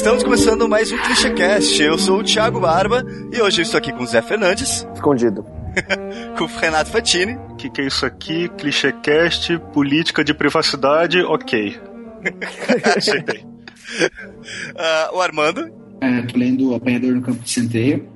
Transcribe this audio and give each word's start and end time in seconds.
Estamos 0.00 0.22
começando 0.22 0.66
mais 0.66 0.90
um 0.90 0.96
ClichêCast. 0.96 1.82
Eu 1.82 1.98
sou 1.98 2.20
o 2.20 2.24
Thiago 2.24 2.58
Barba 2.58 3.04
e 3.30 3.38
hoje 3.42 3.60
eu 3.60 3.64
estou 3.64 3.76
aqui 3.76 3.92
com 3.92 4.02
o 4.02 4.06
Zé 4.06 4.22
Fernandes. 4.22 4.88
Escondido. 4.94 5.44
com 6.38 6.44
o 6.44 6.46
Renato 6.46 6.90
Fatini. 6.90 7.34
O 7.50 7.56
que, 7.56 7.68
que 7.68 7.82
é 7.82 7.86
isso 7.86 8.06
aqui? 8.06 8.48
ClichêCast, 8.48 9.58
política 9.74 10.24
de 10.24 10.32
privacidade, 10.32 11.20
ok. 11.20 11.78
Acertei. 12.96 13.40
Uh, 13.40 15.16
o 15.16 15.20
Armando. 15.20 15.70
É, 16.00 16.22
tô 16.22 16.38
lendo 16.38 16.70
o 16.70 16.74
Apanhador 16.76 17.12
no 17.12 17.20
Campo 17.20 17.42
de 17.42 17.50
Centeio. 17.50 18.08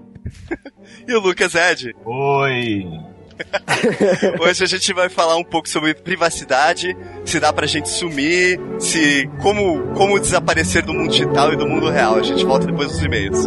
e 1.07 1.15
o 1.15 1.21
Lucas 1.21 1.55
Ed. 1.55 1.95
Oi. 2.03 3.14
Hoje 4.41 4.65
a 4.65 4.66
gente 4.66 4.93
vai 4.93 5.09
falar 5.09 5.37
um 5.37 5.45
pouco 5.45 5.69
sobre 5.69 5.95
privacidade, 5.95 6.97
se 7.25 7.41
dá 7.41 7.52
pra 7.52 7.66
gente 7.66 7.88
sumir, 7.88 8.61
se 8.79 9.29
como, 9.41 9.95
como 9.95 10.19
desaparecer 10.19 10.83
do 10.83 10.92
mundo 10.92 11.11
digital 11.11 11.52
e 11.52 11.56
do 11.56 11.66
mundo 11.66 11.91
real. 11.91 12.16
A 12.16 12.23
gente 12.23 12.45
volta 12.45 12.66
depois 12.66 12.91
dos 12.91 13.02
e-mails. 13.02 13.47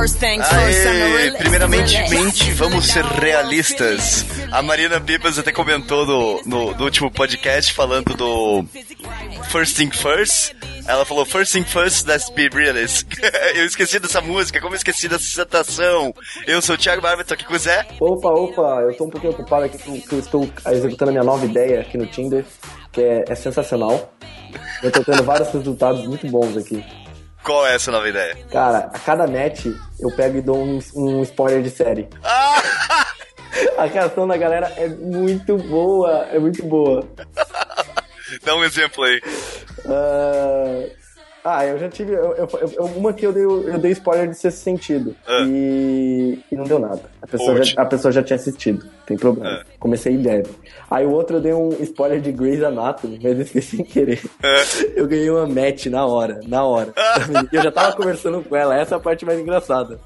Aê, 0.00 1.30
primeiramente, 1.32 1.94
mente, 2.08 2.50
vamos 2.52 2.86
ser 2.86 3.04
realistas. 3.04 4.24
A 4.50 4.62
Marina 4.62 4.98
Bibas 4.98 5.38
até 5.38 5.52
comentou 5.52 6.06
no, 6.06 6.42
no, 6.46 6.74
no, 6.74 6.84
último 6.84 7.10
podcast 7.10 7.74
falando 7.74 8.14
do 8.14 8.64
First 9.50 9.76
Thing 9.76 9.90
First. 9.90 10.54
Ela 10.88 11.04
falou 11.04 11.26
First 11.26 11.52
Thing 11.52 11.64
First, 11.64 12.06
let's 12.06 12.30
be 12.30 12.48
realist. 12.48 13.08
eu 13.54 13.66
esqueci 13.66 13.98
dessa 13.98 14.22
música, 14.22 14.58
como 14.58 14.72
eu 14.72 14.78
esqueci 14.78 15.06
dessa 15.06 15.22
citação. 15.22 16.14
Eu 16.46 16.62
sou 16.62 16.76
o 16.76 16.78
Thiago 16.78 17.02
Barba, 17.02 17.22
tô 17.22 17.34
aqui 17.34 17.44
com 17.44 17.52
o 17.52 17.58
Zé. 17.58 17.86
Opa, 18.00 18.30
opa, 18.30 18.80
eu 18.80 18.96
tô 18.96 19.04
um 19.04 19.10
pouquinho 19.10 19.34
ocupado 19.34 19.66
aqui 19.66 19.76
porque 19.76 20.14
eu 20.14 20.18
estou 20.18 20.48
executando 20.66 21.10
a 21.10 21.12
minha 21.12 21.24
nova 21.24 21.44
ideia 21.44 21.82
aqui 21.82 21.98
no 21.98 22.06
Tinder, 22.06 22.46
que 22.90 23.02
é, 23.02 23.24
é 23.28 23.34
sensacional. 23.34 24.14
Eu 24.82 24.90
tô 24.90 25.04
tendo 25.04 25.22
vários 25.24 25.50
resultados 25.50 26.06
muito 26.06 26.26
bons 26.28 26.56
aqui. 26.56 26.82
Qual 27.42 27.66
é 27.66 27.74
essa 27.74 27.90
nova 27.90 28.08
ideia? 28.08 28.36
Cara, 28.50 28.90
a 28.92 28.98
cada 28.98 29.26
match 29.26 29.66
eu 29.98 30.10
pego 30.14 30.38
e 30.38 30.42
dou 30.42 30.58
um, 30.58 30.78
um 30.94 31.22
spoiler 31.22 31.62
de 31.62 31.70
série. 31.70 32.08
a 33.76 33.84
reação 33.86 34.26
da 34.26 34.36
galera 34.36 34.72
é 34.76 34.88
muito 34.88 35.56
boa, 35.56 36.26
é 36.30 36.38
muito 36.38 36.62
boa. 36.64 37.06
Dá 38.44 38.54
um 38.54 38.64
exemplo 38.64 39.02
aí. 39.04 39.20
Uh, 39.84 40.99
ah, 41.44 41.64
eu 41.64 41.78
já 41.78 41.88
tive. 41.88 42.12
Eu, 42.12 42.34
eu, 42.34 42.48
eu, 42.76 42.84
uma 42.84 43.12
que 43.14 43.26
eu 43.26 43.32
dei, 43.32 43.44
eu 43.44 43.78
dei 43.78 43.92
spoiler 43.92 44.28
de 44.28 44.34
sexto 44.34 44.58
sentido. 44.58 45.16
Ah. 45.26 45.42
E, 45.46 46.38
e 46.52 46.56
não 46.56 46.64
deu 46.64 46.78
nada. 46.78 47.00
A 47.22 47.26
pessoa, 47.26 47.62
já, 47.62 47.80
a 47.80 47.86
pessoa 47.86 48.12
já 48.12 48.22
tinha 48.22 48.36
assistido. 48.36 48.86
Tem 49.06 49.16
problema. 49.16 49.48
Ah. 49.48 49.64
Comecei 49.78 50.16
leve. 50.18 50.50
Aí 50.90 51.06
o 51.06 51.10
outro 51.10 51.36
eu 51.38 51.40
dei 51.40 51.54
um 51.54 51.70
spoiler 51.80 52.20
de 52.20 52.30
Grey's 52.30 52.62
Anatomy, 52.62 53.18
mas 53.22 53.36
eu 53.36 53.42
esqueci 53.42 53.76
sem 53.78 53.84
querer. 53.86 54.22
Ah. 54.42 54.62
Eu 54.94 55.06
ganhei 55.06 55.30
uma 55.30 55.46
match 55.46 55.86
na 55.86 56.04
hora. 56.04 56.40
Na 56.46 56.62
hora. 56.64 56.92
eu 57.50 57.62
já 57.62 57.72
tava 57.72 57.96
conversando 57.96 58.42
com 58.42 58.54
ela. 58.54 58.76
Essa 58.76 58.96
é 58.96 58.98
a 58.98 59.00
parte 59.00 59.24
mais 59.24 59.40
engraçada. 59.40 59.98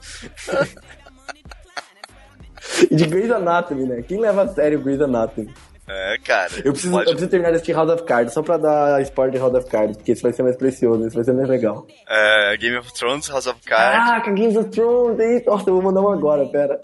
e 2.89 2.95
de 2.95 3.07
Grey's 3.07 3.33
Anatomy, 3.33 3.87
né? 3.87 4.03
Quem 4.03 4.21
leva 4.21 4.43
a 4.43 4.49
sério 4.49 4.81
Grey's 4.81 5.01
Anatomy? 5.01 5.53
É, 5.87 6.19
cara. 6.19 6.51
Eu 6.65 6.73
preciso, 6.73 6.93
pode... 6.93 7.07
eu 7.07 7.13
preciso 7.13 7.31
terminar 7.31 7.55
esse 7.55 7.73
House 7.73 7.91
of 7.91 8.05
Cards 8.05 8.33
só 8.33 8.43
pra 8.43 8.57
dar 8.57 9.03
spoiler 9.03 9.33
de 9.33 9.39
House 9.39 9.55
of 9.55 9.71
Cards, 9.71 9.97
porque 9.97 10.13
isso 10.13 10.23
vai 10.23 10.33
ser 10.33 10.43
mais 10.43 10.57
precioso, 10.57 11.07
isso 11.07 11.15
vai 11.15 11.25
ser 11.25 11.33
mais 11.35 11.49
legal. 11.49 11.87
É, 12.09 12.57
Game 12.57 12.77
of 12.77 12.93
Thrones, 12.95 13.29
House 13.29 13.47
of 13.47 13.61
Cards. 13.61 14.11
Ah, 14.11 14.31
Game 14.31 14.57
of 14.57 14.71
Thrones, 14.71 15.21
aí. 15.21 15.45
Nossa, 15.47 15.69
eu 15.69 15.75
vou 15.75 15.83
mandar 15.83 16.01
um 16.01 16.13
agora, 16.13 16.47
pera. 16.47 16.81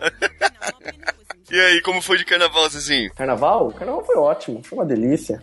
e 1.50 1.60
aí, 1.60 1.82
como 1.82 2.00
foi 2.00 2.16
de 2.16 2.24
carnaval, 2.24 2.64
assim? 2.64 3.08
Carnaval? 3.10 3.70
Carnaval 3.72 4.04
foi 4.04 4.16
ótimo, 4.16 4.62
foi 4.64 4.78
uma 4.78 4.86
delícia. 4.86 5.42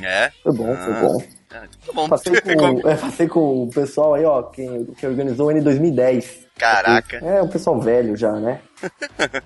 É? 0.00 0.32
Foi 0.42 0.52
bom, 0.52 0.72
ah. 0.72 0.76
foi 0.76 0.94
bom. 0.94 1.39
Ah, 1.52 1.64
tá 1.86 1.92
bom. 1.92 2.08
Passei 2.08 2.40
com, 2.40 2.88
é, 2.88 2.96
passei 2.96 3.28
com 3.28 3.64
o 3.64 3.70
pessoal 3.70 4.14
aí, 4.14 4.24
ó, 4.24 4.42
que, 4.42 4.66
que 4.96 5.06
organizou 5.06 5.48
o 5.48 5.50
N 5.50 5.60
2010. 5.60 6.48
Caraca. 6.56 7.16
É, 7.18 7.42
um 7.42 7.48
pessoal 7.48 7.80
velho 7.80 8.16
já, 8.16 8.32
né? 8.32 8.60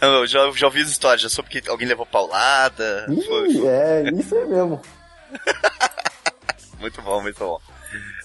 Eu 0.00 0.26
já, 0.26 0.50
já 0.50 0.66
ouvi 0.66 0.82
as 0.82 0.88
histórias, 0.88 1.22
já 1.22 1.28
soube 1.28 1.48
que 1.48 1.68
alguém 1.68 1.88
levou 1.88 2.04
paulada. 2.04 3.06
Ih. 3.08 3.66
É, 3.66 4.10
isso 4.12 4.34
é 4.34 4.44
mesmo. 4.44 4.80
muito 6.78 7.00
bom, 7.00 7.22
muito 7.22 7.38
bom. 7.38 7.58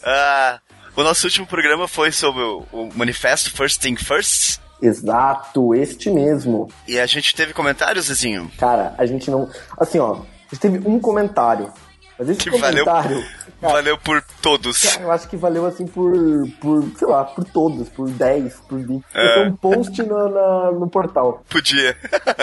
Ah, 0.04 0.60
o 0.96 1.04
nosso 1.04 1.28
último 1.28 1.48
programa 1.48 1.88
foi 1.88 2.12
sobre 2.12 2.42
o, 2.42 2.66
o 2.72 2.90
manifesto 2.94 3.52
First 3.52 3.80
Thing 3.82 3.96
First. 3.96 4.60
Exato, 4.82 5.76
este 5.76 6.10
mesmo. 6.10 6.72
E 6.88 7.00
a 7.00 7.06
gente 7.06 7.36
teve 7.36 7.54
comentários, 7.54 8.06
Zezinho? 8.06 8.52
Cara, 8.58 8.96
a 8.98 9.06
gente 9.06 9.30
não. 9.30 9.50
Assim, 9.78 10.00
ó, 10.00 10.14
a 10.14 10.54
gente 10.54 10.60
teve 10.60 10.88
um 10.88 11.00
comentário. 11.00 11.72
Mas 12.20 12.30
esse 12.30 12.40
que 12.40 12.52
comentário. 12.52 12.86
Valeu, 12.86 13.24
cara, 13.62 13.74
valeu 13.74 13.98
por 13.98 14.22
todos. 14.42 14.84
Cara, 14.84 15.04
eu 15.04 15.12
acho 15.12 15.30
que 15.30 15.38
valeu 15.38 15.66
assim 15.66 15.88
por, 15.88 16.12
por, 16.60 16.84
sei 16.98 17.08
lá, 17.08 17.24
por 17.24 17.46
todos, 17.46 17.88
por 17.88 18.10
10, 18.10 18.56
por 18.68 18.78
20. 18.78 19.06
É. 19.14 19.44
um 19.44 19.56
post 19.56 20.04
no, 20.04 20.30
na, 20.30 20.72
no 20.72 20.90
portal. 20.90 21.42
Podia. 21.50 21.96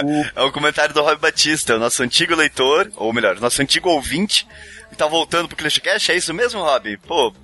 O... 0.03 0.27
É 0.37 0.43
o 0.43 0.53
comentário 0.53 0.95
do 0.95 1.03
Rob 1.03 1.21
Batista, 1.21 1.77
o 1.77 1.79
nosso 1.79 2.03
antigo 2.03 2.35
leitor, 2.35 2.91
ou 2.97 3.13
melhor, 3.13 3.39
nosso 3.39 3.61
antigo 3.61 3.91
ouvinte, 3.91 4.49
que 4.89 4.97
tá 4.97 5.07
voltando 5.07 5.49
pro 5.49 5.57
Clashcast. 5.57 6.11
É 6.11 6.17
isso 6.17 6.33
mesmo, 6.33 6.63
Rob? 6.63 6.97
Pô, 7.07 7.35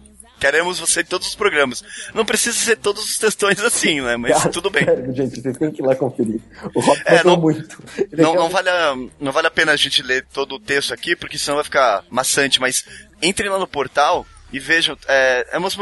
Queremos 0.43 0.81
você 0.81 1.03
em 1.03 1.05
todos 1.05 1.29
os 1.29 1.35
programas. 1.37 1.85
Não 2.13 2.25
precisa 2.25 2.59
ser 2.59 2.77
todos 2.77 3.05
os 3.05 3.17
textões 3.17 3.61
assim, 3.61 4.01
né? 4.01 4.17
Mas 4.17 4.39
Cara, 4.39 4.51
tudo 4.51 4.71
bem. 4.71 4.85
Sério, 4.85 5.15
gente, 5.15 5.41
vocês 5.41 5.57
têm 5.57 5.71
que 5.71 5.81
ir 5.81 5.87
lá 5.87 5.95
conferir. 5.95 6.41
O 6.75 6.81
Rob 6.81 7.01
é, 7.07 7.23
não, 7.23 7.37
muito. 7.37 7.81
não, 8.11 8.35
não, 8.35 8.49
vale 8.51 8.69
a, 8.69 8.97
não 9.21 9.31
vale 9.31 9.47
a 9.47 9.53
pena 9.53 9.71
a 9.71 9.77
gente 9.77 10.03
ler 10.03 10.27
todo 10.35 10.57
o 10.57 10.59
texto 10.59 10.93
aqui, 10.93 11.15
porque 11.15 11.39
senão 11.39 11.59
vai 11.59 11.65
ficar 11.65 12.03
maçante, 12.11 12.61
mas 12.61 12.85
entrem 13.23 13.49
lá 13.49 13.57
no 13.57 13.69
portal 13.69 14.27
e 14.53 14.59
vejam, 14.59 14.99
é, 15.07 15.47
é 15.53 15.59
umas, 15.59 15.79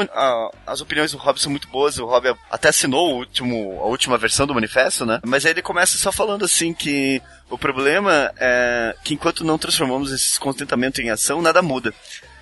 as 0.66 0.82
opiniões 0.82 1.12
do 1.12 1.16
Rob 1.16 1.41
são 1.41 1.50
muito 1.50 1.66
boas. 1.69 1.99
O 1.99 2.04
Rob 2.04 2.37
até 2.50 2.69
assinou 2.69 3.15
o 3.15 3.16
último, 3.16 3.81
a 3.81 3.87
última 3.87 4.19
versão 4.19 4.47
do 4.47 4.54
manifesto, 4.54 5.06
né? 5.06 5.20
Mas 5.25 5.47
aí 5.47 5.53
ele 5.53 5.62
começa 5.62 5.97
só 5.97 6.12
falando 6.12 6.44
assim 6.44 6.75
que 6.75 7.22
o 7.49 7.56
problema 7.56 8.31
é 8.38 8.94
que 9.03 9.15
enquanto 9.15 9.43
não 9.43 9.56
transformamos 9.56 10.12
esse 10.12 10.26
descontentamento 10.26 11.00
em 11.00 11.09
ação, 11.09 11.41
nada 11.41 11.62
muda. 11.62 11.94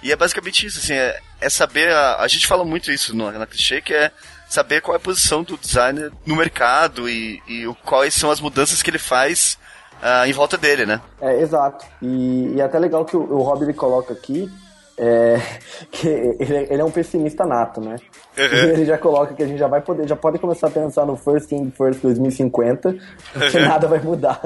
E 0.03 0.13
é 0.13 0.17
basicamente 0.17 0.67
isso, 0.67 0.79
assim, 0.79 0.95
é, 0.95 1.19
é 1.41 1.51
saber. 1.51 1.93
A, 1.93 2.17
a, 2.21 2.29
gente 2.29 2.47
fala 2.47 2.65
muito 2.65 2.91
isso 2.91 3.15
no, 3.15 3.31
na 3.31 3.47
clichê, 3.47 3.81
que 3.81 3.95
é 3.95 4.11
saber 4.49 4.81
qual 4.81 4.95
é 4.95 4.97
a 4.97 5.01
posição 5.01 5.43
do 5.43 5.57
designer 5.57 6.13
no 6.25 6.37
mercado 6.37 7.09
e, 7.09 7.43
e 7.47 7.67
o, 7.67 7.75
quais 7.75 8.15
são 8.15 8.31
as 8.31 8.41
mudanças 8.41 8.83
que 8.83 8.91
ele 8.91 8.99
faz 8.99 9.59
uh, 10.03 10.27
em 10.27 10.33
volta 10.33 10.57
dele, 10.57 10.87
né? 10.87 11.01
É, 11.21 11.41
exato. 11.41 11.85
E, 12.01 12.55
e 12.55 12.61
é 12.61 12.65
até 12.65 12.79
legal 12.79 13.05
que 13.05 13.17
o, 13.17 13.21
o 13.21 13.43
Rob 13.43 13.63
ele 13.63 13.75
coloca 13.75 14.13
aqui 14.13 14.51
é, 14.99 15.41
que 15.93 16.09
ele, 16.09 16.67
ele, 16.71 16.83
é 16.83 16.85
um 16.85 16.91
pessimista 16.91 17.47
nato, 17.47 17.81
né? 17.81 17.97
Uhum. 18.37 18.45
Ele 18.75 18.85
já 18.85 18.99
coloca 18.99 19.33
que 19.33 19.43
a 19.43 19.47
gente 19.47 19.59
já 19.59 19.69
vai 19.69 19.81
poder, 19.81 20.09
já 20.09 20.17
pode 20.17 20.39
começar 20.39 20.67
a 20.67 20.71
pensar 20.71 21.07
no 21.07 21.17
First 21.17 21.49
Thing 21.49 21.73
First 21.77 22.01
2050, 22.03 22.97
porque 23.33 23.59
uhum. 23.59 23.69
nada 23.69 23.87
vai 23.87 24.01
mudar. 24.01 24.43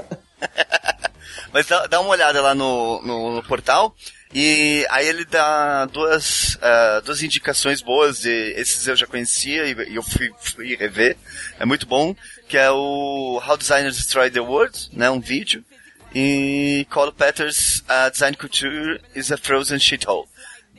Mas 1.53 1.67
dá, 1.67 1.87
dá, 1.87 2.01
uma 2.01 2.11
olhada 2.11 2.41
lá 2.41 2.55
no, 2.55 3.03
no, 3.03 3.37
no 3.37 3.43
portal 3.43 3.95
e 4.35 4.87
aí 4.91 5.07
ele 5.07 5.25
dá 5.25 5.85
duas, 5.87 6.55
uh, 6.55 7.03
duas 7.05 7.23
indicações 7.23 7.83
boas, 7.83 8.25
e 8.25 8.55
esses 8.57 8.87
eu 8.87 8.97
já 8.97 9.07
conhecia 9.07 9.67
e, 9.67 9.95
eu 9.95 10.03
fui, 10.03 10.31
fui, 10.39 10.75
rever, 10.75 11.17
é 11.61 11.67
muito 11.67 11.87
bom, 11.87 12.15
que 12.49 12.57
é 12.57 12.71
o 12.71 13.41
How 13.47 13.57
Designers 13.57 13.97
Destroy 13.97 14.31
the 14.31 14.41
World, 14.41 14.91
né, 14.93 15.11
um 15.11 15.21
vídeo, 15.21 15.63
e 16.15 16.87
Cole 16.91 17.13
Peters 17.13 17.81
uh, 17.81 18.11
Design 18.11 18.37
Culture 18.37 19.01
is 19.15 19.31
a 19.31 19.37
Frozen 19.37 19.79
Shithole. 19.79 20.27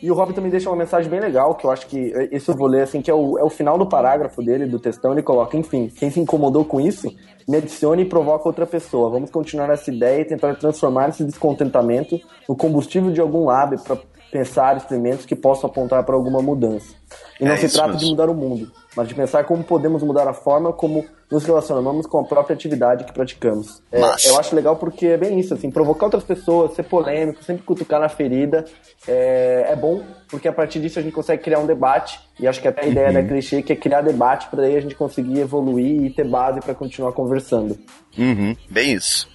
E 0.03 0.11
o 0.11 0.13
Rob 0.13 0.33
também 0.33 0.51
deixa 0.51 0.69
uma 0.69 0.75
mensagem 0.75 1.09
bem 1.09 1.21
legal, 1.21 1.55
que 1.55 1.65
eu 1.65 1.71
acho 1.71 1.87
que 1.87 2.13
isso 2.29 2.51
eu 2.51 2.57
vou 2.57 2.67
ler, 2.67 2.81
assim, 2.81 3.01
que 3.01 3.09
é 3.09 3.13
o, 3.13 3.39
é 3.39 3.43
o 3.43 3.49
final 3.49 3.77
do 3.77 3.85
parágrafo 3.85 4.43
dele, 4.43 4.65
do 4.65 4.77
textão, 4.77 5.13
ele 5.13 5.21
coloca, 5.21 5.55
enfim, 5.55 5.89
quem 5.97 6.11
se 6.11 6.19
incomodou 6.19 6.65
com 6.65 6.81
isso, 6.81 7.15
me 7.47 7.57
adicione 7.57 8.03
e 8.03 8.05
provoca 8.05 8.47
outra 8.47 8.65
pessoa. 8.65 9.09
Vamos 9.09 9.29
continuar 9.29 9.69
essa 9.69 9.91
ideia 9.91 10.21
e 10.21 10.25
tentar 10.25 10.55
transformar 10.55 11.09
esse 11.09 11.23
descontentamento 11.23 12.19
no 12.47 12.55
combustível 12.55 13.11
de 13.11 13.21
algum 13.21 13.45
lab 13.45 13.77
para 13.83 13.97
pensar 14.33 14.75
experimentos 14.75 15.27
que 15.27 15.35
possam 15.35 15.69
apontar 15.69 16.03
para 16.03 16.15
alguma 16.15 16.41
mudança. 16.41 16.95
E 17.39 17.45
não 17.45 17.51
é 17.51 17.57
se 17.57 17.69
trata 17.69 17.89
mesmo. 17.89 17.99
de 17.99 18.05
mudar 18.07 18.29
o 18.29 18.33
mundo, 18.33 18.71
mas 18.95 19.07
de 19.07 19.13
pensar 19.13 19.43
como 19.43 19.63
podemos 19.63 20.01
mudar 20.01 20.27
a 20.27 20.33
forma 20.33 20.73
como 20.73 21.05
nos 21.29 21.43
relacionamos 21.45 22.07
com 22.07 22.19
a 22.19 22.23
própria 22.23 22.55
atividade 22.55 23.03
que 23.03 23.13
praticamos. 23.13 23.81
É, 23.91 23.99
eu 24.27 24.39
acho 24.39 24.55
legal 24.55 24.75
porque 24.75 25.05
é 25.05 25.17
bem 25.17 25.39
isso, 25.39 25.53
assim, 25.53 25.69
provocar 25.69 26.05
outras 26.05 26.23
pessoas, 26.23 26.73
ser 26.73 26.83
polêmico, 26.83 27.43
sempre 27.43 27.63
cutucar 27.63 27.99
na 27.99 28.09
ferida, 28.09 28.65
é, 29.07 29.67
é 29.69 29.75
bom, 29.75 30.01
porque 30.27 30.47
a 30.47 30.53
partir 30.53 30.79
disso 30.79 30.97
a 30.97 31.01
gente 31.01 31.13
consegue 31.13 31.43
criar 31.43 31.59
um 31.59 31.67
debate, 31.67 32.19
e 32.39 32.47
acho 32.47 32.59
que 32.59 32.67
até 32.67 32.83
a 32.83 32.87
ideia 32.87 33.07
uhum. 33.09 33.13
da 33.13 33.23
clichê 33.23 33.61
que 33.61 33.73
é 33.73 33.75
criar 33.75 34.01
debate 34.01 34.47
para 34.47 34.61
daí 34.61 34.75
a 34.75 34.81
gente 34.81 34.95
conseguir 34.95 35.39
evoluir 35.39 36.03
e 36.03 36.09
ter 36.09 36.27
base 36.27 36.59
para 36.59 36.73
continuar 36.73 37.13
conversando. 37.13 37.77
Uhum. 38.17 38.55
Bem 38.69 38.93
isso. 38.93 39.27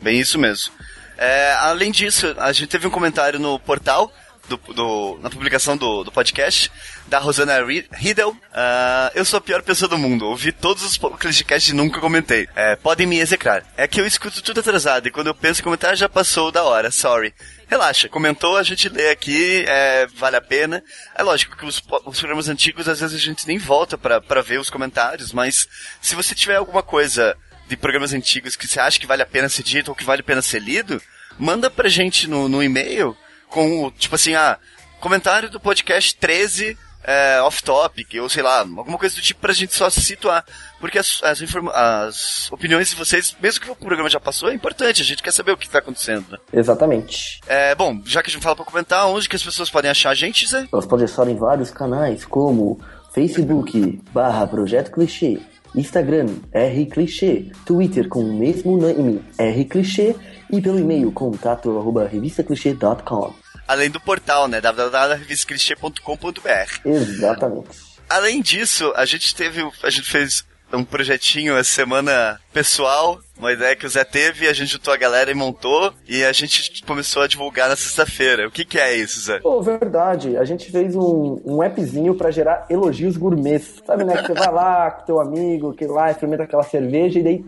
Bem 0.00 0.18
isso 0.18 0.38
mesmo. 0.38 0.72
É, 1.18 1.52
além 1.60 1.90
disso, 1.90 2.34
a 2.38 2.52
gente 2.52 2.68
teve 2.68 2.86
um 2.86 2.90
comentário 2.90 3.38
no 3.38 3.58
portal 3.58 4.10
do, 4.48 4.56
do, 4.56 5.18
na 5.22 5.30
publicação 5.30 5.76
do, 5.76 6.04
do 6.04 6.12
podcast, 6.12 6.70
da 7.06 7.18
Rosana 7.18 7.54
Riddle. 7.92 8.30
Uh, 8.30 9.10
eu 9.14 9.24
sou 9.24 9.38
a 9.38 9.40
pior 9.40 9.62
pessoa 9.62 9.88
do 9.88 9.98
mundo. 9.98 10.26
Ouvi 10.26 10.52
todos 10.52 10.82
os 10.82 10.98
ClichêCast 10.98 11.70
e 11.70 11.74
nunca 11.74 12.00
comentei. 12.00 12.48
É, 12.54 12.76
podem 12.76 13.06
me 13.06 13.18
execrar. 13.18 13.64
É 13.76 13.86
que 13.86 14.00
eu 14.00 14.06
escuto 14.06 14.42
tudo 14.42 14.60
atrasado 14.60 15.08
e 15.08 15.10
quando 15.10 15.28
eu 15.28 15.34
penso 15.34 15.60
em 15.60 15.64
comentar 15.64 15.96
já 15.96 16.08
passou 16.08 16.50
da 16.50 16.64
hora. 16.64 16.90
Sorry. 16.90 17.34
Relaxa, 17.68 18.08
comentou, 18.08 18.56
a 18.56 18.62
gente 18.62 18.88
lê 18.88 19.10
aqui, 19.10 19.64
é, 19.66 20.06
vale 20.14 20.36
a 20.36 20.40
pena. 20.40 20.82
É 21.14 21.22
lógico 21.22 21.56
que 21.56 21.66
os, 21.66 21.82
os 22.04 22.18
programas 22.18 22.48
antigos, 22.48 22.88
às 22.88 23.00
vezes 23.00 23.20
a 23.20 23.24
gente 23.24 23.46
nem 23.46 23.58
volta 23.58 23.98
para 23.98 24.42
ver 24.42 24.60
os 24.60 24.70
comentários, 24.70 25.32
mas 25.32 25.66
se 26.00 26.14
você 26.14 26.34
tiver 26.34 26.56
alguma 26.56 26.82
coisa 26.82 27.36
de 27.68 27.76
programas 27.76 28.12
antigos 28.12 28.54
que 28.54 28.68
você 28.68 28.78
acha 28.78 29.00
que 29.00 29.06
vale 29.06 29.22
a 29.22 29.26
pena 29.26 29.48
ser 29.48 29.64
dito 29.64 29.88
ou 29.88 29.94
que 29.96 30.04
vale 30.04 30.20
a 30.20 30.24
pena 30.24 30.40
ser 30.40 30.60
lido, 30.60 31.02
manda 31.36 31.68
pra 31.68 31.88
gente 31.88 32.28
no, 32.28 32.48
no 32.48 32.62
e-mail 32.62 33.16
com, 33.48 33.90
tipo 33.92 34.14
assim, 34.14 34.34
ah, 34.34 34.58
comentário 35.00 35.50
do 35.50 35.60
podcast 35.60 36.16
13 36.16 36.76
é, 37.06 37.40
off-topic, 37.42 38.20
ou 38.20 38.28
sei 38.28 38.42
lá, 38.42 38.60
alguma 38.60 38.98
coisa 38.98 39.14
do 39.14 39.22
tipo 39.22 39.40
pra 39.40 39.52
gente 39.52 39.72
só 39.74 39.88
se 39.88 40.02
situar. 40.02 40.44
Porque 40.80 40.98
as, 40.98 41.22
as, 41.22 41.40
as, 41.72 42.52
opiniões 42.52 42.90
de 42.90 42.96
vocês, 42.96 43.36
mesmo 43.40 43.60
que 43.60 43.70
o 43.70 43.76
programa 43.76 44.10
já 44.10 44.18
passou, 44.18 44.50
é 44.50 44.54
importante, 44.54 45.00
a 45.00 45.04
gente 45.04 45.22
quer 45.22 45.30
saber 45.30 45.52
o 45.52 45.56
que 45.56 45.70
tá 45.70 45.78
acontecendo. 45.78 46.26
Né? 46.28 46.38
Exatamente. 46.52 47.40
É, 47.46 47.74
bom, 47.76 48.00
já 48.04 48.22
que 48.22 48.30
a 48.30 48.32
gente 48.32 48.42
fala 48.42 48.56
pra 48.56 48.64
comentar, 48.64 49.06
onde 49.06 49.28
que 49.28 49.36
as 49.36 49.42
pessoas 49.42 49.70
podem 49.70 49.90
achar 49.90 50.10
a 50.10 50.14
gente, 50.14 50.48
Zé? 50.48 50.66
Elas 50.72 50.86
podem 50.86 51.04
estar 51.04 51.28
em 51.28 51.36
vários 51.36 51.70
canais, 51.70 52.24
como 52.24 52.80
Facebook, 53.14 54.02
barra 54.12 54.46
Projeto 54.46 54.90
Clichê, 54.90 55.40
Instagram, 55.76 56.28
R 56.52 56.86
Clichê, 56.86 57.46
Twitter 57.64 58.08
com 58.08 58.20
o 58.20 58.32
mesmo 58.32 58.76
nome, 58.76 59.22
R 59.38 59.64
Clichê, 59.64 60.14
e 60.50 60.60
pelo 60.60 60.78
e-mail 60.78 61.10
contato 61.12 61.78
arroba 61.78 62.06
revistaclichê.com. 62.06 63.32
Além 63.68 63.90
do 63.90 64.00
portal, 64.00 64.48
né? 64.48 64.60
www.revistaclichê.com.br. 64.60 66.80
Exatamente. 66.84 67.68
Além 68.08 68.40
disso, 68.40 68.92
a 68.94 69.04
gente 69.04 69.34
teve. 69.34 69.68
A 69.82 69.90
gente 69.90 70.08
fez 70.08 70.44
um 70.72 70.84
projetinho 70.84 71.56
essa 71.56 71.70
semana 71.70 72.40
pessoal, 72.52 73.18
uma 73.38 73.52
ideia 73.52 73.76
que 73.76 73.86
o 73.86 73.88
Zé 73.88 74.04
teve, 74.04 74.48
a 74.48 74.52
gente 74.52 74.72
juntou 74.72 74.92
a 74.92 74.96
galera 74.96 75.30
e 75.30 75.34
montou, 75.34 75.92
e 76.08 76.24
a 76.24 76.32
gente 76.32 76.82
começou 76.84 77.22
a 77.22 77.26
divulgar 77.26 77.68
na 77.68 77.76
sexta-feira. 77.76 78.48
O 78.48 78.50
que, 78.50 78.64
que 78.64 78.78
é 78.78 78.94
isso, 78.94 79.20
Zé? 79.20 79.38
Pô, 79.40 79.60
verdade. 79.62 80.36
A 80.36 80.44
gente 80.44 80.70
fez 80.70 80.94
um, 80.94 81.40
um 81.44 81.62
appzinho 81.62 82.14
para 82.14 82.30
gerar 82.30 82.66
elogios 82.68 83.16
gourmets. 83.16 83.82
Sabe, 83.86 84.04
né? 84.04 84.16
Que 84.22 84.28
você 84.28 84.34
vai 84.34 84.52
lá 84.52 84.90
com 84.90 85.06
teu 85.06 85.20
amigo, 85.20 85.74
que 85.74 85.86
lá 85.86 86.10
experimenta 86.10 86.44
aquela 86.44 86.62
cerveja, 86.62 87.18
e 87.18 87.22
daí 87.22 87.44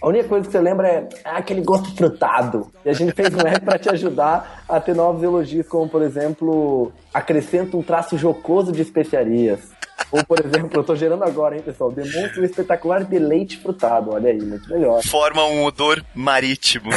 a 0.00 0.08
única 0.08 0.28
coisa 0.28 0.46
que 0.46 0.52
você 0.52 0.60
lembra 0.60 0.88
é 0.88 1.08
ah, 1.24 1.38
aquele 1.38 1.62
gosto 1.62 1.94
frutado. 1.96 2.70
E 2.84 2.90
a 2.90 2.92
gente 2.92 3.12
fez 3.12 3.32
um 3.34 3.40
app 3.40 3.64
para 3.64 3.78
te 3.78 3.88
ajudar 3.88 4.64
a 4.68 4.78
ter 4.78 4.94
novos 4.94 5.22
elogios, 5.22 5.66
como 5.66 5.88
por 5.88 6.02
exemplo, 6.02 6.92
acrescenta 7.12 7.76
um 7.76 7.82
traço 7.82 8.18
jocoso 8.18 8.72
de 8.72 8.82
especiarias. 8.82 9.75
Ou, 10.10 10.24
por 10.24 10.38
exemplo, 10.44 10.70
eu 10.80 10.84
tô 10.84 10.94
gerando 10.94 11.24
agora, 11.24 11.56
hein, 11.56 11.62
pessoal? 11.62 11.90
Demonstra 11.90 12.40
um 12.40 12.44
espetacular 12.44 13.04
deleite 13.04 13.58
frutado. 13.58 14.12
Olha 14.12 14.30
aí, 14.30 14.40
muito 14.40 14.68
melhor. 14.68 15.02
Forma 15.02 15.44
um 15.46 15.64
odor 15.64 16.04
marítimo. 16.14 16.90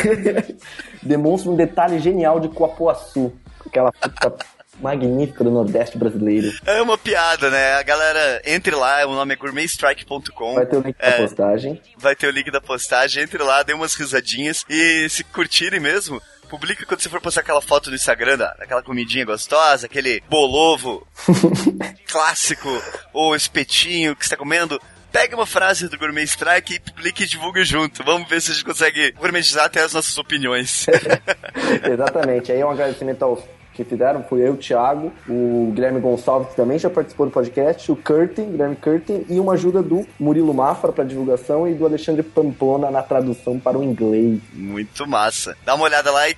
Demonstra 1.02 1.52
um 1.52 1.56
detalhe 1.56 2.00
genial 2.00 2.40
de 2.40 2.50
cuapuaçu. 2.50 3.34
Aquela 3.66 3.92
fruta 3.92 4.36
magnífica 4.80 5.44
do 5.44 5.52
Nordeste 5.52 5.98
brasileiro. 5.98 6.52
É 6.66 6.82
uma 6.82 6.98
piada, 6.98 7.50
né? 7.50 7.74
A 7.74 7.84
galera, 7.84 8.42
entre 8.46 8.76
lá, 8.76 9.06
o 9.06 9.14
nome 9.14 9.34
é 9.34 9.38
gourmetstrike.com. 9.38 10.56
Vai 10.56 10.66
ter 10.66 10.78
o 10.78 10.82
link 10.82 10.96
é, 11.00 11.12
da 11.12 11.18
postagem. 11.18 11.82
Vai 11.98 12.16
ter 12.16 12.28
o 12.28 12.32
link 12.32 12.52
da 12.52 12.62
postagem. 12.62 13.24
Entre 13.24 13.42
lá, 13.44 13.64
dê 13.64 13.74
umas 13.74 13.96
risadinhas. 13.96 14.64
E 14.70 15.08
se 15.10 15.24
curtirem 15.24 15.80
mesmo, 15.80 16.22
publica 16.50 16.86
quando 16.86 17.00
você 17.00 17.10
for 17.10 17.22
postar 17.22 17.42
aquela 17.42 17.62
foto 17.62 17.90
no 17.90 17.96
Instagram 17.96 18.38
daquela 18.38 18.82
comidinha 18.82 19.24
gostosa, 19.24 19.86
aquele 19.86 20.22
bolovo 20.30 21.08
clássico, 22.10 22.70
ou 23.14 23.36
espetinho 23.36 24.16
que 24.16 24.26
você 24.26 24.32
tá 24.32 24.38
comendo. 24.38 24.82
Pega 25.12 25.36
uma 25.36 25.46
frase 25.46 25.88
do 25.88 25.98
Gourmet 25.98 26.24
Strike 26.24 26.76
e 26.76 26.80
publique 26.80 27.24
e 27.24 27.28
divulgue 27.28 27.64
junto. 27.64 28.04
Vamos 28.04 28.30
ver 28.30 28.42
se 28.42 28.52
a 28.52 28.54
gente 28.54 28.66
consegue 28.66 29.12
gourmetizar 29.14 29.66
até 29.66 29.82
as 29.82 29.94
nossas 29.94 30.16
opiniões. 30.18 30.86
Exatamente. 31.84 32.52
Aí 32.52 32.60
é 32.60 32.66
um 32.66 32.70
agradecimento 32.70 33.24
aos 33.24 33.40
que 33.74 33.84
fizeram 33.84 34.24
foi 34.24 34.42
eu, 34.42 34.54
o 34.54 34.58
Thiago, 34.58 35.12
o 35.28 35.72
Guilherme 35.74 36.00
Gonçalves, 36.00 36.50
que 36.50 36.56
também 36.56 36.78
já 36.78 36.90
participou 36.90 37.26
do 37.26 37.32
podcast, 37.32 37.92
o 37.92 37.96
Curtin, 37.96 38.52
Guilherme 38.52 38.76
Curtin, 38.76 39.26
e 39.30 39.40
uma 39.40 39.54
ajuda 39.54 39.82
do 39.82 40.06
Murilo 40.20 40.54
Mafra 40.54 40.92
para 40.92 41.04
divulgação 41.04 41.68
e 41.68 41.74
do 41.74 41.86
Alexandre 41.86 42.24
Pamplona 42.24 42.92
na 42.92 43.02
tradução 43.02 43.60
para 43.60 43.78
o 43.78 43.84
inglês. 43.84 44.40
Muito 44.54 45.08
massa. 45.08 45.56
Dá 45.66 45.76
uma 45.76 45.86
olhada 45.86 46.12
lá 46.12 46.30
e 46.30 46.36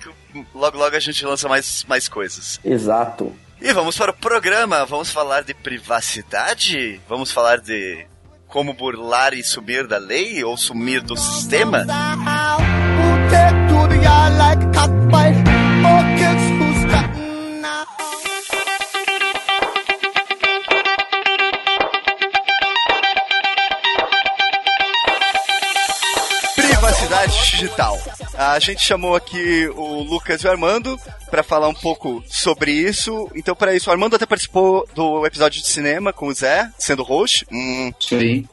logo 0.54 0.78
logo 0.78 0.96
a 0.96 1.00
gente 1.00 1.26
lança 1.26 1.50
mais, 1.50 1.84
mais 1.88 2.08
coisas. 2.08 2.60
Exato. 2.64 3.32
E 3.62 3.72
vamos 3.74 3.98
para 3.98 4.12
o 4.12 4.16
programa. 4.16 4.86
Vamos 4.86 5.12
falar 5.12 5.44
de 5.44 5.54
privacidade? 5.54 7.00
Vamos 7.08 7.32
falar 7.32 7.60
de 7.60 8.06
como 8.48 8.74
burlar 8.74 9.34
e 9.34 9.44
sumir 9.44 9.88
da 9.88 9.98
lei 9.98 10.44
ou 10.44 10.58
sumir 10.58 11.02
do 11.02 11.16
sistema? 11.16 11.86
Digital. 27.50 27.98
A 28.34 28.60
gente 28.60 28.82
chamou 28.82 29.16
aqui 29.16 29.68
o 29.76 30.02
Lucas 30.04 30.42
e 30.42 30.48
o 30.48 30.52
Armando 30.52 31.00
para 31.30 31.44
falar 31.44 31.70
um 31.70 31.74
pouco 31.74 32.24
sobre 32.28 32.72
isso. 32.72 33.30
Então, 33.34 33.56
para 33.56 33.76
isso, 33.76 33.90
o 33.90 33.94
Armando 33.94 34.16
até 34.16 34.26
participou 34.26 34.88
do 34.94 35.26
episódio 35.26 35.62
de 35.62 35.68
cinema 35.68 36.12
com 36.12 36.28
o 36.28 36.34
Zé, 36.34 36.70
sendo 36.78 37.04
host. 37.04 37.46
Hum. 37.52 37.92
Isso 38.00 38.16
aí. 38.16 38.46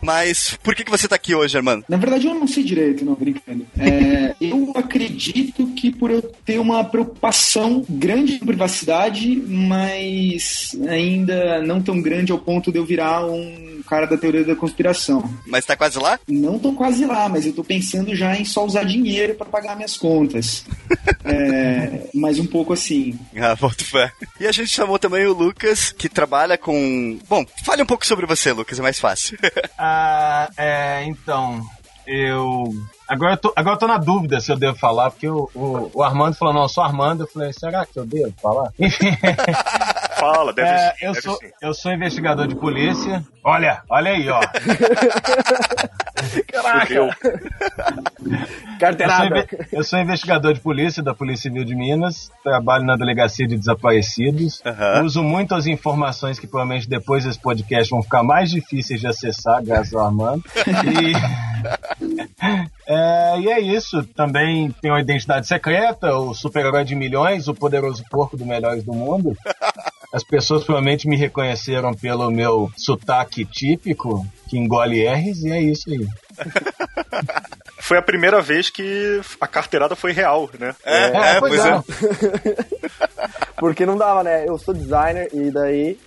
Mas 0.00 0.56
por 0.62 0.74
que, 0.74 0.84
que 0.84 0.90
você 0.90 1.08
tá 1.08 1.16
aqui 1.16 1.34
hoje, 1.34 1.56
Armando? 1.56 1.84
Na 1.88 1.96
verdade, 1.96 2.26
eu 2.26 2.34
não 2.34 2.46
sei 2.46 2.62
direito, 2.62 3.04
não, 3.04 3.14
brincando. 3.14 3.66
É, 3.78 4.34
eu 4.40 4.72
acredito 4.76 5.66
que 5.68 5.90
por 5.90 6.10
eu 6.10 6.22
ter 6.22 6.58
uma 6.58 6.84
preocupação 6.84 7.84
grande 7.88 8.38
com 8.38 8.46
privacidade, 8.46 9.36
mas 9.46 10.76
ainda 10.88 11.60
não 11.62 11.82
tão 11.82 12.00
grande 12.00 12.32
ao 12.32 12.38
ponto 12.38 12.70
de 12.70 12.78
eu 12.78 12.84
virar 12.84 13.26
um 13.26 13.77
cara 13.88 14.06
da 14.06 14.16
teoria 14.16 14.44
da 14.44 14.54
conspiração. 14.54 15.28
Mas 15.46 15.64
tá 15.64 15.76
quase 15.76 15.98
lá? 15.98 16.20
Não 16.28 16.58
tô 16.58 16.72
quase 16.72 17.04
lá, 17.04 17.28
mas 17.28 17.46
eu 17.46 17.52
tô 17.52 17.64
pensando 17.64 18.14
já 18.14 18.36
em 18.36 18.44
só 18.44 18.64
usar 18.64 18.84
dinheiro 18.84 19.34
para 19.34 19.46
pagar 19.46 19.76
minhas 19.76 19.96
contas. 19.96 20.64
é, 21.24 22.08
mas 22.14 22.38
um 22.38 22.46
pouco 22.46 22.72
assim. 22.72 23.18
Ah, 23.36 23.54
volto 23.54 23.84
fé. 23.84 24.12
E 24.38 24.46
a 24.46 24.52
gente 24.52 24.68
chamou 24.68 24.98
também 24.98 25.26
o 25.26 25.32
Lucas, 25.32 25.90
que 25.90 26.08
trabalha 26.08 26.58
com. 26.58 27.18
Bom, 27.28 27.44
fale 27.64 27.82
um 27.82 27.86
pouco 27.86 28.06
sobre 28.06 28.26
você, 28.26 28.52
Lucas, 28.52 28.78
é 28.78 28.82
mais 28.82 28.98
fácil. 28.98 29.38
ah, 29.78 30.50
é, 30.56 31.04
então. 31.04 31.66
Eu 32.06 32.72
Agora 33.08 33.32
eu, 33.32 33.36
tô, 33.38 33.52
agora 33.56 33.74
eu 33.74 33.78
tô 33.78 33.86
na 33.86 33.96
dúvida 33.96 34.38
se 34.38 34.52
eu 34.52 34.56
devo 34.56 34.76
falar, 34.76 35.10
porque 35.10 35.26
o, 35.26 35.48
o, 35.54 35.90
o 35.94 36.02
Armando 36.02 36.36
falou, 36.36 36.52
não, 36.52 36.62
eu 36.62 36.68
sou 36.68 36.84
Armando. 36.84 37.22
Eu 37.22 37.26
falei, 37.26 37.54
será 37.54 37.86
que 37.86 37.98
eu 37.98 38.04
devo 38.04 38.34
falar? 38.40 38.70
Fala, 40.18 40.52
deve, 40.52 40.68
é, 40.68 40.94
eu 41.02 41.12
deve 41.12 41.22
sou, 41.22 41.38
Eu 41.60 41.74
sou 41.74 41.92
investigador 41.92 42.46
de 42.46 42.54
polícia. 42.54 43.24
Olha, 43.44 43.82
olha 43.88 44.10
aí, 44.10 44.28
ó. 44.28 44.40
Caraca! 46.52 46.92
Eu... 46.92 47.08
Carteirada. 48.78 49.36
Eu 49.38 49.46
sou, 49.46 49.58
eu 49.72 49.84
sou, 49.84 49.98
investigador 49.98 50.52
de 50.52 50.60
polícia 50.60 51.02
da 51.02 51.14
Polícia 51.14 51.50
Civil 51.50 51.64
de 51.64 51.74
Minas. 51.74 52.30
Trabalho 52.42 52.84
na 52.84 52.96
Delegacia 52.96 53.46
de 53.46 53.56
Desaparecidos. 53.56 54.60
Uhum. 54.64 55.04
Uso 55.04 55.22
muito 55.22 55.54
as 55.54 55.66
informações 55.66 56.38
que 56.38 56.46
provavelmente 56.46 56.88
depois 56.88 57.24
desse 57.24 57.38
podcast 57.38 57.90
vão 57.90 58.02
ficar 58.02 58.22
mais 58.22 58.50
difíceis 58.50 59.00
de 59.00 59.06
acessar, 59.06 59.64
graças 59.64 59.94
ao 59.94 60.06
Armando. 60.06 60.44
E... 60.56 61.12
É, 62.90 63.40
e 63.40 63.50
é 63.50 63.60
isso. 63.60 64.02
Também 64.14 64.70
tem 64.80 64.90
uma 64.90 65.00
identidade 65.00 65.46
secreta, 65.46 66.16
o 66.16 66.32
super-herói 66.32 66.84
de 66.84 66.94
milhões, 66.94 67.46
o 67.46 67.54
poderoso 67.54 68.02
porco 68.10 68.34
do 68.34 68.46
Melhores 68.46 68.82
do 68.82 68.94
Mundo. 68.94 69.36
As 70.12 70.24
pessoas 70.24 70.64
provavelmente 70.64 71.06
me 71.06 71.16
reconheceram 71.16 71.92
pelo 71.92 72.30
meu 72.30 72.70
sotaque 72.76 73.44
típico, 73.44 74.26
que 74.48 74.56
engole 74.56 75.06
R's, 75.06 75.42
e 75.44 75.50
é 75.50 75.60
isso 75.60 75.90
aí. 75.90 76.06
Foi 77.80 77.96
a 77.96 78.02
primeira 78.02 78.42
vez 78.42 78.70
que 78.70 79.20
a 79.40 79.46
carteirada 79.46 79.96
foi 79.96 80.12
real, 80.12 80.50
né? 80.58 80.74
É, 80.84 81.04
é, 81.04 81.36
é 81.36 81.40
pois 81.40 81.64
é. 81.64 81.70
é. 81.70 81.82
Porque 83.56 83.86
não 83.86 83.96
dava, 83.96 84.22
né? 84.22 84.46
Eu 84.46 84.58
sou 84.58 84.74
designer 84.74 85.28
e 85.32 85.50
daí. 85.50 85.98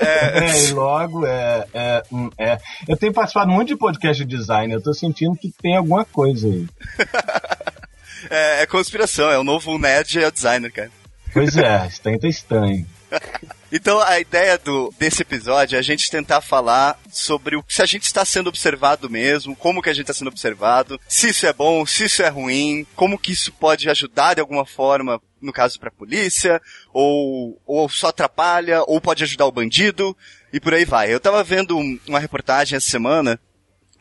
É, 0.00 0.44
é 0.44 0.64
e 0.64 0.72
logo 0.72 1.26
é, 1.26 1.66
é, 1.74 2.02
hum, 2.10 2.30
é. 2.38 2.58
Eu 2.88 2.96
tenho 2.96 3.12
participado 3.12 3.50
muito 3.50 3.68
de 3.68 3.76
podcast 3.76 4.24
de 4.24 4.36
design, 4.36 4.72
eu 4.72 4.80
tô 4.80 4.94
sentindo 4.94 5.36
que 5.36 5.52
tem 5.60 5.76
alguma 5.76 6.04
coisa 6.04 6.46
aí. 6.48 6.66
É, 8.30 8.62
é 8.62 8.66
conspiração, 8.66 9.30
é 9.30 9.38
o 9.38 9.44
novo 9.44 9.78
nerd 9.78 10.18
é 10.18 10.26
o 10.26 10.32
designer, 10.32 10.72
cara. 10.72 10.90
Pois 11.32 11.56
é, 11.56 11.86
estranho 11.86 12.18
tá 12.18 12.26
estranho. 12.26 12.86
Então 13.72 14.00
a 14.00 14.20
ideia 14.20 14.56
do, 14.56 14.94
desse 14.96 15.22
episódio 15.22 15.74
é 15.74 15.78
a 15.80 15.82
gente 15.82 16.08
tentar 16.08 16.40
falar 16.40 16.98
sobre 17.10 17.56
o, 17.56 17.64
se 17.68 17.82
a 17.82 17.86
gente 17.86 18.04
está 18.04 18.24
sendo 18.24 18.46
observado 18.46 19.10
mesmo, 19.10 19.56
como 19.56 19.82
que 19.82 19.90
a 19.90 19.92
gente 19.92 20.04
está 20.04 20.14
sendo 20.14 20.28
observado, 20.28 21.00
se 21.08 21.30
isso 21.30 21.46
é 21.46 21.52
bom, 21.52 21.84
se 21.84 22.04
isso 22.04 22.22
é 22.22 22.28
ruim, 22.28 22.86
como 22.94 23.18
que 23.18 23.32
isso 23.32 23.52
pode 23.52 23.90
ajudar 23.90 24.34
de 24.34 24.40
alguma 24.40 24.64
forma 24.64 25.20
no 25.42 25.52
caso 25.52 25.78
pra 25.78 25.90
polícia, 25.90 26.60
ou, 26.92 27.60
ou 27.66 27.88
só 27.88 28.08
atrapalha, 28.08 28.82
ou 28.86 29.00
pode 29.00 29.22
ajudar 29.24 29.46
o 29.46 29.52
bandido, 29.52 30.16
e 30.52 30.60
por 30.60 30.72
aí 30.72 30.84
vai. 30.84 31.12
Eu 31.12 31.20
tava 31.20 31.42
vendo 31.44 31.76
uma 32.06 32.18
reportagem 32.18 32.76
essa 32.76 32.88
semana 32.88 33.38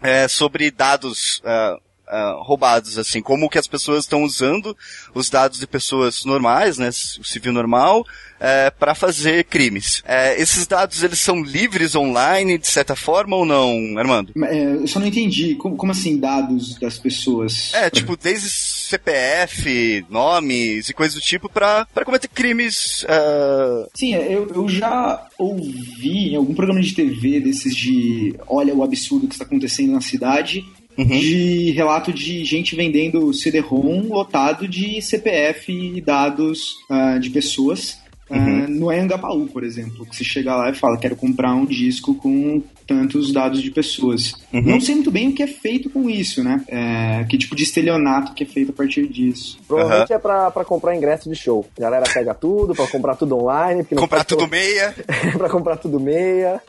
é, 0.02 0.28
sobre 0.28 0.72
dados 0.72 1.40
uh, 1.40 1.82
uh, 2.08 2.42
roubados, 2.44 2.98
assim, 2.98 3.22
como 3.22 3.50
que 3.50 3.58
as 3.58 3.68
pessoas 3.68 4.04
estão 4.04 4.24
usando 4.24 4.76
os 5.14 5.30
dados 5.30 5.60
de 5.60 5.68
pessoas 5.68 6.26
normais, 6.26 6.78
né, 6.78 6.90
o 6.90 7.24
civil 7.24 7.52
normal, 7.52 8.06
é, 8.40 8.70
para 8.70 8.94
fazer 8.94 9.46
crimes. 9.46 10.00
Uh, 10.00 10.36
esses 10.38 10.68
dados, 10.68 11.04
eles 11.04 11.20
são 11.20 11.42
livres 11.42 11.96
online, 11.96 12.58
de 12.58 12.68
certa 12.68 12.96
forma, 12.96 13.36
ou 13.36 13.46
não, 13.46 13.98
Armando? 13.98 14.34
É, 14.44 14.76
eu 14.76 14.88
só 14.88 15.00
não 15.00 15.08
entendi. 15.08 15.56
Como, 15.56 15.76
como 15.76 15.92
assim 15.92 16.18
dados 16.18 16.78
das 16.80 17.00
pessoas? 17.00 17.74
É, 17.74 17.90
tipo, 17.90 18.18
desde 18.18 18.50
CPF, 18.50 20.06
nomes 20.10 20.90
e 20.90 20.94
coisas 20.94 21.16
do 21.16 21.22
tipo 21.22 21.50
para 21.50 21.88
cometer 22.04 22.28
crimes. 22.28 23.04
Uh... 23.04 23.90
Sim, 23.94 24.14
eu, 24.14 24.48
eu 24.54 24.70
já 24.70 25.28
ouvi 25.38 26.34
em 26.34 26.36
algum 26.36 26.54
programa 26.54 26.82
de 26.82 26.94
TV 26.94 27.40
desses 27.40 27.76
de 27.76 28.36
olha 28.48 28.76
o 28.76 28.84
absurdo 28.84 29.28
que 29.28 29.34
está 29.34 29.46
acontecendo 29.46 29.94
na 29.94 30.02
cidade 30.02 30.64
Uhum. 30.98 31.06
de 31.06 31.72
relato 31.72 32.14
de 32.14 32.46
gente 32.46 32.76
vendendo 32.76 33.34
CD-ROM 33.34 34.08
lotado 34.08 34.68
de 34.68 35.02
CPF 35.02 35.72
e 35.72 36.02
dados 36.02 36.78
uh, 36.90 37.20
de 37.20 37.30
pessoas. 37.30 38.00
Uh, 38.30 38.34
uhum. 38.34 38.68
no 38.68 38.90
Anhangabaú, 38.90 39.46
por 39.46 39.64
exemplo, 39.64 40.04
que 40.04 40.16
você 40.16 40.24
chega 40.24 40.56
lá 40.56 40.72
e 40.72 40.74
fala, 40.74 40.98
quero 40.98 41.16
comprar 41.16 41.54
um 41.54 41.64
disco 41.64 42.16
com 42.16 42.60
tantos 42.88 43.32
dados 43.32 43.62
de 43.62 43.70
pessoas. 43.70 44.34
Uhum. 44.52 44.62
Não 44.64 44.82
sei 44.82 44.96
muito 44.96 45.12
bem 45.12 45.30
o 45.30 45.34
que 45.34 45.44
é 45.44 45.48
feito 45.48 45.90
com 45.92 46.10
isso, 46.10 46.44
né? 46.44 46.64
É, 46.68 47.24
que 47.30 47.38
tipo 47.38 47.56
de 47.56 47.64
estelionato 47.64 48.34
que 48.34 48.44
é 48.44 48.48
feito 48.48 48.72
a 48.72 48.74
partir 48.74 49.08
disso. 49.08 49.60
Provavelmente 49.68 50.12
uhum. 50.12 50.16
é 50.16 50.20
pra, 50.20 50.52
pra 50.52 50.66
comprar 50.66 50.96
ingresso 50.96 51.30
de 51.30 51.36
show. 51.36 51.68
A 51.78 51.82
galera 51.82 52.06
pega 52.12 52.34
tudo, 52.34 52.74
pra 52.74 52.88
comprar 52.88 53.16
tudo 53.16 53.38
online. 53.38 53.84
comprar 53.84 54.24
tudo 54.24 54.48
meia. 54.48 54.96
pra 55.38 55.50
comprar 55.50 55.78
tudo 55.78 56.00
meia. 56.00 56.62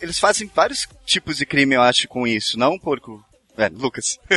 Eles 0.00 0.18
fazem 0.18 0.50
vários 0.54 0.88
tipos 1.04 1.36
de 1.36 1.46
crime, 1.46 1.74
eu 1.74 1.82
acho, 1.82 2.08
com 2.08 2.26
isso, 2.26 2.58
não, 2.58 2.78
porco? 2.78 3.24
É, 3.56 3.68
Lucas. 3.68 4.18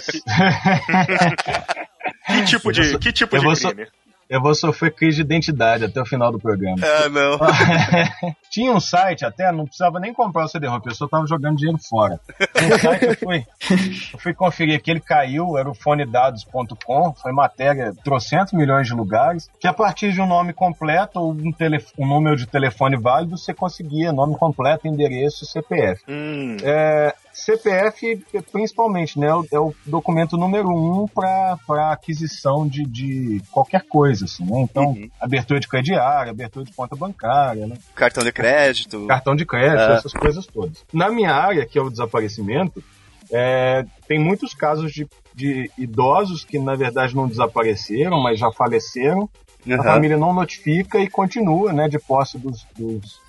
que 2.27 2.43
tipo 2.45 2.71
de, 2.71 2.97
que 2.99 3.11
tipo 3.11 3.37
de 3.37 3.45
crime? 3.45 3.87
Eu 4.33 4.41
vou 4.41 4.55
sofrer 4.55 4.91
crise 4.91 5.17
de 5.17 5.21
identidade 5.21 5.85
até 5.85 6.01
o 6.01 6.05
final 6.07 6.31
do 6.31 6.39
programa. 6.39 6.77
Ah, 6.81 7.07
não. 7.07 7.37
Tinha 8.49 8.71
um 8.71 8.79
site 8.79 9.23
até, 9.23 9.51
não 9.51 9.65
precisava 9.65 9.99
nem 9.99 10.11
comprar 10.11 10.45
o 10.45 10.47
CD-ROM, 10.47 10.77
a 10.77 10.81
pessoa 10.81 11.07
tava 11.07 11.27
jogando 11.27 11.57
dinheiro 11.57 11.77
fora. 11.87 12.19
Um 12.39 12.79
site 12.79 13.05
eu 13.05 13.15
fui, 13.15 13.45
eu 14.11 14.19
fui 14.19 14.33
conferir 14.33 14.81
que 14.81 14.89
ele 14.89 14.99
caiu, 14.99 15.55
era 15.55 15.69
o 15.69 15.75
fonedados.com, 15.75 17.13
foi 17.13 17.31
matéria, 17.31 17.93
trocentos 18.03 18.53
milhões 18.53 18.87
de 18.87 18.95
lugares, 18.95 19.51
que 19.59 19.67
a 19.67 19.73
partir 19.73 20.11
de 20.11 20.19
um 20.19 20.25
nome 20.25 20.51
completo 20.51 21.19
ou 21.19 21.31
um, 21.31 21.53
um 21.99 22.07
número 22.07 22.35
de 22.35 22.47
telefone 22.47 22.97
válido, 22.97 23.37
você 23.37 23.53
conseguia 23.53 24.11
nome 24.11 24.35
completo, 24.35 24.87
endereço, 24.87 25.45
CPF. 25.45 26.01
Hum. 26.09 26.57
É, 26.63 27.13
CPF, 27.33 28.23
principalmente, 28.51 29.19
né, 29.19 29.27
é 29.51 29.59
o 29.59 29.73
documento 29.85 30.37
número 30.37 30.69
um 30.69 31.07
para 31.07 31.91
aquisição 31.91 32.67
de, 32.67 32.83
de 32.85 33.41
qualquer 33.51 33.81
coisa, 33.81 34.25
assim, 34.25 34.45
né? 34.45 34.61
Então, 34.61 34.91
uhum. 34.91 35.09
abertura 35.19 35.59
de 35.59 35.67
crediário, 35.67 36.29
abertura 36.29 36.63
de 36.63 36.71
conta 36.71 36.95
bancária, 36.95 37.65
né? 37.65 37.75
Cartão 37.95 38.23
de 38.23 38.31
crédito. 38.31 39.07
Cartão 39.07 39.35
de 39.35 39.45
crédito, 39.45 39.79
é. 39.79 39.95
essas 39.95 40.13
coisas 40.13 40.45
todas. 40.45 40.85
Na 40.93 41.09
minha 41.09 41.33
área, 41.33 41.65
que 41.65 41.79
é 41.79 41.81
o 41.81 41.89
desaparecimento, 41.89 42.83
é, 43.31 43.83
tem 44.07 44.19
muitos 44.19 44.53
casos 44.53 44.91
de, 44.91 45.07
de 45.33 45.71
idosos 45.75 46.45
que, 46.45 46.59
na 46.59 46.75
verdade, 46.75 47.15
não 47.15 47.27
desapareceram, 47.27 48.21
mas 48.21 48.37
já 48.37 48.51
faleceram. 48.51 49.27
Uhum. 49.65 49.81
A 49.81 49.83
família 49.83 50.17
não 50.17 50.33
notifica 50.33 50.99
e 50.99 51.09
continua, 51.09 51.73
né, 51.73 51.87
de 51.87 51.97
posse 51.97 52.37
dos, 52.37 52.63
dos 52.77 53.19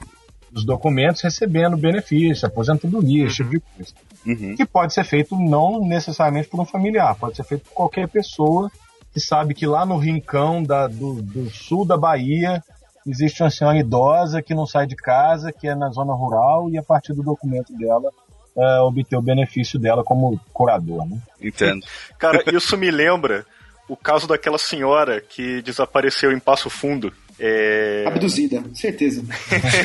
os 0.55 0.65
documentos 0.65 1.21
recebendo 1.21 1.77
benefício, 1.77 2.47
aposentadoria, 2.47 3.27
esse 3.27 3.37
tipo 3.37 3.51
de 3.51 3.61
coisa. 3.61 3.93
Uhum. 4.25 4.57
Que 4.57 4.65
pode 4.65 4.95
ser 4.95 5.05
feito 5.05 5.37
não 5.37 5.85
necessariamente 5.85 6.49
por 6.49 6.61
um 6.61 6.65
familiar, 6.65 7.15
pode 7.17 7.37
ser 7.37 7.45
feito 7.45 7.65
por 7.65 7.75
qualquer 7.75 8.09
pessoa 8.09 8.71
que 9.13 9.21
sabe 9.21 9.55
que 9.55 9.67
lá 9.67 9.85
no 9.85 9.97
rincão 9.97 10.63
da, 10.63 10.87
do, 10.87 11.21
do 11.21 11.51
sul 11.51 11.85
da 11.85 11.97
Bahia 11.97 12.63
existe 13.07 13.43
uma 13.43 13.51
senhora 13.51 13.79
idosa 13.79 14.43
que 14.43 14.55
não 14.55 14.67
sai 14.67 14.87
de 14.87 14.97
casa, 14.97 15.53
que 15.53 15.69
é 15.69 15.75
na 15.75 15.91
zona 15.91 16.15
rural, 16.15 16.71
e 16.71 16.79
a 16.79 16.83
partir 16.83 17.13
do 17.13 17.23
documento 17.23 17.73
dela 17.77 18.11
é, 18.57 18.81
obter 18.81 19.17
o 19.17 19.23
benefício 19.23 19.79
dela 19.79 20.03
como 20.03 20.41
curador. 20.53 21.07
Né? 21.07 21.19
Entendo. 21.41 21.85
Cara, 22.19 22.43
isso 22.53 22.77
me 22.77 22.91
lembra 22.91 23.45
o 23.89 23.97
caso 23.97 24.27
daquela 24.27 24.59
senhora 24.59 25.21
que 25.21 25.61
desapareceu 25.63 26.33
em 26.33 26.39
Passo 26.39 26.71
Fundo. 26.71 27.13
É... 27.39 28.05
Abduzida, 28.07 28.63
certeza. 28.75 29.25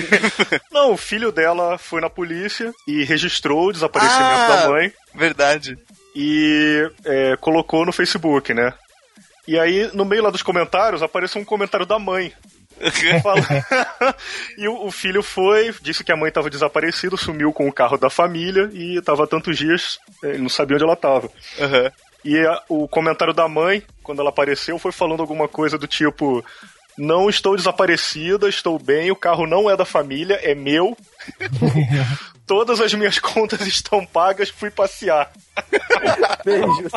Não, 0.72 0.94
o 0.94 0.98
filho 0.98 1.32
dela 1.32 1.78
foi 1.78 2.02
na 2.02 2.10
polícia 2.10 2.74
e 2.88 3.04
registrou 3.04 3.68
o 3.68 3.74
desaparecimento 3.74 4.24
ah, 4.24 4.48
da 4.48 4.70
mãe. 4.70 4.94
Verdade. 5.14 5.78
E 6.16 6.90
é, 7.06 7.38
colocou 7.38 7.86
no 7.86 7.92
Facebook, 7.92 8.54
né? 8.54 8.74
E 9.48 9.58
aí, 9.58 9.90
no 9.94 10.06
meio 10.06 10.22
lá 10.22 10.30
dos 10.30 10.44
comentários, 10.44 11.02
apareceu 11.02 11.42
um 11.42 11.46
comentário 11.46 11.86
da 11.86 11.98
mãe. 11.98 12.32
e 14.58 14.68
o, 14.68 14.86
o, 14.86 14.92
filho 14.92 15.22
foi, 15.22 15.74
disse 15.82 16.04
que 16.04 16.12
a 16.12 16.16
mãe 16.16 16.30
estava 16.30 16.50
desaparecida, 16.50 17.18
sumiu 17.18 17.52
com 17.52 17.68
o 17.68 17.74
carro 17.74 17.98
da 17.98 18.10
família 18.10 18.70
e 18.72 18.98
estava 18.98 19.24
há 19.24 19.28
tantos 19.28 19.58
dias, 19.58 20.00
ele 20.24 20.38
não 20.38 20.50
sabia 20.50 20.76
onde 20.76 20.84
ela 20.86 20.94
estava. 20.94 21.28
Uhum. 21.28 21.92
E 22.24 22.38
a, 22.40 22.62
o 22.70 22.88
comentário 22.88 23.34
da 23.34 23.48
mãe, 23.48 23.84
quando 24.04 24.20
ela 24.20 24.30
apareceu, 24.30 24.78
foi 24.78 24.92
falando 24.92 25.22
alguma 25.22 25.48
coisa 25.48 25.78
do 25.78 25.88
tipo: 25.88 26.44
não 27.00 27.30
estou 27.30 27.56
desaparecida, 27.56 28.50
estou 28.50 28.78
bem, 28.78 29.10
o 29.10 29.16
carro 29.16 29.48
não 29.48 29.70
é 29.70 29.76
da 29.76 29.86
família, 29.86 30.40
é 30.44 30.54
meu. 30.54 30.98
Todas 32.46 32.82
as 32.82 32.94
minhas 32.94 33.20
contas 33.20 33.62
estão 33.66 34.06
pagas, 34.06 34.50
fui 34.50 34.70
passear. 34.70 35.32
Beijos. 36.44 36.92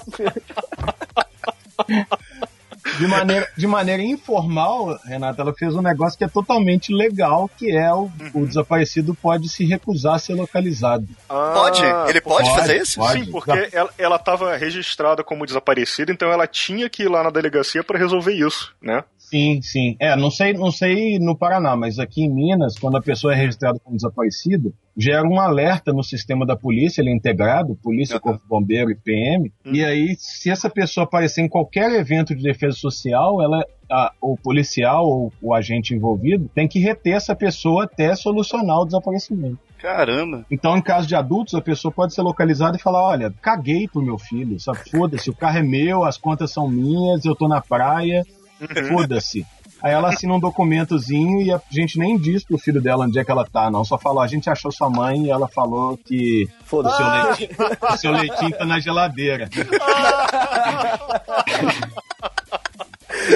De 2.99 3.07
maneira, 3.07 3.49
de 3.57 3.67
maneira 3.67 4.03
informal, 4.03 4.99
Renata, 5.05 5.43
ela 5.43 5.55
fez 5.55 5.75
um 5.75 5.83
negócio 5.83 6.19
que 6.19 6.25
é 6.25 6.29
totalmente 6.29 6.93
legal, 6.93 7.49
que 7.57 7.71
é 7.71 7.93
o, 7.93 8.03
uhum. 8.03 8.11
o 8.35 8.47
desaparecido 8.47 9.15
pode 9.15 9.49
se 9.49 9.65
recusar 9.65 10.15
a 10.15 10.19
ser 10.19 10.35
localizado. 10.35 11.07
Ah, 11.29 11.53
pode? 11.55 11.83
Ele 12.11 12.21
pode, 12.21 12.49
pode 12.49 12.61
fazer 12.61 12.83
isso? 12.83 12.99
Pode. 12.99 13.25
Sim, 13.25 13.31
porque 13.31 13.71
ela 13.97 14.17
estava 14.17 14.57
registrada 14.57 15.23
como 15.23 15.47
desaparecida, 15.47 16.11
então 16.11 16.31
ela 16.33 16.47
tinha 16.47 16.89
que 16.91 17.05
ir 17.05 17.09
lá 17.09 17.23
na 17.23 17.31
delegacia 17.31 17.85
para 17.85 17.99
resolver 17.99 18.33
isso, 18.33 18.75
né? 18.83 19.05
Sim, 19.33 19.63
sim. 19.63 19.97
É, 19.99 20.15
não 20.15 20.31
sei, 20.31 20.53
não 20.53 20.71
sei 20.71 21.19
no 21.19 21.35
Paraná, 21.35 21.75
mas 21.75 21.99
aqui 21.99 22.23
em 22.23 22.29
Minas, 22.29 22.79
quando 22.79 22.99
a 22.99 23.01
pessoa 23.01 23.33
é 23.33 23.37
registrada 23.37 23.79
como 23.83 23.97
desaparecida, 23.97 24.71
gera 24.95 25.27
um 25.27 25.41
alerta 25.41 25.91
no 25.91 26.05
sistema 26.05 26.45
da 26.45 26.55
polícia, 26.55 27.01
ele 27.01 27.09
é 27.09 27.15
integrado, 27.15 27.75
polícia, 27.83 28.21
corpo 28.21 28.43
bombeiro 28.47 28.91
e 28.91 28.95
PM. 28.95 29.51
Uhum. 29.65 29.73
E 29.73 29.83
aí, 29.83 30.15
se 30.19 30.51
essa 30.51 30.69
pessoa 30.69 31.05
aparecer 31.05 31.41
em 31.41 31.49
qualquer 31.49 31.91
evento 31.99 32.35
de 32.35 32.43
defesa 32.43 32.77
social, 32.77 33.41
ela 33.41 33.65
a, 33.91 34.13
o 34.21 34.37
policial 34.37 35.09
ou 35.09 35.33
o 35.41 35.55
agente 35.55 35.95
envolvido 35.95 36.51
tem 36.55 36.69
que 36.69 36.79
reter 36.79 37.15
essa 37.15 37.35
pessoa 37.35 37.85
até 37.85 38.15
solucionar 38.15 38.81
o 38.81 38.85
desaparecimento. 38.85 39.59
Caramba! 39.79 40.45
Então, 40.51 40.77
em 40.77 40.83
caso 40.83 41.09
de 41.09 41.15
adultos, 41.15 41.55
a 41.55 41.61
pessoa 41.63 41.91
pode 41.91 42.13
ser 42.13 42.21
localizada 42.21 42.77
e 42.77 42.81
falar: 42.81 43.03
olha, 43.03 43.35
caguei 43.41 43.89
pro 43.89 44.03
meu 44.03 44.19
filho, 44.19 44.61
sabe? 44.61 44.91
Foda-se, 44.91 45.31
o 45.31 45.35
carro 45.35 45.57
é 45.57 45.63
meu, 45.63 46.05
as 46.05 46.19
contas 46.19 46.51
são 46.51 46.69
minhas, 46.69 47.25
eu 47.25 47.35
tô 47.35 47.49
na 47.49 47.63
praia, 47.63 48.23
Uhum. 48.29 48.42
Foda-se. 48.89 49.47
Aí 49.83 49.93
ela 49.93 50.11
assina 50.11 50.35
um 50.35 50.39
documentozinho 50.39 51.43
e 51.43 51.53
a 51.53 51.61
gente 51.69 51.99
nem 51.99 52.17
diz 52.17 52.45
pro 52.45 52.57
filho 52.57 52.81
dela 52.81 53.05
onde 53.05 53.19
é 53.19 53.25
que 53.25 53.31
ela 53.31 53.45
tá, 53.45 53.69
não. 53.69 53.85
Só 53.85 53.99
falou, 53.99 54.21
a 54.21 54.29
gente 54.29 54.49
achou 54.49 54.71
sua 54.71 54.89
mãe 54.89 55.25
e 55.25 55.31
ela 55.31 55.49
falou 55.49 55.97
que. 55.97 56.49
Foda-se, 56.65 56.97
seu, 56.97 57.07
ah! 57.07 57.23
leitinho, 57.25 57.51
seu 57.99 58.13
leitinho 58.13 58.57
tá 58.57 58.65
na 58.65 58.79
geladeira. 58.79 59.51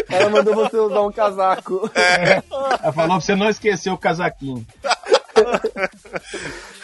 Ela 0.08 0.30
mandou 0.30 0.54
você 0.54 0.76
usar 0.76 1.02
um 1.02 1.12
casaco. 1.12 1.90
É. 1.94 2.42
Ela 2.82 2.92
falou 2.92 3.16
pra 3.16 3.20
você 3.20 3.34
não 3.34 3.48
esquecer 3.48 3.90
o 3.90 3.98
casaquinho. 3.98 4.64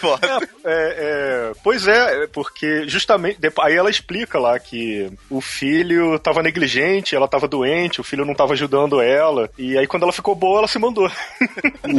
É, 0.65 0.97
é, 0.99 1.53
pois 1.63 1.87
é, 1.87 2.27
porque 2.27 2.89
justamente. 2.89 3.39
Aí 3.61 3.75
ela 3.75 3.89
explica 3.89 4.37
lá 4.37 4.59
que 4.59 5.09
o 5.31 5.41
filho 5.41 6.19
tava 6.19 6.43
negligente, 6.43 7.15
ela 7.15 7.29
tava 7.29 7.47
doente, 7.47 8.01
o 8.01 8.05
filho 8.05 8.25
não 8.25 8.35
tava 8.35 8.53
ajudando 8.53 9.01
ela. 9.01 9.49
E 9.57 9.79
aí 9.79 9.87
quando 9.87 10.03
ela 10.03 10.13
ficou 10.13 10.35
boa, 10.35 10.59
ela 10.59 10.69
se 10.69 10.79
mandou. 10.79 11.09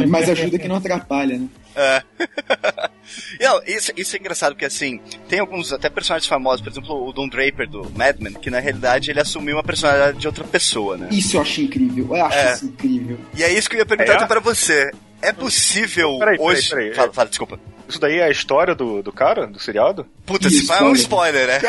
Mas 0.06 0.28
ajuda 0.28 0.58
que 0.58 0.68
não 0.68 0.76
atrapalha, 0.76 1.38
né? 1.38 1.48
É. 1.74 2.02
Não, 3.40 3.60
isso, 3.66 3.92
isso 3.96 4.16
é 4.16 4.18
engraçado, 4.18 4.52
porque 4.52 4.64
assim, 4.64 5.00
tem 5.28 5.38
alguns 5.40 5.72
até 5.72 5.90
personagens 5.90 6.28
famosos, 6.28 6.60
por 6.60 6.70
exemplo, 6.70 7.06
o 7.06 7.12
Don 7.12 7.28
Draper 7.28 7.68
do 7.68 7.90
Mad 7.94 8.18
Men, 8.18 8.34
que 8.34 8.50
na 8.50 8.60
realidade 8.60 9.10
ele 9.10 9.20
assumiu 9.20 9.56
uma 9.56 9.62
personalidade 9.62 10.18
de 10.18 10.26
outra 10.26 10.44
pessoa, 10.44 10.96
né? 10.96 11.08
Isso 11.10 11.36
eu 11.36 11.42
acho 11.42 11.60
incrível, 11.60 12.06
eu 12.10 12.24
acho 12.24 12.38
é. 12.38 12.54
isso 12.54 12.66
incrível. 12.66 13.18
E 13.36 13.42
é 13.42 13.52
isso 13.52 13.68
que 13.68 13.76
eu 13.76 13.80
ia 13.80 13.86
perguntar 13.86 14.22
é? 14.22 14.26
pra 14.26 14.40
você. 14.40 14.90
É 15.28 15.32
possível 15.32 16.18
peraí, 16.18 16.36
hoje. 16.38 16.68
Peraí, 16.68 16.84
peraí. 16.84 16.96
Fala, 16.96 17.12
fala, 17.12 17.28
desculpa. 17.28 17.58
Isso 17.88 18.00
daí 18.00 18.18
é 18.18 18.24
a 18.24 18.30
história 18.30 18.74
do, 18.74 19.02
do 19.02 19.12
cara, 19.12 19.46
do 19.46 19.60
seriado? 19.60 20.06
Puta, 20.24 20.48
se 20.48 20.70
é 20.72 20.82
um 20.82 20.94
spoiler, 20.94 21.46
né? 21.46 21.60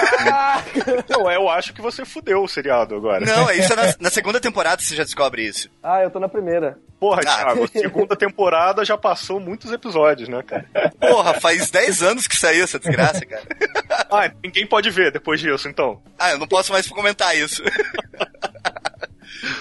Não, 1.10 1.30
eu 1.30 1.50
acho 1.50 1.74
que 1.74 1.82
você 1.82 2.06
fudeu 2.06 2.42
o 2.42 2.48
seriado 2.48 2.96
agora. 2.96 3.26
Não, 3.26 3.52
isso 3.52 3.74
é 3.74 3.76
na, 3.76 3.96
na, 4.00 4.10
segunda 4.10 4.40
temporada 4.40 4.82
você 4.82 4.96
já 4.96 5.04
descobre 5.04 5.46
isso. 5.46 5.70
Ah, 5.84 6.02
eu 6.02 6.10
tô 6.10 6.20
na 6.20 6.30
primeira. 6.30 6.78
Porra, 7.00 7.22
ah. 7.26 7.36
Thiago, 7.36 7.68
segunda 7.68 8.16
temporada 8.16 8.86
já 8.86 8.98
passou 8.98 9.40
muitos 9.40 9.72
episódios, 9.72 10.30
né, 10.30 10.42
cara? 10.42 10.66
Porra, 11.00 11.34
faz 11.34 11.70
10 11.70 12.02
anos 12.02 12.28
que 12.28 12.38
saiu 12.38 12.64
essa 12.64 12.80
desgraça, 12.80 13.26
cara. 13.26 13.44
Ah, 14.10 14.32
ninguém 14.44 14.66
pode 14.66 14.90
ver 14.90 15.12
depois 15.12 15.42
disso, 15.42 15.68
então. 15.68 16.02
Ah, 16.18 16.32
eu 16.32 16.40
não 16.40 16.48
posso 16.48 16.72
mais 16.72 16.88
comentar 16.88 17.38
isso. 17.38 17.62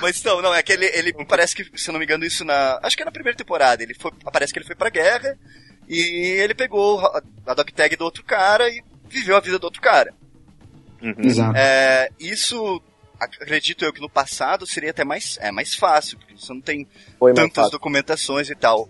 Mas 0.00 0.18
então, 0.18 0.40
não, 0.40 0.54
é 0.54 0.62
que 0.62 0.72
ele, 0.72 0.86
ele 0.86 1.12
parece 1.26 1.54
que, 1.54 1.78
se 1.78 1.88
eu 1.88 1.92
não 1.92 1.98
me 1.98 2.04
engano, 2.04 2.24
isso 2.24 2.44
na. 2.44 2.78
Acho 2.82 2.96
que 2.96 3.02
é 3.02 3.06
na 3.06 3.12
primeira 3.12 3.36
temporada. 3.36 3.82
Ele 3.82 3.94
foi. 3.94 4.10
Parece 4.32 4.52
que 4.52 4.58
ele 4.58 4.66
foi 4.66 4.76
pra 4.76 4.90
guerra 4.90 5.38
e 5.88 6.00
ele 6.40 6.54
pegou 6.54 7.00
a, 7.00 7.22
a 7.46 7.54
dog 7.54 7.72
tag 7.72 7.96
do 7.96 8.04
outro 8.04 8.24
cara 8.24 8.68
e 8.68 8.82
viveu 9.08 9.36
a 9.36 9.40
vida 9.40 9.58
do 9.58 9.64
outro 9.64 9.82
cara. 9.82 10.14
Uhum. 11.02 11.14
Exato. 11.18 11.56
É, 11.56 12.08
isso 12.18 12.82
acredito 13.20 13.84
eu 13.84 13.92
que 13.92 14.00
no 14.00 14.08
passado 14.08 14.66
seria 14.66 14.90
até 14.90 15.04
mais, 15.04 15.38
é, 15.40 15.50
mais 15.50 15.74
fácil, 15.74 16.18
porque 16.18 16.34
você 16.36 16.52
não 16.52 16.60
tem 16.60 16.86
Foi 17.18 17.32
tantas 17.32 17.70
documentações 17.70 18.50
e 18.50 18.54
tal. 18.54 18.88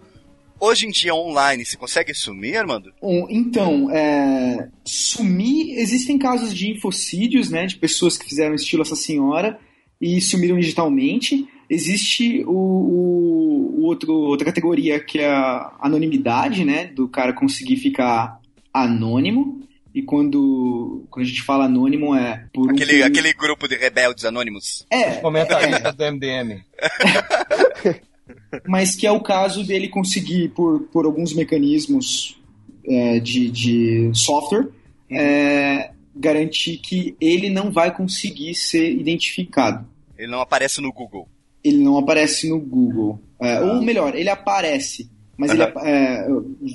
Hoje 0.58 0.86
em 0.86 0.90
dia, 0.90 1.14
online, 1.14 1.64
você 1.64 1.76
consegue 1.76 2.14
sumir, 2.14 2.56
Armando? 2.56 2.92
Então, 3.28 3.90
é, 3.90 4.68
sumir, 4.84 5.78
existem 5.78 6.16
casos 6.16 6.54
de 6.54 6.70
infocídios, 6.70 7.50
né, 7.50 7.66
de 7.66 7.76
pessoas 7.76 8.16
que 8.16 8.24
fizeram 8.24 8.54
estilo 8.54 8.82
essa 8.82 8.96
senhora 8.96 9.58
e 10.00 10.20
sumiram 10.20 10.58
digitalmente. 10.58 11.48
Existe 11.68 12.44
o, 12.46 12.52
o, 12.52 13.80
o 13.80 13.82
outro, 13.84 14.12
outra 14.12 14.44
categoria 14.44 15.00
que 15.00 15.18
é 15.18 15.28
a 15.28 15.72
anonimidade, 15.80 16.64
né, 16.64 16.86
do 16.86 17.08
cara 17.08 17.32
conseguir 17.32 17.76
ficar 17.76 18.40
anônimo. 18.72 19.62
E 19.94 20.02
quando, 20.02 21.06
quando 21.08 21.24
a 21.24 21.28
gente 21.28 21.42
fala 21.42 21.66
anônimo 21.66 22.16
é 22.16 22.46
por 22.52 22.70
aquele, 22.70 23.02
um... 23.02 23.06
aquele 23.06 23.32
grupo 23.32 23.68
de 23.68 23.76
rebeldes 23.76 24.24
anônimos. 24.24 24.84
É. 24.90 25.16
Comentaristas 25.16 25.94
do 25.94 26.04
MDM. 26.12 26.64
Mas 28.66 28.96
que 28.96 29.06
é 29.06 29.12
o 29.12 29.20
caso 29.20 29.64
dele 29.64 29.88
conseguir, 29.88 30.48
por, 30.48 30.80
por 30.92 31.04
alguns 31.04 31.32
mecanismos 31.32 32.40
é, 32.86 33.20
de, 33.20 33.50
de 33.50 34.10
software, 34.14 34.68
é, 35.10 35.90
garantir 36.14 36.78
que 36.78 37.16
ele 37.21 37.50
não 37.50 37.71
vai 37.71 37.94
conseguir 37.94 38.54
ser 38.54 38.90
identificado. 38.90 39.87
Ele 40.16 40.30
não 40.30 40.40
aparece 40.40 40.80
no 40.80 40.92
Google. 40.92 41.28
Ele 41.62 41.78
não 41.78 41.99
aparece 41.99 42.49
no 42.49 42.61
Google. 42.61 43.21
É, 43.40 43.56
ah. 43.56 43.61
Ou 43.62 43.83
melhor, 43.83 44.14
ele 44.14 44.28
aparece, 44.28 45.11
mas 45.37 45.50
ele, 45.50 45.62
é, 45.62 46.26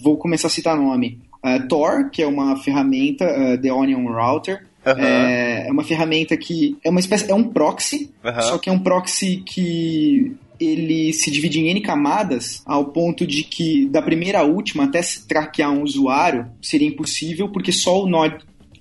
vou 0.04 0.18
começar 0.18 0.48
a 0.48 0.52
citar 0.52 0.76
nome. 0.76 1.20
Uh, 1.44 1.68
Tor, 1.68 2.10
que 2.10 2.22
é 2.22 2.28
uma 2.28 2.58
ferramenta, 2.58 3.26
uh, 3.26 3.58
The 3.58 3.72
Onion 3.72 4.06
Router. 4.12 4.66
Uhum. 4.86 5.04
É, 5.04 5.68
é, 5.68 5.72
uma 5.72 5.84
ferramenta 5.84 6.36
que 6.36 6.78
é 6.84 6.90
uma 6.90 7.00
espécie, 7.00 7.30
é 7.30 7.36
um 7.36 7.44
proxy, 7.44 8.12
uhum. 8.24 8.42
só 8.42 8.58
que 8.58 8.70
é 8.70 8.74
um 8.74 8.80
proxy 8.80 9.38
que 9.46 10.36
ele 10.60 11.14
se 11.14 11.32
divide 11.32 11.60
em 11.60 11.70
N 11.70 11.82
camadas, 11.82 12.62
ao 12.66 12.86
ponto 12.86 13.26
de 13.26 13.44
que 13.44 13.88
da 13.88 14.02
primeira 14.02 14.40
à 14.40 14.44
última, 14.44 14.86
até 14.86 15.02
se 15.02 15.26
traquear 15.28 15.72
um 15.72 15.84
usuário, 15.84 16.48
seria 16.62 16.88
impossível, 16.88 17.50
porque 17.50 17.72
só 17.72 18.04
o 18.04 18.10
nó 18.10 18.30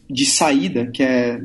de 0.09 0.27
saída, 0.27 0.87
que 0.87 1.03
é 1.03 1.41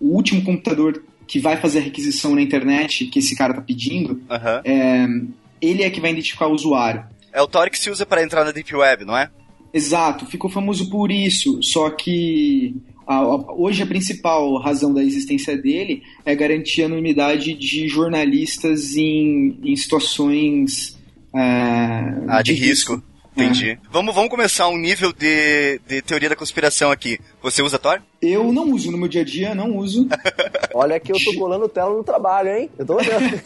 o 0.00 0.14
último 0.14 0.42
computador 0.42 1.02
que 1.26 1.38
vai 1.38 1.56
fazer 1.56 1.78
a 1.78 1.82
requisição 1.82 2.34
na 2.34 2.42
internet 2.42 3.06
que 3.06 3.18
esse 3.18 3.34
cara 3.36 3.54
tá 3.54 3.62
pedindo, 3.62 4.14
uhum. 4.14 4.60
é, 4.64 5.06
ele 5.60 5.82
é 5.82 5.90
que 5.90 6.00
vai 6.00 6.10
identificar 6.10 6.46
o 6.46 6.52
usuário. 6.52 7.04
É 7.32 7.40
o 7.40 7.46
Tor 7.46 7.70
que 7.70 7.78
se 7.78 7.90
usa 7.90 8.04
para 8.04 8.22
entrar 8.22 8.44
na 8.44 8.50
Deep 8.50 8.74
Web, 8.74 9.04
não 9.04 9.16
é? 9.16 9.30
Exato, 9.72 10.26
ficou 10.26 10.50
famoso 10.50 10.90
por 10.90 11.10
isso, 11.10 11.62
só 11.62 11.88
que 11.88 12.74
a, 13.06 13.14
a, 13.14 13.52
hoje 13.54 13.82
a 13.82 13.86
principal 13.86 14.58
razão 14.58 14.92
da 14.92 15.02
existência 15.02 15.56
dele 15.56 16.02
é 16.26 16.34
garantir 16.34 16.82
a 16.82 16.86
anonimidade 16.86 17.54
de 17.54 17.88
jornalistas 17.88 18.94
em, 18.96 19.58
em 19.64 19.74
situações 19.74 20.98
é, 21.34 21.40
ah, 22.28 22.42
de, 22.42 22.54
de 22.54 22.60
risco. 22.60 22.94
risco. 22.94 23.11
Entendi. 23.36 23.70
É. 23.70 23.78
Vamos, 23.90 24.14
vamos 24.14 24.30
começar 24.30 24.68
um 24.68 24.76
nível 24.76 25.12
de, 25.12 25.80
de 25.86 26.02
teoria 26.02 26.28
da 26.28 26.36
conspiração 26.36 26.90
aqui. 26.90 27.18
Você 27.42 27.62
usa 27.62 27.78
Tor? 27.78 28.02
Eu 28.20 28.52
não 28.52 28.70
uso 28.70 28.90
no 28.90 28.98
meu 28.98 29.08
dia 29.08 29.22
a 29.22 29.24
dia, 29.24 29.54
não 29.54 29.76
uso. 29.76 30.06
Olha 30.74 31.00
que 31.00 31.12
eu 31.12 31.16
tô 31.22 31.34
colando 31.34 31.68
tela 31.68 31.96
no 31.96 32.04
trabalho, 32.04 32.50
hein? 32.50 32.70
Eu 32.78 32.86
tô 32.86 32.96
olhando. 32.96 33.40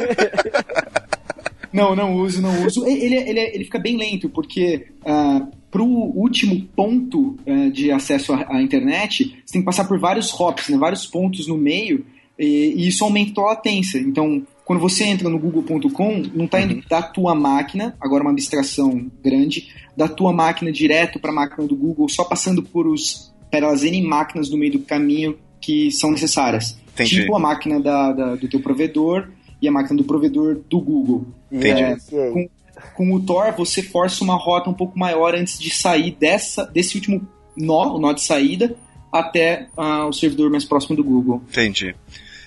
não, 1.72 1.94
não 1.94 2.14
uso, 2.16 2.42
não 2.42 2.66
uso. 2.66 2.84
Ele, 2.86 3.14
ele, 3.14 3.40
ele 3.40 3.64
fica 3.64 3.78
bem 3.78 3.96
lento, 3.96 4.28
porque 4.28 4.88
uh, 5.02 5.46
para 5.70 5.82
o 5.82 6.18
último 6.18 6.66
ponto 6.74 7.36
uh, 7.46 7.70
de 7.70 7.92
acesso 7.92 8.32
à, 8.32 8.56
à, 8.56 8.62
internet, 8.62 9.40
você 9.44 9.52
tem 9.52 9.62
que 9.62 9.66
passar 9.66 9.84
por 9.84 9.98
vários 9.98 10.32
hops, 10.32 10.68
né, 10.68 10.76
vários 10.76 11.06
pontos 11.06 11.46
no 11.46 11.56
meio, 11.56 12.04
e, 12.38 12.74
e 12.76 12.88
isso 12.88 13.04
aumenta 13.04 13.40
a 13.40 13.44
latência. 13.44 13.98
Então, 13.98 14.42
quando 14.66 14.80
você 14.80 15.04
entra 15.04 15.28
no 15.30 15.38
google.com, 15.38 16.22
não 16.34 16.46
está 16.46 16.60
indo 16.60 16.74
uhum. 16.74 16.82
da 16.90 17.00
tua 17.00 17.36
máquina, 17.36 17.96
agora 18.00 18.24
uma 18.24 18.32
abstração 18.32 19.08
grande, 19.22 19.72
da 19.96 20.08
tua 20.08 20.32
máquina 20.32 20.72
direto 20.72 21.20
para 21.20 21.30
a 21.30 21.34
máquina 21.34 21.68
do 21.68 21.76
Google, 21.76 22.08
só 22.08 22.24
passando 22.24 22.64
por 22.64 22.88
os 22.88 23.32
pelas 23.48 23.84
N 23.84 24.02
máquinas 24.02 24.50
no 24.50 24.58
meio 24.58 24.72
do 24.72 24.80
caminho 24.80 25.38
que 25.60 25.92
são 25.92 26.10
necessárias. 26.10 26.76
Entendi. 26.92 27.20
Tipo 27.20 27.36
a 27.36 27.38
máquina 27.38 27.78
da, 27.80 28.12
da, 28.12 28.34
do 28.34 28.48
teu 28.48 28.58
provedor 28.58 29.28
e 29.62 29.68
a 29.68 29.70
máquina 29.70 29.96
do 29.96 30.04
provedor 30.04 30.60
do 30.68 30.80
Google. 30.80 31.28
Entendi. 31.50 31.82
É, 31.82 31.96
com, 32.32 32.48
com 32.96 33.14
o 33.14 33.20
Tor, 33.20 33.52
você 33.52 33.84
força 33.84 34.24
uma 34.24 34.34
rota 34.34 34.68
um 34.68 34.74
pouco 34.74 34.98
maior 34.98 35.36
antes 35.36 35.60
de 35.60 35.70
sair 35.70 36.10
dessa, 36.18 36.66
desse 36.66 36.96
último 36.96 37.24
nó, 37.56 37.94
o 37.94 38.00
nó 38.00 38.12
de 38.12 38.20
saída, 38.20 38.74
até 39.12 39.68
uh, 39.78 40.08
o 40.08 40.12
servidor 40.12 40.50
mais 40.50 40.64
próximo 40.64 40.96
do 40.96 41.04
Google. 41.04 41.40
Entendi. 41.48 41.94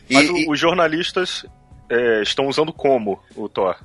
E, 0.09 0.13
Mas 0.13 0.29
e... 0.29 0.49
os 0.49 0.59
jornalistas 0.59 1.45
é, 1.89 2.21
estão 2.21 2.47
usando 2.47 2.71
como 2.71 3.19
o 3.35 3.49
Tor? 3.49 3.77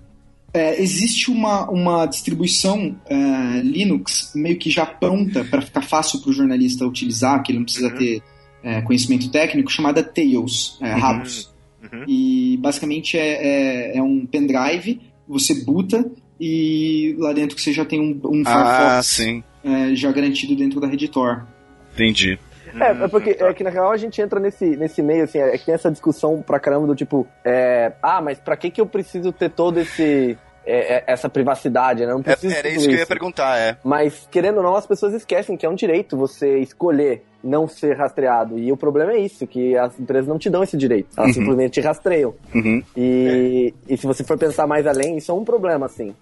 É, 0.53 0.81
existe 0.81 1.31
uma, 1.31 1.69
uma 1.69 2.07
distribuição 2.07 2.97
é, 3.07 3.61
Linux 3.61 4.33
meio 4.37 4.57
que 4.57 4.71
já 4.71 4.87
pronta 4.87 5.45
para 5.45 5.61
ficar 5.61 5.83
fácil 5.83 6.21
para 6.21 6.31
o 6.31 6.33
jornalista 6.33 6.87
utilizar, 6.87 7.43
que 7.43 7.51
ele 7.51 7.59
não 7.59 7.65
precisa 7.65 7.89
uhum. 7.89 7.97
ter 7.97 8.23
é, 8.63 8.81
conhecimento 8.83 9.31
técnico, 9.31 9.71
chamada 9.71 10.03
Tails, 10.03 10.79
é, 10.81 10.95
uhum. 10.95 11.01
Rabos. 11.01 11.53
Uhum. 11.83 12.05
E 12.07 12.57
basicamente 12.61 13.19
é, 13.19 13.95
é, 13.95 13.99
é 13.99 14.03
um 14.03 14.25
pendrive, 14.25 15.01
você 15.27 15.65
buta 15.65 16.09
e 16.41 17.17
lá 17.19 17.33
dentro 17.33 17.59
você 17.59 17.73
já 17.73 17.85
tem 17.85 18.01
um, 18.01 18.21
um 18.25 18.43
ah, 18.47 19.01
sim. 19.03 19.43
É, 19.65 19.95
já 19.95 20.13
garantido 20.13 20.55
dentro 20.55 20.81
da 20.81 20.89
Tor. 21.11 21.47
Entendi. 21.95 22.39
É, 22.81 23.05
é 23.05 23.09
porque 23.09 23.37
é 23.39 23.55
que 23.55 23.65
na 23.65 23.71
real 23.71 23.91
a 23.91 23.97
gente 23.97 24.21
entra 24.21 24.41
nesse, 24.41 24.77
nesse 24.77 25.03
meio, 25.03 25.25
assim, 25.25 25.39
é 25.39 25.57
que 25.57 25.67
tem 25.67 25.75
essa 25.75 25.91
discussão 25.91 26.43
pra 26.43 26.59
caramba 26.59 26.87
do 26.87 26.95
tipo, 26.95 27.27
é, 27.45 27.93
ah, 28.03 28.21
mas 28.21 28.39
pra 28.39 28.57
que 28.57 28.71
que 28.71 28.81
eu 28.81 28.87
preciso 28.87 29.33
ter 29.33 29.51
todo 29.51 29.79
esse 29.79 30.39
é, 30.67 30.97
é, 30.97 31.05
essa 31.07 31.29
privacidade, 31.29 32.07
né? 32.07 32.13
Não 32.13 32.23
preciso 32.23 32.55
é, 32.55 32.59
era 32.59 32.69
isso, 32.69 32.79
isso 32.79 32.89
que 32.89 32.95
eu 32.95 32.99
ia 32.99 33.07
perguntar, 33.07 33.59
é. 33.59 33.77
Mas, 33.85 34.27
querendo 34.31 34.59
ou 34.59 34.63
não, 34.63 34.75
as 34.75 34.87
pessoas 34.87 35.13
esquecem 35.13 35.57
que 35.57 35.67
é 35.67 35.69
um 35.69 35.75
direito 35.75 36.17
você 36.17 36.59
escolher 36.59 37.23
não 37.43 37.69
ser 37.69 37.97
rastreado. 37.97 38.59
E 38.59 38.73
o 38.73 38.77
problema 38.77 39.13
é 39.13 39.19
isso, 39.19 39.47
que 39.47 39.77
as 39.77 39.99
empresas 40.01 40.27
não 40.27 40.39
te 40.39 40.49
dão 40.49 40.63
esse 40.63 40.77
direito. 40.77 41.09
Elas 41.17 41.29
uhum. 41.29 41.35
simplesmente 41.35 41.73
te 41.73 41.81
rastreiam. 41.83 42.35
Uhum. 42.55 42.83
E, 42.97 43.75
é. 43.89 43.93
e 43.93 43.97
se 43.99 44.07
você 44.07 44.25
for 44.25 44.39
pensar 44.39 44.67
mais 44.67 44.87
além, 44.87 45.19
isso 45.19 45.31
é 45.31 45.35
um 45.35 45.45
problema, 45.45 45.85
assim. 45.85 46.15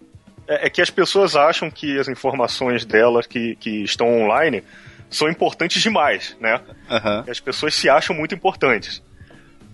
É, 0.48 0.66
é, 0.66 0.70
que 0.70 0.82
as 0.82 0.90
pessoas 0.90 1.36
acham 1.36 1.70
que 1.70 1.98
as 1.98 2.08
informações 2.08 2.84
delas 2.84 3.26
que, 3.26 3.54
que 3.56 3.84
estão 3.84 4.08
online 4.22 4.64
são 5.12 5.28
importantes 5.28 5.80
demais, 5.82 6.36
né? 6.40 6.60
Uhum. 6.90 7.30
As 7.30 7.38
pessoas 7.38 7.74
se 7.74 7.88
acham 7.88 8.16
muito 8.16 8.34
importantes. 8.34 9.02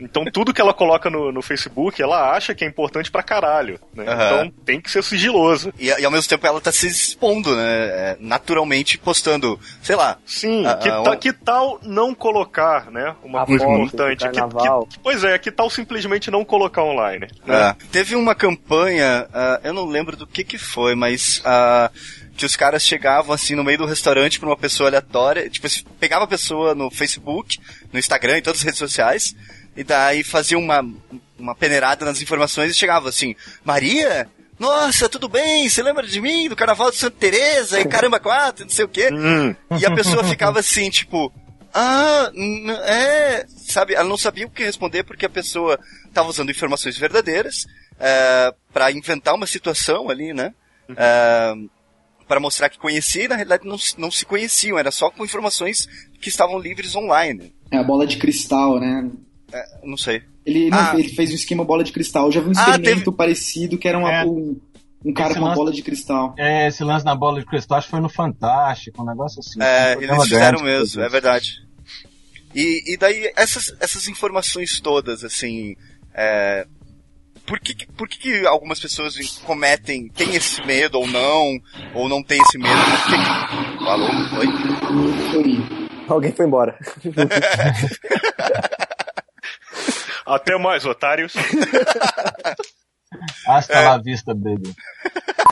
Então 0.00 0.24
tudo 0.26 0.54
que 0.54 0.60
ela 0.60 0.72
coloca 0.72 1.10
no, 1.10 1.32
no 1.32 1.42
Facebook, 1.42 2.00
ela 2.00 2.32
acha 2.32 2.54
que 2.54 2.64
é 2.64 2.68
importante 2.68 3.10
pra 3.10 3.22
caralho. 3.22 3.80
Né? 3.92 4.04
Uhum. 4.04 4.12
Então 4.12 4.50
tem 4.64 4.80
que 4.80 4.90
ser 4.90 5.02
sigiloso. 5.02 5.72
E, 5.78 5.86
e, 5.86 6.04
ao 6.04 6.10
mesmo 6.10 6.28
tempo 6.28 6.46
ela 6.46 6.60
tá 6.60 6.70
se 6.70 6.86
expondo, 6.86 7.54
né? 7.54 7.86
É, 7.88 8.16
naturalmente 8.20 8.96
postando, 8.98 9.58
sei 9.82 9.96
lá. 9.96 10.18
Sim, 10.24 10.66
a, 10.66 10.76
que, 10.76 10.88
a, 10.88 11.02
ta, 11.02 11.16
que 11.16 11.32
tal 11.32 11.80
não 11.82 12.14
colocar, 12.14 12.90
né? 12.90 13.14
Uma 13.22 13.44
coisa 13.44 13.64
importante. 13.64 14.28
Que, 14.28 14.40
que, 14.40 14.98
pois 15.02 15.24
é, 15.24 15.38
que 15.38 15.50
tal 15.50 15.68
simplesmente 15.68 16.30
não 16.30 16.44
colocar 16.44 16.82
online? 16.82 17.26
Né? 17.44 17.70
É. 17.70 17.76
Teve 17.90 18.14
uma 18.14 18.34
campanha, 18.34 19.26
uh, 19.30 19.66
eu 19.66 19.72
não 19.72 19.86
lembro 19.86 20.16
do 20.16 20.26
que 20.26 20.44
que 20.44 20.58
foi, 20.58 20.94
mas. 20.94 21.40
Uh, 21.40 22.27
que 22.38 22.46
os 22.46 22.54
caras 22.54 22.84
chegavam 22.84 23.34
assim 23.34 23.56
no 23.56 23.64
meio 23.64 23.78
do 23.78 23.84
restaurante 23.84 24.38
pra 24.38 24.48
uma 24.48 24.56
pessoa 24.56 24.88
aleatória, 24.88 25.50
tipo, 25.50 25.66
pegava 25.98 26.24
a 26.24 26.28
pessoa 26.28 26.72
no 26.72 26.88
Facebook, 26.88 27.58
no 27.92 27.98
Instagram, 27.98 28.38
em 28.38 28.42
todas 28.42 28.60
as 28.60 28.64
redes 28.64 28.78
sociais, 28.78 29.34
e 29.76 29.82
daí 29.82 30.22
fazia 30.22 30.56
uma, 30.56 30.88
uma 31.36 31.54
peneirada 31.56 32.04
nas 32.04 32.22
informações 32.22 32.70
e 32.70 32.78
chegava 32.78 33.08
assim, 33.08 33.34
Maria? 33.64 34.28
Nossa, 34.56 35.08
tudo 35.08 35.28
bem? 35.28 35.68
Você 35.68 35.82
lembra 35.82 36.06
de 36.06 36.20
mim? 36.20 36.48
Do 36.48 36.54
carnaval 36.54 36.92
de 36.92 36.96
Santa 36.96 37.16
Teresa 37.18 37.80
e 37.80 37.84
caramba 37.84 38.20
quatro, 38.20 38.64
não 38.64 38.70
sei 38.70 38.84
o 38.84 38.88
quê. 38.88 39.08
Hum. 39.12 39.54
E 39.76 39.84
a 39.84 39.90
pessoa 39.90 40.22
ficava 40.22 40.60
assim, 40.60 40.88
tipo, 40.90 41.32
ah, 41.74 42.30
é, 42.86 43.46
sabe? 43.48 43.94
Ela 43.94 44.08
não 44.08 44.16
sabia 44.16 44.46
o 44.46 44.50
que 44.50 44.64
responder 44.64 45.02
porque 45.02 45.26
a 45.26 45.30
pessoa 45.30 45.78
estava 46.06 46.28
usando 46.28 46.50
informações 46.50 46.96
verdadeiras 46.96 47.66
é, 47.98 48.54
para 48.72 48.92
inventar 48.92 49.34
uma 49.34 49.46
situação 49.46 50.08
ali, 50.08 50.32
né? 50.32 50.54
Uhum. 50.88 50.94
É, 50.96 51.54
para 52.28 52.38
mostrar 52.38 52.68
que 52.68 52.78
conhecia 52.78 53.24
e 53.24 53.28
na 53.28 53.34
realidade 53.34 53.66
não, 53.66 53.76
não 53.96 54.10
se 54.10 54.24
conheciam, 54.26 54.78
era 54.78 54.90
só 54.90 55.10
com 55.10 55.24
informações 55.24 55.88
que 56.20 56.28
estavam 56.28 56.58
livres 56.58 56.94
online. 56.94 57.54
É 57.70 57.78
a 57.78 57.82
bola 57.82 58.06
de 58.06 58.18
cristal, 58.18 58.78
né? 58.78 59.10
É, 59.52 59.64
não 59.82 59.96
sei. 59.96 60.22
Ele, 60.44 60.70
não, 60.70 60.78
ah. 60.78 60.94
ele 60.96 61.08
fez 61.08 61.30
um 61.30 61.34
esquema 61.34 61.64
bola 61.64 61.82
de 61.82 61.92
cristal. 61.92 62.26
Eu 62.26 62.32
já 62.32 62.40
vi 62.40 62.48
um 62.48 62.52
ah, 62.56 62.60
experimento 62.60 63.00
ah, 63.00 63.04
teve... 63.04 63.16
parecido 63.16 63.78
que 63.78 63.88
era 63.88 63.98
uma, 63.98 64.12
é. 64.12 64.24
um, 64.24 64.60
um 65.04 65.12
cara 65.12 65.30
esse 65.30 65.38
com 65.38 65.44
uma 65.44 65.48
lance, 65.48 65.58
bola 65.58 65.72
de 65.72 65.82
cristal. 65.82 66.34
É, 66.38 66.68
esse 66.68 66.84
lance 66.84 67.04
na 67.04 67.14
bola 67.14 67.40
de 67.40 67.46
cristal 67.46 67.78
acho 67.78 67.86
que 67.86 67.90
foi 67.90 68.00
no 68.00 68.08
Fantástico, 68.08 69.02
um 69.02 69.06
negócio 69.06 69.40
assim. 69.40 69.60
É, 69.62 69.96
um 69.96 70.02
eles 70.02 70.22
fizeram 70.24 70.62
mesmo, 70.62 71.02
é 71.02 71.08
verdade. 71.08 71.66
E, 72.54 72.94
e 72.94 72.96
daí, 72.96 73.32
essas, 73.36 73.74
essas 73.80 74.08
informações 74.08 74.80
todas, 74.80 75.22
assim, 75.22 75.76
é, 76.14 76.66
por 77.48 77.58
que, 77.58 77.86
por 77.92 78.06
que, 78.06 78.46
algumas 78.46 78.78
pessoas 78.78 79.16
cometem, 79.38 80.08
têm 80.08 80.34
esse 80.34 80.62
medo 80.66 81.00
ou 81.00 81.06
não, 81.06 81.58
ou 81.94 82.06
não 82.08 82.22
têm 82.22 82.38
esse 82.42 82.58
medo? 82.58 82.74
Por 82.74 83.06
que... 83.06 83.16
Falou? 83.84 84.10
Oi? 84.38 84.46
Alguém 86.06 86.30
foi 86.32 86.44
embora. 86.46 86.78
Até 90.26 90.58
mais, 90.58 90.84
otários. 90.84 91.32
Hasta 93.48 93.72
é. 93.72 93.88
la 93.88 93.96
vista, 93.96 94.34
baby. 94.34 94.74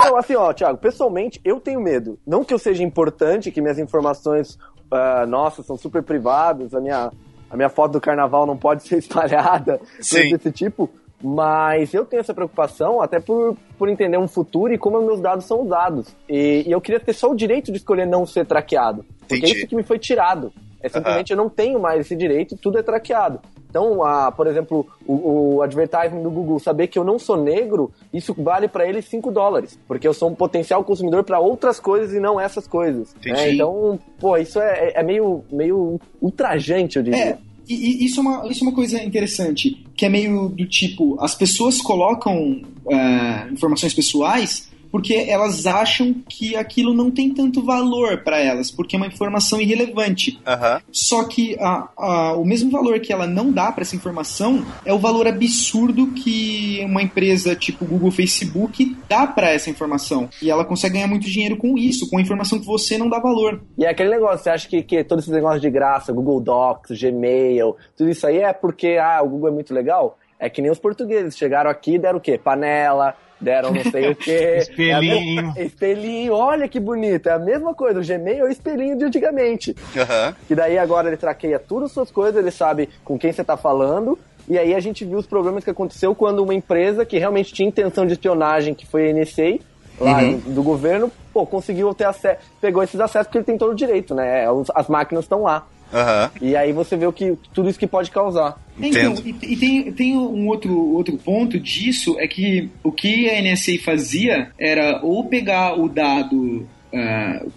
Não, 0.05 0.19
assim, 0.19 0.35
ó, 0.37 0.53
Thiago, 0.53 0.77
pessoalmente, 0.77 1.41
eu 1.43 1.59
tenho 1.59 1.81
medo. 1.81 2.19
Não 2.27 2.45
que 2.45 2.53
eu 2.53 2.59
seja 2.59 2.83
importante, 2.83 3.51
que 3.51 3.63
minhas 3.63 3.79
informações, 3.79 4.59
uh, 4.93 5.27
nossa, 5.27 5.63
são 5.63 5.79
super 5.79 6.03
privadas, 6.03 6.75
a 6.75 6.81
minha, 6.81 7.11
a 7.51 7.57
minha 7.57 7.71
foto 7.71 7.93
do 7.93 8.01
carnaval 8.01 8.45
não 8.45 8.59
pode 8.59 8.83
ser 8.87 8.99
espalhada, 9.01 9.79
coisa 9.79 10.37
desse 10.37 10.53
tipo. 10.53 10.91
Mas 11.23 11.95
eu 11.95 12.05
tenho 12.05 12.21
essa 12.21 12.35
preocupação 12.35 13.01
até 13.01 13.19
por, 13.19 13.57
por 13.79 13.89
entender 13.89 14.19
um 14.19 14.29
futuro 14.29 14.73
e 14.73 14.79
como 14.79 15.01
meus 15.01 15.21
dados 15.21 15.47
são 15.47 15.63
usados. 15.63 16.15
E, 16.29 16.65
e 16.67 16.71
eu 16.71 16.81
queria 16.81 17.01
ter 17.01 17.13
só 17.13 17.31
o 17.31 17.35
direito 17.35 17.73
de 17.73 17.79
escolher 17.79 18.07
não 18.07 18.27
ser 18.27 18.45
traqueado. 18.47 19.05
Porque 19.21 19.37
Entendi. 19.37 19.53
é 19.53 19.57
isso 19.57 19.67
que 19.67 19.77
me 19.77 19.83
foi 19.83 19.99
tirado. 19.99 20.53
É 20.83 20.89
simplesmente 20.89 21.33
uhum. 21.33 21.39
eu 21.39 21.45
não 21.45 21.51
tenho 21.51 21.81
mais 21.81 22.01
esse 22.01 22.15
direito, 22.15 22.57
tudo 22.57 22.79
é 22.79 22.83
traqueado. 22.83 23.41
Então, 23.69 24.03
a, 24.03 24.31
por 24.33 24.47
exemplo, 24.47 24.87
o, 25.07 25.57
o 25.57 25.63
advertising 25.63 26.23
do 26.23 26.31
Google 26.31 26.59
saber 26.59 26.87
que 26.87 26.99
eu 26.99 27.05
não 27.05 27.19
sou 27.19 27.37
negro, 27.37 27.93
isso 28.13 28.35
vale 28.39 28.69
para 28.69 28.89
ele 28.89 29.03
5 29.03 29.31
dólares, 29.31 29.79
porque 29.87 30.07
eu 30.09 30.15
sou 30.15 30.31
um 30.31 30.35
potencial 30.35 30.83
consumidor 30.85 31.25
para 31.25 31.41
outras 31.41 31.79
coisas 31.79 32.15
e 32.15 32.21
não 32.21 32.41
essas 32.41 32.67
coisas. 32.67 33.15
Né? 33.25 33.53
Então, 33.53 33.99
pô, 34.19 34.37
isso 34.37 34.61
é, 34.61 34.93
é 34.95 35.03
meio, 35.03 35.45
meio 35.51 36.01
ultrajante, 36.23 36.97
eu 36.97 37.03
diria. 37.03 37.31
É. 37.31 37.39
E, 37.69 38.05
isso, 38.05 38.21
é 38.21 38.23
uma, 38.23 38.49
isso 38.49 38.65
é 38.65 38.69
uma 38.69 38.75
coisa 38.75 39.03
interessante, 39.03 39.85
que 39.97 40.07
é 40.07 40.09
meio 40.09 40.49
do 40.49 40.67
tipo, 40.67 41.17
as 41.21 41.35
pessoas 41.35 41.81
colocam 41.81 42.63
uh, 42.85 43.53
informações 43.53 43.93
pessoais 43.93 44.69
porque 44.91 45.15
elas 45.15 45.67
acham 45.67 46.15
que 46.29 46.57
aquilo 46.57 46.95
não 46.95 47.11
tem 47.11 47.33
tanto 47.33 47.63
valor 47.63 48.23
para 48.23 48.39
elas, 48.39 48.71
porque 48.71 48.97
é 48.97 48.99
uma 48.99 49.07
informação 49.07 49.61
irrelevante. 49.61 50.39
Uhum. 50.47 50.81
Só 50.91 51.25
que 51.25 51.57
a, 51.61 51.89
a, 51.97 52.33
o 52.37 52.45
mesmo 52.45 52.71
valor 52.71 53.01
que 53.01 53.13
ela 53.13 53.27
não 53.27 53.51
dá 53.51 53.71
para 53.73 53.83
essa 53.83 53.97
informação 53.97 54.65
é 54.85 54.93
o 54.93 54.99
valor 54.99 55.27
absurdo 55.27 56.09
que 56.09 56.81
uma 56.85 57.03
empresa 57.03 57.55
tipo 57.55 57.85
Google, 57.85 58.11
Facebook 58.11 58.97
dá 59.09 59.27
para 59.27 59.51
essa 59.51 59.71
informação. 59.71 60.29
E 60.41 60.51
ela 60.51 60.65
consegue 60.65 60.95
ganhar 60.95 61.09
muito 61.09 61.27
dinheiro 61.27 61.57
com 61.57 61.77
isso, 61.77 62.09
com 62.09 62.19
a 62.19 62.21
informação 62.21 62.59
que 62.59 62.67
você 62.67 62.99
não 62.99 63.09
dá 63.09 63.19
valor. 63.19 63.63
E 63.77 63.85
é 63.85 63.91
aquele 63.91 64.11
negócio, 64.11 64.45
você 64.45 64.51
acha 64.51 64.69
que, 64.69 64.83
que 64.83 65.05
todo 65.05 65.19
esse 65.19 65.31
negócio 65.31 65.61
de 65.61 65.71
graça, 65.71 66.13
Google 66.13 66.41
Docs, 66.41 67.01
Gmail, 67.01 67.77
tudo 67.97 68.11
isso 68.11 68.27
aí 68.27 68.39
é 68.39 68.53
porque 68.53 68.99
ah, 69.01 69.23
o 69.23 69.29
Google 69.29 69.49
é 69.49 69.53
muito 69.53 69.75
legal? 69.75 70.19
É 70.39 70.51
que 70.51 70.61
nem 70.61 70.71
os 70.71 70.79
portugueses 70.79 71.37
chegaram 71.37 71.71
aqui 71.71 71.95
e 71.95 71.99
deram 71.99 72.19
o 72.19 72.21
quê? 72.21 72.39
Panela, 72.39 73.15
deram 73.41 73.73
não 73.73 73.83
sei 73.91 74.11
o 74.11 74.17
quê. 74.17 74.59
espelhinho. 74.59 75.53
É 75.57 75.65
espelhinho, 75.65 76.33
olha 76.33 76.69
que 76.69 76.81
bonito. 76.81 77.29
É 77.29 77.33
a 77.33 77.39
mesma 77.39 77.75
coisa, 77.75 78.01
o 78.01 78.05
Gmail 78.05 78.45
é 78.45 78.49
o 78.49 78.51
espelhinho 78.51 78.97
de 78.97 79.05
antigamente. 79.05 79.71
Uhum. 79.71 80.35
Que 80.47 80.55
daí 80.55 80.79
agora 80.79 81.09
ele 81.09 81.17
traqueia 81.17 81.59
tudo 81.59 81.87
as 81.87 81.93
suas 81.93 82.11
coisas, 82.11 82.41
ele 82.41 82.51
sabe 82.51 82.89
com 83.05 83.19
quem 83.19 83.33
você 83.33 83.45
tá 83.45 83.57
falando. 83.57 84.19
E 84.49 84.59
aí 84.59 84.75
a 84.75 84.81
gente 84.81 85.05
viu 85.05 85.19
os 85.19 85.27
problemas 85.27 85.65
que 85.65 85.71
aconteceu 85.71 86.15
quando 86.15 86.43
uma 86.43 86.55
empresa 86.55 87.05
que 87.05 87.19
realmente 87.19 87.53
tinha 87.53 87.69
intenção 87.69 88.07
de 88.07 88.13
espionagem, 88.13 88.75
que 88.75 88.87
foi 88.87 89.11
a 89.11 89.13
NSA, 89.13 89.59
lá 90.01 90.21
uhum. 90.21 90.39
do 90.39 90.63
governo, 90.63 91.11
pô, 91.33 91.45
conseguiu 91.47 91.93
ter 91.95 92.05
acesso, 92.05 92.41
pegou 92.61 92.83
esses 92.83 93.01
acessos 93.01 93.27
porque 93.27 93.39
ele 93.39 93.45
tem 93.45 93.59
todo 93.59 93.73
o 93.73 93.75
direito, 93.75 94.15
né? 94.15 94.45
As 94.75 94.89
máquinas 94.89 95.25
estão 95.25 95.43
lá. 95.43 95.67
Uhum. 95.97 96.49
E 96.49 96.55
aí 96.55 96.73
você 96.73 96.95
vê 96.95 97.07
o 97.07 97.13
que, 97.13 97.39
tudo 97.55 97.71
isso 97.71 97.79
que 97.79 97.87
pode 97.87 98.11
causar. 98.11 98.61
Então, 98.79 99.15
e, 99.25 99.53
e, 99.53 99.57
tem, 99.57 99.93
tem 99.93 100.17
um 100.17 100.47
outro, 100.47 100.79
outro 100.95 101.17
ponto 101.17 101.59
disso, 101.59 102.17
é 102.19 102.29
que 102.29 102.69
o 102.85 102.93
que 102.93 103.31
a 103.31 103.41
NSA 103.41 103.79
fazia 103.83 104.51
era 104.59 105.01
ou 105.03 105.25
pegar 105.25 105.81
o 105.81 105.89
dado, 105.89 106.69
uh, 106.93 107.53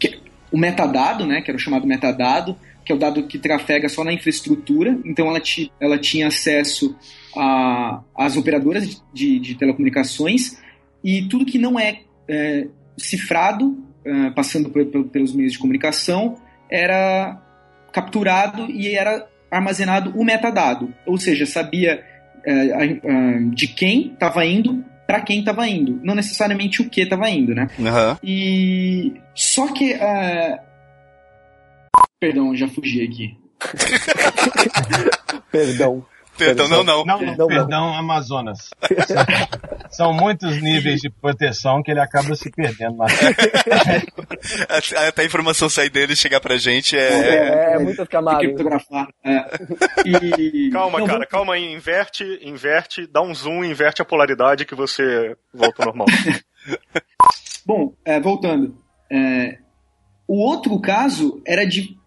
o 0.49 0.57
metadado, 0.57 1.25
né, 1.25 1.41
que 1.41 1.51
era 1.51 1.57
o 1.57 1.59
chamado 1.59 1.85
metadado, 1.85 2.55
que 2.85 2.93
é 2.93 2.95
o 2.95 2.97
dado 2.97 3.23
que 3.23 3.37
trafega 3.37 3.89
só 3.89 4.05
na 4.05 4.13
infraestrutura, 4.13 4.97
então 5.03 5.27
ela, 5.27 5.41
ti, 5.41 5.71
ela 5.79 5.97
tinha 5.97 6.27
acesso 6.27 6.95
às 8.15 8.37
operadoras 8.37 9.03
de, 9.13 9.37
de, 9.37 9.55
telecomunicações 9.55 10.57
e 11.03 11.23
tudo 11.23 11.45
que 11.45 11.59
não 11.59 11.77
é, 11.77 11.99
é 12.27 12.67
cifrado, 12.97 13.77
uh, 14.05 14.33
passando 14.33 14.69
por, 14.69 14.85
por, 14.85 15.03
pelos 15.09 15.33
meios 15.33 15.51
de 15.51 15.59
comunicação, 15.59 16.37
era 16.71 17.48
capturado 17.91 18.69
e 18.69 18.95
era 18.95 19.27
armazenado 19.51 20.11
o 20.15 20.23
metadado, 20.23 20.93
ou 21.05 21.17
seja, 21.17 21.45
sabia 21.45 22.03
é, 22.45 23.39
de 23.53 23.67
quem 23.67 24.13
estava 24.13 24.45
indo 24.45 24.83
para 25.09 25.21
quem 25.21 25.39
estava 25.39 25.67
indo, 25.67 25.99
não 26.03 26.13
necessariamente 26.13 26.83
o 26.83 26.89
que 26.89 27.01
estava 27.01 27.27
indo, 27.31 27.55
né? 27.55 27.67
Uhum. 27.79 28.17
E 28.23 29.13
só 29.33 29.73
que 29.73 29.93
uh... 29.93 30.59
perdão, 32.19 32.55
já 32.55 32.67
fugi 32.67 33.03
aqui. 33.03 33.35
perdão. 35.51 36.05
Perdão, 36.39 36.69
não, 36.69 36.83
não. 36.83 37.05
Não, 37.05 37.19
não 37.35 37.47
perdão, 37.47 37.93
Amazonas. 37.93 38.69
São 39.91 40.13
muitos 40.13 40.61
níveis 40.61 41.01
de 41.01 41.09
proteção 41.09 41.83
que 41.83 41.91
ele 41.91 41.99
acaba 41.99 42.33
se 42.35 42.49
perdendo. 42.49 42.95
Mas... 42.95 43.11
Até 45.07 45.21
a 45.21 45.25
informação 45.25 45.67
sair 45.69 45.89
dele 45.89 46.13
e 46.13 46.15
chegar 46.15 46.39
pra 46.39 46.57
gente 46.57 46.97
é. 46.97 47.09
É, 47.09 47.35
é, 47.35 47.73
é 47.73 47.79
muitas 47.79 48.07
camadas. 48.07 48.39
Criptografar. 48.39 49.07
É. 49.23 49.43
E... 50.05 50.69
Calma, 50.71 50.99
não, 50.99 51.05
cara, 51.05 51.19
vou... 51.19 51.27
calma 51.27 51.53
aí. 51.55 51.73
Inverte, 51.73 52.23
inverte, 52.41 53.05
dá 53.05 53.21
um 53.21 53.35
zoom, 53.35 53.65
inverte 53.65 54.01
a 54.01 54.05
polaridade 54.05 54.65
que 54.65 54.75
você 54.75 55.35
volta 55.53 55.83
ao 55.83 55.87
normal. 55.87 56.07
Bom, 57.65 57.93
é, 58.05 58.19
voltando. 58.19 58.77
É, 59.11 59.57
o 60.27 60.41
outro 60.41 60.79
caso 60.79 61.41
era 61.45 61.65
de 61.65 61.98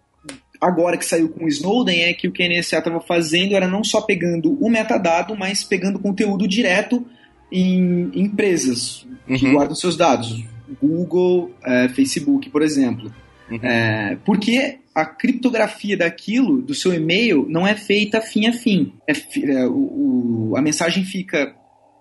agora 0.62 0.96
que 0.96 1.05
saiu 1.05 1.29
com 1.29 1.44
o 1.44 1.48
Snowden 1.48 2.05
é 2.05 2.14
que 2.14 2.29
o 2.29 2.33
que 2.33 2.42
a 2.42 2.48
NSA 2.48 2.79
estava 2.79 3.01
fazendo 3.01 3.57
era 3.57 3.66
não 3.66 3.83
só 3.83 4.01
pegando 4.01 4.57
o 4.64 4.70
metadado, 4.70 5.37
mas 5.37 5.64
pegando 5.64 5.98
conteúdo 5.98 6.46
direto 6.46 7.05
em, 7.51 8.11
empresas 8.14 9.05
que 9.27 9.44
uhum. 9.44 9.55
guardam 9.55 9.75
seus 9.75 9.96
dados. 9.96 10.44
Google, 10.81 11.51
é, 11.64 11.88
Facebook, 11.88 12.48
por 12.48 12.62
exemplo. 12.62 13.12
Uhum. 13.51 13.59
É, 13.61 14.16
porque 14.25 14.79
a 14.94 15.05
criptografia 15.05 15.96
daquilo, 15.96 16.62
do 16.62 16.75
seu 16.75 16.94
e-mail, 16.94 17.44
não 17.48 17.66
é 17.66 17.75
feita 17.75 18.20
fim 18.20 18.46
a 18.46 18.53
fim. 18.53 18.92
É, 19.07 19.12
é, 19.12 19.66
o, 19.66 20.51
o, 20.51 20.57
a 20.57 20.62
mensagem 20.62 21.05
fica 21.05 21.55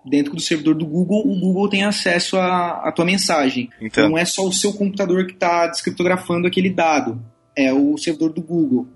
dentro 0.04 0.34
do 0.34 0.40
servidor 0.40 0.74
do 0.74 0.86
Google, 0.86 1.20
o 1.26 1.38
Google 1.38 1.68
tem 1.68 1.84
acesso 1.84 2.36
à, 2.36 2.88
à 2.88 2.92
tua 2.92 3.04
mensagem. 3.04 3.68
Então. 3.80 4.08
Não 4.08 4.18
é 4.18 4.24
só 4.24 4.46
o 4.46 4.52
seu 4.52 4.72
computador 4.72 5.26
que 5.26 5.32
está 5.32 5.66
descriptografando 5.66 6.46
aquele 6.46 6.70
dado 6.70 7.20
é 7.56 7.72
o 7.72 7.96
servidor 7.96 8.32
do 8.32 8.42
Google. 8.42 8.86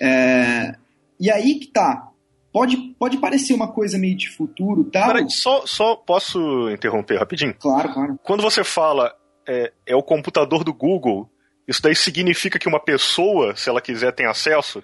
É, 0.00 0.74
e 1.18 1.30
aí 1.30 1.56
que 1.56 1.66
tá. 1.68 2.08
Pode, 2.52 2.76
pode 2.96 3.16
parecer 3.18 3.52
uma 3.52 3.72
coisa 3.72 3.98
meio 3.98 4.16
de 4.16 4.30
futuro, 4.30 4.84
tá? 4.84 5.08
Peraí, 5.08 5.28
só, 5.28 5.66
só 5.66 5.96
posso 5.96 6.70
interromper 6.70 7.18
rapidinho? 7.18 7.52
Claro, 7.58 7.92
claro. 7.92 8.20
Quando 8.22 8.42
você 8.42 8.62
fala 8.62 9.12
é, 9.46 9.72
é 9.84 9.96
o 9.96 10.02
computador 10.02 10.62
do 10.62 10.72
Google, 10.72 11.28
isso 11.66 11.82
daí 11.82 11.96
significa 11.96 12.56
que 12.58 12.68
uma 12.68 12.78
pessoa, 12.78 13.56
se 13.56 13.68
ela 13.68 13.80
quiser, 13.80 14.12
tem 14.12 14.26
acesso? 14.26 14.82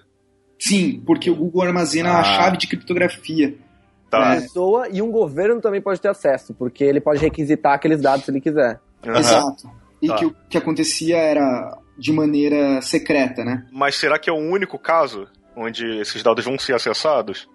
Sim, 0.59 1.01
porque 1.05 1.29
o 1.29 1.35
Google 1.35 1.63
armazena 1.63 2.11
ah. 2.11 2.19
a 2.19 2.23
chave 2.23 2.57
de 2.57 2.67
criptografia. 2.67 3.55
Tá. 4.09 4.19
Uma 4.19 4.41
pessoa 4.41 4.89
e 4.89 5.01
um 5.01 5.09
governo 5.09 5.61
também 5.61 5.81
pode 5.81 6.01
ter 6.01 6.09
acesso, 6.09 6.53
porque 6.53 6.83
ele 6.83 6.99
pode 6.99 7.21
requisitar 7.21 7.73
aqueles 7.73 8.01
dados 8.01 8.25
se 8.25 8.31
ele 8.31 8.41
quiser. 8.41 8.81
Uhum. 9.05 9.15
Exato. 9.15 9.71
E 10.01 10.07
tá. 10.07 10.15
que 10.15 10.25
o 10.25 10.35
que 10.49 10.57
acontecia 10.57 11.17
era 11.17 11.77
de 12.01 12.11
maneira 12.11 12.81
secreta, 12.81 13.45
né? 13.45 13.63
Mas 13.71 13.95
será 13.95 14.17
que 14.17 14.27
é 14.27 14.33
o 14.33 14.37
único 14.37 14.79
caso 14.79 15.27
onde 15.55 15.85
esses 15.99 16.23
dados 16.23 16.43
vão 16.43 16.57
ser 16.57 16.73
acessados? 16.73 17.47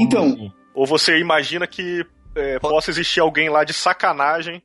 Então. 0.00 0.52
Ou 0.74 0.84
você 0.84 1.20
imagina 1.20 1.64
que 1.64 2.04
é, 2.34 2.58
possa 2.58 2.90
existir 2.90 3.20
alguém 3.20 3.48
lá 3.48 3.62
de 3.62 3.72
sacanagem 3.72 4.60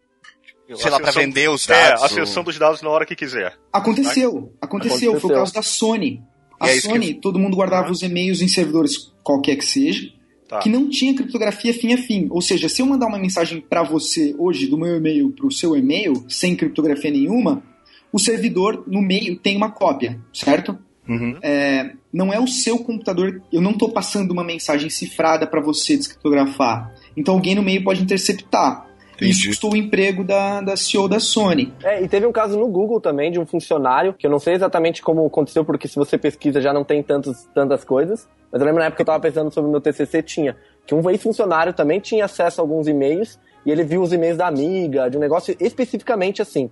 sei 0.76 0.90
lá, 0.90 1.00
pra 1.00 1.12
vender 1.12 1.50
os 1.50 1.70
é, 1.70 1.74
dados. 1.74 2.02
É, 2.02 2.06
acessando 2.06 2.48
ou... 2.48 2.52
os 2.52 2.58
dados 2.58 2.82
na 2.82 2.90
hora 2.90 3.06
que 3.06 3.16
quiser. 3.16 3.56
Aconteceu, 3.72 4.52
aconteceu, 4.60 5.12
aconteceu. 5.12 5.20
foi 5.20 5.32
o 5.36 5.40
caso 5.40 5.54
da 5.54 5.62
Sony. 5.62 6.24
A 6.60 6.68
Sony, 6.80 7.14
que... 7.14 7.22
todo 7.22 7.38
mundo 7.38 7.56
guardava 7.56 7.90
ah. 7.90 7.92
os 7.92 8.02
e-mails 8.02 8.42
em 8.42 8.48
servidores 8.48 9.14
qualquer 9.24 9.56
que 9.58 9.66
seja, 9.66 10.12
tá. 10.50 10.60
que 10.60 10.70
não 10.70 10.90
tinha 10.90 11.14
criptografia 11.14 11.74
fim 11.74 11.94
a 11.94 11.98
fim. 11.98 12.28
Ou 12.32 12.42
seja, 12.42 12.68
se 12.68 12.82
eu 12.82 12.88
mandar 12.88 13.06
uma 13.06 13.20
mensagem 13.20 13.62
para 13.62 13.84
você 13.84 14.34
hoje 14.40 14.66
do 14.66 14.78
meu 14.78 14.98
e-mail 14.98 15.32
para 15.32 15.46
o 15.46 15.52
seu 15.52 15.78
e-mail 15.78 16.26
sem 16.28 16.56
criptografia 16.56 17.12
nenhuma, 17.12 17.62
o 18.18 18.20
servidor 18.20 18.84
no 18.88 19.00
meio 19.00 19.38
tem 19.38 19.56
uma 19.56 19.70
cópia, 19.70 20.20
certo? 20.34 20.76
Uhum. 21.08 21.38
É, 21.40 21.92
não 22.12 22.34
é 22.34 22.40
o 22.40 22.48
seu 22.48 22.80
computador, 22.80 23.44
eu 23.54 23.62
não 23.62 23.72
estou 23.72 23.92
passando 23.92 24.32
uma 24.32 24.44
mensagem 24.44 24.90
cifrada 24.90 25.46
para 25.46 25.62
você 25.62 25.96
descriptografar. 25.96 26.92
Então 27.16 27.36
alguém 27.36 27.54
no 27.54 27.62
meio 27.62 27.84
pode 27.84 28.02
interceptar. 28.02 28.88
Entendi. 29.14 29.32
Isso 29.32 29.48
custou 29.48 29.74
o 29.74 29.76
emprego 29.76 30.24
da, 30.24 30.62
da 30.62 30.76
CEO 30.76 31.08
da 31.08 31.20
Sony. 31.20 31.72
É, 31.84 32.04
e 32.04 32.08
teve 32.08 32.26
um 32.26 32.32
caso 32.32 32.58
no 32.58 32.68
Google 32.68 33.00
também 33.00 33.32
de 33.32 33.40
um 33.40 33.46
funcionário, 33.46 34.14
que 34.14 34.26
eu 34.26 34.32
não 34.32 34.40
sei 34.40 34.56
exatamente 34.56 35.04
como 35.04 35.26
aconteceu, 35.26 35.64
porque 35.64 35.88
se 35.88 35.96
você 35.96 36.18
pesquisa 36.18 36.60
já 36.60 36.74
não 36.74 36.84
tem 36.84 37.04
tantos, 37.04 37.48
tantas 37.54 37.84
coisas. 37.84 38.28
Mas 38.52 38.60
eu 38.60 38.66
lembro 38.66 38.80
na 38.80 38.88
época 38.88 38.98
que 38.98 39.02
eu 39.02 39.14
estava 39.14 39.20
pensando 39.20 39.52
sobre 39.54 39.70
o 39.70 39.72
meu 39.72 39.82
TCC, 39.82 40.24
tinha. 40.24 40.58
Que 40.88 40.96
um 40.96 41.08
ex-funcionário 41.10 41.72
também 41.72 42.00
tinha 42.00 42.26
acesso 42.26 42.62
a 42.62 42.64
alguns 42.64 42.88
e-mails, 42.88 43.40
e 43.64 43.72
ele 43.72 43.84
viu 43.84 44.02
os 44.02 44.12
e-mails 44.12 44.38
da 44.38 44.48
amiga, 44.48 45.08
de 45.08 45.18
um 45.18 45.20
negócio 45.20 45.56
especificamente 45.60 46.42
assim. 46.42 46.70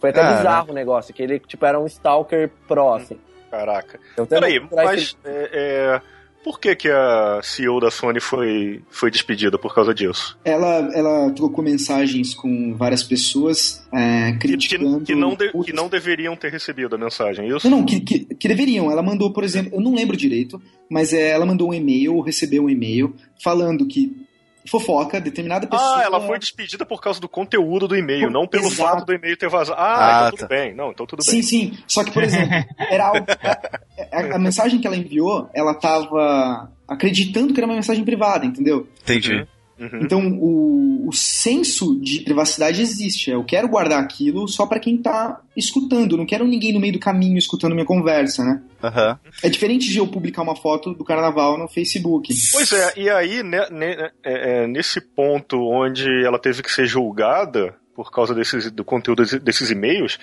Foi 0.00 0.10
até 0.10 0.20
ah, 0.20 0.36
bizarro 0.36 0.66
né? 0.68 0.72
o 0.72 0.74
negócio, 0.74 1.12
que 1.12 1.22
ele, 1.22 1.38
tipo, 1.40 1.64
era 1.64 1.78
um 1.78 1.86
stalker 1.86 2.50
pro, 2.66 2.94
assim. 2.94 3.18
Caraca. 3.50 3.98
Então, 4.12 4.26
Peraí, 4.26 4.60
mas 4.70 5.02
esse... 5.02 5.16
é, 5.24 5.50
é, 5.52 6.00
por 6.44 6.60
que, 6.60 6.74
que 6.76 6.88
a 6.88 7.40
CEO 7.42 7.80
da 7.80 7.90
Sony 7.90 8.20
foi, 8.20 8.82
foi 8.90 9.10
despedida 9.10 9.58
por 9.58 9.74
causa 9.74 9.94
disso? 9.94 10.38
Ela, 10.44 10.90
ela 10.94 11.30
trocou 11.32 11.64
mensagens 11.64 12.34
com 12.34 12.74
várias 12.76 13.02
pessoas 13.02 13.86
é, 13.92 14.32
criticando... 14.38 15.00
Que, 15.00 15.06
que, 15.06 15.14
não 15.14 15.34
de, 15.34 15.50
que 15.64 15.72
não 15.72 15.88
deveriam 15.88 16.36
ter 16.36 16.52
recebido 16.52 16.94
a 16.94 16.98
mensagem, 16.98 17.48
isso? 17.48 17.68
Não, 17.68 17.78
não 17.78 17.86
que, 17.86 18.00
que, 18.00 18.20
que, 18.34 18.48
deveriam. 18.48 18.90
Ela 18.90 19.02
mandou, 19.02 19.32
por 19.32 19.42
exemplo, 19.42 19.74
eu 19.74 19.80
não 19.80 19.94
lembro 19.94 20.16
direito, 20.16 20.60
mas 20.88 21.12
é, 21.12 21.30
ela 21.30 21.46
mandou 21.46 21.70
um 21.70 21.74
e-mail, 21.74 22.20
recebeu 22.20 22.64
um 22.64 22.70
e-mail, 22.70 23.14
falando 23.42 23.86
que 23.86 24.27
fofoca, 24.66 25.20
determinada 25.20 25.66
ah, 25.66 25.68
pessoa. 25.68 25.98
Ah, 25.98 26.02
ela 26.02 26.20
foi 26.20 26.38
despedida 26.38 26.84
por 26.84 27.00
causa 27.00 27.20
do 27.20 27.28
conteúdo 27.28 27.88
do 27.88 27.96
e-mail, 27.96 28.30
não 28.30 28.46
pelo 28.46 28.66
Exato. 28.66 28.76
fato 28.76 29.06
do 29.06 29.12
e-mail 29.12 29.36
ter 29.36 29.48
vazado. 29.48 29.80
Ah, 29.80 29.86
ah 29.86 30.28
então 30.28 30.30
tá. 30.30 30.36
tudo 30.36 30.48
bem. 30.48 30.74
Não, 30.74 30.90
então 30.90 31.06
tudo 31.06 31.24
bem. 31.24 31.34
Sim, 31.34 31.42
sim. 31.42 31.78
Só 31.86 32.04
que, 32.04 32.10
por 32.10 32.22
exemplo, 32.22 32.54
era 32.90 33.08
algo, 33.08 33.26
a, 34.12 34.36
a, 34.36 34.38
mensagem 34.38 34.80
que 34.80 34.86
ela 34.86 34.96
enviou, 34.96 35.48
ela 35.54 35.74
tava 35.74 36.70
acreditando 36.86 37.52
que 37.52 37.60
era 37.60 37.66
uma 37.66 37.76
mensagem 37.76 38.04
privada, 38.04 38.46
entendeu? 38.46 38.88
Entendi. 39.02 39.46
Uhum. 39.78 40.00
Então, 40.02 40.26
o, 40.40 41.08
o 41.08 41.12
senso 41.12 41.98
de 42.00 42.20
privacidade 42.20 42.82
existe. 42.82 43.30
Eu 43.30 43.44
quero 43.44 43.68
guardar 43.68 44.02
aquilo 44.02 44.48
só 44.48 44.66
para 44.66 44.80
quem 44.80 44.96
tá 44.96 45.40
escutando. 45.56 46.16
não 46.16 46.26
quero 46.26 46.46
ninguém 46.46 46.72
no 46.72 46.80
meio 46.80 46.92
do 46.92 46.98
caminho 46.98 47.38
escutando 47.38 47.74
minha 47.74 47.86
conversa, 47.86 48.44
né? 48.44 48.62
Uhum. 48.82 49.32
É 49.42 49.48
diferente 49.48 49.88
de 49.88 49.98
eu 49.98 50.06
publicar 50.06 50.42
uma 50.42 50.56
foto 50.56 50.92
do 50.92 51.04
carnaval 51.04 51.56
no 51.56 51.68
Facebook. 51.68 52.34
Pois 52.52 52.72
é, 52.72 52.92
e 52.96 53.08
aí, 53.08 53.42
né, 53.42 53.66
né, 53.70 54.10
é, 54.24 54.64
é, 54.64 54.66
nesse 54.66 55.00
ponto 55.00 55.56
onde 55.58 56.08
ela 56.24 56.38
teve 56.38 56.62
que 56.62 56.72
ser 56.72 56.86
julgada 56.86 57.74
por 57.94 58.10
causa 58.10 58.34
desses, 58.34 58.70
do 58.70 58.84
conteúdo 58.84 59.24
desses 59.40 59.70
e-mails, 59.70 60.18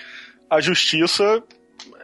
a 0.50 0.60
justiça 0.60 1.42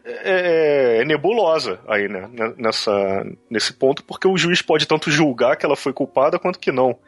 é, 0.05 1.01
é, 1.01 1.05
nebulosa 1.05 1.81
aí, 1.87 2.09
né? 2.09 2.29
Nessa, 2.57 3.25
nesse 3.49 3.73
ponto, 3.73 4.03
porque 4.05 4.27
o 4.27 4.37
juiz 4.37 4.61
pode 4.61 4.87
tanto 4.87 5.11
julgar 5.11 5.57
que 5.57 5.65
ela 5.65 5.77
foi 5.77 5.93
culpada 5.93 6.39
quanto 6.39 6.59
que 6.59 6.73
não 6.73 6.99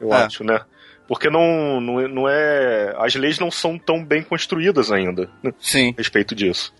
eu 0.00 0.12
é. 0.12 0.24
acho, 0.24 0.44
né? 0.44 0.60
Porque 1.06 1.30
não, 1.30 1.80
não, 1.80 2.08
não 2.08 2.28
é. 2.28 2.94
As 2.98 3.14
leis 3.14 3.38
não 3.38 3.50
são 3.50 3.78
tão 3.78 4.04
bem 4.04 4.22
construídas 4.22 4.92
ainda. 4.92 5.30
Né? 5.42 5.52
Sim. 5.58 5.94
A 5.96 5.98
respeito 5.98 6.34
disso. 6.34 6.74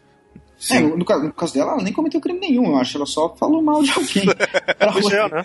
Sim. 0.58 0.76
É, 0.76 0.80
no, 0.80 0.96
no, 0.98 1.04
caso 1.32 1.54
dela, 1.54 1.72
ela 1.72 1.82
nem 1.82 1.92
cometeu 1.92 2.20
crime 2.20 2.38
nenhum, 2.38 2.66
eu 2.66 2.76
acho. 2.76 2.96
Ela 2.98 3.06
só 3.06 3.34
falou 3.36 3.62
mal 3.62 3.82
de 3.82 3.90
alguém. 3.90 4.24
pois 4.92 5.10
é, 5.10 5.28
né? 5.28 5.44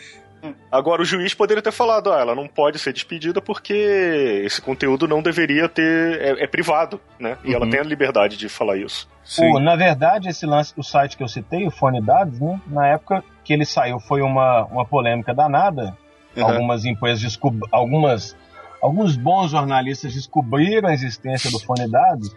Agora, 0.70 1.02
o 1.02 1.06
juiz 1.06 1.34
poderia 1.34 1.64
ter 1.64 1.72
falado, 1.72 2.12
ah, 2.12 2.20
ela 2.20 2.36
não 2.36 2.48
pode 2.48 2.78
ser 2.78 2.92
despedida 2.92 3.42
porque 3.42 4.42
esse 4.44 4.62
conteúdo 4.62 5.08
não 5.08 5.22
deveria 5.22 5.70
ter. 5.70 6.22
é, 6.22 6.44
é 6.44 6.48
privado, 6.48 7.00
né? 7.18 7.38
E 7.44 7.50
uhum. 7.50 7.56
ela 7.56 7.70
tem 7.70 7.80
a 7.80 7.84
liberdade 7.84 8.36
de 8.36 8.50
falar 8.50 8.76
isso. 8.76 9.08
O, 9.40 9.60
na 9.60 9.76
verdade, 9.76 10.28
esse 10.28 10.46
lance, 10.46 10.74
o 10.76 10.84
site 10.84 11.16
que 11.16 11.24
eu 11.24 11.30
citei, 11.30 11.66
o 11.66 11.72
Fone 11.72 12.02
Dados, 12.02 12.40
né? 12.42 12.60
Na 12.68 12.88
época 12.88 13.24
que 13.46 13.54
ele 13.54 13.66
saiu, 13.66 14.00
foi 14.00 14.22
uma, 14.22 14.66
uma 14.66 14.86
polêmica 14.86 15.34
danada. 15.34 15.98
Uhum. 16.36 16.46
Algumas 16.46 16.86
empresas 16.86 17.22
descob... 17.22 17.60
algumas 17.72 18.36
alguns 18.82 19.16
bons 19.16 19.52
jornalistas 19.52 20.14
descobriram 20.14 20.90
a 20.90 20.94
existência 20.94 21.50
do 21.50 21.58
fone 21.58 21.90
dados 21.90 22.36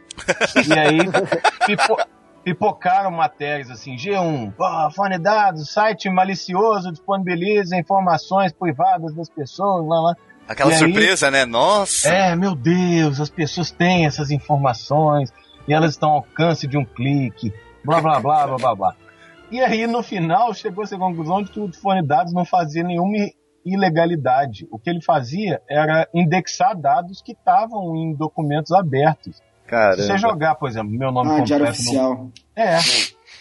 e 0.65 0.79
aí 0.79 0.99
pipo... 1.67 1.97
pipocaram 2.45 3.11
matérias 3.11 3.69
assim, 3.69 3.97
G1, 3.97 4.55
oh, 4.57 4.91
fone 4.93 5.19
dados, 5.19 5.73
site 5.73 6.09
malicioso 6.09 6.93
disponibiliza 6.93 7.77
informações 7.77 8.53
privadas 8.53 9.13
das 9.15 9.29
pessoas, 9.29 9.85
lá, 9.89 10.01
lá. 10.01 10.17
Aquela 10.47 10.71
e 10.71 10.77
surpresa, 10.77 11.27
aí, 11.27 11.33
né? 11.33 11.45
Nossa! 11.45 12.09
É, 12.09 12.37
meu 12.37 12.55
Deus, 12.55 13.21
as 13.21 13.29
pessoas 13.29 13.73
têm 13.73 14.07
essas 14.07 14.31
informações 14.31 15.33
e 15.67 15.75
elas 15.75 15.91
estão 15.91 16.11
ao 16.11 16.17
alcance 16.19 16.69
de 16.69 16.79
um 16.79 16.85
clique, 16.85 17.53
blá 17.85 18.01
blá 18.01 18.21
blá 18.21 18.47
blá 18.47 18.57
blá 18.57 18.75
blá. 18.77 18.95
E 19.51 19.61
aí, 19.61 19.87
no 19.89 20.03
final, 20.03 20.55
chegou-se 20.55 20.95
à 20.95 20.99
conclusão 20.99 21.43
de 21.43 21.51
que 21.51 21.59
o 21.59 21.73
fone 21.73 22.07
dados 22.07 22.33
não 22.33 22.45
fazia 22.45 22.85
nenhuma 22.85 23.17
ilegalidade. 23.67 24.67
O 24.71 24.79
que 24.79 24.89
ele 24.89 25.03
fazia 25.03 25.61
era 25.69 26.09
indexar 26.15 26.77
dados 26.77 27.21
que 27.21 27.33
estavam 27.33 27.97
em 27.97 28.15
documentos 28.15 28.73
abertos. 28.73 29.43
Caramba. 29.67 29.97
Se 29.97 30.07
você 30.07 30.19
jogar, 30.19 30.55
por 30.55 30.69
exemplo, 30.69 30.91
meu 30.91 31.11
nome 31.11 31.29
ah, 31.29 31.39
completo. 31.39 31.47
Diário 31.47 31.69
Oficial. 31.69 32.15
No... 32.15 32.33
É. 32.55 32.79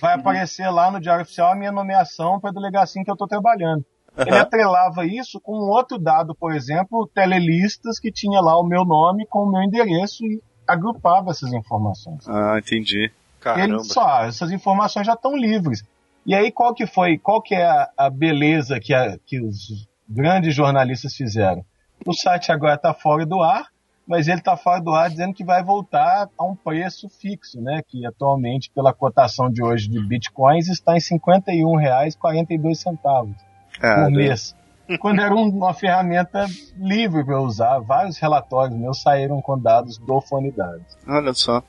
Vai 0.02 0.16
aparecer 0.16 0.70
lá 0.70 0.90
no 0.92 1.00
Diário 1.00 1.22
Oficial 1.22 1.52
a 1.52 1.56
minha 1.56 1.72
nomeação 1.72 2.40
para 2.40 2.50
a 2.50 2.54
delegacia 2.54 3.00
em 3.00 3.06
que 3.06 3.12
eu 3.12 3.16
estou 3.16 3.28
trabalhando. 3.28 3.86
Ele 4.18 4.38
atrelava 4.38 5.06
isso 5.06 5.40
com 5.42 5.54
um 5.54 5.70
outro 5.70 6.00
dado, 6.00 6.34
por 6.34 6.54
exemplo, 6.54 7.10
telelistas 7.14 8.00
que 8.00 8.12
tinha 8.12 8.40
lá 8.40 8.58
o 8.58 8.64
meu 8.64 8.86
nome 8.86 9.26
com 9.28 9.40
o 9.40 9.52
meu 9.52 9.62
endereço 9.62 10.26
e 10.26 10.42
agrupava 10.66 11.32
essas 11.32 11.52
informações. 11.52 12.28
Ah, 12.28 12.58
entendi. 12.58 13.12
Caramba. 13.42 13.76
Ele 13.76 13.84
só, 13.84 14.24
essas 14.24 14.52
informações 14.52 15.06
já 15.06 15.14
estão 15.14 15.36
livres. 15.36 15.84
E 16.26 16.34
aí 16.34 16.52
qual 16.52 16.74
que 16.74 16.88
foi, 16.88 17.18
qual 17.18 17.42
que 17.42 17.54
é 17.54 17.66
a, 17.66 17.90
a 17.98 18.10
beleza 18.10 18.80
que, 18.80 18.94
a, 18.94 19.18
que 19.26 19.40
os 19.40 19.88
grandes 20.08 20.56
jornalistas 20.56 21.16
fizeram. 21.16 21.66
O 22.06 22.14
site 22.14 22.52
agora 22.52 22.76
está 22.76 22.94
fora 22.94 23.26
do 23.26 23.42
ar, 23.42 23.70
mas 24.08 24.28
ele 24.28 24.38
está 24.40 24.56
fora 24.56 24.80
do 24.82 24.92
ar 24.92 25.10
dizendo 25.10 25.34
que 25.34 25.44
vai 25.44 25.64
voltar 25.64 26.30
a 26.38 26.46
um 26.46 26.56
preço 26.56 27.10
fixo, 27.10 27.60
né? 27.62 27.82
Que 27.88 28.06
atualmente, 28.06 28.70
pela 28.70 28.94
cotação 28.94 29.50
de 29.50 29.64
hoje 29.64 29.90
de 29.90 30.00
bitcoins, 30.06 30.68
está 30.68 30.92
em 30.94 31.00
R$ 31.00 31.20
51,42 31.20 33.34
por 33.82 34.12
mês. 34.12 34.56
Quando 35.00 35.20
era 35.20 35.34
uma 35.34 35.74
ferramenta 35.74 36.46
livre 36.78 37.26
para 37.26 37.42
usar, 37.42 37.80
vários 37.80 38.20
relatórios 38.20 38.78
meus 38.78 39.02
saíram 39.02 39.42
com 39.42 39.58
dados 39.58 39.98
do 39.98 40.22
Fonidades. 40.22 40.96
Olha 41.08 41.34
só. 41.34 41.64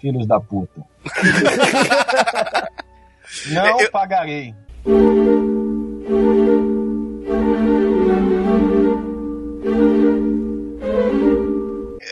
Filhos 0.00 0.26
da 0.26 0.40
puta. 0.40 0.82
Não 3.52 3.80
Eu... 3.80 3.90
pagarei. 3.90 4.54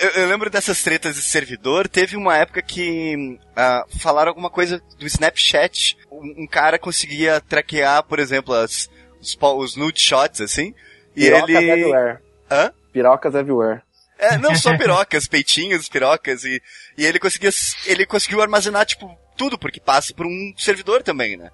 Eu, 0.00 0.22
eu, 0.22 0.28
lembro 0.28 0.48
dessas 0.48 0.82
tretas 0.82 1.16
de 1.16 1.22
servidor. 1.22 1.86
Teve 1.86 2.16
uma 2.16 2.34
época 2.36 2.62
que 2.62 3.38
uh, 3.50 3.98
falaram 3.98 4.30
alguma 4.30 4.48
coisa 4.48 4.82
do 4.98 5.06
Snapchat. 5.06 5.96
Um, 6.10 6.44
um, 6.44 6.46
cara 6.46 6.78
conseguia 6.78 7.38
traquear, 7.40 8.02
por 8.04 8.18
exemplo, 8.18 8.54
as, 8.54 8.88
os, 9.20 9.36
os 9.38 9.76
nude 9.76 10.00
shots, 10.00 10.40
assim. 10.40 10.74
E 11.14 11.24
Pirocas 11.24 11.48
ele. 11.50 11.70
Everywhere. 11.70 12.18
Hã? 12.50 12.72
Pirocas 12.90 13.34
everywhere. 13.34 13.82
É, 14.18 14.38
não 14.38 14.54
só 14.54 14.76
pirocas, 14.76 15.26
peitinhos, 15.26 15.88
pirocas, 15.88 16.44
e, 16.44 16.62
e 16.96 17.04
ele 17.04 17.18
conseguia. 17.18 17.50
Ele 17.86 18.06
conseguiu 18.06 18.40
armazenar, 18.40 18.86
tipo, 18.86 19.14
tudo, 19.36 19.58
porque 19.58 19.80
passa 19.80 20.14
por 20.14 20.26
um 20.26 20.52
servidor 20.56 21.02
também, 21.02 21.36
né? 21.36 21.50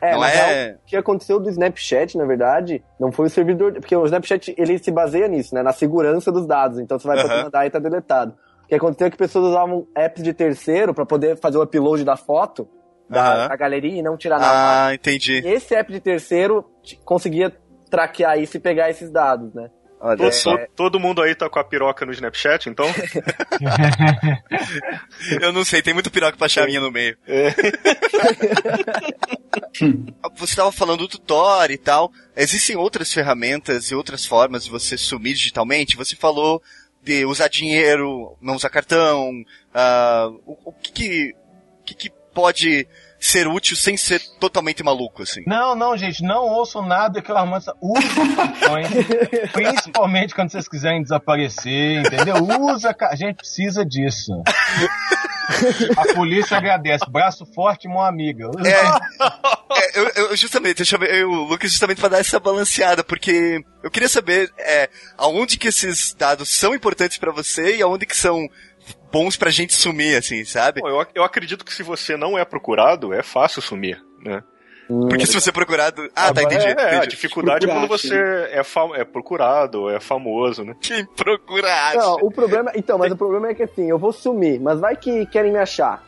É, 0.00 0.12
não 0.12 0.24
é... 0.24 0.76
o 0.82 0.86
que 0.86 0.96
aconteceu 0.96 1.38
do 1.38 1.50
Snapchat, 1.50 2.16
na 2.16 2.24
verdade, 2.24 2.82
não 2.98 3.12
foi 3.12 3.26
o 3.26 3.30
servidor, 3.30 3.74
porque 3.74 3.94
o 3.94 4.04
Snapchat 4.04 4.54
ele 4.56 4.78
se 4.78 4.90
baseia 4.90 5.28
nisso, 5.28 5.54
né, 5.54 5.62
na 5.62 5.72
segurança 5.72 6.32
dos 6.32 6.46
dados. 6.46 6.78
Então 6.78 6.98
você 6.98 7.06
vai 7.06 7.18
uh 7.18 7.28
-huh. 7.28 7.42
mandar 7.44 7.66
e 7.66 7.70
tá 7.70 7.78
deletado. 7.78 8.34
O 8.64 8.66
que 8.66 8.74
aconteceu 8.74 9.08
é 9.08 9.10
que 9.10 9.16
pessoas 9.16 9.46
usavam 9.46 9.86
apps 9.94 10.22
de 10.22 10.32
terceiro 10.32 10.94
para 10.94 11.04
poder 11.04 11.36
fazer 11.38 11.58
o 11.58 11.62
upload 11.62 12.04
da 12.04 12.16
foto 12.16 12.68
da, 13.08 13.46
uh 13.46 13.48
da 13.48 13.56
galeria 13.56 13.98
e 13.98 14.02
não 14.02 14.16
tirar 14.16 14.38
nada. 14.38 14.86
Ah, 14.86 14.94
entendi. 14.94 15.40
E 15.40 15.48
esse 15.48 15.74
app 15.74 15.92
de 15.92 16.00
terceiro 16.00 16.64
conseguia 17.04 17.52
traquear 17.90 18.38
isso 18.38 18.56
e 18.56 18.60
pegar 18.60 18.88
esses 18.88 19.10
dados, 19.10 19.52
né? 19.52 19.68
Olha, 20.02 20.16
todo, 20.16 20.58
é... 20.58 20.66
todo, 20.74 20.98
mundo 20.98 21.20
aí 21.20 21.34
tá 21.34 21.46
com 21.50 21.58
a 21.58 21.64
piroca 21.64 22.06
no 22.06 22.12
Snapchat, 22.12 22.70
então? 22.70 22.86
Eu 25.42 25.52
não 25.52 25.62
sei, 25.62 25.82
tem 25.82 25.92
muito 25.92 26.10
piroca 26.10 26.38
pra 26.38 26.46
achar 26.46 26.66
minha 26.66 26.80
no 26.80 26.90
meio. 26.90 27.18
É. 27.28 27.50
você 30.36 30.52
estava 30.52 30.72
falando 30.72 31.00
do 31.00 31.08
tutor 31.08 31.70
e 31.70 31.76
tal. 31.76 32.10
Existem 32.34 32.76
outras 32.76 33.12
ferramentas 33.12 33.90
e 33.90 33.94
outras 33.94 34.24
formas 34.24 34.64
de 34.64 34.70
você 34.70 34.96
sumir 34.96 35.34
digitalmente? 35.34 35.98
Você 35.98 36.16
falou 36.16 36.62
de 37.02 37.26
usar 37.26 37.48
dinheiro, 37.48 38.34
não 38.40 38.54
usar 38.54 38.70
cartão. 38.70 39.30
Uh, 39.30 40.40
o, 40.46 40.56
o, 40.64 40.72
que, 40.72 40.92
que, 40.92 41.34
que, 41.84 41.94
que 41.94 42.10
pode 42.32 42.88
ser 43.20 43.46
útil 43.46 43.76
sem 43.76 43.96
ser 43.98 44.20
totalmente 44.40 44.82
maluco, 44.82 45.22
assim. 45.22 45.42
Não, 45.46 45.76
não, 45.76 45.96
gente, 45.96 46.22
não 46.22 46.46
ouçam 46.46 46.86
nada 46.86 47.20
que 47.20 47.30
o 47.30 47.36
Armando 47.36 47.60
Use 47.80 48.08
cartões, 48.34 48.88
principalmente 49.52 50.34
quando 50.34 50.50
vocês 50.50 50.66
quiserem 50.66 51.02
desaparecer, 51.02 52.00
entendeu? 52.00 52.36
Usa, 52.72 52.96
a 52.98 53.14
gente 53.14 53.36
precisa 53.36 53.84
disso. 53.84 54.32
A 55.96 56.14
polícia 56.14 56.56
agradece. 56.56 57.04
Braço 57.10 57.44
forte, 57.54 57.88
mão 57.88 58.00
amiga. 58.00 58.48
É, 58.64 59.78
é, 59.78 59.98
eu, 59.98 60.08
eu, 60.28 60.36
justamente, 60.36 60.80
eu 60.80 60.86
chamei 60.86 61.24
o 61.24 61.44
Lucas 61.44 61.70
justamente 61.70 62.00
para 62.00 62.10
dar 62.10 62.20
essa 62.20 62.38
balanceada, 62.38 63.02
porque 63.02 63.62
eu 63.82 63.90
queria 63.90 64.08
saber 64.08 64.50
é, 64.58 64.88
aonde 65.18 65.58
que 65.58 65.68
esses 65.68 66.14
dados 66.14 66.56
são 66.56 66.74
importantes 66.74 67.18
para 67.18 67.32
você 67.32 67.76
e 67.76 67.82
aonde 67.82 68.06
que 68.06 68.16
são 68.16 68.48
bons 69.12 69.36
pra 69.36 69.50
gente 69.50 69.74
sumir, 69.74 70.16
assim, 70.16 70.44
sabe? 70.44 70.80
eu, 70.84 71.06
eu 71.14 71.24
acredito 71.24 71.64
que 71.64 71.72
se 71.72 71.82
você 71.82 72.16
não 72.16 72.38
é 72.38 72.44
procurado, 72.44 73.12
é 73.12 73.22
fácil 73.22 73.62
sumir, 73.62 74.02
né? 74.24 74.42
Porque 75.08 75.24
se 75.24 75.34
você 75.34 75.50
é 75.50 75.52
procurado. 75.52 76.10
Ah, 76.16 76.32
tá, 76.32 76.42
entendi. 76.42 76.66
É, 76.66 76.72
entendi. 76.72 76.96
a 76.96 77.04
dificuldade 77.04 77.64
é 77.64 77.72
quando 77.72 77.86
você 77.86 78.48
é, 78.50 78.64
fam... 78.64 78.94
é 78.94 79.04
procurado, 79.04 79.88
é 79.88 80.00
famoso, 80.00 80.64
né? 80.64 80.74
Quem 80.80 81.04
procurado? 81.04 81.98
Não, 81.98 82.14
o 82.22 82.30
problema. 82.30 82.72
Então, 82.74 82.98
mas 82.98 83.12
o 83.12 83.16
problema 83.16 83.48
é 83.48 83.54
que 83.54 83.62
assim, 83.62 83.88
eu 83.88 83.98
vou 83.98 84.12
sumir, 84.12 84.58
mas 84.60 84.80
vai 84.80 84.96
que 84.96 85.26
querem 85.26 85.52
me 85.52 85.58
achar. 85.58 86.04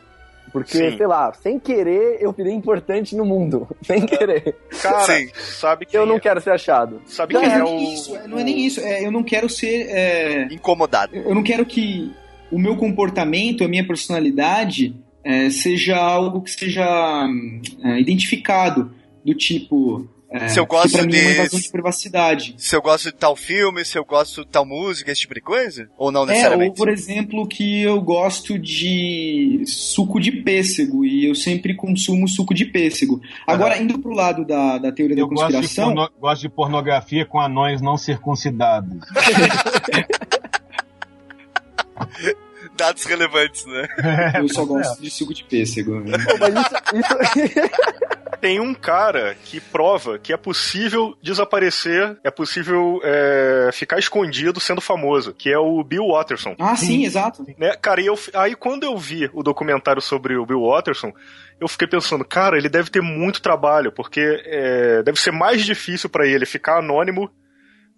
Porque, 0.51 0.77
Sim. 0.77 0.97
sei 0.97 1.07
lá, 1.07 1.33
sem 1.33 1.57
querer, 1.57 2.17
eu 2.21 2.31
virei 2.31 2.53
importante 2.53 3.15
no 3.15 3.25
mundo. 3.25 3.67
Sem 3.81 4.05
querer. 4.05 4.55
Cara, 4.83 4.99
Sim. 4.99 5.31
sabe 5.33 5.83
que. 5.83 5.97
Eu 5.97 6.05
não 6.05 6.19
quero 6.19 6.39
ser 6.39 6.51
achado. 6.51 7.01
Sabe 7.07 7.33
que 7.33 7.43
é, 7.43 7.57
é 7.57 7.63
o. 7.63 7.75
Isso, 7.79 8.13
não 8.27 8.37
é 8.37 8.43
nem 8.43 8.59
isso. 8.59 8.79
É, 8.79 9.03
eu 9.03 9.11
não 9.11 9.23
quero 9.23 9.49
ser. 9.49 9.87
É... 9.89 10.43
Incomodado. 10.51 11.15
Eu 11.15 11.33
não 11.33 11.41
quero 11.41 11.65
que 11.65 12.13
o 12.53 12.59
meu 12.59 12.77
comportamento, 12.77 13.63
a 13.63 13.67
minha 13.67 13.85
personalidade 13.85 14.95
é, 15.23 15.49
seja 15.49 15.97
algo 15.97 16.41
que 16.41 16.51
seja 16.51 16.85
é, 17.83 17.99
identificado, 17.99 18.91
do 19.25 19.33
tipo. 19.33 20.07
É, 20.29 20.47
se 20.47 20.59
eu 20.59 20.65
gosto 20.65 21.05
de... 21.07 21.17
É 21.17 21.47
de 21.47 21.71
privacidade. 21.71 22.55
Se 22.57 22.75
eu 22.75 22.81
gosto 22.81 23.05
de 23.05 23.13
tal 23.13 23.35
filme, 23.35 23.85
se 23.85 23.97
eu 23.97 24.03
gosto 24.03 24.43
de 24.43 24.47
tal 24.47 24.65
música, 24.65 25.11
esse 25.11 25.21
tipo 25.21 25.35
de 25.35 25.41
coisa? 25.41 25.87
Ou 25.95 26.11
não 26.11 26.25
necessariamente? 26.25 26.69
É, 26.69 26.71
ou 26.71 26.75
por 26.75 26.89
exemplo, 26.89 27.47
que 27.47 27.81
eu 27.81 28.01
gosto 28.01 28.57
de 28.57 29.63
suco 29.67 30.19
de 30.19 30.31
pêssego 30.31 31.05
e 31.05 31.25
eu 31.25 31.35
sempre 31.35 31.75
consumo 31.75 32.27
suco 32.27 32.51
de 32.51 32.65
pêssego. 32.65 33.21
Agora, 33.45 33.79
indo 33.79 33.99
pro 33.99 34.11
lado 34.11 34.43
da, 34.43 34.79
da 34.79 34.91
teoria 34.91 35.19
eu 35.19 35.27
da 35.27 35.35
conspiração... 35.35 35.93
Gosto 35.93 36.01
de, 36.01 36.09
porno... 36.09 36.19
gosto 36.19 36.41
de 36.41 36.49
pornografia 36.49 37.25
com 37.25 37.39
anões 37.39 37.79
não 37.79 37.95
circuncidados. 37.95 39.05
Dados 42.75 43.03
relevantes, 43.05 43.65
né? 43.65 43.87
Eu 44.39 44.49
só 44.49 44.65
gosto 44.65 45.01
de 45.01 45.09
suco 45.09 45.33
de 45.33 45.43
pêssego. 45.43 45.99
Né? 45.99 46.17
Mas 46.39 46.53
isso, 46.55 46.75
isso... 46.97 48.03
Tem 48.43 48.59
um 48.59 48.73
cara 48.73 49.37
que 49.45 49.61
prova 49.61 50.19
que 50.19 50.33
é 50.33 50.37
possível 50.37 51.15
desaparecer, 51.21 52.17
é 52.25 52.29
possível 52.29 52.99
é, 53.01 53.69
ficar 53.71 53.97
escondido 53.97 54.59
sendo 54.59 54.81
famoso, 54.81 55.33
que 55.33 55.49
é 55.49 55.57
o 55.57 55.81
Bill 55.81 56.09
Watterson. 56.09 56.53
Ah, 56.59 56.75
sim, 56.75 57.05
exato. 57.05 57.45
Né? 57.57 57.73
Cara, 57.81 58.01
e 58.01 58.05
eu, 58.05 58.19
aí 58.33 58.53
quando 58.53 58.83
eu 58.83 58.97
vi 58.97 59.29
o 59.33 59.41
documentário 59.43 60.01
sobre 60.01 60.35
o 60.35 60.45
Bill 60.45 60.61
Watterson, 60.67 61.13
eu 61.57 61.69
fiquei 61.69 61.87
pensando, 61.87 62.25
cara, 62.25 62.57
ele 62.57 62.67
deve 62.67 62.89
ter 62.89 63.01
muito 63.01 63.41
trabalho, 63.41 63.93
porque 63.93 64.19
é, 64.45 65.01
deve 65.03 65.17
ser 65.17 65.31
mais 65.31 65.63
difícil 65.63 66.09
para 66.09 66.27
ele 66.27 66.45
ficar 66.45 66.79
anônimo 66.79 67.31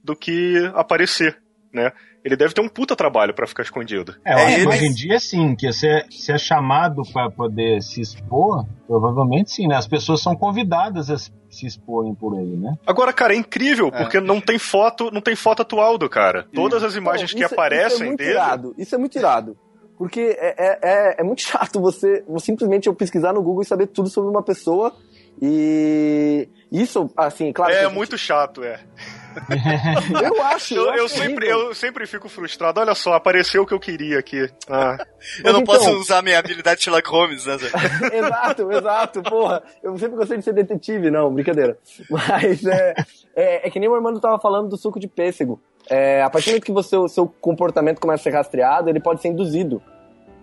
do 0.03 0.15
que 0.15 0.57
aparecer, 0.75 1.41
né? 1.73 1.91
Ele 2.25 2.35
deve 2.35 2.55
ter 2.55 2.61
um 2.61 2.67
puta 2.67 2.95
trabalho 2.95 3.35
para 3.35 3.45
ficar 3.45 3.61
escondido. 3.61 4.15
É, 4.25 4.63
é 4.63 4.67
hoje 4.67 4.85
em 4.88 4.91
dia 4.91 5.19
sim, 5.19 5.55
que 5.55 5.71
se 5.71 5.88
é, 5.88 6.05
se 6.09 6.31
é 6.31 6.38
chamado 6.39 7.03
para 7.13 7.29
poder 7.29 7.83
se 7.83 8.01
expor, 8.01 8.65
provavelmente 8.88 9.51
sim, 9.51 9.67
né? 9.67 9.75
As 9.75 9.88
pessoas 9.88 10.23
são 10.23 10.35
convidadas 10.35 11.11
a 11.11 11.17
se 11.17 11.67
exporem 11.67 12.15
por 12.15 12.35
aí, 12.35 12.57
né? 12.57 12.73
Agora, 12.88 13.13
cara, 13.13 13.33
é 13.33 13.38
incrível, 13.38 13.91
é. 13.93 14.01
porque 14.01 14.19
não 14.19 14.41
tem 14.41 14.57
foto, 14.57 15.11
não 15.11 15.21
tem 15.21 15.35
foto 15.35 15.61
atual 15.61 15.99
do 15.99 16.09
cara. 16.09 16.47
Todas 16.51 16.83
as 16.83 16.95
imagens 16.95 17.31
que 17.31 17.43
aparecem 17.43 17.93
isso 17.93 18.03
é 18.03 18.07
muito 18.07 18.17
dele. 18.17 18.31
Irado. 18.31 18.75
Isso 18.75 18.95
é 18.95 18.97
muito 18.97 19.17
irado. 19.19 19.57
Porque 19.95 20.35
é, 20.39 20.55
é, 20.57 20.79
é, 20.81 21.15
é 21.19 21.23
muito 21.23 21.43
chato 21.43 21.79
você, 21.79 22.23
você 22.27 22.47
simplesmente 22.47 22.88
eu 22.88 22.95
pesquisar 22.95 23.33
no 23.33 23.43
Google 23.43 23.61
e 23.61 23.65
saber 23.65 23.85
tudo 23.85 24.09
sobre 24.09 24.31
uma 24.31 24.41
pessoa. 24.41 24.95
E 25.39 26.49
isso, 26.71 27.09
assim, 27.15 27.53
claro. 27.53 27.71
É 27.71 27.83
gente... 27.83 27.93
muito 27.93 28.17
chato, 28.17 28.63
é. 28.63 28.79
eu 30.24 30.41
acho. 30.43 30.76
Eu, 30.76 30.93
eu, 30.95 31.10
sempre, 31.10 31.48
eu 31.48 31.74
sempre 31.74 32.06
fico 32.08 32.30
frustrado. 32.30 32.80
Olha 32.80 32.95
só, 32.95 33.13
apareceu 33.13 33.63
o 33.63 33.65
que 33.65 33.74
eu 33.74 33.80
queria 33.80 34.19
aqui. 34.19 34.50
Ah. 34.69 34.98
eu 35.43 35.54
não 35.54 35.62
então... 35.62 35.76
posso 35.76 35.89
usar 35.98 36.21
minha 36.21 36.39
habilidade 36.39 36.78
de 36.78 36.84
Sherlock 36.84 37.10
Holmes, 37.10 37.45
né? 37.45 37.56
exato, 38.13 38.71
exato. 38.71 39.24
Porra, 39.24 39.63
eu 39.84 39.98
sempre 39.98 40.17
gostei 40.17 40.38
de 40.38 40.43
ser 40.43 40.54
detetive, 40.54 41.12
não, 41.12 41.34
brincadeira. 41.34 41.78
Mas 42.10 42.65
é, 42.65 42.93
é, 43.36 43.67
é 43.67 43.69
que 43.69 43.80
nem 43.80 43.89
o 43.89 43.95
Armando 43.95 44.19
tava 44.19 44.39
falando 44.39 44.69
do 44.69 44.78
suco 44.78 45.00
de 45.00 45.08
pêssego. 45.08 45.62
É, 45.89 46.24
a 46.24 46.30
partir 46.30 46.48
do 46.48 46.52
momento 46.54 46.65
que 46.65 46.71
você, 46.71 46.95
o 46.95 47.08
seu 47.08 47.28
comportamento 47.28 48.00
começa 48.00 48.21
a 48.21 48.24
ser 48.24 48.38
rastreado, 48.38 48.89
ele 48.89 49.00
pode 49.00 49.21
ser 49.21 49.30
induzido. 49.30 49.82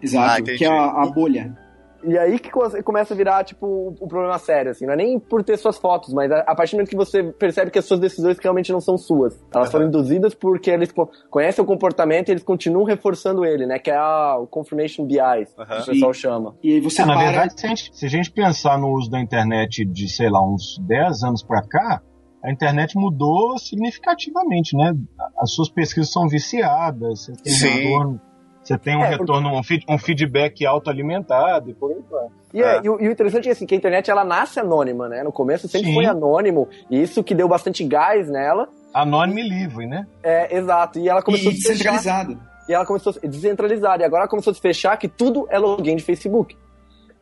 Exato, 0.01 0.43
ah, 0.43 0.57
que 0.57 0.65
é 0.65 0.69
a, 0.69 1.03
a 1.03 1.07
bolha. 1.07 1.57
E 2.05 2.19
aí 2.19 2.39
que 2.39 2.51
começa 2.51 3.15
a 3.15 3.17
virar, 3.17 3.45
tipo, 3.45 3.67
o 3.67 3.97
um 4.01 4.09
problema 4.09 4.39
sério, 4.39 4.71
assim. 4.71 4.87
Não 4.87 4.95
é 4.95 4.97
nem 4.97 5.19
por 5.19 5.43
ter 5.43 5.57
suas 5.57 5.79
fotos, 5.79 6.13
mas 6.13 6.31
a, 6.31 6.55
partir 6.55 6.73
do 6.73 6.77
momento 6.77 6.91
que 6.91 6.97
você 6.97 7.23
percebe 7.23 7.71
que 7.71 7.79
as 7.79 7.85
suas 7.85 8.01
decisões 8.01 8.39
realmente 8.39 8.73
não 8.73 8.81
são 8.81 8.99
suas. 8.99 9.43
Elas 9.55 9.69
uhum. 9.69 9.73
foram 9.73 9.87
induzidas 9.87 10.35
porque 10.35 10.71
eles 10.71 10.93
conhecem 11.31 11.63
o 11.63 11.67
comportamento 11.67 12.29
e 12.29 12.33
eles 12.33 12.43
continuam 12.43 12.85
reforçando 12.85 13.45
ele, 13.45 13.67
né? 13.67 13.79
Que 13.79 13.91
é 13.91 13.97
a, 13.97 14.37
o 14.39 14.47
confirmation 14.47 15.07
bias, 15.07 15.55
uhum. 15.57 15.65
que 15.65 15.83
o 15.83 15.87
pessoal 15.87 16.11
e, 16.11 16.15
chama. 16.15 16.57
E 16.63 16.75
aí 16.75 16.81
você 16.81 17.03
é, 17.03 17.05
para... 17.05 17.15
Na 17.15 17.23
verdade, 17.23 17.61
se 17.61 17.67
a, 17.67 17.69
gente, 17.69 17.97
se 17.97 18.07
a 18.07 18.09
gente 18.09 18.31
pensar 18.31 18.79
no 18.79 18.89
uso 18.93 19.11
da 19.11 19.21
internet 19.21 19.85
de, 19.85 20.09
sei 20.09 20.31
lá, 20.31 20.45
uns 20.45 20.79
10 20.81 21.23
anos 21.23 21.43
pra 21.43 21.63
cá, 21.63 22.03
a 22.43 22.51
internet 22.51 22.97
mudou 22.97 23.57
significativamente, 23.59 24.77
né? 24.77 24.93
As 25.39 25.53
suas 25.53 25.69
pesquisas 25.69 26.11
são 26.11 26.27
viciadas, 26.27 27.27
você 27.27 27.33
tem 27.35 27.53
Sim. 27.53 27.69
um 27.69 27.71
retorno 27.71 28.21
você 28.63 28.79
tem 28.79 28.97
um 28.97 29.05
é, 29.05 29.09
retorno, 29.09 29.51
porque... 29.51 29.59
um, 29.59 29.63
feed, 29.63 29.85
um 29.89 29.99
feedback 29.99 30.65
autoalimentado 30.65 31.71
e 31.71 31.75
por 31.75 31.91
aí 31.91 31.99
vai. 32.11 32.27
E, 32.55 32.63
é. 32.63 32.81
e, 32.85 32.89
o, 32.89 33.01
e, 33.01 33.09
o, 33.09 33.11
interessante 33.11 33.49
é 33.49 33.53
assim, 33.53 33.67
que 33.67 33.75
a 33.75 33.77
internet 33.77 34.11
ela 34.11 34.25
nasce 34.25 34.61
anônima, 34.61 35.09
né? 35.09 35.23
No 35.23 35.33
começo 35.33 35.67
sempre 35.67 35.89
Sim. 35.89 35.95
foi 35.95 36.07
anônimo, 36.07 36.69
e 36.91 37.03
isso 37.03 37.25
que 37.25 37.35
deu 37.35 37.49
bastante 37.49 37.83
gás 37.85 38.29
nela. 38.29 38.69
Anônimo 38.95 39.39
e 39.39 39.49
livre, 39.49 39.87
né? 39.87 40.07
É, 40.23 40.57
exato. 40.57 40.99
E 40.99 41.09
ela 41.09 41.23
começou 41.23 41.51
e 41.51 41.55
a 41.55 41.57
se 41.57 41.69
descentralizado. 41.69 42.39
E 42.69 42.75
ela 42.75 42.87
começou 42.87 43.13
a 43.13 43.27
descentralizada. 43.27 44.03
E 44.03 44.07
agora 44.07 44.23
ela 44.23 44.29
começou 44.29 44.51
a 44.51 44.55
se 44.55 44.61
fechar 44.61 44.97
que 44.97 45.09
tudo 45.09 45.47
é 45.51 45.59
login 45.59 45.97
de 45.97 46.03
Facebook. 46.03 46.57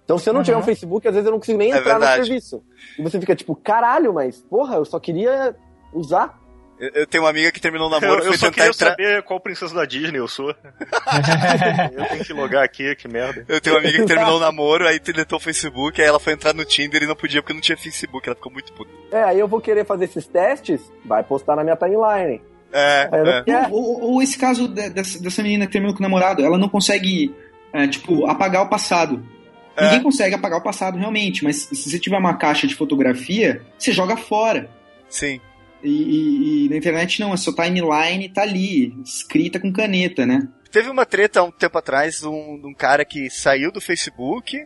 Então, 0.04 0.18
se 0.18 0.28
eu 0.28 0.32
não 0.32 0.40
uhum. 0.40 0.44
tiver 0.44 0.56
um 0.56 0.62
Facebook, 0.62 1.06
às 1.06 1.14
vezes 1.14 1.26
eu 1.26 1.30
não 1.30 1.38
consigo 1.38 1.56
nem 1.56 1.72
é 1.72 1.78
entrar 1.78 1.92
verdade. 1.92 2.18
no 2.18 2.26
serviço. 2.26 2.62
E 2.98 3.02
você 3.02 3.20
fica 3.20 3.36
tipo, 3.36 3.54
caralho, 3.54 4.12
mas, 4.12 4.42
porra, 4.42 4.74
eu 4.74 4.84
só 4.84 4.98
queria 4.98 5.54
usar. 5.92 6.39
Eu, 6.80 7.06
tenho 7.06 7.24
uma 7.24 7.30
amiga 7.30 7.52
que 7.52 7.60
terminou 7.60 7.88
o 7.88 7.90
namoro. 7.90 8.22
Eu, 8.22 8.32
eu 8.32 8.38
só 8.38 8.50
queria 8.50 8.70
entrar... 8.70 8.90
saber 8.90 9.22
qual 9.22 9.38
princesa 9.38 9.74
da 9.74 9.84
Disney 9.84 10.18
eu 10.18 10.26
sou. 10.26 10.48
eu 11.92 12.08
tenho 12.08 12.24
que 12.24 12.32
logar 12.32 12.64
aqui, 12.64 12.94
que 12.96 13.06
merda. 13.06 13.44
Eu 13.46 13.60
tenho 13.60 13.76
uma 13.76 13.82
amiga 13.82 13.98
que 13.98 14.06
terminou 14.06 14.38
o 14.38 14.40
namoro, 14.40 14.88
aí 14.88 14.98
deletou 14.98 15.38
o 15.38 15.40
Facebook, 15.40 16.00
aí 16.00 16.08
ela 16.08 16.18
foi 16.18 16.32
entrar 16.32 16.54
no 16.54 16.64
Tinder 16.64 17.02
e 17.02 17.06
não 17.06 17.14
podia 17.14 17.42
porque 17.42 17.52
não 17.52 17.60
tinha 17.60 17.76
Facebook. 17.76 18.26
Ela 18.26 18.34
ficou 18.34 18.50
muito 18.50 18.72
puta. 18.72 18.90
É, 19.12 19.24
aí 19.24 19.38
eu 19.38 19.46
vou 19.46 19.60
querer 19.60 19.84
fazer 19.84 20.06
esses 20.06 20.26
testes, 20.26 20.80
vai 21.04 21.22
postar 21.22 21.56
na 21.56 21.62
minha 21.62 21.76
timeline. 21.76 22.40
É. 22.72 23.10
é. 23.46 23.68
Ou, 23.70 24.02
ou, 24.02 24.22
esse 24.22 24.38
caso 24.38 24.68
dessa, 24.68 25.20
dessa 25.20 25.42
menina 25.42 25.66
que 25.66 25.72
terminou 25.72 25.94
com 25.94 26.00
o 26.00 26.02
namorado, 26.02 26.42
ela 26.42 26.56
não 26.56 26.68
consegue, 26.68 27.34
é, 27.72 27.86
tipo, 27.88 28.26
apagar 28.26 28.62
o 28.62 28.68
passado. 28.68 29.22
É. 29.76 29.84
Ninguém 29.84 30.02
consegue 30.02 30.34
apagar 30.34 30.58
o 30.58 30.62
passado 30.62 30.98
realmente, 30.98 31.44
mas 31.44 31.56
se 31.56 31.90
você 31.90 31.98
tiver 31.98 32.18
uma 32.18 32.34
caixa 32.34 32.66
de 32.66 32.74
fotografia, 32.74 33.62
você 33.76 33.92
joga 33.92 34.16
fora. 34.16 34.70
Sim. 35.08 35.40
E, 35.82 35.88
e, 35.88 36.66
e, 36.66 36.68
na 36.68 36.76
internet 36.76 37.20
não, 37.20 37.32
a 37.32 37.36
sua 37.36 37.54
timeline 37.54 38.28
tá 38.28 38.42
ali, 38.42 38.94
escrita 39.02 39.58
com 39.58 39.72
caneta, 39.72 40.26
né? 40.26 40.48
Teve 40.70 40.88
uma 40.88 41.06
treta 41.06 41.40
há 41.40 41.42
um 41.42 41.50
tempo 41.50 41.76
atrás 41.78 42.20
de 42.20 42.28
um, 42.28 42.60
de 42.60 42.66
um 42.66 42.74
cara 42.74 43.04
que 43.04 43.28
saiu 43.30 43.72
do 43.72 43.80
Facebook, 43.80 44.56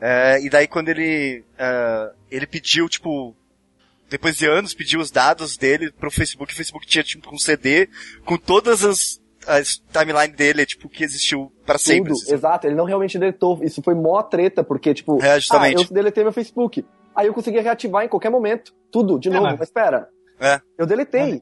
é, 0.00 0.40
e 0.44 0.50
daí 0.50 0.66
quando 0.66 0.88
ele, 0.88 1.44
é, 1.56 2.10
ele 2.30 2.46
pediu, 2.46 2.88
tipo, 2.88 3.34
depois 4.10 4.36
de 4.36 4.46
anos, 4.46 4.74
pediu 4.74 5.00
os 5.00 5.10
dados 5.10 5.56
dele 5.56 5.90
pro 5.90 6.10
Facebook, 6.10 6.52
o 6.52 6.56
Facebook 6.56 6.86
tinha, 6.86 7.02
tipo, 7.02 7.34
um 7.34 7.38
CD 7.38 7.88
com 8.24 8.36
todas 8.36 8.84
as, 8.84 9.20
as 9.46 9.82
timeline 9.90 10.34
dele, 10.34 10.66
tipo, 10.66 10.88
que 10.88 11.02
existiu 11.02 11.50
para 11.64 11.78
sempre. 11.78 12.12
Assim. 12.12 12.34
Exato, 12.34 12.66
ele 12.66 12.74
não 12.74 12.84
realmente 12.84 13.18
deletou. 13.18 13.62
Isso 13.62 13.82
foi 13.82 13.94
mó 13.94 14.22
treta, 14.22 14.62
porque, 14.62 14.92
tipo, 14.92 15.22
é, 15.22 15.40
justamente. 15.40 15.78
ah, 15.78 15.86
eu 15.88 15.94
deletei 15.94 16.22
meu 16.22 16.32
Facebook. 16.32 16.84
Aí 17.14 17.26
eu 17.26 17.34
conseguia 17.34 17.62
reativar 17.62 18.04
em 18.04 18.08
qualquer 18.08 18.30
momento. 18.30 18.74
Tudo, 18.90 19.18
de 19.18 19.28
é, 19.28 19.32
novo. 19.32 19.44
Mas... 19.44 19.58
mas 19.60 19.68
espera, 19.68 20.08
é. 20.42 20.60
Eu 20.78 20.86
deletei. 20.86 21.40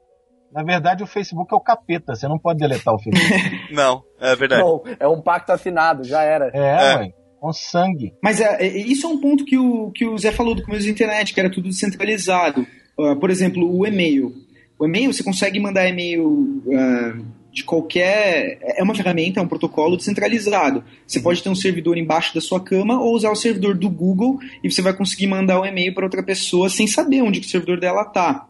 Na 0.53 0.65
verdade, 0.65 1.03
o 1.03 1.07
Facebook 1.07 1.53
é 1.53 1.57
o 1.57 1.61
capeta, 1.61 2.15
você 2.15 2.27
não 2.27 2.39
pode 2.39 2.59
deletar 2.59 2.93
o 2.93 2.99
Facebook. 2.99 3.71
não, 3.73 4.03
é 4.21 4.35
verdade. 4.35 4.63
Não, 4.63 4.83
é 4.99 5.07
um 5.07 5.23
pacto 5.23 5.53
assinado, 5.53 6.03
já 6.05 6.23
era. 6.23 6.51
É, 6.53 6.93
é. 6.93 6.97
mãe. 6.97 7.15
Com 7.39 7.53
sangue. 7.53 8.13
Mas 8.23 8.41
é, 8.41 8.67
é, 8.67 8.67
isso 8.67 9.07
é 9.07 9.09
um 9.09 9.19
ponto 9.19 9.45
que 9.47 9.57
o, 9.57 9.91
que 9.93 10.05
o 10.05 10.19
Zé 10.19 10.31
falou 10.31 10.55
do 10.55 10.63
começo 10.63 10.85
da 10.85 10.91
internet, 10.91 11.33
que 11.33 11.41
era 11.41 11.51
tudo 11.51 11.69
descentralizado. 11.69 12.67
Uh, 12.99 13.17
por 13.17 13.31
exemplo, 13.31 13.65
o 13.65 13.87
e-mail. 13.87 14.35
O 14.79 14.85
e-mail, 14.85 15.13
você 15.13 15.23
consegue 15.23 15.59
mandar 15.59 15.89
e-mail 15.89 16.27
uh, 16.27 17.25
de 17.51 17.65
qualquer. 17.65 18.59
É 18.61 18.83
uma 18.83 18.95
ferramenta, 18.95 19.41
é 19.41 19.43
um 19.43 19.49
protocolo 19.49 19.97
descentralizado. 19.97 20.85
Você 21.07 21.19
uhum. 21.19 21.25
pode 21.25 21.43
ter 21.43 21.49
um 21.49 21.55
servidor 21.55 21.97
embaixo 21.97 22.35
da 22.35 22.41
sua 22.43 22.61
cama 22.61 23.01
ou 23.01 23.15
usar 23.15 23.31
o 23.31 23.37
servidor 23.37 23.75
do 23.75 23.89
Google 23.89 24.39
e 24.63 24.71
você 24.71 24.83
vai 24.83 24.93
conseguir 24.93 25.27
mandar 25.27 25.61
um 25.61 25.65
e-mail 25.65 25.95
para 25.95 26.05
outra 26.05 26.23
pessoa 26.23 26.69
sem 26.69 26.87
saber 26.87 27.23
onde 27.23 27.41
o 27.41 27.45
servidor 27.45 27.81
dela 27.81 28.03
está. 28.03 28.50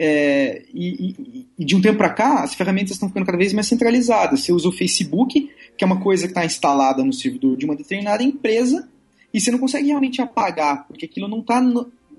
É, 0.00 0.62
e, 0.72 1.46
e, 1.58 1.64
de 1.64 1.74
um 1.74 1.80
tempo 1.80 1.98
para 1.98 2.10
cá, 2.10 2.44
as 2.44 2.54
ferramentas 2.54 2.92
estão 2.92 3.08
ficando 3.08 3.26
cada 3.26 3.36
vez 3.36 3.52
mais 3.52 3.66
centralizadas. 3.66 4.40
Você 4.40 4.52
usa 4.52 4.68
o 4.68 4.72
Facebook, 4.72 5.50
que 5.76 5.84
é 5.84 5.86
uma 5.86 6.00
coisa 6.00 6.24
que 6.24 6.30
está 6.30 6.44
instalada 6.44 7.02
no 7.02 7.12
servidor 7.12 7.56
de 7.56 7.64
uma 7.64 7.74
determinada 7.74 8.22
empresa, 8.22 8.88
e 9.34 9.40
você 9.40 9.50
não 9.50 9.58
consegue 9.58 9.88
realmente 9.88 10.22
apagar, 10.22 10.86
porque 10.86 11.04
aquilo 11.04 11.26
não 11.26 11.40
está 11.40 11.60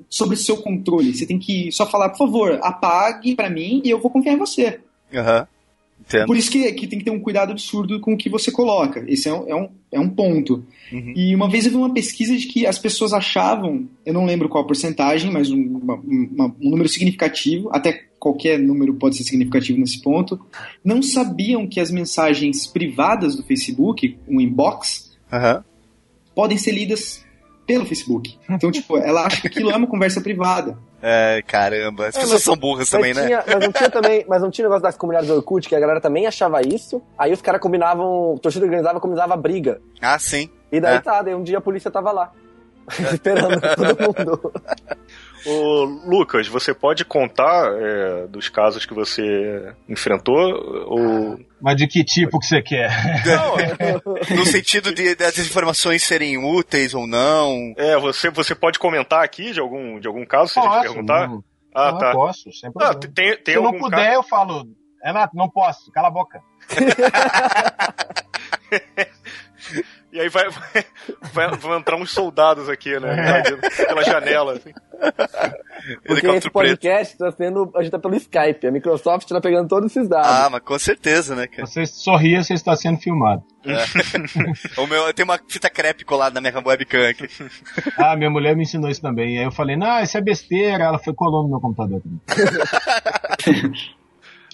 sobre 0.09 0.35
seu 0.35 0.57
controle. 0.57 1.15
Você 1.15 1.25
tem 1.25 1.39
que 1.39 1.71
só 1.71 1.89
falar, 1.89 2.09
por 2.09 2.17
favor, 2.17 2.59
apague 2.61 3.35
para 3.35 3.49
mim 3.49 3.81
e 3.83 3.89
eu 3.89 3.99
vou 3.99 4.11
confiar 4.11 4.33
em 4.33 4.37
você. 4.37 4.79
Uhum. 5.13 5.47
Entendo. 6.09 6.25
Por 6.25 6.35
isso 6.35 6.49
que, 6.49 6.71
que 6.73 6.87
tem 6.87 6.97
que 6.97 7.05
ter 7.05 7.11
um 7.11 7.19
cuidado 7.19 7.51
absurdo 7.51 7.99
com 7.99 8.13
o 8.13 8.17
que 8.17 8.29
você 8.29 8.51
coloca. 8.51 9.05
Esse 9.07 9.29
é 9.29 9.33
um, 9.33 9.47
é 9.47 9.55
um, 9.55 9.69
é 9.91 9.99
um 9.99 10.09
ponto. 10.09 10.65
Uhum. 10.91 11.13
E 11.15 11.35
uma 11.35 11.47
vez 11.47 11.65
eu 11.65 11.71
vi 11.71 11.77
uma 11.77 11.93
pesquisa 11.93 12.35
de 12.35 12.47
que 12.47 12.65
as 12.65 12.79
pessoas 12.79 13.13
achavam, 13.13 13.87
eu 14.03 14.11
não 14.11 14.25
lembro 14.25 14.49
qual 14.49 14.63
a 14.63 14.67
porcentagem, 14.67 15.31
mas 15.31 15.51
um, 15.51 15.61
uma, 15.61 15.93
uma, 15.93 16.45
um 16.59 16.69
número 16.71 16.89
significativo, 16.89 17.69
até 17.71 18.05
qualquer 18.19 18.57
número 18.57 18.95
pode 18.95 19.17
ser 19.17 19.23
significativo 19.23 19.79
nesse 19.79 20.01
ponto, 20.01 20.39
não 20.83 21.01
sabiam 21.03 21.67
que 21.67 21.79
as 21.79 21.91
mensagens 21.91 22.65
privadas 22.65 23.35
do 23.35 23.43
Facebook, 23.43 24.17
um 24.27 24.41
inbox, 24.41 25.15
uhum. 25.31 25.63
podem 26.33 26.57
ser 26.57 26.71
lidas 26.71 27.23
pelo 27.69 27.85
Facebook. 27.85 28.35
Então, 28.49 28.71
tipo, 28.71 28.97
ela 28.97 29.27
acha 29.27 29.41
que 29.41 29.47
aquilo 29.47 29.69
é 29.69 29.75
uma 29.75 29.85
conversa 29.85 30.19
privada. 30.19 30.75
É, 30.99 31.43
caramba. 31.45 32.07
As 32.07 32.15
é, 32.15 32.21
pessoas 32.21 32.41
são 32.41 32.55
burras 32.55 32.89
também, 32.89 33.13
né? 33.13 33.27
tinha, 33.27 33.37
né? 33.37 33.43
Mas 33.45 33.59
não 33.59 33.71
tinha 33.71 33.89
também, 33.91 34.25
mas 34.27 34.41
não 34.41 34.49
tinha 34.49 34.65
negócio 34.65 34.81
das 34.81 34.97
comunidades 34.97 35.29
do 35.29 35.35
Orkut, 35.35 35.69
que 35.69 35.75
a 35.75 35.79
galera 35.79 36.01
também 36.01 36.25
achava 36.25 36.61
isso. 36.61 36.99
Aí 37.15 37.31
os 37.31 37.43
caras 37.43 37.61
combinavam, 37.61 38.39
torcida 38.41 38.65
organizava, 38.65 38.99
combinava 38.99 39.37
briga. 39.37 39.79
Ah, 40.01 40.17
sim. 40.17 40.49
E 40.71 40.81
daí 40.81 40.95
é. 40.95 40.99
tá, 40.99 41.21
daí 41.21 41.35
um 41.35 41.43
dia 41.43 41.59
a 41.59 41.61
polícia 41.61 41.91
tava 41.91 42.11
lá. 42.11 42.31
esperando 43.13 43.61
todo 43.75 44.01
mundo. 44.01 44.53
Ô, 45.45 45.83
Lucas, 46.05 46.47
você 46.47 46.73
pode 46.73 47.05
contar 47.05 47.71
é, 47.73 48.27
dos 48.27 48.49
casos 48.49 48.85
que 48.85 48.93
você 48.93 49.73
enfrentou? 49.87 50.37
Ou... 50.87 51.39
Mas 51.61 51.77
de 51.77 51.87
que 51.87 52.03
tipo 52.03 52.39
que 52.39 52.45
você 52.45 52.61
quer? 52.61 52.91
Não, 53.25 53.55
no 54.35 54.45
sentido 54.45 54.93
de 54.93 55.15
das 55.15 55.37
informações 55.37 56.03
serem 56.03 56.37
úteis 56.37 56.93
ou 56.93 57.07
não. 57.07 57.73
É, 57.77 57.97
você, 57.97 58.29
você 58.29 58.53
pode 58.53 58.79
comentar 58.79 59.23
aqui 59.23 59.51
de 59.51 59.59
algum, 59.59 59.99
de 59.99 60.07
algum 60.07 60.25
caso, 60.25 60.49
se 60.49 60.55
posso, 60.55 60.69
a 60.69 60.73
gente 60.73 60.87
perguntar? 60.87 61.29
Não, 61.29 61.43
ah, 61.73 61.91
não, 61.91 61.99
tá. 61.99 62.11
posso, 62.11 62.51
sem 62.51 62.71
problema. 62.71 62.95
Ah, 62.95 62.99
tem, 62.99 63.37
tem 63.37 63.55
se 63.55 63.61
não 63.61 63.77
puder, 63.77 63.97
caso? 63.97 64.15
eu 64.15 64.23
falo, 64.23 64.67
Renato, 65.03 65.35
não 65.35 65.49
posso, 65.49 65.91
cala 65.91 66.09
a 66.09 66.11
boca. 66.11 66.41
E 70.11 70.19
aí 70.19 70.29
vai, 70.29 70.49
vai, 70.49 70.85
vai, 71.33 71.57
vão 71.57 71.77
entrar 71.77 71.95
uns 71.95 72.11
soldados 72.11 72.67
aqui, 72.67 72.99
né? 72.99 73.43
Pela 73.87 74.03
janela. 74.03 74.53
Assim. 74.53 74.73
Porque 76.05 76.27
esse 76.27 76.49
podcast 76.49 77.13
está 77.13 77.31
sendo. 77.31 77.71
A 77.75 77.81
gente 77.81 77.91
tá 77.91 77.99
pelo 77.99 78.15
Skype. 78.15 78.67
A 78.67 78.71
Microsoft 78.71 79.25
está 79.25 79.39
pegando 79.39 79.67
todos 79.67 79.91
esses 79.91 80.09
dados. 80.09 80.27
Ah, 80.27 80.49
mas 80.49 80.61
com 80.61 80.77
certeza, 80.79 81.35
né, 81.35 81.47
cara? 81.47 81.65
Você 81.65 81.85
sorria, 81.85 82.43
você 82.43 82.53
está 82.53 82.75
sendo 82.75 82.99
filmado. 82.99 83.43
É. 83.65 83.85
o 84.81 84.87
meu, 84.87 85.13
tem 85.13 85.23
uma 85.23 85.39
fita 85.47 85.69
crepe 85.69 86.03
colada 86.03 86.39
na 86.39 86.49
minha 86.49 86.63
webcam 86.65 87.09
aqui. 87.09 87.27
Ah, 87.97 88.15
minha 88.15 88.29
mulher 88.29 88.55
me 88.55 88.63
ensinou 88.63 88.89
isso 88.89 89.01
também. 89.01 89.35
E 89.35 89.39
aí 89.39 89.45
eu 89.45 89.51
falei, 89.51 89.75
não, 89.75 90.01
isso 90.01 90.17
é 90.17 90.21
besteira. 90.21 90.85
Ela 90.85 90.99
foi 90.99 91.13
colando 91.13 91.43
no 91.43 91.49
meu 91.49 91.59
computador 91.59 92.01
também. 92.01 92.19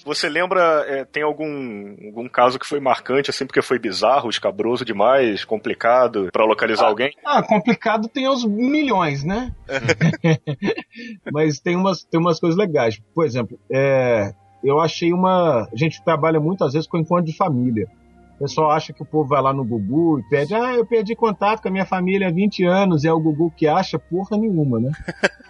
Você 0.06 0.30
lembra, 0.30 0.86
é, 0.88 1.04
tem 1.04 1.24
algum, 1.24 1.96
algum 2.06 2.30
caso 2.30 2.60
que 2.60 2.66
foi 2.66 2.80
marcante, 2.80 3.32
assim, 3.32 3.44
porque 3.44 3.62
foi 3.64 3.80
bizarro, 3.80 4.30
escabroso 4.30 4.86
demais, 4.86 5.44
complicado 5.44 6.30
para 6.32 6.46
localizar 6.46 6.86
ah, 6.86 6.90
alguém? 6.90 7.12
Ah, 7.26 7.42
complicado 7.42 8.08
tem 8.08 8.30
os 8.30 8.46
milhões, 8.46 9.24
né? 9.24 9.52
Mas 11.34 11.60
tem 11.60 11.76
umas, 11.76 12.04
tem 12.04 12.20
umas 12.20 12.40
coisas 12.40 12.56
legais. 12.56 13.02
Por 13.16 13.26
exemplo, 13.26 13.60
é, 13.72 14.32
eu 14.64 14.80
achei 14.80 15.12
uma. 15.12 15.68
A 15.74 15.76
gente 15.76 16.04
trabalha 16.04 16.40
muitas 16.40 16.74
vezes 16.74 16.88
com 16.88 17.00
encontro 17.00 17.26
de 17.26 17.36
família. 17.36 17.88
O 18.36 18.40
pessoal 18.44 18.70
acha 18.70 18.94
que 18.94 19.02
o 19.02 19.06
povo 19.06 19.30
vai 19.30 19.42
lá 19.42 19.54
no 19.54 19.66
Gugu 19.66 20.20
e 20.20 20.30
pede, 20.30 20.54
ah, 20.54 20.76
eu 20.76 20.86
perdi 20.86 21.16
contato 21.16 21.62
com 21.64 21.70
a 21.70 21.72
minha 21.72 21.86
família 21.86 22.28
há 22.28 22.32
20 22.32 22.64
anos, 22.66 23.04
e 23.04 23.08
é 23.08 23.14
o 23.14 23.20
Gugu 23.20 23.50
que 23.50 23.66
acha 23.66 23.98
porra 23.98 24.38
nenhuma, 24.38 24.80
né? 24.80 24.92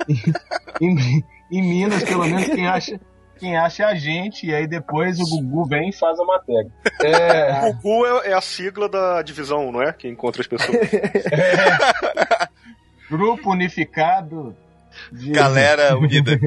em, 0.79 0.95
em 1.51 1.61
Minas, 1.61 2.03
pelo 2.03 2.23
menos, 2.23 2.45
quem 2.45 2.67
acha, 2.67 2.99
quem 3.37 3.57
acha 3.57 3.83
é 3.83 3.85
a 3.85 3.95
gente, 3.95 4.47
e 4.47 4.53
aí 4.53 4.67
depois 4.67 5.19
o 5.19 5.23
Gugu 5.23 5.65
vem 5.65 5.89
e 5.89 5.93
faz 5.93 6.19
a 6.19 6.23
matéria. 6.23 6.71
É... 7.03 7.69
O 7.69 7.73
Gugu 7.81 8.05
é, 8.05 8.29
é, 8.29 8.33
a 8.33 8.41
sigla 8.41 8.89
da 8.89 9.21
divisão, 9.21 9.71
não 9.71 9.81
é? 9.81 9.91
Que 9.93 10.07
encontra 10.07 10.41
as 10.41 10.47
pessoas. 10.47 10.75
É. 10.75 12.47
Grupo 13.09 13.51
Unificado. 13.51 14.55
De... 15.11 15.31
Galera 15.31 15.97
Unida. 15.97 16.39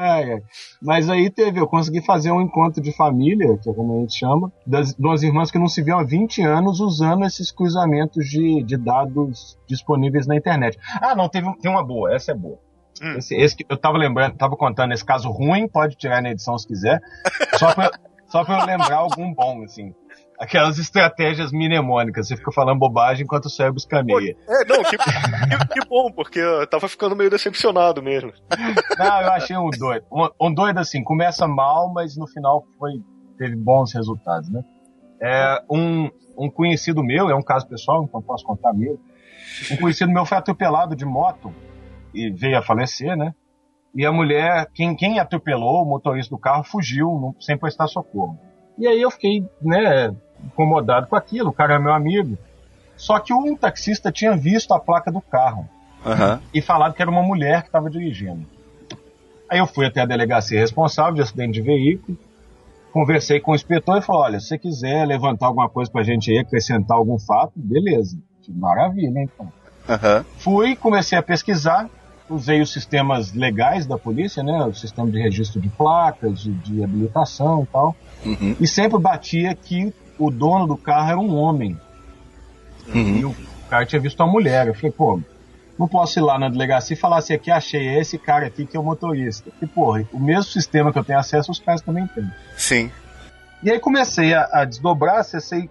É, 0.00 0.42
mas 0.82 1.08
aí 1.08 1.30
teve, 1.30 1.58
eu 1.58 1.66
consegui 1.66 2.02
fazer 2.02 2.30
um 2.30 2.42
encontro 2.42 2.82
de 2.82 2.94
família, 2.94 3.56
que 3.58 3.70
é 3.70 3.72
como 3.72 3.96
a 3.96 4.00
gente 4.00 4.18
chama, 4.18 4.52
das 4.66 4.94
duas 4.94 5.22
irmãs 5.22 5.50
que 5.50 5.58
não 5.58 5.66
se 5.66 5.82
viam 5.82 5.98
há 5.98 6.04
20 6.04 6.42
anos 6.42 6.78
usando 6.78 7.24
esses 7.24 7.50
cruzamentos 7.50 8.26
de, 8.28 8.62
de 8.62 8.76
dados 8.76 9.58
disponíveis 9.66 10.26
na 10.26 10.36
internet. 10.36 10.78
Ah, 11.00 11.14
não, 11.14 11.28
teve, 11.28 11.50
tem 11.60 11.70
uma 11.70 11.82
boa, 11.82 12.14
essa 12.14 12.32
é 12.32 12.34
boa. 12.34 12.58
Hum. 13.02 13.16
Esse, 13.18 13.34
esse, 13.36 13.56
eu 13.68 13.76
tava 13.76 13.98
lembrando, 13.98 14.36
tava 14.36 14.56
contando 14.56 14.92
esse 14.92 15.04
caso 15.04 15.30
ruim, 15.30 15.68
pode 15.68 15.96
tirar 15.96 16.22
na 16.22 16.30
edição 16.30 16.58
se 16.58 16.66
quiser. 16.66 17.00
Só 17.56 17.74
pra, 17.74 17.90
só 18.28 18.44
pra 18.44 18.60
eu 18.60 18.66
lembrar 18.66 18.96
algum 18.96 19.32
bom, 19.32 19.62
assim. 19.64 19.94
Aquelas 20.38 20.78
estratégias 20.78 21.50
mnemônicas, 21.50 22.28
você 22.28 22.36
fica 22.36 22.52
falando 22.52 22.78
bobagem 22.78 23.24
enquanto 23.24 23.46
o 23.46 23.50
cérebro 23.50 23.78
escaneia. 23.78 24.36
É, 24.48 24.64
não, 24.66 24.84
que, 24.84 24.96
que, 24.96 25.68
que, 25.72 25.88
bom, 25.88 26.12
porque 26.12 26.38
eu 26.38 26.64
tava 26.66 26.88
ficando 26.88 27.16
meio 27.16 27.28
decepcionado 27.28 28.00
mesmo. 28.00 28.32
Não, 28.96 29.20
eu 29.20 29.32
achei 29.32 29.56
um 29.56 29.68
doido. 29.68 30.06
Um, 30.12 30.46
um 30.46 30.54
doido 30.54 30.78
assim, 30.78 31.02
começa 31.02 31.48
mal, 31.48 31.92
mas 31.92 32.16
no 32.16 32.28
final 32.28 32.64
foi, 32.78 33.02
teve 33.36 33.56
bons 33.56 33.92
resultados, 33.92 34.48
né? 34.48 34.62
É, 35.20 35.60
um, 35.68 36.08
um 36.38 36.48
conhecido 36.48 37.02
meu, 37.02 37.28
é 37.28 37.34
um 37.34 37.42
caso 37.42 37.66
pessoal, 37.66 38.04
então 38.04 38.22
posso 38.22 38.44
contar 38.44 38.72
mesmo. 38.72 39.00
Um 39.72 39.76
conhecido 39.76 40.12
meu 40.12 40.24
foi 40.24 40.38
atropelado 40.38 40.94
de 40.94 41.04
moto 41.04 41.52
veio 42.30 42.58
a 42.58 42.62
falecer, 42.62 43.16
né? 43.16 43.34
E 43.94 44.04
a 44.04 44.12
mulher, 44.12 44.68
quem, 44.74 44.94
quem 44.94 45.18
atropelou, 45.18 45.82
o 45.82 45.88
motorista 45.88 46.34
do 46.34 46.38
carro, 46.38 46.62
fugiu 46.62 47.06
não, 47.06 47.34
sem 47.40 47.56
prestar 47.56 47.88
socorro. 47.88 48.38
E 48.78 48.86
aí 48.86 49.00
eu 49.00 49.10
fiquei, 49.10 49.44
né, 49.60 50.14
incomodado 50.44 51.06
com 51.06 51.16
aquilo, 51.16 51.50
o 51.50 51.52
cara 51.52 51.74
é 51.74 51.78
meu 51.78 51.92
amigo. 51.92 52.38
Só 52.96 53.18
que 53.18 53.32
um 53.32 53.56
taxista 53.56 54.12
tinha 54.12 54.36
visto 54.36 54.74
a 54.74 54.80
placa 54.80 55.10
do 55.10 55.20
carro 55.20 55.68
uhum. 56.04 56.40
e 56.52 56.60
falado 56.60 56.94
que 56.94 57.02
era 57.02 57.10
uma 57.10 57.22
mulher 57.22 57.62
que 57.62 57.68
estava 57.68 57.88
dirigindo. 57.88 58.46
Aí 59.48 59.58
eu 59.58 59.66
fui 59.66 59.86
até 59.86 60.02
a 60.02 60.06
delegacia 60.06 60.60
responsável 60.60 61.14
de 61.14 61.22
acidente 61.22 61.52
de 61.52 61.62
veículo, 61.62 62.18
conversei 62.92 63.40
com 63.40 63.52
o 63.52 63.54
inspetor 63.54 63.98
e 63.98 64.02
falou: 64.02 64.22
olha, 64.22 64.40
se 64.40 64.48
você 64.48 64.58
quiser 64.58 65.06
levantar 65.06 65.46
alguma 65.46 65.68
coisa 65.68 65.90
pra 65.90 66.02
gente 66.02 66.30
aí, 66.30 66.38
acrescentar 66.38 66.96
algum 66.96 67.18
fato, 67.18 67.52
beleza. 67.56 68.18
Maravilha, 68.48 69.20
então. 69.20 69.46
Uhum. 69.88 70.24
Fui, 70.38 70.76
comecei 70.76 71.18
a 71.18 71.22
pesquisar, 71.22 71.88
usei 72.28 72.60
os 72.60 72.72
sistemas 72.72 73.32
legais 73.32 73.86
da 73.86 73.98
polícia, 73.98 74.42
né? 74.42 74.64
O 74.64 74.74
sistema 74.74 75.10
de 75.10 75.18
registro 75.18 75.60
de 75.60 75.68
placas, 75.68 76.40
de, 76.40 76.52
de 76.52 76.84
habilitação 76.84 77.62
e 77.62 77.66
tal. 77.66 77.96
Uhum. 78.24 78.56
E 78.60 78.66
sempre 78.66 78.98
batia 78.98 79.54
que 79.54 79.92
o 80.18 80.30
dono 80.30 80.66
do 80.66 80.76
carro 80.76 81.10
era 81.10 81.18
um 81.18 81.34
homem. 81.34 81.78
Uhum. 82.94 83.16
E 83.18 83.24
o 83.24 83.34
cara 83.68 83.86
tinha 83.86 84.00
visto 84.00 84.20
uma 84.20 84.30
mulher. 84.30 84.66
Eu 84.66 84.74
falei, 84.74 84.90
pô, 84.90 85.20
não 85.78 85.86
posso 85.86 86.18
ir 86.18 86.22
lá 86.22 86.38
na 86.38 86.48
delegacia 86.48 86.94
e 86.94 86.98
falar 86.98 87.18
assim, 87.18 87.34
aqui 87.34 87.50
achei 87.50 87.98
esse 87.98 88.18
cara 88.18 88.46
aqui 88.46 88.66
que 88.66 88.76
é 88.76 88.80
o 88.80 88.82
motorista. 88.82 89.50
E, 89.62 89.66
porra, 89.66 90.04
o 90.12 90.18
mesmo 90.18 90.44
sistema 90.44 90.92
que 90.92 90.98
eu 90.98 91.04
tenho 91.04 91.18
acesso, 91.18 91.52
os 91.52 91.60
caras 91.60 91.80
também 91.80 92.06
têm. 92.08 92.30
Sim. 92.56 92.90
E 93.62 93.70
aí 93.70 93.78
comecei 93.78 94.34
a, 94.34 94.48
a 94.52 94.64
desdobrar, 94.64 95.18
acessei 95.18 95.70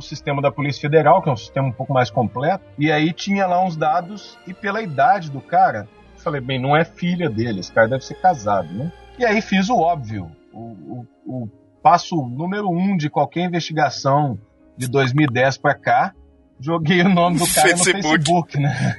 o 0.00 0.02
sistema 0.02 0.42
da 0.42 0.50
Polícia 0.50 0.80
Federal, 0.80 1.22
que 1.22 1.28
é 1.28 1.32
um 1.32 1.36
sistema 1.36 1.68
um 1.68 1.72
pouco 1.72 1.92
mais 1.92 2.10
completo, 2.10 2.64
e 2.78 2.90
aí 2.90 3.12
tinha 3.12 3.46
lá 3.46 3.62
uns 3.64 3.76
dados, 3.76 4.38
e 4.46 4.52
pela 4.52 4.82
idade 4.82 5.30
do 5.30 5.40
cara, 5.40 5.86
falei, 6.16 6.40
bem, 6.40 6.58
não 6.58 6.76
é 6.76 6.84
filha 6.84 7.30
dele, 7.30 7.60
esse 7.60 7.72
cara 7.72 7.88
deve 7.88 8.04
ser 8.04 8.14
casado, 8.14 8.72
né? 8.72 8.92
E 9.18 9.24
aí 9.24 9.40
fiz 9.40 9.68
o 9.68 9.76
óbvio, 9.76 10.30
o, 10.52 10.58
o, 10.58 11.06
o 11.26 11.48
passo 11.82 12.16
número 12.16 12.68
um 12.68 12.96
de 12.96 13.08
qualquer 13.08 13.44
investigação 13.44 14.38
de 14.76 14.88
2010 14.88 15.58
para 15.58 15.74
cá, 15.74 16.14
joguei 16.58 17.02
o 17.02 17.08
nome 17.08 17.38
do 17.38 17.46
cara 17.54 17.68
Facebook. 17.68 17.96
no 17.96 18.02
Facebook, 18.02 18.58
né? 18.58 18.96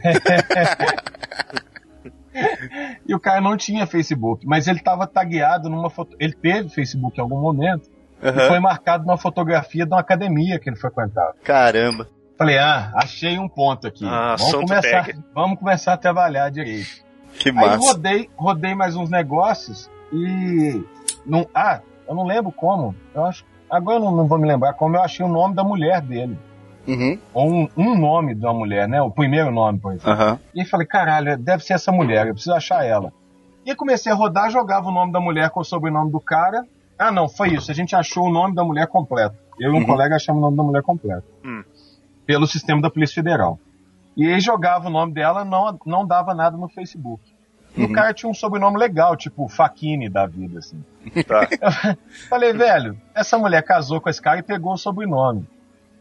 e 3.08 3.14
o 3.14 3.20
cara 3.20 3.42
não 3.42 3.58
tinha 3.58 3.86
Facebook, 3.86 4.46
mas 4.46 4.68
ele 4.68 4.80
estava 4.80 5.06
tagueado 5.06 5.70
numa 5.70 5.90
foto. 5.90 6.16
Ele 6.20 6.34
teve 6.34 6.70
Facebook 6.70 7.18
em 7.18 7.22
algum 7.22 7.40
momento, 7.40 7.90
Uhum. 8.22 8.30
E 8.30 8.48
foi 8.48 8.60
marcado 8.60 9.06
numa 9.06 9.18
fotografia 9.18 9.86
de 9.86 9.92
uma 9.92 10.00
academia 10.00 10.60
que 10.60 10.70
ele 10.70 10.76
frequentava. 10.76 11.34
Caramba. 11.44 12.08
Falei, 12.38 12.58
ah, 12.58 12.92
achei 12.96 13.38
um 13.38 13.48
ponto 13.48 13.88
aqui. 13.88 14.06
Ah, 14.06 14.36
vamos, 14.38 14.70
começar, 14.70 15.08
vamos 15.34 15.60
começar 15.60 15.94
a 15.94 15.98
trabalhar 15.98 16.50
direito. 16.50 17.04
Que 17.38 17.52
massa. 17.52 17.72
Aí 17.72 17.78
rodei, 17.78 18.30
rodei 18.36 18.76
mais 18.76 18.96
uns 18.96 19.10
negócios 19.10 19.90
e 20.12 20.84
Não, 21.26 21.48
ah, 21.54 21.82
eu 22.08 22.16
não 22.16 22.26
lembro 22.26 22.52
como. 22.52 22.96
Eu 23.14 23.26
acho, 23.26 23.46
agora 23.70 23.98
eu 23.98 24.02
não, 24.02 24.12
não 24.12 24.28
vou 24.28 24.38
me 24.38 24.48
lembrar 24.48 24.74
como 24.74 24.96
eu 24.96 25.02
achei 25.02 25.26
o 25.26 25.30
nome 25.30 25.56
da 25.56 25.64
mulher 25.64 26.02
dele. 26.02 26.38
Uhum. 26.88 27.18
Ou 27.34 27.52
um, 27.52 27.70
um 27.78 27.98
nome 27.98 28.34
da 28.34 28.52
mulher, 28.52 28.88
né? 28.88 29.02
O 29.02 29.12
primeiro 29.12 29.52
nome, 29.52 29.80
por 29.80 29.94
exemplo. 29.94 30.12
Aham. 30.12 30.40
E 30.54 30.66
falei, 30.66 30.88
caralho, 30.88 31.38
deve 31.38 31.64
ser 31.64 31.74
essa 31.74 31.92
mulher, 31.92 32.28
eu 32.28 32.34
preciso 32.34 32.56
achar 32.56 32.84
ela. 32.86 33.14
E 33.66 33.76
comecei 33.76 34.12
a 34.12 34.16
rodar, 34.16 34.50
jogava 34.50 34.90
o 34.90 34.92
nome 34.92 35.12
da 35.12 35.20
mulher 35.20 35.52
com 35.52 35.60
o 35.60 35.64
sobrenome 35.64 36.12
do 36.12 36.20
cara. 36.20 36.66
Ah, 37.02 37.12
não, 37.12 37.28
foi 37.28 37.56
isso. 37.56 37.72
A 37.72 37.74
gente 37.74 37.96
achou 37.96 38.28
o 38.28 38.32
nome 38.32 38.54
da 38.54 38.64
mulher 38.64 38.86
completo. 38.86 39.36
Eu 39.60 39.74
e 39.74 39.76
um 39.76 39.84
colega 39.84 40.18
achamos 40.18 40.40
o 40.40 40.46
nome 40.46 40.56
da 40.56 40.62
mulher 40.62 40.84
completo. 40.84 41.26
Hum. 41.44 41.64
Pelo 42.28 42.46
sistema 42.46 42.80
da 42.80 42.92
Polícia 42.92 43.16
Federal. 43.16 43.60
E 44.16 44.32
aí 44.32 44.40
jogava 44.40 44.88
o 44.88 44.92
nome 44.92 45.12
dela, 45.12 45.44
não, 45.44 45.80
não 45.84 46.06
dava 46.06 46.36
nada 46.36 46.56
no 46.56 46.70
Facebook. 46.70 47.24
E 47.76 47.84
o 47.86 47.92
cara 47.92 48.14
tinha 48.14 48.30
um 48.30 48.36
sobrenome 48.36 48.78
legal, 48.78 49.16
tipo 49.16 49.48
Faquini 49.48 50.10
da 50.10 50.28
vida, 50.28 50.60
assim. 50.60 50.84
Tá. 51.26 51.48
Eu 51.98 51.98
falei, 52.30 52.54
velho, 52.54 52.96
essa 53.16 53.36
mulher 53.36 53.64
casou 53.64 54.00
com 54.00 54.10
esse 54.10 54.22
cara 54.22 54.40
e 54.40 54.44
pegou 54.44 54.74
o 54.74 54.78
sobrenome. 54.78 55.48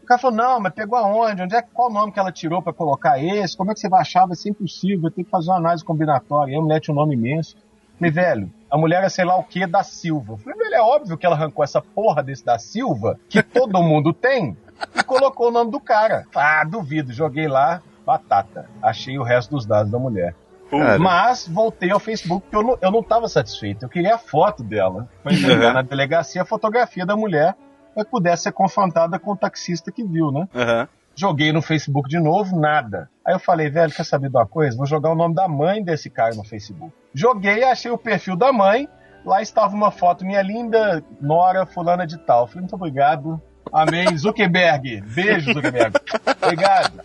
O 0.03 0.05
cara 0.05 0.19
falou, 0.19 0.37
não, 0.37 0.59
mas 0.59 0.71
pegou 0.71 0.99
aonde? 0.99 1.41
Onde 1.41 1.55
é, 1.55 1.63
qual 1.63 1.91
nome 1.91 2.11
que 2.11 2.19
ela 2.19 2.31
tirou 2.31 2.61
pra 2.61 2.73
colocar 2.73 3.17
esse? 3.19 3.57
Como 3.57 3.71
é 3.71 3.73
que 3.73 3.79
você 3.79 3.89
vai 3.89 4.01
achar? 4.01 4.27
Vai 4.27 4.35
ser 4.35 4.49
impossível, 4.49 5.09
tem 5.09 5.23
que 5.23 5.31
fazer 5.31 5.49
uma 5.49 5.57
análise 5.57 5.83
combinatória. 5.83 6.51
E 6.51 6.55
a 6.55 6.61
mulher 6.61 6.79
tinha 6.79 6.93
um 6.93 6.97
nome 6.97 7.15
imenso. 7.15 7.55
Falei, 7.97 8.11
velho, 8.11 8.53
a 8.71 8.77
mulher 8.77 8.97
era 8.99 9.09
sei 9.09 9.25
lá 9.25 9.35
o 9.35 9.43
que 9.43 9.67
da 9.67 9.83
Silva. 9.83 10.37
Falei, 10.37 10.57
velho, 10.57 10.75
é 10.75 10.81
óbvio 10.81 11.17
que 11.17 11.25
ela 11.25 11.35
arrancou 11.35 11.63
essa 11.63 11.81
porra 11.81 12.23
desse 12.23 12.45
da 12.45 12.57
Silva, 12.57 13.19
que 13.29 13.43
todo 13.43 13.83
mundo 13.83 14.13
tem, 14.13 14.55
e 14.95 15.03
colocou 15.03 15.49
o 15.49 15.51
nome 15.51 15.69
do 15.71 15.79
cara. 15.79 16.25
Ah, 16.33 16.63
duvido, 16.63 17.11
joguei 17.13 17.47
lá, 17.47 17.81
batata. 18.05 18.69
Achei 18.81 19.19
o 19.19 19.23
resto 19.23 19.51
dos 19.55 19.65
dados 19.65 19.91
da 19.91 19.99
mulher. 19.99 20.33
Cara. 20.69 20.97
Mas 20.97 21.45
voltei 21.49 21.91
ao 21.91 21.99
Facebook 21.99 22.43
porque 22.43 22.55
eu 22.55 22.63
não, 22.63 22.77
eu 22.81 22.91
não 22.91 23.03
tava 23.03 23.27
satisfeito. 23.27 23.83
Eu 23.83 23.89
queria 23.89 24.15
a 24.15 24.17
foto 24.17 24.63
dela. 24.63 25.09
Entregar 25.29 25.67
Uhum. 25.67 25.73
na 25.73 25.81
delegacia 25.81 26.41
a 26.43 26.45
fotografia 26.45 27.05
da 27.05 27.13
mulher 27.15 27.55
para 27.93 28.05
que 28.05 28.09
pudesse 28.09 28.43
ser 28.43 28.53
confrontada 28.53 29.19
com 29.19 29.31
o 29.33 29.35
taxista 29.35 29.91
que 29.91 30.01
viu, 30.01 30.31
né? 30.31 30.47
Aham. 30.55 30.87
Joguei 31.13 31.51
no 31.51 31.61
Facebook 31.61 32.07
de 32.09 32.17
novo, 32.21 32.57
nada. 32.57 33.09
Aí 33.25 33.33
eu 33.35 33.39
falei, 33.39 33.69
velho, 33.69 33.91
quer 33.93 34.05
saber 34.05 34.29
de 34.29 34.37
uma 34.37 34.47
coisa? 34.47 34.77
Vou 34.77 34.85
jogar 34.85 35.11
o 35.11 35.15
nome 35.15 35.35
da 35.35 35.45
mãe 35.45 35.83
desse 35.83 36.09
cara 36.09 36.33
no 36.35 36.43
Facebook. 36.45 36.93
Joguei, 37.13 37.63
achei 37.63 37.91
o 37.91 37.97
perfil 37.97 38.35
da 38.35 38.51
mãe. 38.53 38.87
Lá 39.25 39.41
estava 39.41 39.75
uma 39.75 39.91
foto, 39.91 40.25
minha 40.25 40.41
linda 40.41 41.03
Nora 41.19 41.65
fulana 41.65 42.07
de 42.07 42.17
tal. 42.17 42.47
Falei, 42.47 42.61
muito 42.61 42.75
obrigado. 42.75 43.41
Amém. 43.71 44.05
Zuckerberg. 44.17 45.01
Beijo, 45.13 45.53
Zuckerberg. 45.53 45.93
Obrigado. 46.41 47.01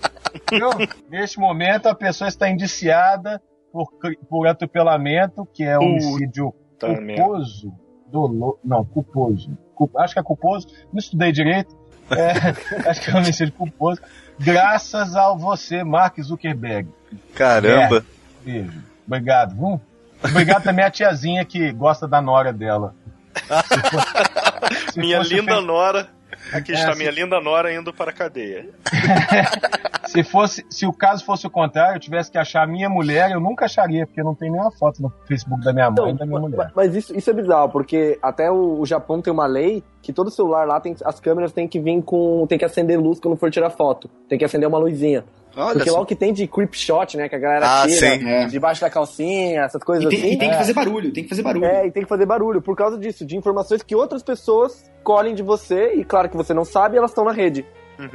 Viu? 0.50 0.70
Neste 1.10 1.38
momento, 1.38 1.86
a 1.88 1.94
pessoa 1.94 2.28
está 2.28 2.48
indiciada 2.48 3.40
por, 3.72 3.90
por 4.28 4.46
atropelamento, 4.46 5.44
que 5.52 5.62
é 5.64 5.74
Puta 5.76 5.84
homicídio 5.86 6.54
culposo. 6.80 7.72
Dolo... 8.10 8.58
Não, 8.64 8.84
culposo. 8.84 9.56
Cu- 9.74 9.90
Acho 9.96 10.14
que 10.14 10.20
é 10.20 10.22
culposo. 10.22 10.68
Não 10.92 10.98
estudei 10.98 11.32
direito. 11.32 11.76
É, 12.10 12.88
acho 12.88 13.00
que 13.02 13.10
é 13.10 13.14
homicídio 13.14 13.52
culposo. 13.52 14.00
Graças 14.38 15.14
a 15.16 15.34
você, 15.34 15.82
Mark 15.84 16.18
Zuckerberg. 16.22 16.88
Caramba. 17.34 18.04
Beijo. 18.44 18.82
Obrigado, 19.06 19.54
viu? 19.54 19.80
Obrigado 20.24 20.62
também 20.62 20.84
à 20.84 20.90
tiazinha 20.90 21.44
que 21.44 21.72
gosta 21.72 22.06
da 22.08 22.20
nora 22.20 22.52
dela. 22.52 22.94
Se 24.92 24.98
Minha 24.98 25.18
linda 25.20 25.56
fe- 25.56 25.60
Nora. 25.62 26.08
Aqui 26.52 26.72
É, 26.72 26.74
está 26.76 26.92
se- 26.92 26.98
minha 26.98 27.10
linda 27.10 27.40
Nora 27.40 27.72
indo 27.74 27.92
para 27.92 28.10
a 28.10 28.14
cadeia. 28.14 28.68
Se, 30.06 30.22
fosse, 30.22 30.64
se 30.70 30.86
o 30.86 30.92
caso 30.92 31.24
fosse 31.24 31.46
o 31.46 31.50
contrário, 31.50 31.96
eu 31.96 32.00
tivesse 32.00 32.30
que 32.30 32.38
achar 32.38 32.62
a 32.62 32.66
minha 32.66 32.88
mulher, 32.88 33.32
eu 33.32 33.40
nunca 33.40 33.64
acharia, 33.64 34.06
porque 34.06 34.22
não 34.22 34.34
tem 34.36 34.50
nenhuma 34.50 34.70
foto 34.70 35.02
no 35.02 35.12
Facebook 35.26 35.62
da 35.64 35.72
minha 35.72 35.90
mãe 35.90 36.12
e 36.12 36.14
da 36.16 36.24
minha 36.24 36.38
mulher. 36.40 36.70
mas 36.76 36.94
isso, 36.94 37.14
isso 37.14 37.28
é 37.28 37.32
bizarro, 37.32 37.68
porque 37.70 38.16
até 38.22 38.48
o, 38.50 38.78
o 38.80 38.86
Japão 38.86 39.20
tem 39.20 39.32
uma 39.32 39.46
lei 39.46 39.82
que 40.06 40.12
todo 40.12 40.30
celular 40.30 40.66
lá, 40.66 40.80
tem, 40.80 40.94
as 41.04 41.20
câmeras 41.20 41.52
tem 41.52 41.66
que 41.68 41.78
vir 41.80 42.00
com. 42.02 42.46
tem 42.48 42.56
que 42.58 42.64
acender 42.64 42.98
luz 42.98 43.18
quando 43.20 43.36
for 43.36 43.50
tirar 43.50 43.70
foto. 43.70 44.08
Tem 44.28 44.38
que 44.38 44.44
acender 44.44 44.68
uma 44.68 44.78
luzinha. 44.78 45.24
Olha 45.56 45.72
porque 45.74 45.88
lá 45.90 45.96
só. 45.96 46.02
o 46.02 46.06
que 46.06 46.14
tem 46.14 46.32
de 46.34 46.46
creep 46.46 46.74
shot, 46.74 47.16
né? 47.16 47.28
Que 47.30 47.34
a 47.34 47.38
galera 47.38 47.66
Ah, 47.66 47.86
tira 47.86 47.98
sim. 48.18 48.28
É. 48.28 48.46
debaixo 48.46 48.80
da 48.82 48.90
calcinha, 48.90 49.62
essas 49.62 49.82
coisas 49.82 50.04
E 50.04 50.08
tem, 50.08 50.18
assim. 50.18 50.32
e 50.32 50.38
tem 50.38 50.48
que 50.50 50.54
é. 50.54 50.58
fazer 50.58 50.72
barulho, 50.74 51.12
tem 51.12 51.22
que 51.24 51.28
fazer 51.30 51.42
barulho. 51.42 51.64
É, 51.64 51.86
e 51.86 51.90
tem 51.90 52.02
que 52.02 52.08
fazer 52.08 52.26
barulho 52.26 52.60
por 52.62 52.76
causa 52.76 52.98
disso, 52.98 53.24
de 53.24 53.36
informações 53.36 53.82
que 53.82 53.96
outras 53.96 54.22
pessoas 54.22 54.84
colhem 55.02 55.34
de 55.34 55.42
você, 55.42 55.94
e 55.94 56.04
claro 56.04 56.28
que 56.28 56.36
você 56.36 56.52
não 56.52 56.64
sabe, 56.64 56.98
elas 56.98 57.10
estão 57.10 57.24
na 57.24 57.32
rede. 57.32 57.64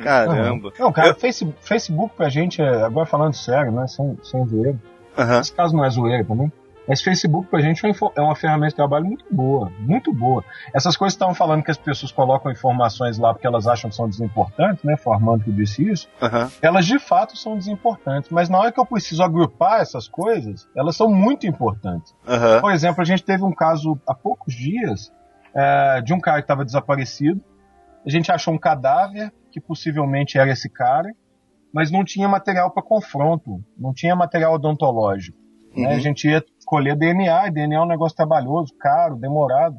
Caramba. 0.04 0.72
Não, 0.80 0.92
cara, 0.92 1.16
Face- 1.16 1.48
Facebook 1.62 2.14
pra 2.16 2.30
gente, 2.30 2.62
é- 2.62 2.84
agora 2.84 3.06
falando 3.08 3.34
sério, 3.34 3.72
né? 3.72 3.88
Sem, 3.88 4.18
sem 4.24 4.46
zoeira. 4.48 4.76
Aham. 5.18 5.40
Esse 5.42 5.52
caso 5.54 5.76
não 5.76 5.84
é 5.84 5.90
zoeira 5.90 6.24
também. 6.24 6.52
Mas 6.88 7.02
Facebook 7.02 7.48
pra 7.48 7.62
gente 7.62 7.86
é 7.86 7.90
uma 7.90 8.12
é 8.16 8.22
uma 8.22 8.36
ferramenta 8.36 8.70
de 8.70 8.76
trabalho 8.76 9.06
muito 9.06 9.24
boa, 9.32 9.72
muito 9.80 10.12
boa. 10.14 10.44
Essas 10.74 10.98
coisas 10.98 11.14
que 11.14 11.18
estavam 11.18 11.36
falando 11.36 11.64
que 11.64 11.72
as 11.72 11.78
pessoas 11.78 12.12
colocam 12.12 12.52
informações 12.52 13.18
lá 13.18 13.34
porque 13.34 13.46
elas 13.48 13.68
acham 13.68 13.90
que 13.90 13.96
são 13.96 14.10
desimportantes, 14.10 14.84
né? 14.84 14.98
Formando 14.98 15.44
que 15.44 15.52
disse 15.52 15.88
isso. 15.88 16.10
Aham. 16.22 16.52
Elas 16.62 16.86
de 16.86 16.98
fato 17.00 17.38
são 17.38 17.56
desimportantes, 17.56 18.30
mas 18.32 18.50
na 18.50 18.58
hora 18.60 18.72
que 18.72 18.80
eu 18.80 18.86
preciso 18.86 19.22
agrupar 19.24 19.80
essas 19.82 20.08
coisas, 20.08 20.68
elas 20.76 20.96
são 20.96 21.10
muito 21.10 21.46
importantes. 21.48 22.16
Aham. 22.28 22.62
Por 22.62 22.72
exemplo, 22.72 23.02
a 23.02 23.06
gente 23.06 23.24
teve 23.24 23.44
um 23.44 23.54
caso 23.54 24.00
há 24.08 24.14
poucos 24.16 24.54
dias 24.54 25.12
é, 25.54 26.02
de 26.02 26.14
um 26.14 26.20
cara 26.20 26.38
que 26.38 26.46
estava 26.46 26.66
desaparecido. 26.66 27.42
A 28.06 28.10
gente 28.10 28.32
achou 28.32 28.54
um 28.54 28.58
cadáver 28.58 29.32
que 29.52 29.62
possivelmente 29.62 30.38
era 30.40 30.50
esse 30.52 30.68
cara, 30.70 31.10
mas 31.74 31.92
não 31.92 32.04
tinha 32.04 32.28
material 32.28 32.72
para 32.72 32.82
confronto, 32.82 33.64
não 33.78 33.94
tinha 33.94 34.16
material 34.16 34.54
odontológico. 34.56 35.38
né? 35.76 35.90
Uhum. 35.90 35.96
A 35.96 36.00
gente 36.00 36.28
ia 36.28 36.44
colher 36.72 36.96
DNA, 36.96 37.48
e 37.48 37.52
DNA 37.52 37.78
é 37.78 37.82
um 37.82 37.86
negócio 37.86 38.16
trabalhoso, 38.16 38.74
caro, 38.80 39.18
demorado. 39.18 39.76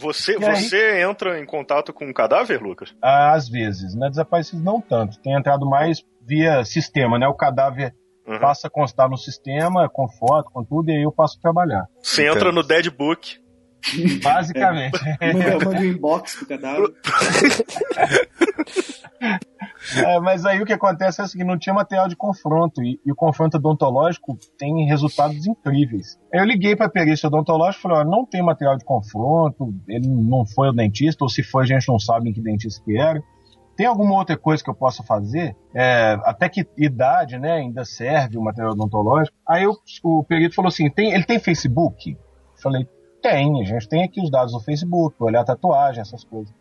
Você, 0.00 0.36
E 0.36 0.44
aí? 0.44 0.56
você 0.56 1.00
entra 1.00 1.38
em 1.38 1.46
contato 1.46 1.92
com 1.92 2.04
um 2.04 2.12
cadáver, 2.12 2.60
Lucas? 2.60 2.92
Às 3.00 3.48
vezes, 3.48 3.94
né? 3.94 4.08
Desaparecidos 4.08 4.64
não 4.64 4.80
tanto. 4.80 5.20
Tem 5.22 5.34
entrado 5.38 5.64
mais 5.64 6.02
via 6.26 6.64
sistema, 6.64 7.16
né? 7.16 7.28
O 7.28 7.34
cadáver 7.34 7.94
Uhum. 8.26 8.40
passa 8.40 8.66
a 8.66 8.70
constar 8.70 9.08
no 9.08 9.16
sistema, 9.16 9.88
com 9.88 10.08
foto, 10.08 10.50
com 10.52 10.64
tudo, 10.64 10.90
e 10.90 10.96
aí 10.96 11.02
eu 11.02 11.12
passo 11.12 11.38
a 11.38 11.42
trabalhar. 11.42 11.84
Você 12.02 12.28
entra 12.28 12.50
no 12.50 12.64
Dead 12.64 12.90
Book. 12.90 13.36
Basicamente. 14.22 14.98
Manda 15.20 15.68
um 15.68 15.84
inbox 15.84 16.36
pro 16.36 16.46
cadáver. 16.46 16.88
É, 19.96 20.20
mas 20.20 20.44
aí 20.46 20.60
o 20.60 20.66
que 20.66 20.72
acontece 20.72 21.20
é 21.20 21.24
o 21.24 21.26
seguinte, 21.26 21.46
não 21.46 21.58
tinha 21.58 21.74
material 21.74 22.08
de 22.08 22.16
confronto, 22.16 22.82
e, 22.82 23.00
e 23.04 23.12
o 23.12 23.16
confronto 23.16 23.56
odontológico 23.56 24.36
tem 24.58 24.86
resultados 24.86 25.46
incríveis. 25.46 26.18
Eu 26.32 26.44
liguei 26.44 26.76
para 26.76 26.86
a 26.86 26.90
perícia 26.90 27.26
odontológica 27.26 27.78
e 27.78 27.82
falei, 27.82 27.98
olha, 27.98 28.08
não 28.08 28.24
tem 28.24 28.42
material 28.42 28.76
de 28.76 28.84
confronto, 28.84 29.74
ele 29.88 30.08
não 30.08 30.46
foi 30.46 30.68
o 30.68 30.72
dentista, 30.72 31.24
ou 31.24 31.28
se 31.28 31.42
foi 31.42 31.64
a 31.64 31.66
gente 31.66 31.88
não 31.88 31.98
sabe 31.98 32.30
em 32.30 32.32
que 32.32 32.40
dentista 32.40 32.82
que 32.84 32.96
era. 32.98 33.22
Tem 33.76 33.86
alguma 33.86 34.14
outra 34.16 34.36
coisa 34.36 34.62
que 34.62 34.68
eu 34.68 34.74
possa 34.74 35.02
fazer? 35.02 35.56
É, 35.74 36.18
até 36.24 36.48
que 36.48 36.66
idade, 36.76 37.38
né, 37.38 37.52
ainda 37.52 37.84
serve 37.84 38.36
o 38.36 38.42
material 38.42 38.72
odontológico? 38.74 39.36
Aí 39.48 39.64
eu- 39.64 39.76
o 40.04 40.22
perito 40.22 40.54
falou 40.54 40.68
assim, 40.68 40.90
tem, 40.90 41.12
ele 41.12 41.24
tem 41.24 41.38
Facebook? 41.38 42.10
Eu 42.12 42.18
falei, 42.62 42.86
tem, 43.22 43.60
a 43.62 43.64
gente 43.64 43.88
tem 43.88 44.04
aqui 44.04 44.20
os 44.20 44.30
dados 44.30 44.52
do 44.52 44.60
Facebook, 44.60 45.16
olhar 45.20 45.40
a 45.40 45.44
tatuagem, 45.44 46.02
essas 46.02 46.22
coisas. 46.22 46.52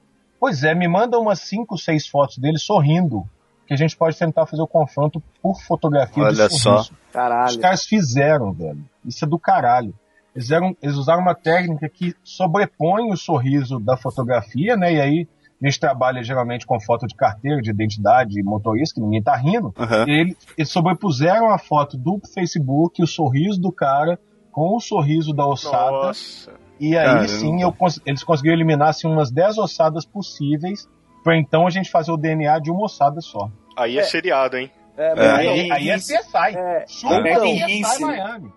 Pois 0.42 0.64
é, 0.64 0.74
me 0.74 0.88
manda 0.88 1.20
umas 1.20 1.40
5, 1.42 1.78
6 1.78 2.08
fotos 2.08 2.40
dele 2.40 2.58
sorrindo, 2.58 3.24
que 3.68 3.76
a 3.76 3.78
gente 3.78 3.96
pode 3.96 4.18
tentar 4.18 4.48
fazer 4.48 4.64
o 4.64 4.68
confronto 4.68 5.22
por 5.40 5.62
fotografia 5.62 6.24
Olha 6.24 6.48
de 6.48 6.60
só. 6.60 6.78
sorriso. 6.78 6.94
Os 6.94 7.14
Caralho. 7.14 7.60
caras 7.60 7.86
fizeram, 7.86 8.52
velho. 8.52 8.84
Isso 9.06 9.24
é 9.24 9.28
do 9.28 9.38
caralho. 9.38 9.94
Eles, 10.36 10.50
eram, 10.50 10.76
eles 10.82 10.96
usaram 10.96 11.22
uma 11.22 11.36
técnica 11.36 11.88
que 11.88 12.16
sobrepõe 12.24 13.12
o 13.12 13.18
sorriso 13.18 13.80
da 13.80 13.96
fotografia, 13.96 14.76
né? 14.76 14.96
E 14.96 15.00
aí 15.00 15.28
a 15.62 15.68
gente 15.68 15.80
trabalha 15.80 16.24
geralmente 16.24 16.66
com 16.66 16.80
foto 16.80 17.06
de 17.06 17.14
carteira, 17.14 17.62
de 17.62 17.70
identidade, 17.70 18.32
de 18.32 18.42
motorista, 18.42 18.96
que 18.96 19.02
ninguém 19.02 19.22
tá 19.22 19.36
rindo. 19.36 19.72
E 20.08 20.12
eles, 20.12 20.38
eles 20.58 20.72
sobrepuseram 20.72 21.52
a 21.52 21.60
foto 21.60 22.00
do 22.00 22.20
Facebook, 22.34 23.00
o 23.04 23.06
sorriso 23.06 23.62
do 23.62 23.72
cara, 23.72 24.20
com 24.52 24.76
o 24.76 24.80
sorriso 24.80 25.34
da 25.34 25.46
ossada. 25.46 26.08
Nossa. 26.08 26.52
E 26.82 26.98
aí 26.98 27.06
Caramba. 27.06 27.28
sim 27.28 27.62
eu 27.62 27.72
cons- 27.72 28.02
eles 28.06 28.24
conseguiram 28.24 28.56
eliminar 28.56 28.90
assim, 28.90 29.08
umas 29.08 29.30
10 29.32 29.58
ossadas 29.60 30.04
possíveis, 30.04 30.90
pra 31.24 31.38
então 31.38 31.68
a 31.68 31.70
gente 31.70 31.92
fazer 31.92 32.12
o 32.12 32.18
DNA 32.18 32.58
de 32.60 32.72
uma 32.72 32.86
ossada 32.86 33.22
só. 33.22 33.50
Aí 33.78 33.98
é, 34.00 34.04
seriado, 34.04 34.58
hein? 34.58 34.70
É, 34.98 35.16
mas, 35.16 35.26
É. 35.26 35.32
Aí, 35.32 35.72
Aí- 35.72 35.90
é 35.90 35.96
CSI. 35.98 36.18
é, 36.58 36.86
Chupa 36.88 37.16
então, 37.30 37.44
CSI 37.44 38.02
Miami. 38.04 38.52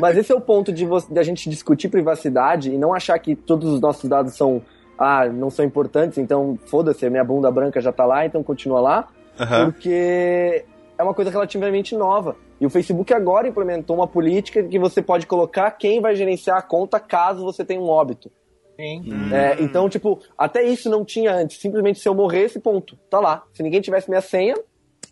Mas 0.00 0.16
esse 0.16 0.30
é 0.30 0.34
o 0.34 0.40
ponto 0.40 0.72
de, 0.72 0.86
de 1.10 1.18
a 1.18 1.22
gente 1.22 1.48
discutir 1.50 1.88
privacidade 1.88 2.70
e 2.72 2.78
não 2.78 2.94
achar 2.94 3.18
que 3.18 3.34
todos 3.34 3.72
os 3.72 3.80
nossos 3.80 4.08
dados 4.08 4.34
são 4.36 4.62
ah, 4.98 5.26
não 5.26 5.48
são 5.48 5.64
importantes, 5.64 6.18
então 6.18 6.58
foda-se, 6.66 7.06
a 7.06 7.10
minha 7.10 7.22
bunda 7.24 7.50
branca 7.50 7.80
já 7.80 7.92
tá 7.92 8.04
lá, 8.04 8.26
então 8.26 8.42
continua 8.42 8.80
lá, 8.80 9.08
Aham. 9.38 9.70
porque 9.70 10.64
é 10.98 11.02
uma 11.02 11.14
coisa 11.14 11.30
relativamente 11.30 11.96
nova. 11.96 12.36
E 12.60 12.66
o 12.66 12.70
Facebook 12.70 13.14
agora 13.14 13.48
implementou 13.48 13.96
uma 13.96 14.08
política 14.08 14.62
que 14.62 14.78
você 14.78 15.00
pode 15.00 15.26
colocar 15.26 15.70
quem 15.70 16.00
vai 16.00 16.16
gerenciar 16.16 16.58
a 16.58 16.62
conta 16.62 16.98
caso 16.98 17.44
você 17.44 17.64
tenha 17.64 17.80
um 17.80 17.88
óbito. 17.88 18.30
Sim. 18.76 19.02
É, 19.32 19.62
então, 19.62 19.88
tipo, 19.88 20.20
até 20.36 20.62
isso 20.62 20.90
não 20.90 21.04
tinha 21.04 21.32
antes. 21.32 21.60
Simplesmente 21.60 22.00
se 22.00 22.08
eu 22.08 22.14
morresse, 22.14 22.60
ponto. 22.60 22.96
Tá 23.08 23.20
lá. 23.20 23.44
Se 23.52 23.62
ninguém 23.62 23.80
tivesse 23.80 24.08
minha 24.08 24.20
senha, 24.20 24.54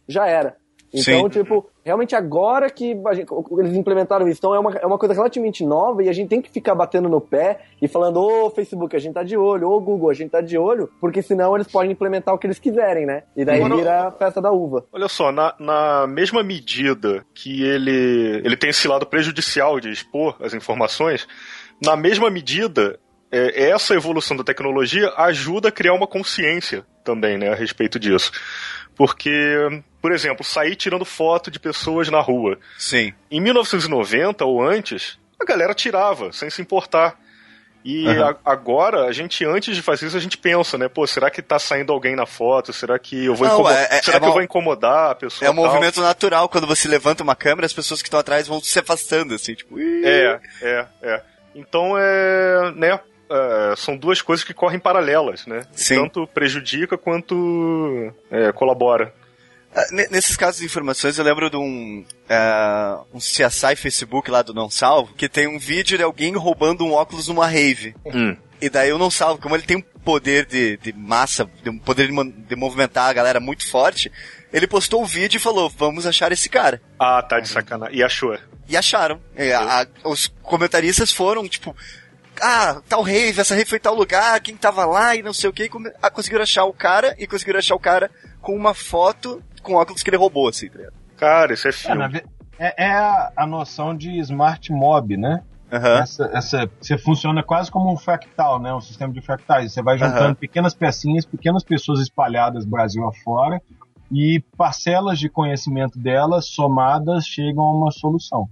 já 0.08 0.26
era. 0.26 0.56
Então, 0.92 1.22
Sim. 1.22 1.28
tipo, 1.28 1.68
realmente 1.86 2.16
agora 2.16 2.68
que 2.68 3.00
gente, 3.14 3.32
eles 3.60 3.76
implementaram 3.76 4.26
isso. 4.26 4.40
Então 4.40 4.52
é 4.52 4.58
uma, 4.58 4.72
é 4.72 4.84
uma 4.84 4.98
coisa 4.98 5.14
relativamente 5.14 5.64
nova 5.64 6.02
e 6.02 6.08
a 6.08 6.12
gente 6.12 6.28
tem 6.28 6.42
que 6.42 6.50
ficar 6.50 6.74
batendo 6.74 7.08
no 7.08 7.20
pé 7.20 7.60
e 7.80 7.86
falando, 7.86 8.20
ô 8.20 8.50
Facebook, 8.50 8.96
a 8.96 8.98
gente 8.98 9.14
tá 9.14 9.22
de 9.22 9.36
olho, 9.36 9.70
ô 9.70 9.80
Google, 9.80 10.10
a 10.10 10.14
gente 10.14 10.30
tá 10.30 10.40
de 10.40 10.58
olho, 10.58 10.90
porque 11.00 11.22
senão 11.22 11.54
eles 11.54 11.68
podem 11.68 11.92
implementar 11.92 12.34
o 12.34 12.38
que 12.38 12.48
eles 12.48 12.58
quiserem, 12.58 13.06
né? 13.06 13.22
E 13.36 13.44
daí 13.44 13.60
Mano, 13.60 13.76
vira 13.76 14.08
a 14.08 14.10
festa 14.10 14.42
da 14.42 14.50
uva. 14.50 14.84
Olha 14.92 15.06
só, 15.06 15.30
na, 15.30 15.54
na 15.60 16.08
mesma 16.08 16.42
medida 16.42 17.24
que 17.32 17.62
ele, 17.62 18.42
ele 18.44 18.56
tem 18.56 18.70
esse 18.70 18.88
lado 18.88 19.06
prejudicial 19.06 19.78
de 19.78 19.88
expor 19.88 20.36
as 20.40 20.54
informações, 20.54 21.28
na 21.80 21.94
mesma 21.94 22.28
medida, 22.28 22.98
é, 23.30 23.70
essa 23.70 23.94
evolução 23.94 24.36
da 24.36 24.42
tecnologia 24.42 25.12
ajuda 25.16 25.68
a 25.68 25.72
criar 25.72 25.94
uma 25.94 26.08
consciência 26.08 26.84
também, 27.04 27.38
né, 27.38 27.52
a 27.52 27.54
respeito 27.54 28.00
disso. 28.00 28.32
Porque, 28.96 29.82
por 30.00 30.10
exemplo, 30.10 30.44
sair 30.44 30.74
tirando 30.74 31.04
foto 31.04 31.50
de 31.50 31.60
pessoas 31.60 32.08
na 32.08 32.20
rua. 32.20 32.58
Sim. 32.78 33.12
Em 33.30 33.40
1990 33.40 34.44
ou 34.44 34.62
antes, 34.62 35.18
a 35.38 35.44
galera 35.44 35.74
tirava, 35.74 36.32
sem 36.32 36.48
se 36.48 36.62
importar. 36.62 37.18
E 37.84 38.04
uhum. 38.08 38.24
a, 38.24 38.36
agora, 38.44 39.04
a 39.04 39.12
gente, 39.12 39.44
antes 39.44 39.76
de 39.76 39.80
fazer 39.80 40.06
isso, 40.06 40.16
a 40.16 40.20
gente 40.20 40.36
pensa, 40.36 40.76
né? 40.76 40.88
Pô, 40.88 41.06
será 41.06 41.30
que 41.30 41.40
tá 41.40 41.56
saindo 41.56 41.92
alguém 41.92 42.16
na 42.16 42.26
foto? 42.26 42.72
Será 42.72 42.98
que 42.98 43.26
eu 43.26 43.34
vou, 43.36 43.46
Não, 43.46 43.54
incomodar, 43.54 43.80
é, 43.80 43.98
é, 43.98 44.02
será 44.02 44.16
é 44.16 44.20
que 44.20 44.24
uma... 44.24 44.28
eu 44.28 44.32
vou 44.32 44.42
incomodar 44.42 45.10
a 45.10 45.14
pessoa? 45.14 45.46
É 45.46 45.52
um 45.52 45.54
tal? 45.54 45.64
movimento 45.66 46.00
natural. 46.00 46.48
Quando 46.48 46.66
você 46.66 46.88
levanta 46.88 47.22
uma 47.22 47.36
câmera, 47.36 47.64
as 47.64 47.72
pessoas 47.72 48.02
que 48.02 48.08
estão 48.08 48.18
atrás 48.18 48.48
vão 48.48 48.60
se 48.60 48.76
afastando, 48.76 49.34
assim, 49.34 49.54
tipo... 49.54 49.78
É, 49.78 50.40
é, 50.62 50.86
é. 51.00 51.22
Então, 51.54 51.96
é... 51.96 52.72
né? 52.74 52.98
Uh, 53.28 53.76
são 53.76 53.96
duas 53.96 54.22
coisas 54.22 54.44
que 54.44 54.54
correm 54.54 54.78
paralelas, 54.78 55.46
né? 55.46 55.62
Sim. 55.72 55.96
Tanto 55.96 56.26
prejudica 56.28 56.96
quanto 56.96 58.12
é, 58.30 58.52
colabora. 58.52 59.12
Uh, 59.74 60.10
nesses 60.10 60.36
casos 60.36 60.60
de 60.60 60.66
informações, 60.66 61.18
eu 61.18 61.24
lembro 61.24 61.50
de 61.50 61.56
um, 61.56 62.04
uh, 62.30 63.06
um 63.12 63.18
CSI 63.18 63.74
Facebook 63.76 64.30
lá 64.30 64.42
do 64.42 64.54
Não 64.54 64.70
Salvo, 64.70 65.12
que 65.14 65.28
tem 65.28 65.48
um 65.48 65.58
vídeo 65.58 65.98
de 65.98 66.04
alguém 66.04 66.34
roubando 66.36 66.84
um 66.84 66.92
óculos 66.92 67.28
numa 67.28 67.46
rave. 67.46 67.94
Hum. 68.06 68.36
E 68.60 68.70
daí 68.70 68.88
eu 68.88 68.98
não 68.98 69.10
salvo, 69.10 69.40
como 69.40 69.54
ele 69.54 69.64
tem 69.64 69.76
um 69.76 69.82
poder 69.82 70.46
de, 70.46 70.76
de 70.78 70.92
massa, 70.92 71.48
um 71.66 71.78
poder 71.78 72.08
de, 72.08 72.32
de, 72.32 72.56
movimentar 72.56 73.10
a 73.10 73.12
galera 73.12 73.38
muito 73.38 73.68
forte, 73.68 74.10
ele 74.52 74.66
postou 74.66 75.02
o 75.02 75.06
vídeo 75.06 75.36
e 75.36 75.40
falou, 75.40 75.68
vamos 75.68 76.06
achar 76.06 76.32
esse 76.32 76.48
cara. 76.48 76.80
Ah, 76.98 77.22
tá 77.22 77.38
de 77.38 77.48
sacanagem. 77.48 77.98
E 77.98 78.02
achou. 78.02 78.38
E 78.68 78.76
acharam. 78.76 79.20
E 79.36 79.52
a, 79.52 79.82
a, 79.82 79.86
os 80.08 80.32
comentaristas 80.42 81.12
foram, 81.12 81.46
tipo, 81.46 81.76
ah, 82.42 82.80
tal 82.88 83.02
rave, 83.02 83.40
essa 83.40 83.54
rave 83.54 83.68
foi 83.68 83.78
tal 83.78 83.94
lugar, 83.94 84.40
quem 84.40 84.56
tava 84.56 84.84
lá 84.84 85.14
e 85.14 85.22
não 85.22 85.32
sei 85.32 85.50
o 85.50 85.52
que, 85.52 85.70
ah, 86.02 86.10
conseguiram 86.10 86.42
achar 86.42 86.64
o 86.64 86.72
cara 86.72 87.14
e 87.18 87.26
conseguiram 87.26 87.58
achar 87.58 87.74
o 87.74 87.80
cara 87.80 88.10
com 88.40 88.54
uma 88.54 88.74
foto 88.74 89.42
com 89.62 89.74
óculos 89.74 90.02
que 90.02 90.10
ele 90.10 90.16
roubou, 90.16 90.48
assim, 90.48 90.68
tá 90.68 90.78
Cara, 91.16 91.54
isso 91.54 91.66
é 91.66 91.72
filme. 91.72 92.22
É, 92.58 92.84
é, 92.86 92.90
a, 92.90 93.32
a 93.36 93.46
noção 93.46 93.94
de 93.94 94.18
smart 94.20 94.72
mob, 94.72 95.16
né? 95.16 95.42
Uhum. 95.72 95.98
Essa, 95.98 96.30
essa, 96.32 96.70
você 96.80 96.96
funciona 96.96 97.42
quase 97.42 97.70
como 97.70 97.92
um 97.92 97.96
fractal, 97.96 98.60
né? 98.60 98.72
Um 98.72 98.80
sistema 98.80 99.12
de 99.12 99.20
fractais. 99.20 99.72
Você 99.72 99.82
vai 99.82 99.98
juntando 99.98 100.28
uhum. 100.28 100.34
pequenas 100.34 100.74
pecinhas, 100.74 101.24
pequenas 101.24 101.64
pessoas 101.64 102.00
espalhadas 102.00 102.64
Brasil 102.64 103.04
afora, 103.06 103.60
e 104.10 104.42
parcelas 104.56 105.18
de 105.18 105.28
conhecimento 105.28 105.98
delas 105.98 106.46
somadas 106.46 107.26
chegam 107.26 107.64
a 107.64 107.72
uma 107.72 107.90
solução. 107.90 108.48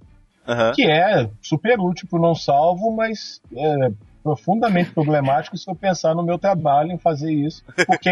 Uhum. 0.47 0.73
Que 0.75 0.91
é 0.91 1.29
super 1.41 1.79
útil 1.81 2.07
para 2.09 2.19
o 2.19 2.23
não 2.23 2.35
salvo, 2.35 2.95
mas 2.95 3.41
é 3.57 3.91
profundamente 4.23 4.91
problemático 4.91 5.57
se 5.57 5.71
eu 5.71 5.75
pensar 5.75 6.15
no 6.15 6.23
meu 6.23 6.39
trabalho 6.39 6.93
em 6.93 6.99
fazer 6.99 7.33
isso. 7.33 7.63
Porque 7.87 8.11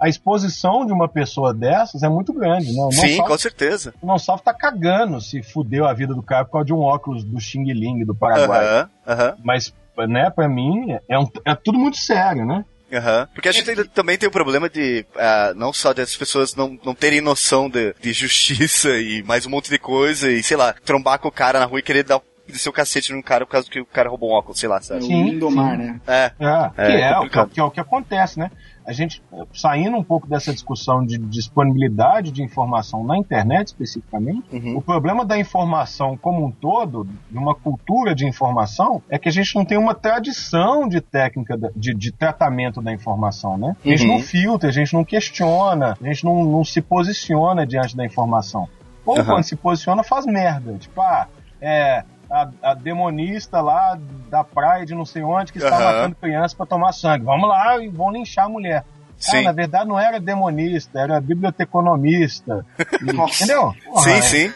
a, 0.00 0.08
exposição 0.08 0.86
de 0.86 0.92
uma 0.92 1.06
pessoa 1.06 1.52
dessas 1.52 2.02
é 2.02 2.08
muito 2.08 2.32
grande. 2.32 2.74
Não, 2.74 2.90
Sim, 2.90 3.16
salvo, 3.16 3.30
com 3.30 3.38
certeza. 3.38 3.94
O 4.00 4.06
não 4.06 4.18
salvo 4.18 4.42
tá 4.42 4.54
cagando 4.54 5.20
se 5.20 5.42
fudeu 5.42 5.86
a 5.86 5.92
vida 5.92 6.14
do 6.14 6.22
cara 6.22 6.46
por 6.46 6.52
causa 6.52 6.66
de 6.66 6.72
um 6.72 6.80
óculos 6.80 7.22
do 7.22 7.38
Xing 7.38 7.64
Ling 7.64 8.04
do 8.04 8.14
Paraguai. 8.14 8.84
Uhum. 9.06 9.42
Mas, 9.44 9.74
né, 10.08 10.30
para 10.30 10.48
mim, 10.48 10.96
é, 11.06 11.18
um, 11.18 11.28
é 11.44 11.54
tudo 11.54 11.78
muito 11.78 11.98
sério, 11.98 12.46
né? 12.46 12.64
Uhum. 12.92 13.26
Porque 13.34 13.48
a 13.48 13.52
gente 13.52 13.84
também 13.90 14.18
tem 14.18 14.28
o 14.28 14.32
problema 14.32 14.68
de 14.68 15.06
uh, 15.14 15.54
não 15.54 15.72
só 15.72 15.92
das 15.92 16.16
pessoas 16.16 16.54
não, 16.54 16.78
não 16.84 16.94
terem 16.94 17.20
noção 17.20 17.68
de, 17.70 17.94
de 18.00 18.12
justiça 18.12 18.90
e 18.98 19.22
mais 19.22 19.46
um 19.46 19.50
monte 19.50 19.70
de 19.70 19.78
coisa 19.78 20.30
e, 20.30 20.42
sei 20.42 20.56
lá, 20.56 20.72
trombar 20.84 21.18
com 21.18 21.28
o 21.28 21.32
cara 21.32 21.60
na 21.60 21.66
rua 21.66 21.78
e 21.78 21.82
querer 21.82 22.02
dar 22.02 22.20
descer 22.50 22.68
o 22.68 22.72
cacete 22.72 23.12
num 23.12 23.22
cara 23.22 23.46
por 23.46 23.52
causa 23.52 23.70
que 23.70 23.80
o 23.80 23.86
cara 23.86 24.08
roubou 24.08 24.30
um 24.30 24.34
óculos, 24.34 24.58
sei 24.58 24.68
lá, 24.68 24.80
sabe? 24.80 25.04
Sim, 25.04 25.38
domar, 25.38 25.78
né? 25.78 26.00
É. 26.06 26.32
é, 26.38 26.70
é, 26.76 26.86
que, 26.86 26.92
é, 26.92 27.00
é 27.00 27.18
o 27.18 27.22
que, 27.22 27.46
que, 27.54 27.60
é 27.60 27.64
o 27.64 27.70
que 27.70 27.80
acontece, 27.80 28.38
né? 28.38 28.50
A 28.90 28.92
gente, 28.92 29.22
saindo 29.54 29.96
um 29.96 30.02
pouco 30.02 30.26
dessa 30.26 30.52
discussão 30.52 31.06
de 31.06 31.16
disponibilidade 31.16 32.32
de 32.32 32.42
informação 32.42 33.04
na 33.04 33.16
internet 33.16 33.68
especificamente, 33.68 34.42
uhum. 34.52 34.78
o 34.78 34.82
problema 34.82 35.24
da 35.24 35.38
informação 35.38 36.16
como 36.16 36.44
um 36.44 36.50
todo, 36.50 37.06
de 37.30 37.38
uma 37.38 37.54
cultura 37.54 38.16
de 38.16 38.26
informação, 38.26 39.00
é 39.08 39.16
que 39.16 39.28
a 39.28 39.32
gente 39.32 39.54
não 39.54 39.64
tem 39.64 39.78
uma 39.78 39.94
tradição 39.94 40.88
de 40.88 41.00
técnica 41.00 41.56
de, 41.76 41.94
de 41.94 42.10
tratamento 42.10 42.82
da 42.82 42.92
informação, 42.92 43.56
né? 43.56 43.76
A 43.84 43.88
gente 43.90 44.02
uhum. 44.02 44.14
não 44.14 44.18
filtra, 44.18 44.70
a 44.70 44.72
gente 44.72 44.92
não 44.92 45.04
questiona, 45.04 45.96
a 46.02 46.06
gente 46.06 46.24
não, 46.24 46.44
não 46.44 46.64
se 46.64 46.82
posiciona 46.82 47.64
diante 47.64 47.96
da 47.96 48.04
informação. 48.04 48.68
Ou 49.06 49.16
uhum. 49.16 49.24
quando 49.24 49.44
se 49.44 49.54
posiciona, 49.54 50.02
faz 50.02 50.26
merda. 50.26 50.72
Tipo, 50.78 51.00
ah, 51.00 51.28
é, 51.60 52.02
a, 52.30 52.48
a, 52.62 52.74
demonista 52.74 53.60
lá 53.60 53.98
da 54.28 54.44
praia 54.44 54.86
de 54.86 54.94
não 54.94 55.04
sei 55.04 55.22
onde 55.22 55.52
que 55.52 55.58
está 55.58 55.76
uhum. 55.76 55.84
matando 55.84 56.16
crianças 56.16 56.54
para 56.54 56.66
tomar 56.66 56.92
sangue. 56.92 57.24
Vamos 57.24 57.48
lá 57.48 57.82
e 57.82 57.88
vão 57.88 58.12
linchar 58.12 58.46
a 58.46 58.48
mulher. 58.48 58.84
Sim. 59.18 59.38
Ah, 59.38 59.42
na 59.42 59.52
verdade 59.52 59.88
não 59.88 59.98
era 59.98 60.20
demonista, 60.20 60.98
era 60.98 61.20
biblioteconomista. 61.20 62.64
Entendeu? 63.02 63.74
Porra, 63.84 64.02
sim, 64.02 64.10
é. 64.12 64.22
sim. 64.22 64.54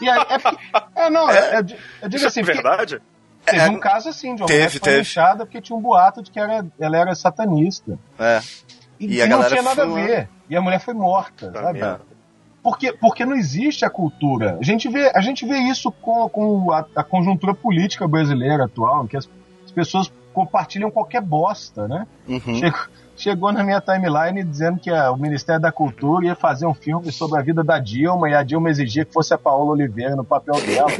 E 0.00 0.08
aí, 0.08 0.20
é, 0.20 1.06
é, 1.06 1.10
não, 1.10 1.30
é, 1.30 1.58
eu, 1.58 1.66
eu 2.02 2.08
digo 2.08 2.26
assim. 2.26 2.40
É 2.42 2.44
verdade? 2.44 3.00
Teve 3.44 3.58
é, 3.60 3.70
um 3.70 3.78
caso 3.78 4.10
assim, 4.10 4.34
de 4.34 4.42
uma 4.42 4.46
teve, 4.46 4.58
mulher 4.58 4.70
que 4.70 4.78
foi 4.78 4.96
linchada 4.96 5.46
porque 5.46 5.60
tinha 5.60 5.76
um 5.76 5.80
boato 5.80 6.22
de 6.22 6.30
que 6.30 6.38
era, 6.38 6.66
ela 6.78 6.96
era 6.96 7.14
satanista. 7.14 7.98
É. 8.18 8.40
E, 9.00 9.20
e 9.20 9.26
não 9.26 9.42
tinha 9.44 9.62
nada 9.62 9.84
a 9.84 9.86
ver. 9.86 10.28
E 10.50 10.56
a 10.56 10.60
mulher 10.60 10.80
foi 10.80 10.92
morta, 10.92 11.50
tá 11.50 11.62
sabe? 11.62 11.80
Merda. 11.80 12.00
Porque, 12.62 12.92
porque 12.92 13.24
não 13.24 13.36
existe 13.36 13.84
a 13.84 13.90
cultura. 13.90 14.58
A 14.60 14.64
gente 14.64 14.88
vê, 14.88 15.10
a 15.14 15.20
gente 15.20 15.46
vê 15.46 15.58
isso 15.58 15.90
com, 15.90 16.28
com 16.28 16.72
a, 16.72 16.84
a 16.96 17.04
conjuntura 17.04 17.54
política 17.54 18.06
brasileira 18.06 18.64
atual, 18.64 19.04
em 19.04 19.06
que 19.06 19.16
as, 19.16 19.28
as 19.64 19.70
pessoas 19.70 20.10
compartilham 20.32 20.90
qualquer 20.90 21.20
bosta, 21.20 21.88
né? 21.88 22.06
Uhum. 22.28 22.54
Chegou, 22.54 22.80
chegou 23.16 23.52
na 23.52 23.64
minha 23.64 23.80
timeline 23.80 24.44
dizendo 24.44 24.78
que 24.78 24.90
a, 24.90 25.10
o 25.10 25.16
Ministério 25.16 25.60
da 25.60 25.72
Cultura 25.72 26.26
ia 26.26 26.36
fazer 26.36 26.66
um 26.66 26.74
filme 26.74 27.10
sobre 27.10 27.38
a 27.38 27.42
vida 27.42 27.64
da 27.64 27.78
Dilma 27.78 28.30
e 28.30 28.34
a 28.34 28.42
Dilma 28.42 28.70
exigia 28.70 29.04
que 29.04 29.12
fosse 29.12 29.34
a 29.34 29.38
Paola 29.38 29.72
Oliveira 29.72 30.14
no 30.14 30.24
papel 30.24 30.54
dela. 30.64 30.90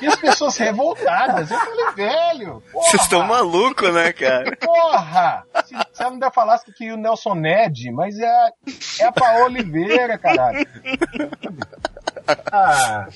e 0.00 0.06
as 0.06 0.16
pessoas 0.16 0.56
revoltadas. 0.56 1.50
Eu 1.50 1.58
falei, 1.58 1.86
velho. 1.96 2.62
Vocês 2.72 3.02
estão 3.02 3.26
malucos, 3.26 3.92
né, 3.92 4.12
cara? 4.12 4.56
Porra! 4.56 5.44
Se 5.92 5.98
você 5.98 6.04
não 6.04 6.18
der 6.18 6.32
falasse 6.32 6.72
que 6.72 6.92
o 6.92 6.96
Nelson 6.96 7.34
Ned, 7.34 7.90
mas 7.92 8.18
é, 8.18 8.50
é 9.00 9.04
a 9.04 9.12
Paola 9.12 9.46
Oliveira, 9.46 10.18
caralho. 10.18 10.66
Ah. 12.50 13.06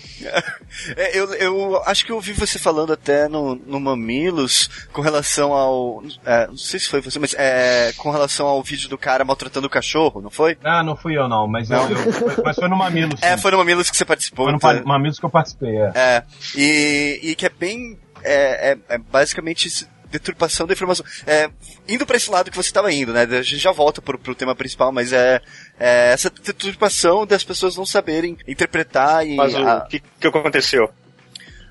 É, 0.96 1.18
eu, 1.18 1.32
eu 1.34 1.82
acho 1.84 2.04
que 2.04 2.12
eu 2.12 2.16
ouvi 2.16 2.32
você 2.32 2.59
falando 2.59 2.92
até 2.92 3.28
no, 3.28 3.54
no 3.54 3.80
Mamilos 3.80 4.68
com 4.92 5.00
relação 5.00 5.52
ao. 5.52 6.02
É, 6.24 6.46
não 6.46 6.56
sei 6.56 6.78
se 6.78 6.88
foi 6.88 7.00
você, 7.00 7.18
mas 7.18 7.34
é, 7.38 7.92
com 7.96 8.11
relação 8.11 8.46
ao 8.46 8.62
vídeo 8.62 8.88
do 8.88 8.98
cara 8.98 9.24
maltratando 9.24 9.66
o 9.66 9.70
cachorro, 9.70 10.20
não 10.20 10.30
foi? 10.30 10.59
Ah, 10.62 10.82
não 10.82 10.96
fui 10.96 11.16
eu 11.16 11.28
não, 11.28 11.46
mas, 11.46 11.68
não. 11.68 11.88
Eu, 11.90 11.96
eu, 11.96 12.42
mas 12.44 12.56
foi 12.56 12.68
no 12.68 12.76
Mamilos. 12.76 13.22
É, 13.22 13.36
foi 13.36 13.50
no 13.50 13.59
Mamilos 13.59 13.90
que 13.90 13.96
você 13.96 14.04
participou. 14.04 14.44
Foi 14.44 14.52
no 14.52 14.59
então. 14.59 14.86
Mamilos 14.86 15.18
que 15.18 15.24
eu 15.24 15.30
participei, 15.30 15.76
é. 15.76 15.92
É, 15.94 16.22
e, 16.54 17.20
e 17.22 17.34
que 17.34 17.46
é 17.46 17.50
bem. 17.50 17.98
É, 18.22 18.72
é, 18.72 18.78
é 18.88 18.98
basicamente 18.98 19.68
deturpação 20.11 20.66
da 20.66 20.72
informação. 20.72 21.04
É, 21.26 21.50
indo 21.88 22.06
para 22.06 22.16
esse 22.16 22.30
lado 22.30 22.50
que 22.50 22.56
você 22.56 22.68
estava 22.68 22.92
indo, 22.92 23.12
né? 23.12 23.22
A 23.22 23.42
gente 23.42 23.59
já 23.59 23.72
volta 23.72 24.00
pro, 24.00 24.18
pro 24.18 24.34
tema 24.34 24.54
principal, 24.54 24.92
mas 24.92 25.12
é, 25.12 25.40
é 25.78 26.12
essa 26.12 26.30
deturpação 26.30 27.26
das 27.26 27.44
pessoas 27.44 27.76
não 27.76 27.86
saberem 27.86 28.36
interpretar 28.46 29.26
e. 29.26 29.36
Mas 29.36 29.54
o 29.54 29.86
que, 29.88 30.02
que 30.20 30.26
aconteceu? 30.26 30.90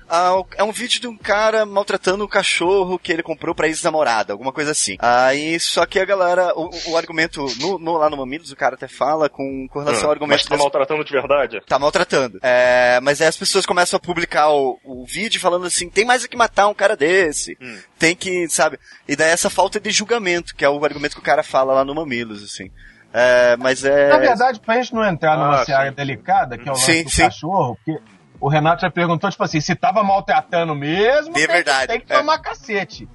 Ah, 0.08 0.42
é 0.56 0.64
um 0.64 0.72
vídeo 0.72 1.00
de 1.00 1.06
um 1.06 1.16
cara 1.16 1.66
maltratando 1.66 2.24
um 2.24 2.28
cachorro 2.28 2.98
que 2.98 3.12
ele 3.12 3.22
comprou 3.22 3.54
pra 3.54 3.66
ex-namorada, 3.66 4.32
alguma 4.32 4.52
coisa 4.52 4.70
assim. 4.70 4.96
Aí, 4.98 5.60
só 5.60 5.84
que 5.84 5.98
a 5.98 6.04
galera, 6.04 6.52
o, 6.56 6.70
o 6.90 6.96
argumento, 6.96 7.44
no, 7.60 7.78
no, 7.78 7.92
lá 7.98 8.08
no 8.08 8.16
Mamilos, 8.16 8.50
o 8.50 8.56
cara 8.56 8.74
até 8.74 8.88
fala 8.88 9.28
com, 9.28 9.66
com 9.68 9.80
relação 9.80 10.04
ao 10.06 10.12
argumento... 10.12 10.38
Mas 10.38 10.44
tá 10.44 10.54
das... 10.54 10.60
maltratando 10.60 11.04
de 11.04 11.12
verdade? 11.12 11.60
Tá 11.66 11.78
maltratando. 11.78 12.38
É, 12.42 12.98
mas 13.02 13.20
aí 13.20 13.26
as 13.26 13.36
pessoas 13.36 13.66
começam 13.66 13.98
a 13.98 14.00
publicar 14.00 14.50
o, 14.50 14.78
o 14.82 15.04
vídeo 15.04 15.40
falando 15.40 15.66
assim, 15.66 15.90
tem 15.90 16.04
mais 16.04 16.24
é 16.24 16.28
que 16.28 16.36
matar 16.36 16.68
um 16.68 16.74
cara 16.74 16.96
desse. 16.96 17.56
Hum. 17.60 17.78
Tem 17.98 18.16
que, 18.16 18.48
sabe? 18.48 18.78
E 19.06 19.14
daí 19.14 19.30
essa 19.30 19.50
falta 19.50 19.78
de 19.78 19.90
julgamento, 19.90 20.54
que 20.54 20.64
é 20.64 20.68
o 20.68 20.82
argumento 20.84 21.14
que 21.14 21.20
o 21.20 21.24
cara 21.24 21.42
fala 21.42 21.74
lá 21.74 21.84
no 21.84 21.94
Mamilos, 21.94 22.42
assim. 22.42 22.70
É, 23.12 23.56
mas 23.56 23.84
é... 23.84 24.08
Na 24.08 24.18
verdade, 24.18 24.60
pra 24.60 24.76
gente 24.76 24.94
não 24.94 25.04
entrar 25.04 25.36
numa 25.36 25.62
ah, 25.62 25.64
seara 25.64 25.90
delicada, 25.90 26.56
que 26.56 26.68
é 26.68 26.72
o 26.72 26.74
lance 26.74 26.84
sim, 26.84 27.04
do 27.04 27.10
sim. 27.10 27.22
cachorro, 27.22 27.76
porque 27.76 28.00
o 28.40 28.48
Renato 28.48 28.82
já 28.82 28.90
perguntou, 28.90 29.30
tipo 29.30 29.42
assim, 29.42 29.60
se 29.60 29.74
tava 29.74 30.02
maltratando 30.02 30.74
mesmo, 30.74 31.32
é 31.32 31.34
tem, 31.34 31.46
verdade. 31.46 31.86
tem 31.88 32.00
que 32.00 32.06
tomar 32.06 32.36
é. 32.38 32.38
cacete. 32.38 33.08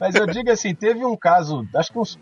mas 0.00 0.14
eu 0.14 0.26
digo 0.26 0.50
assim, 0.50 0.74
teve 0.74 1.04
um 1.04 1.16
caso, 1.16 1.66
acho 1.74 1.92
que 1.92 1.98
uns, 1.98 2.18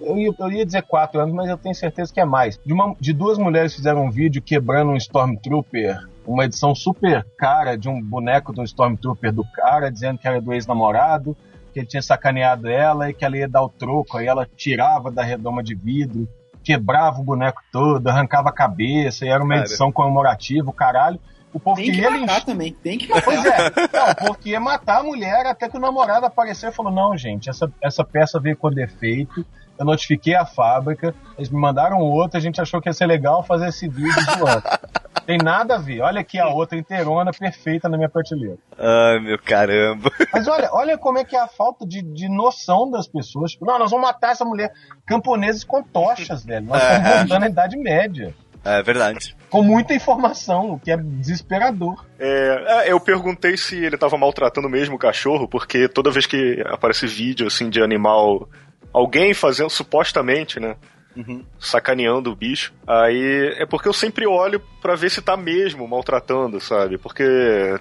eu, 0.00 0.18
ia, 0.18 0.30
eu 0.38 0.52
ia 0.52 0.66
dizer 0.66 0.82
quatro 0.82 1.20
anos, 1.20 1.34
mas 1.34 1.48
eu 1.48 1.56
tenho 1.56 1.74
certeza 1.74 2.12
que 2.12 2.20
é 2.20 2.24
mais. 2.24 2.58
De, 2.64 2.72
uma, 2.72 2.94
de 3.00 3.12
duas 3.12 3.38
mulheres 3.38 3.74
fizeram 3.74 4.04
um 4.04 4.10
vídeo 4.10 4.42
quebrando 4.42 4.90
um 4.90 4.96
Stormtrooper 4.96 5.98
uma 6.28 6.44
edição 6.44 6.74
super 6.74 7.26
cara 7.38 7.74
de 7.76 7.88
um 7.88 8.02
boneco 8.02 8.52
do 8.52 8.62
Stormtrooper 8.62 9.32
do 9.32 9.44
cara, 9.52 9.90
dizendo 9.90 10.18
que 10.18 10.28
era 10.28 10.40
do 10.42 10.52
ex-namorado, 10.52 11.34
que 11.72 11.80
ele 11.80 11.86
tinha 11.86 12.02
sacaneado 12.02 12.68
ela 12.68 13.08
e 13.08 13.14
que 13.14 13.24
ela 13.24 13.36
ia 13.36 13.48
dar 13.48 13.62
o 13.62 13.68
troco. 13.68 14.18
Aí 14.18 14.26
ela 14.26 14.46
tirava 14.56 15.10
da 15.10 15.22
redoma 15.22 15.62
de 15.62 15.74
vidro, 15.74 16.28
quebrava 16.68 17.18
o 17.18 17.24
boneco 17.24 17.62
todo, 17.72 18.06
arrancava 18.08 18.50
a 18.50 18.52
cabeça, 18.52 19.24
e 19.24 19.28
era 19.30 19.42
uma 19.42 19.56
edição 19.56 19.90
comemorativa, 19.90 20.68
o 20.68 20.72
caralho. 20.72 21.18
O 21.50 21.58
povo 21.58 21.80
tem 21.80 21.90
que 21.90 22.10
matar 22.10 22.44
também, 22.44 22.74
tem 22.74 22.98
que 22.98 23.08
matar. 23.08 23.24
Pois 23.24 23.42
é, 23.42 23.70
não, 23.90 24.10
o 24.10 24.16
povo 24.16 24.38
ia 24.44 24.60
matar 24.60 24.98
a 24.98 25.02
mulher 25.02 25.46
até 25.46 25.66
que 25.66 25.78
o 25.78 25.80
namorado 25.80 26.26
apareceu 26.26 26.68
e 26.68 26.72
falou: 26.72 26.92
Não, 26.92 27.16
gente, 27.16 27.48
essa, 27.48 27.72
essa 27.82 28.04
peça 28.04 28.38
veio 28.38 28.54
com 28.54 28.70
defeito. 28.70 29.46
Eu 29.78 29.86
notifiquei 29.86 30.34
a 30.34 30.44
fábrica, 30.44 31.14
eles 31.38 31.48
me 31.48 31.58
mandaram 31.58 32.00
outra, 32.00 32.38
a 32.38 32.42
gente 32.42 32.60
achou 32.60 32.82
que 32.82 32.88
ia 32.88 32.92
ser 32.92 33.06
legal 33.06 33.42
fazer 33.42 33.68
esse 33.68 33.88
vídeo 33.88 34.12
zoando. 34.36 34.62
Tem 35.28 35.36
nada 35.36 35.74
a 35.74 35.78
ver. 35.78 36.00
Olha 36.00 36.22
aqui 36.22 36.38
a 36.38 36.48
outra 36.48 36.78
inteirona 36.78 37.32
perfeita 37.32 37.86
na 37.86 37.98
minha 37.98 38.08
prateleira. 38.08 38.56
Ai, 38.78 39.20
meu 39.20 39.38
caramba. 39.38 40.10
Mas 40.32 40.48
olha, 40.48 40.70
olha 40.72 40.96
como 40.96 41.18
é 41.18 41.24
que 41.24 41.36
é 41.36 41.38
a 41.38 41.46
falta 41.46 41.86
de, 41.86 42.00
de 42.00 42.30
noção 42.30 42.90
das 42.90 43.06
pessoas. 43.06 43.50
Tipo, 43.50 43.66
não, 43.66 43.78
nós 43.78 43.90
vamos 43.90 44.06
matar 44.06 44.32
essa 44.32 44.46
mulher. 44.46 44.72
Camponeses 45.06 45.64
com 45.64 45.82
tochas, 45.82 46.46
velho. 46.46 46.64
Nós 46.64 46.82
estamos 46.82 47.06
é. 47.06 47.18
voltando 47.18 47.42
à 47.42 47.46
Idade 47.46 47.76
Média. 47.76 48.34
É 48.64 48.82
verdade. 48.82 49.36
Com 49.50 49.62
muita 49.62 49.92
informação, 49.92 50.72
o 50.72 50.80
que 50.80 50.90
é 50.90 50.96
desesperador. 50.96 52.06
É, 52.18 52.86
é 52.86 52.92
eu 52.92 52.98
perguntei 52.98 53.54
se 53.58 53.76
ele 53.76 53.96
estava 53.96 54.16
maltratando 54.16 54.66
mesmo 54.66 54.96
o 54.96 54.98
cachorro, 54.98 55.46
porque 55.46 55.90
toda 55.90 56.10
vez 56.10 56.24
que 56.24 56.64
aparece 56.70 57.06
vídeo 57.06 57.46
assim 57.46 57.68
de 57.68 57.82
animal, 57.82 58.48
alguém 58.94 59.34
fazendo 59.34 59.68
supostamente, 59.68 60.58
né? 60.58 60.74
Uhum. 61.18 61.44
sacaneando 61.58 62.30
o 62.30 62.36
bicho. 62.36 62.72
Aí 62.86 63.54
é 63.58 63.66
porque 63.66 63.88
eu 63.88 63.92
sempre 63.92 64.26
olho 64.26 64.62
para 64.80 64.94
ver 64.94 65.10
se 65.10 65.20
tá 65.20 65.36
mesmo 65.36 65.86
maltratando, 65.88 66.60
sabe? 66.60 66.96
Porque 66.96 67.24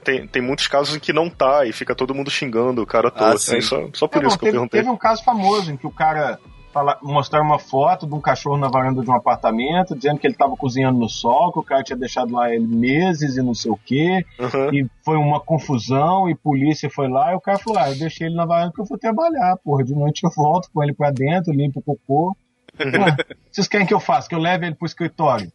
tem, 0.04 0.28
tem 0.28 0.42
muitos 0.42 0.68
casos 0.68 0.96
em 0.96 1.00
que 1.00 1.14
não 1.14 1.30
tá 1.30 1.66
e 1.66 1.72
fica 1.72 1.96
todo 1.96 2.16
mundo 2.16 2.32
xingando 2.32 2.82
o 2.82 2.88
cara 2.88 3.12
todo. 3.12 3.24
Ah, 3.24 3.34
assim, 3.34 3.62
só, 3.62 3.88
só 3.94 4.08
por 4.08 4.24
é, 4.24 4.28
isso 4.28 4.34
não, 4.34 4.40
que 4.40 4.46
teve, 4.46 4.50
eu 4.50 4.62
perguntei. 4.62 4.82
Teve 4.82 4.92
um 4.92 4.98
caso 4.98 5.24
famoso 5.24 5.72
em 5.72 5.78
que 5.78 5.88
o 5.88 5.92
cara 5.92 6.40
fala, 6.78 6.98
mostrar 7.02 7.42
uma 7.42 7.58
foto 7.58 8.06
de 8.06 8.14
um 8.14 8.22
cachorro 8.22 8.58
na 8.58 8.68
varanda 8.68 9.02
de 9.02 9.10
um 9.10 9.16
apartamento, 9.16 9.96
dizendo 9.96 10.20
que 10.20 10.28
ele 10.28 10.36
estava 10.36 10.56
cozinhando 10.56 11.00
no 11.00 11.10
sol, 11.10 11.52
que 11.52 11.60
o 11.60 11.64
cara 11.64 11.84
tinha 11.84 11.98
deixado 11.98 12.32
lá 12.32 12.54
ele 12.54 12.68
meses 12.68 13.36
e 13.36 13.42
não 13.42 13.56
sei 13.56 13.72
o 13.72 13.80
quê, 13.84 14.26
uhum. 14.40 14.74
e 14.74 14.88
foi 15.04 15.18
uma 15.18 15.40
confusão, 15.40 16.30
e 16.30 16.36
polícia 16.36 16.90
foi 16.90 17.08
lá, 17.08 17.32
e 17.32 17.36
o 17.36 17.42
cara 17.42 17.58
falou, 17.58 17.80
ah, 17.80 17.90
eu 17.90 17.98
deixei 17.98 18.28
ele 18.28 18.36
na 18.36 18.46
varanda 18.46 18.70
porque 18.70 18.82
eu 18.82 18.86
vou 18.86 18.98
trabalhar, 18.98 19.58
porra, 19.64 19.84
de 19.84 19.96
noite 19.96 20.24
eu 20.24 20.30
volto 20.30 20.70
com 20.74 20.84
ele 20.84 20.94
pra 20.94 21.10
dentro, 21.10 21.54
limpo 21.54 21.80
o 21.80 21.84
cocô, 21.84 22.36
vocês 23.52 23.68
querem 23.68 23.86
que 23.88 23.94
eu 23.94 24.00
faça? 24.00 24.28
Que 24.28 24.36
eu 24.36 24.40
leve 24.40 24.66
ele 24.66 24.76
pro 24.76 24.86
escritório? 24.86 25.52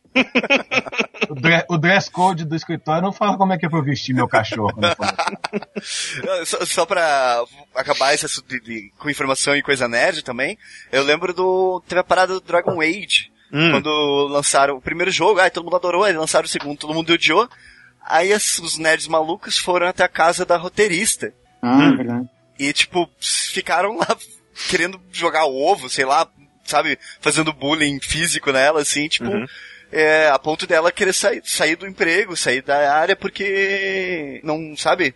o, 1.29 1.35
dress, 1.35 1.67
o, 1.69 1.79
dress 1.79 2.11
code 2.11 2.45
do 2.45 2.57
escritório 2.57 3.03
não 3.03 3.13
fala 3.13 3.37
como 3.37 3.53
é 3.53 3.59
que 3.59 3.67
é 3.67 3.69
pra 3.69 3.79
eu 3.79 3.85
vestir 3.85 4.15
meu 4.15 4.29
cachorro. 4.29 4.75
só, 6.45 6.65
só 6.65 6.87
pra 6.87 7.43
acabar 7.75 8.15
esse 8.15 8.27
assunto 8.27 8.49
de, 8.49 8.61
de, 8.61 8.93
com 8.99 9.11
informação 9.11 9.57
e 9.57 9.63
coisa 9.63 9.89
nerd 9.89 10.23
também, 10.23 10.59
eu 10.91 11.03
lembro 11.03 11.33
do. 11.33 11.83
Teve 11.89 12.01
a 12.01 12.05
parada 12.05 12.35
do 12.35 12.41
Dragon 12.41 12.81
Age. 12.81 13.31
Hum. 13.53 13.71
Quando 13.71 14.29
lançaram 14.29 14.77
o 14.77 14.81
primeiro 14.81 15.11
jogo, 15.11 15.39
aí 15.39 15.51
todo 15.51 15.65
mundo 15.65 15.77
adorou, 15.77 16.05
aí 16.05 16.13
lançaram 16.15 16.47
o 16.47 16.49
segundo, 16.49 16.79
todo 16.79 16.95
mundo 16.95 17.13
odiou. 17.13 17.49
Aí 18.05 18.33
as, 18.33 18.59
os 18.59 18.79
nerds 18.79 19.07
malucos 19.07 19.59
foram 19.59 19.87
até 19.87 20.03
a 20.03 20.09
casa 20.09 20.45
da 20.45 20.57
roteirista. 20.57 21.33
Ah, 21.61 21.77
hum. 21.77 21.97
verdade. 21.97 22.29
E, 22.59 22.73
tipo, 22.73 23.09
ficaram 23.21 23.97
lá 23.97 24.17
querendo 24.69 25.01
jogar 25.13 25.47
ovo, 25.47 25.89
sei 25.89 26.05
lá, 26.05 26.27
sabe, 26.73 26.99
fazendo 27.21 27.53
bullying 27.53 28.01
físico 28.01 28.51
nela, 28.51 28.81
assim, 28.81 29.07
tipo, 29.09 29.29
uhum. 29.29 29.47
é, 29.93 30.29
a 30.29 30.39
ponto 30.39 30.67
dela 30.67 30.91
querer 30.91 31.13
sair, 31.13 31.43
sair 31.45 31.77
do 31.77 31.87
emprego, 31.87 32.35
sair 32.35 32.63
da 32.63 32.95
área 32.95 33.15
porque 33.15 34.41
não, 34.43 34.75
sabe? 34.77 35.15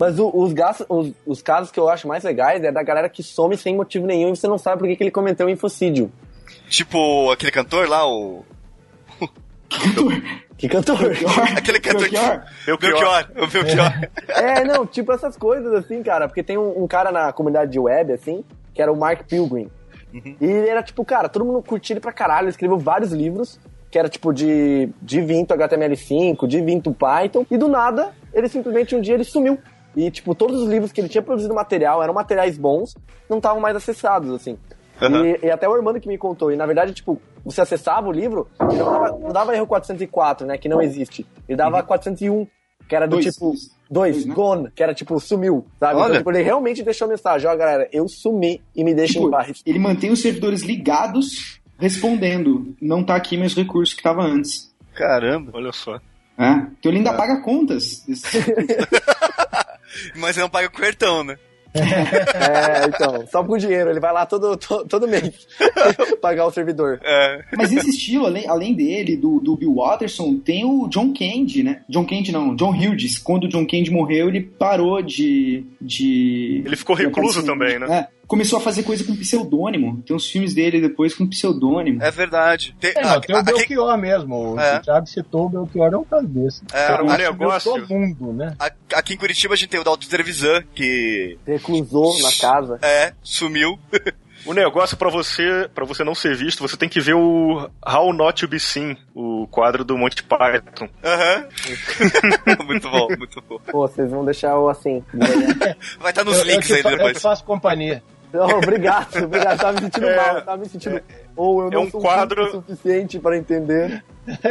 Mas 0.00 0.18
o, 0.18 0.30
os, 0.32 0.52
gastos, 0.52 0.86
os, 0.88 1.12
os, 1.26 1.42
casos 1.42 1.70
que 1.70 1.78
eu 1.78 1.88
acho 1.88 2.08
mais 2.08 2.24
legais 2.24 2.62
é 2.62 2.72
da 2.72 2.82
galera 2.82 3.08
que 3.08 3.22
some 3.22 3.56
sem 3.56 3.76
motivo 3.76 4.06
nenhum 4.06 4.32
e 4.32 4.36
você 4.36 4.46
não 4.46 4.58
sabe 4.58 4.78
por 4.80 4.88
que, 4.88 4.96
que 4.96 5.02
ele 5.02 5.10
cometeu 5.10 5.46
um 5.46 5.50
infocídio. 5.50 6.10
Tipo 6.68 7.30
aquele 7.30 7.52
cantor 7.52 7.88
lá, 7.88 8.06
o. 8.06 8.44
Cantor? 9.68 10.22
Que 10.56 10.68
cantor? 10.68 10.98
Aquele 11.56 11.78
cantor 11.78 12.10
Belchior? 12.10 12.42
Belchior. 12.66 13.30
O 13.36 13.46
Belchior. 13.46 13.92
É, 14.28 14.64
não, 14.64 14.86
tipo 14.86 15.12
essas 15.12 15.36
coisas 15.36 15.72
assim, 15.72 16.02
cara. 16.02 16.26
Porque 16.26 16.42
tem 16.42 16.58
um, 16.58 16.82
um, 16.82 16.86
cara 16.86 17.12
na 17.12 17.32
comunidade 17.32 17.70
de 17.70 17.78
web, 17.78 18.12
assim, 18.12 18.44
que 18.74 18.82
era 18.82 18.92
o 18.92 18.96
Mark 18.96 19.24
Pilgrim. 19.28 19.70
Uhum. 20.12 20.36
E 20.40 20.44
ele 20.44 20.68
era 20.68 20.82
tipo, 20.82 21.04
cara, 21.04 21.28
todo 21.28 21.44
mundo 21.44 21.62
curtia 21.62 21.94
ele 21.94 22.00
pra 22.00 22.12
caralho. 22.12 22.44
Ele 22.44 22.50
escreveu 22.50 22.78
vários 22.78 23.12
livros, 23.12 23.60
que 23.90 23.98
era 23.98 24.08
tipo 24.08 24.32
de, 24.32 24.88
de 25.02 25.20
Vinto 25.20 25.54
HTML5, 25.54 26.46
de 26.46 26.60
Vinto 26.60 26.92
Python. 26.92 27.46
E 27.50 27.56
do 27.56 27.68
nada, 27.68 28.12
ele 28.32 28.48
simplesmente 28.48 28.96
um 28.96 29.00
dia 29.00 29.14
ele 29.14 29.24
sumiu. 29.24 29.58
E, 29.96 30.10
tipo, 30.10 30.34
todos 30.34 30.60
os 30.62 30.68
livros 30.68 30.92
que 30.92 31.00
ele 31.00 31.08
tinha 31.08 31.22
produzido 31.22 31.54
material 31.54 32.02
eram 32.02 32.14
materiais 32.14 32.56
bons, 32.56 32.96
não 33.28 33.38
estavam 33.38 33.60
mais 33.60 33.76
acessados, 33.76 34.32
assim. 34.32 34.56
Uhum. 35.00 35.26
E, 35.26 35.46
e, 35.46 35.50
até 35.50 35.68
o 35.68 35.72
Armando 35.72 36.00
que 36.00 36.08
me 36.08 36.18
contou. 36.18 36.52
E 36.52 36.56
na 36.56 36.66
verdade, 36.66 36.92
tipo, 36.92 37.20
você 37.44 37.60
acessava 37.60 38.08
o 38.08 38.12
livro, 38.12 38.48
não 38.58 38.68
dava, 38.68 39.18
não 39.18 39.28
dava 39.30 39.56
erro 39.56 39.66
404, 39.66 40.46
né? 40.46 40.58
Que 40.58 40.68
não 40.68 40.82
existe. 40.82 41.26
Ele 41.48 41.56
dava 41.56 41.78
uhum. 41.78 41.84
401, 41.84 42.46
que 42.88 42.96
era 42.96 43.06
do 43.06 43.12
dois, 43.12 43.26
tipo. 43.26 43.46
Dois, 43.46 43.70
dois 43.90 44.26
né? 44.26 44.34
gone, 44.34 44.70
que 44.74 44.82
era 44.82 44.94
tipo, 44.94 45.18
sumiu, 45.20 45.66
sabe? 45.78 46.00
Então, 46.00 46.12
tipo, 46.12 46.30
ele 46.30 46.42
realmente 46.42 46.82
deixou 46.82 47.06
mensagem, 47.06 47.48
ó, 47.48 47.56
galera, 47.56 47.88
eu 47.92 48.08
sumi 48.08 48.60
e 48.74 48.82
me 48.82 48.94
deixem 48.94 49.22
tipo, 49.22 49.28
em 49.28 49.30
paz. 49.30 49.62
Ele 49.64 49.78
mantém 49.78 50.10
os 50.10 50.20
servidores 50.20 50.62
ligados, 50.62 51.60
respondendo. 51.78 52.74
Não 52.80 53.04
tá 53.04 53.14
aqui 53.14 53.36
meus 53.36 53.54
recursos 53.54 53.94
que 53.94 54.02
tava 54.02 54.22
antes. 54.22 54.74
Caramba, 54.94 55.52
olha 55.54 55.72
só. 55.72 56.00
É, 56.36 56.50
então 56.78 56.90
ele 56.90 56.98
ainda 56.98 57.10
é. 57.10 57.16
paga 57.16 57.40
contas. 57.42 58.04
Mas 60.16 60.36
ele 60.36 60.44
não 60.44 60.50
paga 60.50 60.68
o 60.68 60.72
cartão, 60.72 61.24
né? 61.24 61.36
É, 61.78 62.86
então, 62.86 63.26
só 63.26 63.44
com 63.44 63.56
dinheiro, 63.56 63.90
ele 63.90 64.00
vai 64.00 64.12
lá 64.12 64.26
todo, 64.26 64.56
todo, 64.56 64.86
todo 64.86 65.08
mês 65.08 65.46
pagar 66.20 66.46
o 66.46 66.50
servidor. 66.50 67.00
É. 67.02 67.44
Mas 67.56 67.70
nesse 67.70 67.90
estilo, 67.90 68.26
além, 68.26 68.48
além 68.48 68.74
dele, 68.74 69.16
do, 69.16 69.40
do 69.40 69.56
Bill 69.56 69.74
Watterson, 69.74 70.38
tem 70.38 70.64
o 70.64 70.88
John 70.88 71.12
Candy, 71.12 71.62
né? 71.62 71.82
John 71.88 72.04
Candy 72.04 72.32
não, 72.32 72.54
John 72.54 72.70
Hughes. 72.70 73.18
Quando 73.18 73.44
o 73.44 73.48
John 73.48 73.66
Candy 73.66 73.90
morreu, 73.90 74.28
ele 74.28 74.40
parou 74.40 75.02
de. 75.02 75.64
de 75.80 76.62
ele 76.64 76.76
ficou 76.76 76.94
recluso 76.94 77.44
também, 77.44 77.78
né? 77.78 78.08
É 78.14 78.17
começou 78.28 78.58
a 78.58 78.62
fazer 78.62 78.82
coisa 78.82 79.02
com 79.02 79.16
pseudônimo. 79.16 80.02
Tem 80.06 80.14
uns 80.14 80.30
filmes 80.30 80.54
dele 80.54 80.80
depois 80.80 81.14
com 81.14 81.26
pseudônimo. 81.26 82.02
É 82.02 82.10
verdade. 82.10 82.76
Tem, 82.78 82.92
é, 82.94 83.02
não, 83.02 83.20
tem 83.20 83.34
o 83.34 83.42
Belchior 83.42 83.90
aqui... 83.90 84.00
mesmo. 84.02 84.54
O 84.54 84.60
é. 84.60 84.78
Thiago 84.80 85.06
citou 85.06 85.46
o 85.46 85.48
Belchior, 85.48 85.94
é 85.94 85.96
um 85.96 86.04
caso 86.04 86.28
desse. 86.28 86.62
É, 86.72 87.02
um 87.02 87.16
negócio. 87.16 87.72
Todo 87.72 87.88
mundo, 87.88 88.32
né? 88.34 88.54
Aqui 88.94 89.14
em 89.14 89.16
Curitiba 89.16 89.54
a 89.54 89.56
gente 89.56 89.70
tem 89.70 89.80
o 89.80 89.84
Dalton 89.84 90.06
Trevisan, 90.06 90.62
que... 90.74 91.38
Reclusou 91.46 92.20
na 92.20 92.30
casa. 92.38 92.78
É, 92.82 93.14
sumiu. 93.22 93.78
O 94.46 94.52
negócio 94.52 94.96
para 94.96 95.10
você, 95.10 95.68
para 95.74 95.84
você 95.84 96.04
não 96.04 96.14
ser 96.14 96.36
visto, 96.36 96.60
você 96.60 96.76
tem 96.76 96.88
que 96.88 97.00
ver 97.00 97.14
o 97.14 97.68
How 97.84 98.12
Not 98.12 98.40
to 98.40 98.48
Be 98.48 98.60
Seen, 98.60 98.96
o 99.14 99.48
quadro 99.48 99.84
do 99.84 99.98
Monty 99.98 100.22
Python. 100.22 100.88
Aham. 101.02 101.48
Uhum. 101.68 102.64
muito 102.66 102.88
bom, 102.88 103.08
muito 103.18 103.42
bom. 103.42 103.58
Pô, 103.70 103.88
vocês 103.88 104.10
vão 104.10 104.24
deixar 104.24 104.56
o 104.58 104.68
assim. 104.68 105.02
Vai 105.98 106.12
estar 106.12 106.24
nos 106.24 106.38
eu, 106.38 106.44
links 106.44 106.70
eu 106.70 106.76
aí 106.76 106.82
depois. 106.82 107.16
Eu 107.16 107.20
faço 107.20 107.44
companhia. 107.44 108.02
Não, 108.32 108.58
obrigado, 108.58 109.16
obrigado. 109.24 109.58
Tava 109.58 109.72
me 109.72 109.80
sentindo 109.80 110.08
é, 110.08 110.16
mal, 110.16 110.42
tava 110.42 110.56
me 110.58 110.68
sentindo. 110.68 110.96
É, 110.96 111.02
ou 111.36 111.62
eu 111.62 111.70
não 111.70 111.82
é 111.82 111.84
um 111.84 111.90
sou 111.90 112.00
quadro 112.00 112.50
suficiente 112.50 113.18
para 113.18 113.36
entender. 113.36 114.04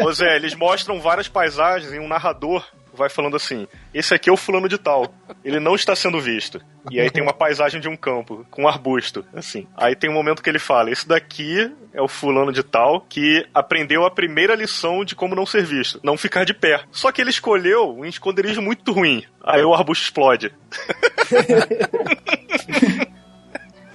Ô 0.03 0.11
Zé, 0.11 0.35
eles 0.35 0.55
mostram 0.55 0.99
várias 0.99 1.27
paisagens 1.27 1.93
e 1.93 1.99
um 1.99 2.07
narrador 2.07 2.65
vai 2.97 3.09
falando 3.09 3.35
assim: 3.35 3.67
esse 3.93 4.13
aqui 4.13 4.29
é 4.29 4.33
o 4.33 4.37
fulano 4.37 4.67
de 4.67 4.77
tal. 4.77 5.13
Ele 5.45 5.59
não 5.59 5.75
está 5.75 5.95
sendo 5.95 6.19
visto. 6.19 6.59
E 6.89 6.99
aí 6.99 7.11
tem 7.11 7.21
uma 7.21 7.33
paisagem 7.33 7.79
de 7.79 7.87
um 7.87 7.95
campo 7.95 8.45
com 8.49 8.63
um 8.63 8.67
arbusto, 8.67 9.23
assim. 9.33 9.67
Aí 9.77 9.95
tem 9.95 10.09
um 10.09 10.13
momento 10.13 10.41
que 10.41 10.49
ele 10.49 10.59
fala: 10.59 10.89
esse 10.89 11.07
daqui 11.07 11.71
é 11.93 12.01
o 12.01 12.07
fulano 12.07 12.51
de 12.51 12.63
tal 12.63 13.01
que 13.01 13.45
aprendeu 13.53 14.05
a 14.05 14.11
primeira 14.11 14.55
lição 14.55 15.05
de 15.05 15.15
como 15.15 15.35
não 15.35 15.45
ser 15.45 15.63
visto, 15.63 15.99
não 16.03 16.17
ficar 16.17 16.43
de 16.43 16.53
pé. 16.53 16.81
Só 16.91 17.11
que 17.11 17.21
ele 17.21 17.29
escolheu 17.29 17.95
um 17.95 18.05
esconderijo 18.05 18.61
muito 18.61 18.91
ruim. 18.91 19.23
Aí 19.43 19.63
o 19.63 19.73
arbusto 19.73 20.03
explode. 20.03 20.51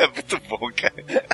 É 0.03 0.09
muito 0.09 0.41
bom, 0.49 0.69
cara. 0.75 1.25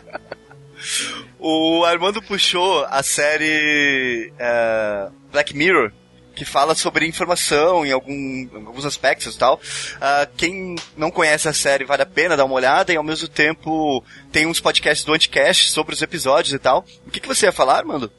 O 1.38 1.84
Armando 1.84 2.20
puxou 2.20 2.84
a 2.84 3.02
série 3.02 4.30
uh, 4.34 5.10
Black 5.32 5.56
Mirror, 5.56 5.90
que 6.34 6.44
fala 6.44 6.74
sobre 6.74 7.06
informação 7.06 7.86
em, 7.86 7.92
algum, 7.92 8.12
em 8.12 8.50
alguns 8.66 8.84
aspectos 8.84 9.34
e 9.34 9.38
tal. 9.38 9.54
Uh, 9.56 10.28
quem 10.36 10.76
não 10.98 11.10
conhece 11.10 11.48
a 11.48 11.52
série 11.54 11.86
vale 11.86 12.02
a 12.02 12.06
pena 12.06 12.36
dar 12.36 12.44
uma 12.44 12.54
olhada 12.54 12.92
e 12.92 12.96
ao 12.96 13.02
mesmo 13.02 13.26
tempo 13.26 14.04
tem 14.30 14.46
uns 14.46 14.60
podcasts 14.60 15.04
do 15.04 15.14
Anticast 15.14 15.70
sobre 15.70 15.94
os 15.94 16.02
episódios 16.02 16.52
e 16.52 16.58
tal. 16.58 16.84
O 17.06 17.10
que, 17.10 17.20
que 17.20 17.28
você 17.28 17.46
ia 17.46 17.52
falar, 17.52 17.78
Armando? 17.78 18.12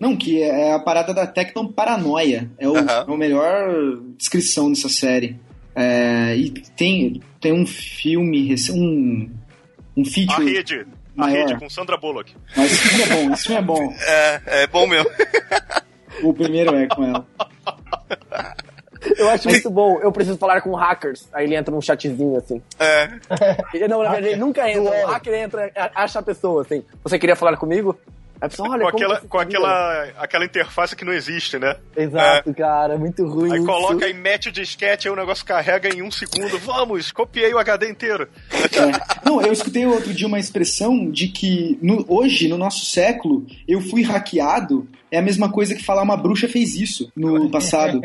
Não, 0.00 0.16
que 0.16 0.42
é 0.42 0.72
a 0.72 0.80
parada 0.80 1.14
da 1.14 1.28
Tecton 1.28 1.68
Paranoia. 1.68 2.50
É 2.58 2.68
o, 2.68 2.76
é 2.76 3.04
o 3.06 3.16
melhor 3.16 4.00
descrição 4.18 4.68
dessa 4.72 4.88
série. 4.88 5.38
É, 5.74 6.36
e 6.36 6.50
tem, 6.50 7.22
tem 7.40 7.52
um 7.52 7.64
filme, 7.64 8.54
um, 8.70 9.30
um 9.96 10.04
feature. 10.04 10.42
A 10.42 10.50
rede. 10.50 10.86
A 11.18 11.26
rede 11.26 11.56
com 11.56 11.68
Sandra 11.68 11.96
Bullock. 11.96 12.34
Mas 12.56 12.72
esse 12.72 12.88
filme 12.88 13.02
é 13.02 13.06
bom, 13.14 13.32
esse 13.32 13.42
filme 13.44 13.58
é 13.58 13.62
bom. 13.62 13.94
É, 14.00 14.42
é 14.46 14.66
bom 14.66 14.86
mesmo. 14.86 15.10
o 16.22 16.32
primeiro 16.32 16.74
é 16.74 16.86
com 16.86 17.04
ela. 17.04 17.26
Eu 19.16 19.28
acho 19.30 19.48
muito 19.48 19.70
bom. 19.70 19.98
Eu 20.00 20.12
preciso 20.12 20.38
falar 20.38 20.60
com 20.60 20.74
hackers. 20.74 21.28
Aí 21.32 21.44
ele 21.44 21.56
entra 21.56 21.74
num 21.74 21.80
chatzinho 21.80 22.36
assim. 22.36 22.62
É. 22.78 23.08
Não, 23.88 24.02
na 24.02 24.10
verdade, 24.10 24.28
ele 24.28 24.36
nunca 24.36 24.70
entra. 24.70 25.06
O 25.06 25.06
hacker 25.06 25.34
entra, 25.34 25.72
acha 25.94 26.20
a 26.20 26.22
pessoa 26.22 26.62
assim. 26.62 26.84
Você 27.02 27.18
queria 27.18 27.36
falar 27.36 27.56
comigo? 27.56 27.98
Aí 28.42 28.48
pessoa, 28.48 28.70
olha, 28.70 28.82
com 28.82 28.88
aquela, 28.88 29.20
com 29.20 29.38
aquela, 29.38 30.02
aquela 30.18 30.44
interface 30.44 30.96
que 30.96 31.04
não 31.04 31.12
existe, 31.12 31.60
né? 31.60 31.76
Exato, 31.96 32.50
é. 32.50 32.52
cara, 32.52 32.98
muito 32.98 33.24
ruim. 33.24 33.52
Aí 33.52 33.58
isso. 33.58 33.66
coloca 33.66 34.08
e 34.08 34.12
mete 34.12 34.48
o 34.48 34.52
disquete, 34.52 35.06
aí 35.06 35.14
o 35.14 35.16
negócio 35.16 35.44
carrega 35.44 35.88
em 35.88 36.02
um 36.02 36.10
segundo. 36.10 36.58
Vamos, 36.58 37.12
copiei 37.12 37.54
o 37.54 37.58
HD 37.58 37.88
inteiro. 37.88 38.28
É. 38.50 38.58
Não, 39.24 39.40
eu 39.40 39.52
escutei 39.52 39.86
outro 39.86 40.12
dia 40.12 40.26
uma 40.26 40.40
expressão 40.40 41.08
de 41.08 41.28
que 41.28 41.78
no, 41.80 42.04
hoje, 42.08 42.48
no 42.48 42.58
nosso 42.58 42.84
século, 42.84 43.46
eu 43.68 43.80
fui 43.80 44.02
hackeado 44.02 44.88
é 45.12 45.18
a 45.18 45.22
mesma 45.22 45.52
coisa 45.52 45.74
que 45.74 45.84
falar 45.84 46.02
uma 46.02 46.16
bruxa 46.16 46.48
fez 46.48 46.74
isso 46.74 47.12
no 47.14 47.50
passado. 47.50 48.00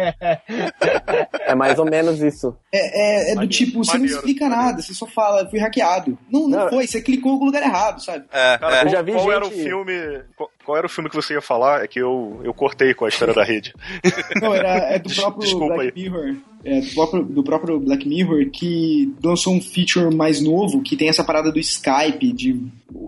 É 1.48 1.56
mais 1.56 1.80
ou 1.80 1.86
menos 1.86 2.22
isso. 2.22 2.54
É, 2.72 3.30
é, 3.30 3.32
é 3.32 3.36
do 3.36 3.48
tipo, 3.48 3.84
você 3.84 3.98
não 3.98 4.06
explica 4.06 4.50
maneiro. 4.50 4.66
nada, 4.66 4.82
você 4.82 4.94
só 4.94 5.06
fala, 5.08 5.50
fui 5.50 5.60
hackeado. 5.60 6.18
Não, 6.30 6.50
não, 6.50 6.60
não, 6.60 6.70
foi, 6.70 6.86
você 6.86 7.02
clicou 7.02 7.40
no 7.40 7.46
lugar 7.46 7.64
errado, 7.64 8.04
sabe? 8.04 8.26
É, 8.32 8.58
Cara, 8.58 8.82
é. 8.82 8.84
eu 8.84 8.90
já 8.90 9.02
vi 9.02 9.14
qual 9.14 9.24
gente... 9.24 9.34
era 9.34 9.48
o 9.48 9.52
filme. 9.52 9.94
Qual, 10.36 10.50
qual, 10.68 10.78
era 10.78 10.86
o 10.86 10.90
filme 10.90 11.10
que 11.10 11.16
você 11.16 11.34
ia 11.34 11.42
falar? 11.42 11.84
É 11.84 11.88
que 11.88 12.00
eu, 12.00 12.42
eu 12.44 12.54
cortei 12.54 12.94
com 12.94 13.06
a 13.06 13.10
história 13.10 13.34
da 13.34 13.44
rede. 13.44 13.74
Não, 14.42 14.54
era, 14.54 14.70
é 14.94 15.00
do 15.00 15.14
próprio 15.14 15.42
Desculpa 15.42 15.76
Black 15.76 15.94
aí. 15.96 16.04
Mirror 16.04 16.36
é, 16.68 16.82
do, 16.82 16.94
próprio, 16.94 17.24
do, 17.24 17.44
próprio, 17.44 17.80
Black 17.80 18.08
Mirror 18.08 18.50
que 18.52 19.14
lançou 19.24 19.54
um 19.54 19.62
feature 19.62 20.14
mais 20.14 20.42
novo 20.42 20.82
que 20.82 20.98
tem 20.98 21.08
essa 21.08 21.24
parada 21.24 21.52
do 21.52 21.60
Skype. 21.60 22.34
De, 22.34 22.62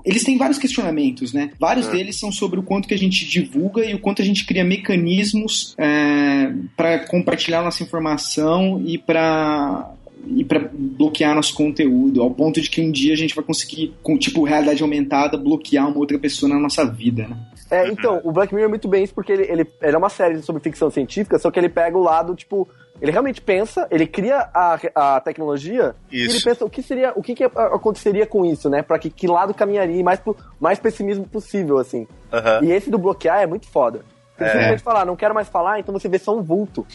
eles 0.05 0.23
têm 0.23 0.37
vários 0.37 0.57
questionamentos, 0.57 1.33
né? 1.33 1.51
Vários 1.59 1.87
é. 1.87 1.91
deles 1.91 2.17
são 2.17 2.31
sobre 2.31 2.59
o 2.59 2.63
quanto 2.63 2.87
que 2.87 2.93
a 2.93 2.97
gente 2.97 3.25
divulga 3.27 3.83
e 3.85 3.93
o 3.93 3.99
quanto 3.99 4.21
a 4.21 4.25
gente 4.25 4.45
cria 4.45 4.63
mecanismos 4.63 5.75
é, 5.77 6.53
para 6.77 6.99
compartilhar 7.07 7.61
nossa 7.61 7.83
informação 7.83 8.81
e 8.85 8.97
para 8.97 9.91
e 10.25 10.43
para 10.43 10.69
bloquear 10.73 11.35
nosso 11.35 11.53
conteúdo, 11.53 12.21
ao 12.21 12.31
ponto 12.31 12.61
de 12.61 12.69
que 12.69 12.81
um 12.81 12.91
dia 12.91 13.13
a 13.13 13.17
gente 13.17 13.35
vai 13.35 13.43
conseguir, 13.43 13.93
com 14.03 14.17
tipo 14.17 14.43
realidade 14.43 14.81
aumentada, 14.81 15.37
bloquear 15.37 15.87
uma 15.87 15.97
outra 15.97 16.19
pessoa 16.19 16.49
na 16.49 16.59
nossa 16.59 16.85
vida, 16.85 17.27
né? 17.27 17.37
É, 17.71 17.87
então, 17.87 18.19
o 18.23 18.31
Black 18.31 18.53
Mirror 18.53 18.67
é 18.67 18.69
muito 18.69 18.87
bem 18.87 19.03
isso 19.03 19.13
porque 19.13 19.31
ele, 19.31 19.43
ele, 19.43 19.67
ele 19.81 19.95
é 19.95 19.97
uma 19.97 20.09
série 20.09 20.41
sobre 20.41 20.61
ficção 20.61 20.89
científica, 20.89 21.37
só 21.37 21.51
que 21.51 21.59
ele 21.59 21.69
pega 21.69 21.95
o 21.95 22.01
lado, 22.01 22.33
tipo, 22.33 22.67
ele 22.99 23.11
realmente 23.11 23.41
pensa, 23.41 23.87
ele 23.91 24.07
cria 24.07 24.49
a, 24.53 24.79
a 24.95 25.21
tecnologia 25.21 25.95
isso. 26.11 26.31
e 26.31 26.35
ele 26.35 26.43
pensa 26.43 26.65
o 26.65 26.69
que 26.69 26.81
seria, 26.81 27.13
o 27.15 27.21
que, 27.21 27.35
que 27.35 27.43
aconteceria 27.43 28.25
com 28.25 28.43
isso, 28.43 28.69
né? 28.69 28.81
Pra 28.81 28.97
que, 28.97 29.11
que 29.11 29.27
lado 29.27 29.53
caminharia 29.53 30.03
mais 30.03 30.19
pro 30.19 30.35
mais 30.59 30.79
pessimismo 30.79 31.27
possível, 31.27 31.77
assim. 31.77 32.07
Uhum. 32.33 32.63
E 32.63 32.71
esse 32.71 32.89
do 32.89 32.97
bloquear 32.97 33.39
é 33.39 33.45
muito 33.45 33.67
foda. 33.67 34.01
Ele 34.37 34.49
é. 34.49 34.51
simplesmente 34.51 34.83
falar, 34.83 35.05
não 35.05 35.15
quero 35.15 35.35
mais 35.35 35.47
falar, 35.47 35.79
então 35.79 35.93
você 35.93 36.09
vê 36.09 36.17
só 36.17 36.35
um 36.35 36.41
vulto. 36.41 36.85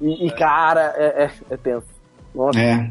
E, 0.00 0.26
e 0.26 0.30
cara, 0.30 0.94
é, 0.96 1.24
é, 1.24 1.30
é 1.50 1.56
tenso. 1.56 1.91
Nossa. 2.34 2.58
É. 2.58 2.90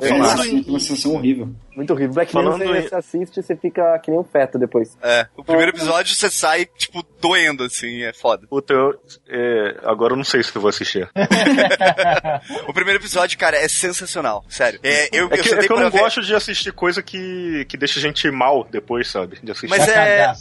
É, 0.00 0.14
uma, 0.14 0.34
uma 0.68 0.80
sensação 0.80 1.14
horrível. 1.14 1.50
Muito 1.74 1.92
horrível. 1.92 2.14
Black 2.14 2.34
Mirror, 2.34 2.58
você, 2.58 2.88
você 2.88 2.94
assiste 2.94 3.42
você 3.42 3.56
fica 3.56 3.98
que 3.98 4.10
nem 4.10 4.20
um 4.20 4.24
feto 4.24 4.58
depois. 4.58 4.96
É. 5.02 5.26
O 5.36 5.42
primeiro 5.42 5.72
episódio 5.72 6.14
você 6.14 6.30
sai, 6.30 6.66
tipo, 6.66 7.04
doendo, 7.20 7.64
assim, 7.64 8.02
é 8.02 8.12
foda. 8.12 8.46
Puta, 8.46 8.72
eu, 8.72 9.00
é, 9.28 9.76
agora 9.82 10.12
eu 10.12 10.16
não 10.16 10.24
sei 10.24 10.42
se 10.42 10.54
eu 10.54 10.62
vou 10.62 10.68
assistir. 10.68 11.08
o 12.68 12.72
primeiro 12.72 13.00
episódio, 13.00 13.36
cara, 13.38 13.56
é 13.56 13.66
sensacional. 13.66 14.44
Sério. 14.48 14.78
É, 14.82 15.08
eu, 15.12 15.26
é 15.26 15.38
que, 15.38 15.48
eu, 15.48 15.58
é 15.58 15.66
que 15.66 15.72
eu 15.72 15.80
não 15.80 15.90
ver... 15.90 16.00
gosto 16.00 16.22
de 16.22 16.34
assistir 16.34 16.72
coisa 16.72 17.02
que, 17.02 17.64
que 17.68 17.76
deixa 17.76 17.98
a 17.98 18.02
gente 18.02 18.30
mal 18.30 18.66
depois, 18.70 19.08
sabe? 19.08 19.38
De 19.42 19.50
assistir. 19.50 19.68
Mas 19.68 19.88
é, 19.88 20.32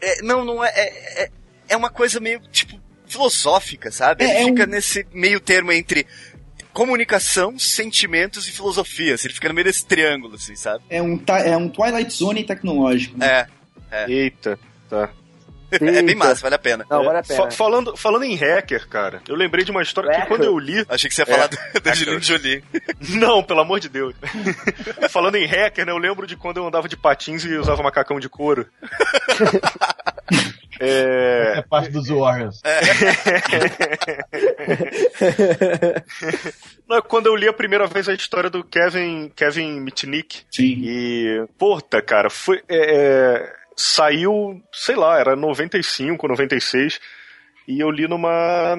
é. 0.00 0.22
Não, 0.22 0.44
não 0.44 0.64
é, 0.64 0.70
é. 0.74 1.22
É, 1.24 1.30
é 1.68 1.76
uma 1.76 1.90
coisa 1.90 2.18
meio, 2.18 2.40
tipo, 2.50 2.80
filosófica, 3.06 3.90
sabe? 3.90 4.24
É, 4.24 4.42
Ele 4.42 4.50
fica 4.50 4.64
um... 4.64 4.66
nesse 4.66 5.06
meio 5.12 5.40
termo 5.40 5.72
entre 5.72 6.06
comunicação, 6.74 7.58
sentimentos 7.58 8.46
e 8.46 8.52
filosofia. 8.52 9.14
Assim, 9.14 9.28
ele 9.28 9.34
fica 9.34 9.48
no 9.48 9.54
meio 9.54 9.64
desse 9.64 9.86
triângulo, 9.86 10.34
assim, 10.34 10.56
sabe? 10.56 10.84
É 10.90 11.00
um, 11.00 11.18
é 11.44 11.56
um 11.56 11.68
Twilight 11.68 12.12
Zone 12.12 12.44
tecnológico. 12.44 13.16
Né? 13.16 13.46
É, 13.90 14.04
é. 14.04 14.10
Eita, 14.10 14.58
tá. 14.90 15.08
É 15.80 16.02
bem 16.02 16.14
massa, 16.14 16.42
vale 16.42 16.54
a 16.54 16.58
pena. 16.58 16.86
Não, 16.88 17.04
vale 17.04 17.18
a 17.18 17.22
pena. 17.22 17.50
falando, 17.50 17.96
falando 17.96 18.24
em 18.24 18.36
hacker, 18.36 18.88
cara, 18.88 19.20
eu 19.28 19.34
lembrei 19.34 19.64
de 19.64 19.70
uma 19.70 19.82
história 19.82 20.20
que 20.20 20.26
quando 20.26 20.44
eu 20.44 20.56
li. 20.58 20.84
Achei 20.88 21.08
que 21.08 21.14
você 21.14 21.22
ia 21.22 21.26
falar 21.26 21.50
é, 21.74 21.80
da 21.80 21.90
Angelina 21.90 22.20
Jolie. 22.20 22.62
Não, 23.10 23.42
pelo 23.42 23.60
amor 23.60 23.80
de 23.80 23.88
Deus. 23.88 24.14
falando 25.10 25.36
em 25.36 25.46
hacker, 25.46 25.84
né, 25.84 25.92
eu 25.92 25.98
lembro 25.98 26.26
de 26.26 26.36
quando 26.36 26.58
eu 26.58 26.66
andava 26.66 26.88
de 26.88 26.96
patins 26.96 27.44
e 27.44 27.56
usava 27.56 27.82
macacão 27.82 28.20
de 28.20 28.28
couro. 28.28 28.66
É... 30.80 31.54
é 31.58 31.62
parte 31.62 31.90
dos 31.90 32.08
Warriors. 32.08 32.60
É. 32.64 32.80
Não, 36.88 37.00
quando 37.02 37.26
eu 37.26 37.36
li 37.36 37.48
a 37.48 37.52
primeira 37.52 37.86
vez 37.86 38.08
a 38.08 38.14
história 38.14 38.50
do 38.50 38.62
Kevin, 38.62 39.30
Kevin 39.34 39.80
Mitnick. 39.80 40.42
Sim. 40.50 40.80
E, 40.82 41.46
puta, 41.58 42.02
cara, 42.02 42.28
foi. 42.28 42.62
É, 42.68 42.96
é 42.96 43.52
saiu, 43.76 44.62
sei 44.72 44.96
lá, 44.96 45.18
era 45.18 45.34
95, 45.34 46.28
96. 46.28 47.00
E 47.66 47.80
eu 47.80 47.90
li 47.90 48.06
numa. 48.06 48.76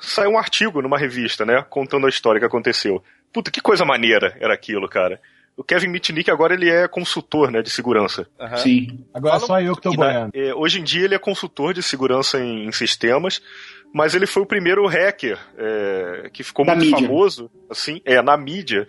Saiu 0.00 0.30
um 0.30 0.38
artigo 0.38 0.82
numa 0.82 0.98
revista, 0.98 1.44
né? 1.44 1.64
Contando 1.70 2.06
a 2.06 2.08
história 2.08 2.40
que 2.40 2.46
aconteceu. 2.46 3.02
Puta, 3.32 3.50
que 3.50 3.60
coisa 3.60 3.84
maneira 3.84 4.36
era 4.40 4.54
aquilo, 4.54 4.88
cara. 4.88 5.20
O 5.56 5.62
Kevin 5.62 5.88
Mitnick 5.88 6.30
agora 6.30 6.54
ele 6.54 6.68
é 6.68 6.88
consultor, 6.88 7.50
né, 7.50 7.62
de 7.62 7.70
segurança. 7.70 8.26
Uhum. 8.40 8.56
Sim. 8.56 9.04
Agora 9.14 9.34
Fala, 9.34 9.46
só 9.46 9.60
eu 9.60 9.76
que 9.76 9.82
tô 9.82 9.92
boiando. 9.92 10.32
É, 10.34 10.52
hoje 10.52 10.80
em 10.80 10.84
dia 10.84 11.04
ele 11.04 11.14
é 11.14 11.18
consultor 11.18 11.72
de 11.72 11.80
segurança 11.80 12.40
em, 12.40 12.66
em 12.66 12.72
sistemas, 12.72 13.40
mas 13.94 14.12
ele 14.12 14.26
foi 14.26 14.42
o 14.42 14.46
primeiro 14.46 14.84
hacker 14.88 15.38
é, 15.56 16.28
que 16.32 16.42
ficou 16.42 16.64
muito 16.64 16.80
mídia. 16.80 16.98
famoso, 16.98 17.48
assim, 17.70 18.00
é, 18.04 18.20
na 18.20 18.36
mídia. 18.36 18.88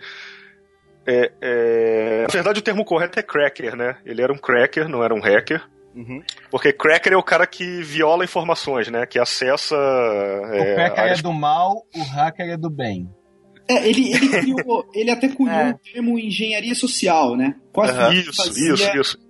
É, 1.06 1.30
é, 1.40 2.22
na 2.22 2.32
verdade 2.32 2.58
o 2.58 2.62
termo 2.62 2.84
correto 2.84 3.20
é 3.20 3.22
cracker, 3.22 3.76
né? 3.76 3.98
Ele 4.04 4.20
era 4.20 4.32
um 4.32 4.36
cracker, 4.36 4.88
não 4.88 5.04
era 5.04 5.14
um 5.14 5.20
hacker. 5.20 5.62
Uhum. 5.94 6.20
Porque 6.50 6.72
cracker 6.72 7.12
é 7.12 7.16
o 7.16 7.22
cara 7.22 7.46
que 7.46 7.82
viola 7.82 8.24
informações, 8.24 8.88
né? 8.88 9.06
Que 9.06 9.20
acessa. 9.20 9.76
O 9.76 10.54
é, 10.54 10.74
cracker 10.74 11.00
áreas... 11.00 11.20
é 11.20 11.22
do 11.22 11.32
mal, 11.32 11.86
o 11.94 12.02
hacker 12.02 12.50
é 12.50 12.56
do 12.56 12.68
bem. 12.68 13.08
É, 13.68 13.88
ele, 13.88 14.12
ele, 14.12 14.28
criou, 14.28 14.90
ele 14.92 15.10
até 15.12 15.28
cunhou 15.28 15.54
é. 15.54 15.70
o 15.70 15.78
termo 15.78 16.18
engenharia 16.18 16.74
social, 16.74 17.36
né? 17.36 17.54
Quase 17.72 17.96
uhum. 17.96 18.12
Isso, 18.12 18.34
fazia... 18.34 18.74
isso, 18.74 18.98
isso. 18.98 19.25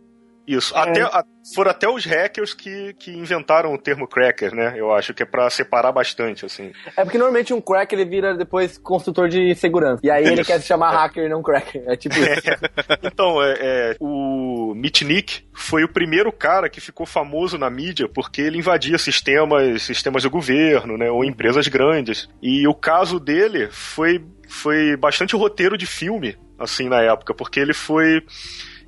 Isso. 0.47 0.77
É. 0.77 0.81
Até, 0.81 1.03
a, 1.03 1.25
foram 1.55 1.71
até 1.71 1.89
os 1.89 2.05
hackers 2.05 2.55
que, 2.55 2.95
que 2.99 3.11
inventaram 3.11 3.75
o 3.75 3.79
termo 3.79 4.07
cracker, 4.07 4.55
né? 4.55 4.75
Eu 4.77 4.93
acho 4.93 5.13
que 5.13 5.23
é 5.23 5.27
para 5.27 5.49
separar 5.51 5.93
bastante, 5.93 6.47
assim. 6.47 6.73
É 6.97 7.03
porque 7.05 7.19
normalmente 7.19 7.53
um 7.53 7.61
cracker 7.61 7.99
ele 7.99 8.09
vira 8.09 8.37
depois 8.37 8.79
construtor 8.79 9.29
de 9.29 9.55
segurança. 9.55 10.01
E 10.05 10.11
aí 10.11 10.25
ele 10.25 10.45
quer 10.45 10.61
se 10.61 10.67
chamar 10.67 10.93
é. 10.93 10.97
hacker 10.97 11.25
e 11.25 11.29
não 11.29 11.43
cracker. 11.43 11.83
É 11.87 11.97
tipo 11.97 12.15
isso. 12.15 12.51
É. 12.51 12.57
Então, 13.17 13.43
é, 13.43 13.57
é, 13.61 13.97
o 14.01 14.75
Mitnick 14.75 15.45
foi 15.53 15.85
o 15.85 15.89
primeiro 15.89 16.31
cara 16.31 16.69
que 16.69 16.81
ficou 16.81 17.07
famoso 17.07 17.57
na 17.57 17.71
mídia 17.71 18.09
porque 18.09 18.41
ele 18.41 18.59
invadia 18.59 18.99
sistemas, 18.99 19.83
sistemas 19.83 20.23
do 20.23 20.31
governo, 20.31 20.97
né? 20.97 21.11
Ou 21.11 21.25
empresas 21.25 21.67
grandes. 21.69 22.29
E 22.43 22.67
o 22.67 22.75
caso 22.75 23.19
dele 23.19 23.69
foi, 23.71 24.25
foi 24.49 24.97
bastante 24.97 25.35
roteiro 25.35 25.79
de 25.79 25.87
filme, 25.87 26.37
assim, 26.59 26.89
na 26.89 27.03
época, 27.03 27.35
porque 27.35 27.59
ele 27.61 27.73
foi 27.73 28.23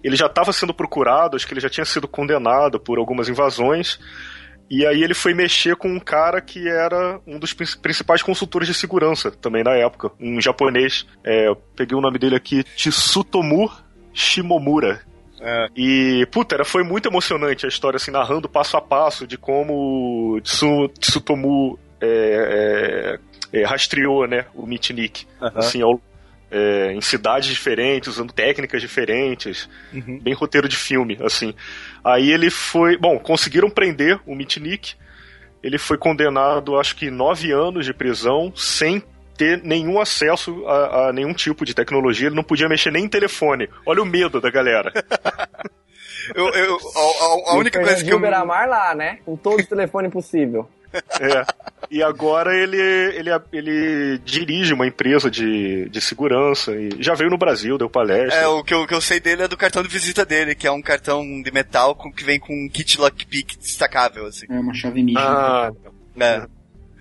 ele 0.02 0.16
já 0.16 0.26
estava 0.26 0.52
sendo 0.52 0.72
procurado, 0.74 1.36
acho 1.36 1.46
que 1.46 1.52
ele 1.52 1.60
já 1.60 1.68
tinha 1.68 1.84
sido 1.84 2.06
condenado 2.06 2.78
por 2.78 2.98
algumas 2.98 3.28
invasões. 3.28 3.98
E 4.70 4.86
aí 4.86 5.02
ele 5.02 5.14
foi 5.14 5.32
mexer 5.32 5.76
com 5.76 5.88
um 5.88 5.98
cara 5.98 6.42
que 6.42 6.68
era 6.68 7.18
um 7.26 7.38
dos 7.38 7.54
principais 7.54 8.22
consultores 8.22 8.68
de 8.68 8.74
segurança 8.74 9.30
também 9.30 9.64
na 9.64 9.74
época, 9.74 10.10
um 10.20 10.40
japonês. 10.40 11.06
É, 11.24 11.48
peguei 11.74 11.96
o 11.96 12.02
nome 12.02 12.18
dele 12.18 12.36
aqui, 12.36 12.62
Tsutomu 12.76 13.70
Shimomura. 14.12 15.00
É. 15.40 15.68
E, 15.76 16.26
puta, 16.30 16.56
era, 16.56 16.64
foi 16.64 16.82
muito 16.82 17.08
emocionante 17.08 17.64
a 17.64 17.68
história, 17.68 17.96
assim, 17.96 18.10
narrando 18.10 18.48
passo 18.48 18.76
a 18.76 18.80
passo 18.80 19.26
de 19.26 19.38
como 19.38 20.40
Tsu, 20.42 20.88
Tsutomu 20.98 21.78
é, 22.00 23.18
é, 23.52 23.60
é, 23.60 23.64
rastreou, 23.64 24.26
né, 24.26 24.46
o 24.54 24.66
Mitnick, 24.66 25.26
uhum. 25.40 25.50
assim, 25.54 25.82
ao, 25.82 26.00
é, 26.50 26.92
em 26.92 27.00
cidades 27.00 27.48
diferentes, 27.48 28.08
usando 28.08 28.32
técnicas 28.32 28.80
diferentes, 28.80 29.68
uhum. 29.92 30.18
bem 30.20 30.34
roteiro 30.34 30.68
de 30.68 30.76
filme, 30.76 31.18
assim. 31.22 31.54
Aí 32.04 32.30
ele 32.30 32.50
foi, 32.50 32.96
bom, 32.96 33.18
conseguiram 33.18 33.68
prender 33.68 34.20
o 34.26 34.34
Mitnick 34.34 34.94
ele 35.62 35.78
foi 35.78 35.98
condenado, 35.98 36.78
acho 36.78 36.94
que 36.96 37.10
nove 37.10 37.52
anos 37.52 37.84
de 37.84 37.92
prisão 37.92 38.52
sem 38.54 39.02
ter 39.36 39.62
nenhum 39.62 40.00
acesso 40.00 40.66
a, 40.66 41.08
a, 41.08 41.12
nenhum 41.12 41.32
tipo 41.32 41.64
de 41.64 41.74
tecnologia, 41.74 42.26
ele 42.26 42.36
não 42.36 42.42
podia 42.42 42.68
mexer 42.68 42.90
nem 42.90 43.04
em 43.04 43.08
telefone. 43.08 43.68
Olha 43.86 44.02
o 44.02 44.06
medo 44.06 44.40
da 44.40 44.50
galera. 44.50 44.92
eu, 46.34 46.48
eu, 46.48 46.76
a, 46.76 47.52
a 47.52 47.54
única 47.56 47.80
coisa 47.80 48.04
que 48.04 48.10
eu... 48.10 48.18
Beramar 48.18 48.68
lá, 48.68 48.94
né? 48.94 49.18
Com 49.24 49.36
todos 49.36 49.62
os 49.62 49.68
telefones 49.68 50.12
possível. 50.12 50.68
É. 50.92 51.44
E 51.90 52.02
agora 52.02 52.54
ele, 52.54 52.76
ele, 52.76 53.30
ele 53.52 54.18
dirige 54.24 54.74
uma 54.74 54.86
empresa 54.86 55.30
de, 55.30 55.88
de 55.88 56.00
segurança 56.00 56.72
e 56.72 56.90
já 57.00 57.14
veio 57.14 57.30
no 57.30 57.38
Brasil, 57.38 57.78
deu 57.78 57.88
palestra. 57.88 58.40
É, 58.40 58.46
o 58.46 58.62
que, 58.62 58.74
eu, 58.74 58.82
o 58.82 58.86
que 58.86 58.94
eu 58.94 59.00
sei 59.00 59.20
dele 59.20 59.42
é 59.42 59.48
do 59.48 59.56
cartão 59.56 59.82
de 59.82 59.88
visita 59.88 60.24
dele, 60.24 60.54
que 60.54 60.66
é 60.66 60.70
um 60.70 60.82
cartão 60.82 61.22
de 61.42 61.50
metal 61.50 61.94
com, 61.94 62.12
que 62.12 62.24
vem 62.24 62.38
com 62.38 62.52
um 62.52 62.68
kit 62.68 63.00
lockpick 63.00 63.56
destacável, 63.58 64.26
assim. 64.26 64.46
É, 64.50 64.58
uma 64.58 64.74
chave 64.74 65.02
mística. 65.02 65.24
Ah, 65.24 65.72
é. 66.18 66.46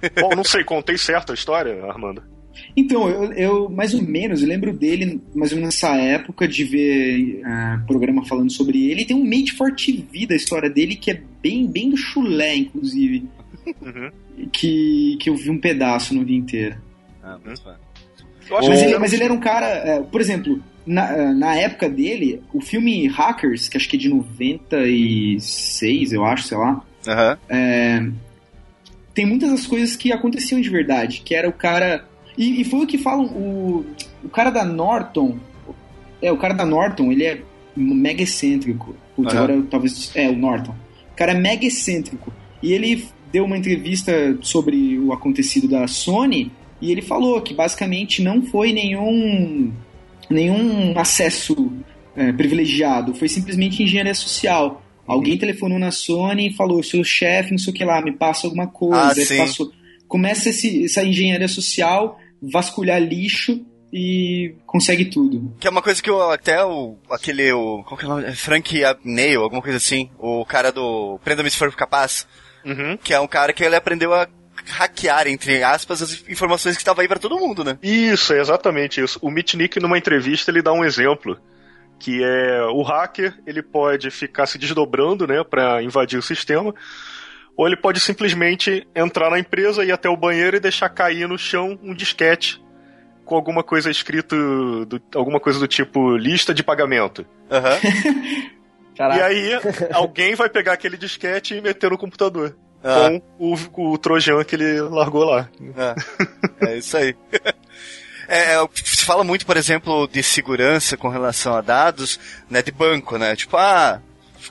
Bom, 0.22 0.36
não 0.36 0.44
sei, 0.44 0.64
contei 0.64 0.98
certo 0.98 1.32
a 1.32 1.36
história, 1.36 1.84
Armando? 1.86 2.24
Então, 2.76 3.10
eu, 3.10 3.34
eu, 3.34 3.70
mais 3.70 3.94
ou 3.94 4.02
menos, 4.02 4.42
eu 4.42 4.48
lembro 4.48 4.74
dele 4.74 5.22
mais 5.36 5.52
ou 5.52 5.58
menos 5.58 5.76
nessa 5.76 5.96
época 5.96 6.48
de 6.48 6.64
ver 6.64 7.42
uh, 7.42 7.86
programa 7.86 8.26
falando 8.26 8.52
sobre 8.52 8.90
ele. 8.90 9.02
E 9.02 9.06
tem 9.06 9.16
um 9.16 9.24
Mate 9.24 9.54
for 9.54 9.74
TV 9.74 10.26
da 10.26 10.36
história 10.36 10.70
dele 10.70 10.96
que 10.96 11.12
é 11.12 11.22
bem, 11.42 11.68
bem 11.68 11.90
do 11.90 11.98
chulé, 11.98 12.56
inclusive. 12.56 13.28
Uhum. 13.82 14.12
Que, 14.52 15.18
que 15.20 15.30
eu 15.30 15.36
vi 15.36 15.50
um 15.50 15.60
pedaço 15.60 16.14
no 16.14 16.24
dia 16.24 16.38
inteiro. 16.38 16.78
Ah, 17.24 17.38
mas, 17.44 17.62
mas, 18.50 18.82
ele, 18.82 19.00
mas 19.00 19.14
ele 19.14 19.24
era 19.24 19.34
um 19.34 19.40
cara, 19.40 19.66
é, 19.66 20.02
por 20.02 20.22
exemplo, 20.22 20.62
na, 20.86 21.12
é, 21.12 21.34
na 21.34 21.56
época 21.56 21.90
dele, 21.90 22.42
o 22.54 22.62
filme 22.62 23.08
Hackers, 23.08 23.68
que 23.68 23.76
acho 23.76 23.90
que 23.90 23.98
é 23.98 24.00
de 24.00 24.10
96, 24.10 26.14
eu 26.14 26.26
acho, 26.26 26.44
sei 26.44 26.58
lá. 26.58 26.82
Uhum. 27.06 27.38
É, 27.50 28.08
tem 29.14 29.26
muitas 29.26 29.50
das 29.50 29.68
coisas 29.68 29.96
que 29.96 30.12
aconteciam 30.12 30.62
de 30.62 30.70
verdade, 30.70 31.22
que 31.26 31.36
era 31.36 31.50
o 31.50 31.54
cara. 31.54 32.06
E, 32.38 32.62
e, 32.62 32.64
foi 32.64 32.82
o 32.82 32.88
que 32.88 32.98
falam, 32.98 33.26
o, 33.26 33.86
o 34.24 34.30
cara 34.30 34.50
da 34.50 34.64
Norton. 34.64 35.38
É, 36.22 36.32
o 36.32 36.38
cara 36.38 36.54
da 36.54 36.66
Norton, 36.66 37.12
ele 37.12 37.26
é 37.26 37.42
mega 37.76 38.24
excêntrico. 38.24 38.96
Putz, 39.16 39.34
uhum. 39.34 39.40
agora 39.40 39.64
talvez. 39.70 40.12
É, 40.16 40.30
o 40.30 40.36
Norton. 40.36 40.76
O 41.12 41.16
cara 41.16 41.32
é 41.32 41.36
mega 41.36 41.66
excêntrico. 41.66 42.32
E 42.62 42.72
ele 42.72 43.08
deu 43.32 43.46
uma 43.46 43.58
entrevista 43.58 44.38
sobre 44.42 44.98
o 45.00 45.14
acontecido 45.14 45.68
da 45.68 45.88
Sony 45.88 46.52
e 46.82 46.92
ele 46.92 47.02
falou 47.02 47.42
que 47.42 47.54
basicamente 47.54 48.22
não 48.22 48.42
foi 48.42 48.72
nenhum, 48.72 49.74
nenhum 50.30 50.98
acesso 50.98 51.72
é, 52.16 52.32
privilegiado, 52.32 53.14
foi 53.14 53.28
simplesmente 53.28 53.82
engenharia 53.82 54.14
social. 54.14 54.82
Alguém 55.06 55.38
telefonou 55.38 55.80
na 55.80 55.92
Sony 55.92 56.50
e 56.50 56.54
falou: 56.54 56.84
seu 56.84 57.04
chefe, 57.04 57.52
não 57.52 57.58
sei 57.58 57.72
o 57.72 57.76
que 57.76 57.86
lá, 57.86 58.02
me 58.02 58.12
passa 58.12 58.48
alguma 58.48 58.68
coisa. 58.68 59.22
Ah, 59.34 59.38
passou. 59.38 59.72
Começa 60.08 60.50
esse, 60.50 60.86
essa 60.86 61.04
engenharia 61.04 61.48
social, 61.48 62.20
vasculhar 62.42 63.02
lixo 63.02 63.66
e 63.92 64.56
consegue 64.66 65.06
tudo. 65.06 65.54
Que 65.60 65.68
é 65.68 65.70
uma 65.70 65.82
coisa 65.82 66.02
que 66.02 66.10
eu, 66.10 66.30
até 66.30 66.64
o, 66.64 66.98
aquele, 67.10 67.52
o, 67.52 67.84
qual 67.84 67.98
que 67.98 68.06
é 68.06 68.08
o 68.08 68.12
nome? 68.12 68.36
Frank 68.36 68.84
Abney, 68.84 69.36
alguma 69.36 69.62
coisa 69.62 69.78
assim, 69.78 70.10
o 70.20 70.46
cara 70.46 70.72
do 70.72 71.20
Prenda-me 71.24 71.50
se 71.50 71.58
for 71.58 71.74
capaz, 71.74 72.28
uhum. 72.66 72.98
que 72.98 73.14
é 73.14 73.20
um 73.20 73.28
cara 73.28 73.54
que 73.54 73.64
ele 73.64 73.76
aprendeu 73.76 74.14
a 74.14 74.28
hackear, 74.66 75.28
entre 75.28 75.64
aspas, 75.64 76.02
as 76.02 76.28
informações 76.28 76.76
que 76.76 76.82
estavam 76.82 77.02
aí 77.02 77.08
para 77.08 77.20
todo 77.20 77.38
mundo, 77.38 77.64
né? 77.64 77.78
Isso, 77.82 78.34
é 78.34 78.40
exatamente 78.40 79.02
isso. 79.02 79.20
O 79.22 79.30
Mitnick, 79.30 79.80
numa 79.80 79.98
entrevista, 79.98 80.52
ele 80.52 80.62
dá 80.62 80.74
um 80.74 80.84
exemplo 80.84 81.40
que 82.00 82.24
é 82.24 82.62
o 82.66 82.84
hacker, 82.84 83.40
ele 83.46 83.64
pode 83.64 84.12
ficar 84.12 84.46
se 84.46 84.58
desdobrando, 84.58 85.26
né, 85.26 85.44
para 85.44 85.82
invadir 85.82 86.20
o 86.20 86.22
sistema, 86.22 86.74
ou 87.56 87.66
ele 87.66 87.76
pode 87.76 88.00
simplesmente 88.00 88.88
entrar 88.96 89.32
na 89.32 89.40
empresa, 89.40 89.84
ir 89.84 89.92
até 89.92 90.08
o 90.08 90.16
banheiro 90.16 90.58
e 90.58 90.60
deixar 90.60 90.90
cair 90.90 91.28
no 91.28 91.38
chão 91.38 91.78
um 91.82 91.94
disquete 91.94 92.64
com 93.26 93.36
alguma 93.36 93.64
coisa 93.64 93.90
escrito, 93.90 94.86
do, 94.86 95.02
alguma 95.16 95.40
coisa 95.40 95.60
do 95.60 95.68
tipo 95.68 96.16
lista 96.16 96.54
de 96.54 96.64
pagamento. 96.64 97.26
Uhum. 97.50 98.52
e 99.00 99.22
aí, 99.22 99.52
alguém 99.94 100.36
vai 100.36 100.50
pegar 100.50 100.74
aquele 100.74 100.98
disquete 100.98 101.56
e 101.56 101.62
meter 101.62 101.92
no 101.92 101.98
computador. 101.98 102.56
Ah. 102.84 103.10
Com 103.38 103.54
o, 103.54 103.94
o 103.94 103.98
Trojan 103.98 104.44
que 104.44 104.56
ele 104.56 104.82
largou 104.82 105.26
lá. 105.26 105.50
É, 106.60 106.70
é 106.72 106.78
isso 106.78 106.98
aí. 106.98 107.16
É, 108.30 108.56
é, 108.56 108.70
se 108.74 109.06
fala 109.06 109.24
muito, 109.24 109.46
por 109.46 109.56
exemplo, 109.56 110.06
de 110.06 110.22
segurança 110.22 110.98
com 110.98 111.08
relação 111.08 111.56
a 111.56 111.62
dados, 111.62 112.20
né, 112.50 112.62
de 112.62 112.72
banco, 112.72 113.18
né? 113.18 113.38
Tipo, 113.38 113.56
ah, 113.56 114.02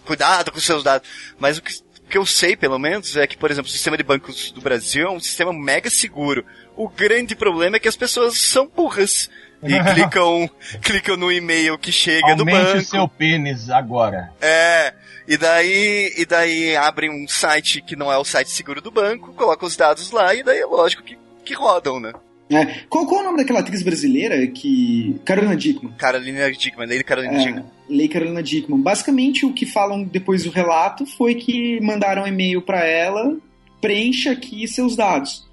cuidado 0.04 0.50
com 0.50 0.58
seus 0.58 0.82
dados. 0.82 1.06
Mas 1.38 1.58
o 1.58 1.62
que, 1.62 1.74
o 1.74 2.08
que 2.08 2.16
eu 2.16 2.24
sei, 2.24 2.56
pelo 2.56 2.78
menos, 2.78 3.16
é 3.16 3.26
que, 3.26 3.36
por 3.36 3.50
exemplo, 3.50 3.68
o 3.68 3.72
sistema 3.72 3.96
de 3.96 4.02
bancos 4.02 4.50
do 4.50 4.62
Brasil 4.62 5.06
é 5.06 5.10
um 5.10 5.20
sistema 5.20 5.52
mega 5.52 5.90
seguro. 5.90 6.42
O 6.74 6.88
grande 6.88 7.36
problema 7.36 7.76
é 7.76 7.78
que 7.78 7.88
as 7.88 7.96
pessoas 7.96 8.40
são 8.40 8.66
burras 8.66 9.28
e 9.62 9.78
clicam, 9.92 10.50
clicam 10.82 11.16
no 11.16 11.30
e-mail 11.32 11.78
que 11.78 11.92
chega 11.92 12.32
Aumente 12.32 12.38
do 12.38 12.44
banco. 12.44 12.56
Aumente 12.56 12.84
o 12.84 12.88
seu 12.88 13.08
pênis 13.08 13.70
agora. 13.70 14.32
É, 14.40 14.92
e 15.26 15.36
daí, 15.36 16.12
e 16.16 16.24
daí 16.24 16.76
abrem 16.76 17.10
um 17.10 17.26
site 17.26 17.82
que 17.82 17.96
não 17.96 18.12
é 18.12 18.16
o 18.16 18.24
site 18.24 18.50
seguro 18.50 18.80
do 18.80 18.90
banco, 18.90 19.32
colocam 19.34 19.66
os 19.66 19.76
dados 19.76 20.10
lá 20.10 20.34
e 20.34 20.42
daí 20.42 20.58
é 20.58 20.66
lógico 20.66 21.02
que, 21.02 21.18
que 21.44 21.54
rodam, 21.54 21.98
né? 21.98 22.12
É. 22.48 22.64
Qual, 22.88 23.06
qual 23.06 23.20
é 23.20 23.22
o 23.22 23.26
nome 23.26 23.38
daquela 23.38 23.60
atriz 23.60 23.82
brasileira 23.82 24.46
que. 24.46 25.20
Carolina 25.24 25.56
Dickman. 25.56 25.92
Carolina 25.94 26.50
Dickman, 26.52 26.86
Lei 26.86 27.02
Carolina 27.02 27.34
é, 27.34 27.38
Dickman. 27.38 27.64
Lei 27.88 28.08
Carolina 28.08 28.42
Dickman. 28.42 28.80
Basicamente, 28.80 29.44
o 29.44 29.52
que 29.52 29.66
falam 29.66 30.04
depois 30.04 30.44
do 30.44 30.50
relato 30.50 31.04
foi 31.04 31.34
que 31.34 31.80
mandaram 31.80 32.22
um 32.22 32.26
e-mail 32.26 32.62
para 32.62 32.84
ela, 32.84 33.36
preencha 33.80 34.30
aqui 34.30 34.66
seus 34.68 34.94
dados. 34.94 35.44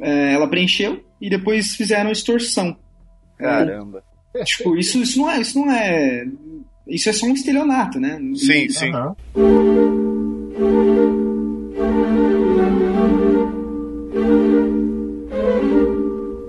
É, 0.00 0.34
ela 0.34 0.48
preencheu 0.48 1.04
e 1.20 1.30
depois 1.30 1.76
fizeram 1.76 2.10
extorsão. 2.10 2.76
Caramba. 3.38 4.02
É, 4.34 4.44
tipo, 4.44 4.76
isso, 4.76 4.98
isso 5.02 5.18
não 5.18 5.30
é. 5.30 5.40
Isso 5.40 5.58
não 5.58 5.72
é. 5.72 6.26
Isso 6.86 7.08
é 7.08 7.12
só 7.12 7.26
um 7.26 7.34
estelionato, 7.34 7.98
né? 7.98 8.18
Sim, 8.36 8.68
sim. 8.68 8.92
Uhum. 8.92 9.86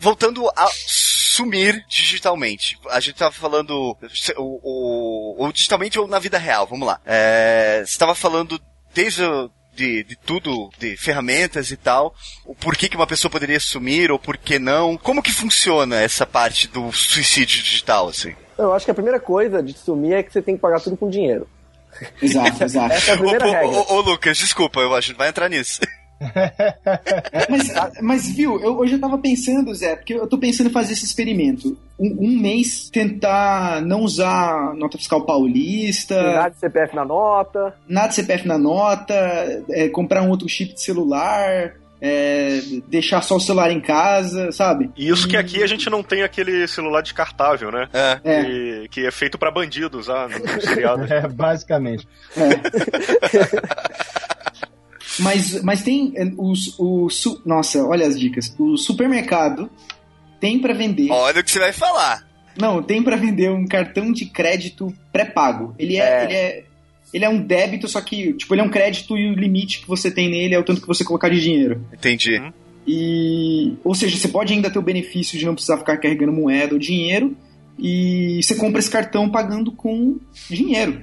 voltando 0.08 0.50
a 0.56 0.68
sumir 0.88 1.86
digitalmente. 1.88 2.80
A 2.90 3.00
gente 3.02 3.18
tava 3.18 3.34
falando 3.34 3.96
o, 4.38 5.52
digitalmente 5.52 6.00
ou 6.00 6.08
na 6.08 6.18
vida 6.18 6.38
real, 6.38 6.66
vamos 6.66 6.88
lá. 6.88 7.02
É, 7.06 7.84
você 7.86 8.00
tava 8.00 8.16
falando 8.16 8.60
desde 8.94 9.24
o, 9.24 9.52
de, 9.78 10.04
de, 10.04 10.16
tudo, 10.16 10.70
de 10.80 10.98
ferramentas 10.98 11.70
e 11.70 11.78
tal, 11.78 12.16
o 12.44 12.56
porquê 12.56 12.90
que 12.90 12.98
uma 12.98 13.06
pessoa 13.06 13.32
poderia 13.32 13.60
sumir 13.60 14.12
ou 14.12 14.18
por 14.18 14.36
que 14.36 14.58
não. 14.58 14.98
Como 14.98 15.22
que 15.22 15.32
funciona 15.32 16.02
essa 16.02 16.26
parte 16.26 16.68
do 16.68 16.92
suicídio 16.92 17.62
digital, 17.62 18.10
assim? 18.10 18.36
Eu 18.58 18.74
acho 18.74 18.86
que 18.86 18.92
a 18.92 18.96
primeira 18.96 19.20
coisa 19.20 19.62
de 19.62 19.78
sumir 19.78 20.14
é 20.14 20.24
que 20.24 20.34
você 20.34 20.42
tem 20.42 20.56
que 20.56 20.62
pagar 20.62 20.82
tudo 20.82 20.98
com 20.98 21.10
dinheiro. 21.10 21.48
Exato, 22.22 22.64
exato. 22.64 22.94
Essa 22.94 23.12
é 23.12 23.14
a 23.14 23.18
primeira 23.18 23.48
ô, 23.48 23.52
regra. 23.52 23.68
Ô, 23.68 23.94
ô, 23.94 24.02
Lucas, 24.02 24.38
desculpa, 24.38 24.80
eu 24.80 24.96
acho 24.96 25.12
que 25.12 25.18
vai 25.18 25.30
entrar 25.30 25.48
nisso. 25.48 25.80
mas, 27.50 27.74
mas, 28.02 28.32
viu, 28.36 28.60
eu 28.60 28.78
hoje 28.78 28.94
eu 28.94 29.00
tava 29.00 29.18
pensando, 29.18 29.74
Zé, 29.74 29.96
porque 29.96 30.14
eu 30.14 30.28
tô 30.28 30.38
pensando 30.38 30.68
em 30.70 30.74
fazer 30.74 30.94
esse 30.94 31.06
experimento. 31.06 31.78
Um, 32.00 32.28
um 32.28 32.40
mês 32.40 32.90
tentar 32.90 33.82
não 33.82 34.02
usar 34.02 34.74
nota 34.76 34.98
fiscal 34.98 35.26
paulista. 35.26 36.22
Nada 36.22 36.50
de 36.50 36.60
CPF 36.60 36.96
na 36.96 37.06
nota. 37.06 37.76
Nada 37.88 38.08
de 38.08 38.16
CPF 38.16 38.48
na 38.48 38.58
nota. 38.58 39.14
É, 39.70 39.90
comprar 39.90 40.22
um 40.22 40.30
outro 40.30 40.48
chip 40.48 40.74
de 40.74 40.82
celular. 40.82 41.76
É, 42.00 42.60
deixar 42.88 43.24
só 43.24 43.38
o 43.38 43.40
celular 43.40 43.72
em 43.72 43.82
casa, 43.82 44.52
sabe? 44.52 44.92
Isso 44.96 45.28
que 45.28 45.36
aqui 45.36 45.64
a 45.64 45.68
gente 45.68 45.90
não 45.90 46.04
tem 46.04 46.22
aquele 46.22 46.68
celular 46.68 47.02
descartável, 47.02 47.72
né? 47.72 47.90
É. 47.92 48.20
é. 48.24 48.44
Que, 48.44 48.88
que 48.90 49.08
é 49.08 49.10
feito 49.10 49.36
para 49.36 49.50
bandidos, 49.50 50.08
ah, 50.08 50.28
no 50.28 50.62
seriado. 50.62 51.06
É, 51.12 51.28
basicamente. 51.28 52.08
É. 52.36 52.50
Mas, 55.20 55.62
mas 55.64 55.82
tem 55.82 56.14
eh, 56.16 56.32
os, 56.38 56.78
o, 56.78 57.08
nossa, 57.46 57.84
olha 57.84 58.06
as 58.06 58.20
dicas. 58.20 58.54
O 58.58 58.78
supermercado 58.78 59.70
tem 60.40 60.60
para 60.60 60.74
vender. 60.74 61.12
Olha 61.12 61.42
o 61.42 61.44
que 61.44 61.52
você 61.52 61.60
vai 61.60 61.74
falar. 61.74 62.28
Não, 62.58 62.82
tem 62.82 63.04
para 63.04 63.16
vender 63.16 63.52
um 63.52 63.66
cartão 63.68 64.12
de 64.12 64.26
crédito 64.26 64.94
pré-pago. 65.12 65.76
Ele 65.78 65.98
é, 65.98 66.02
é, 66.02 66.24
ele 66.24 66.34
é 66.34 66.64
ele 67.14 67.26
é 67.26 67.30
um 67.30 67.40
débito, 67.40 67.88
só 67.88 68.02
que 68.02 68.34
tipo 68.34 68.54
ele 68.54 68.62
é 68.62 68.64
um 68.64 68.70
crédito 68.70 69.18
e 69.18 69.30
o 69.30 69.34
limite 69.34 69.82
que 69.82 69.88
você 69.88 70.12
tem 70.12 70.30
nele 70.30 70.54
é 70.54 70.60
o 70.60 70.64
tanto 70.64 70.82
que 70.82 70.88
você 70.88 71.04
colocar 71.04 71.30
de 71.30 71.40
dinheiro. 71.40 71.86
Entendi. 71.94 72.38
Uhum. 72.38 72.52
E 72.86 73.74
ou 73.84 73.96
seja, 73.96 74.18
você 74.18 74.28
pode 74.28 74.54
ainda 74.54 74.70
ter 74.70 74.80
o 74.80 74.84
benefício 74.84 75.38
de 75.38 75.46
não 75.46 75.54
precisar 75.54 75.78
ficar 75.78 75.98
carregando 75.98 76.34
moeda 76.34 76.74
ou 76.74 76.80
dinheiro 76.80 77.36
e 77.80 78.40
você 78.42 78.56
compra 78.56 78.80
esse 78.80 78.90
cartão 78.90 79.30
pagando 79.30 79.72
com 79.72 80.18
dinheiro. 80.50 81.02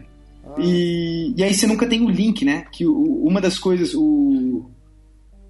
E, 0.59 1.35
e 1.37 1.43
aí 1.43 1.53
você 1.53 1.67
nunca 1.67 1.87
tem 1.87 2.03
o 2.03 2.09
link, 2.09 2.45
né? 2.45 2.67
Que 2.71 2.87
o, 2.87 3.27
uma 3.27 3.41
das 3.41 3.59
coisas 3.59 3.95
o, 3.95 4.71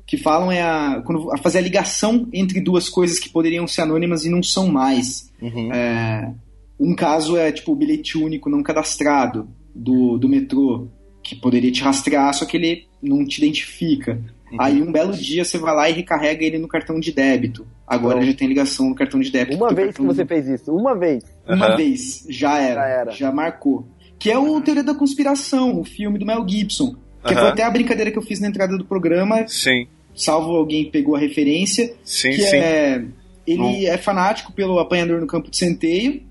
que 0.06 0.16
falam 0.16 0.50
é 0.52 0.62
a, 0.62 1.02
quando, 1.04 1.32
a 1.32 1.38
fazer 1.38 1.58
a 1.58 1.62
ligação 1.62 2.28
entre 2.32 2.60
duas 2.60 2.88
coisas 2.88 3.18
que 3.18 3.28
poderiam 3.28 3.66
ser 3.66 3.82
anônimas 3.82 4.24
e 4.24 4.30
não 4.30 4.42
são 4.42 4.68
mais. 4.68 5.30
Uhum. 5.40 5.72
É, 5.72 6.32
um 6.78 6.94
caso 6.94 7.36
é 7.36 7.50
tipo 7.50 7.72
o 7.72 7.76
bilhete 7.76 8.18
único 8.18 8.50
não 8.50 8.62
cadastrado 8.62 9.48
do, 9.74 10.18
do 10.18 10.28
metrô, 10.28 10.88
que 11.22 11.34
poderia 11.34 11.72
te 11.72 11.82
rastrear, 11.82 12.34
só 12.34 12.44
que 12.44 12.56
ele 12.56 12.86
não 13.02 13.24
te 13.24 13.38
identifica. 13.38 14.20
Uhum. 14.52 14.58
Aí 14.60 14.82
um 14.82 14.92
belo 14.92 15.12
dia 15.12 15.44
você 15.44 15.56
vai 15.58 15.74
lá 15.74 15.88
e 15.88 15.94
recarrega 15.94 16.44
ele 16.44 16.58
no 16.58 16.68
cartão 16.68 17.00
de 17.00 17.10
débito. 17.10 17.66
Agora 17.86 18.16
então, 18.18 18.30
já 18.30 18.36
tem 18.36 18.48
ligação 18.48 18.90
no 18.90 18.94
cartão 18.94 19.20
de 19.20 19.30
débito. 19.30 19.56
Uma 19.56 19.72
vez 19.72 19.88
cartão... 19.88 20.06
que 20.06 20.14
você 20.14 20.26
fez 20.26 20.48
isso, 20.48 20.74
uma 20.74 20.94
vez. 20.94 21.24
Uma 21.48 21.70
uhum. 21.70 21.76
vez, 21.76 22.26
já 22.28 22.58
era, 22.58 22.80
já 22.80 22.86
era. 22.86 23.10
Já 23.12 23.32
marcou. 23.32 23.86
Que 24.24 24.30
é 24.30 24.38
o 24.38 24.58
Teoria 24.62 24.82
da 24.82 24.94
Conspiração, 24.94 25.78
o 25.78 25.84
filme 25.84 26.18
do 26.18 26.24
Mel 26.24 26.48
Gibson. 26.48 26.96
Que 27.22 27.34
uhum. 27.34 27.40
foi 27.40 27.48
até 27.50 27.62
a 27.62 27.70
brincadeira 27.70 28.10
que 28.10 28.16
eu 28.16 28.22
fiz 28.22 28.40
na 28.40 28.48
entrada 28.48 28.78
do 28.78 28.82
programa. 28.86 29.46
Sim. 29.46 29.86
Salvo 30.14 30.56
alguém 30.56 30.90
pegou 30.90 31.14
a 31.14 31.18
referência. 31.18 31.94
Sim, 32.02 32.30
que 32.30 32.40
sim. 32.40 32.56
É, 32.56 33.04
ele 33.46 33.84
é 33.84 33.98
fanático 33.98 34.50
pelo 34.50 34.78
apanhador 34.78 35.20
no 35.20 35.26
campo 35.26 35.50
de 35.50 35.58
centeio. 35.58 36.22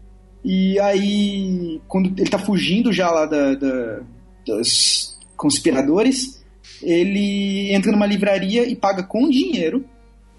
E 0.44 0.80
aí, 0.80 1.80
quando 1.88 2.20
ele 2.20 2.32
tá 2.32 2.40
fugindo 2.40 2.92
já 2.92 3.12
lá 3.12 3.28
da, 3.28 3.54
da 3.54 4.00
dos 4.44 5.16
conspiradores, 5.38 6.44
ele 6.82 7.72
entra 7.76 7.92
numa 7.92 8.08
livraria 8.08 8.68
e 8.68 8.76
paga 8.76 9.04
com 9.04 9.30
dinheiro. 9.30 9.86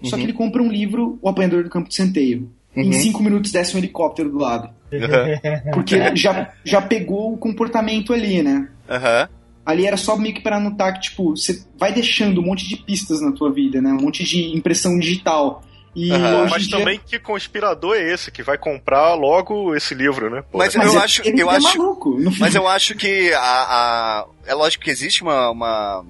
Uhum. 0.03 0.09
Só 0.09 0.17
que 0.17 0.23
ele 0.23 0.33
compra 0.33 0.61
um 0.61 0.69
livro, 0.69 1.17
O 1.21 1.29
Apanhador 1.29 1.63
do 1.63 1.69
Campo 1.69 1.87
de 1.87 1.95
Centeio. 1.95 2.51
Uhum. 2.75 2.83
Em 2.83 2.91
cinco 2.91 3.23
minutos 3.23 3.49
desce 3.49 3.75
um 3.75 3.77
helicóptero 3.77 4.29
do 4.29 4.39
lado. 4.39 4.75
Uhum. 4.97 5.71
Porque 5.73 6.15
já, 6.15 6.51
já 6.63 6.81
pegou 6.81 7.33
o 7.33 7.37
comportamento 7.37 8.13
ali, 8.13 8.41
né? 8.41 8.67
Uhum. 8.89 9.27
Ali 9.65 9.87
era 9.87 9.97
só 9.97 10.15
meio 10.15 10.35
que 10.35 10.41
para 10.41 10.57
anotar 10.57 10.93
que, 10.93 11.01
tipo, 11.01 11.35
você 11.35 11.63
vai 11.77 11.91
deixando 11.91 12.39
um 12.39 12.45
monte 12.45 12.67
de 12.67 12.77
pistas 12.77 13.21
na 13.21 13.31
tua 13.31 13.51
vida, 13.51 13.81
né? 13.81 13.89
Um 13.91 14.01
monte 14.01 14.23
de 14.23 14.55
impressão 14.55 14.97
digital. 14.99 15.63
E 15.95 16.11
uhum. 16.11 16.49
Mas 16.49 16.67
dia... 16.67 16.77
também 16.77 16.99
que 17.03 17.17
conspirador 17.17 17.95
é 17.95 18.13
esse 18.13 18.29
que 18.29 18.43
vai 18.43 18.57
comprar 18.57 19.13
logo 19.13 19.73
esse 19.73 19.95
livro, 19.95 20.29
né? 20.29 20.43
Pô, 20.51 20.57
mas, 20.57 20.75
mas, 20.75 20.93
eu 20.93 20.99
é, 20.99 21.03
acho, 21.03 21.21
eu 21.23 21.51
é 21.51 21.55
acho, 21.55 21.77
maluco, 21.77 22.17
mas 22.37 22.53
eu 22.53 22.67
acho 22.67 22.95
que 22.95 23.33
a, 23.33 23.39
a, 23.39 24.25
é 24.45 24.53
lógico 24.53 24.83
que 24.83 24.91
existe 24.91 25.23
uma, 25.23 25.49
uma, 25.49 26.05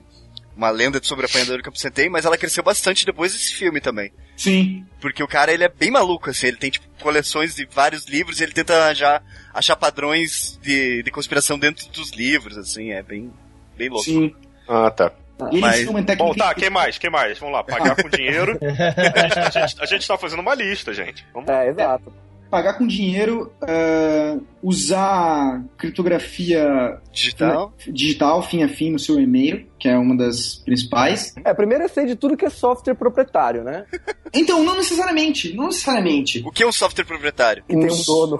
uma 0.55 0.69
lenda 0.69 0.99
sobre 1.03 1.25
a 1.25 1.29
apanhador 1.29 1.57
do 1.57 1.63
Campo 1.63 1.77
Centeio, 1.77 2.11
mas 2.11 2.25
ela 2.25 2.37
cresceu 2.37 2.63
bastante 2.63 3.05
depois 3.05 3.33
desse 3.33 3.53
filme 3.53 3.81
também. 3.81 4.11
Sim. 4.37 4.85
Porque 5.01 5.21
o 5.21 5.27
cara, 5.27 5.53
ele 5.53 5.63
é 5.63 5.69
bem 5.69 5.91
maluco, 5.91 6.29
assim, 6.29 6.47
ele 6.47 6.57
tem, 6.57 6.71
tipo, 6.71 6.85
coleções 7.01 7.55
de 7.55 7.65
vários 7.65 8.05
livros 8.05 8.39
e 8.39 8.43
ele 8.43 8.53
tenta 8.53 8.93
já 8.93 9.21
achar 9.53 9.75
padrões 9.75 10.57
de, 10.61 11.03
de 11.03 11.11
conspiração 11.11 11.59
dentro 11.59 11.87
dos 11.89 12.11
livros, 12.11 12.57
assim, 12.57 12.91
é 12.91 13.03
bem, 13.03 13.31
bem 13.77 13.89
louco. 13.89 14.05
Sim. 14.05 14.33
Ah, 14.67 14.89
tá. 14.89 15.11
Mas... 15.59 15.85
Bom, 16.17 16.33
tá, 16.33 16.53
que 16.53 16.69
mais? 16.69 16.97
que 16.97 17.09
mais? 17.09 17.37
Vamos 17.37 17.53
lá, 17.55 17.63
pagar 17.63 17.95
com 17.95 18.07
dinheiro. 18.07 18.57
a, 18.63 19.49
gente, 19.49 19.81
a 19.81 19.85
gente 19.85 20.07
tá 20.07 20.17
fazendo 20.17 20.39
uma 20.39 20.55
lista, 20.55 20.93
gente. 20.93 21.25
Vamos 21.33 21.49
é, 21.49 21.69
exato. 21.69 22.13
Pagar 22.49 22.77
com 22.77 22.85
dinheiro, 22.87 23.51
uh, 23.61 24.45
usar 24.61 25.63
criptografia 25.77 26.99
digital. 27.11 27.73
digital, 27.87 28.41
fim 28.43 28.63
a 28.63 28.69
fim, 28.69 28.91
no 28.91 28.99
seu 28.99 29.19
e-mail, 29.19 29.67
que 29.79 29.89
é 29.89 29.97
uma 29.97 30.15
das 30.15 30.55
principais. 30.55 31.33
É, 31.43 31.53
primeiro 31.53 31.83
é 31.83 31.87
sei 31.87 32.05
de 32.05 32.15
tudo 32.15 32.37
que 32.37 32.45
é 32.45 32.49
software 32.49 32.95
proprietário, 32.95 33.63
né? 33.63 33.85
Então, 34.37 34.65
não 34.65 34.75
necessariamente, 34.75 35.55
não 35.55 35.67
necessariamente. 35.67 36.43
O 36.45 36.51
que 36.51 36.61
é 36.61 36.67
um 36.67 36.71
software 36.71 37.05
proprietário? 37.05 37.63
Que 37.63 37.73
tem 37.73 37.89
um 37.89 38.03
dono. 38.03 38.37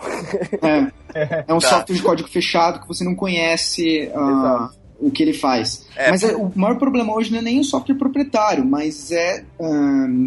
É, 0.61 1.45
é 1.47 1.53
um 1.53 1.59
tá. 1.59 1.69
software 1.69 1.95
de 1.95 2.01
código 2.01 2.27
fechado 2.27 2.81
que 2.81 2.87
você 2.87 3.05
não 3.05 3.15
conhece. 3.15 4.11
Uh, 4.13 4.29
Exato 4.29 4.84
o 4.99 5.11
que 5.11 5.21
ele 5.21 5.33
faz. 5.33 5.85
É, 5.95 6.09
mas 6.09 6.23
é, 6.23 6.35
o 6.35 6.51
maior 6.55 6.77
problema 6.77 7.13
hoje 7.13 7.31
não 7.31 7.39
é 7.39 7.41
nem 7.41 7.59
o 7.59 7.63
software 7.63 7.95
proprietário, 7.95 8.65
mas 8.65 9.11
é 9.11 9.45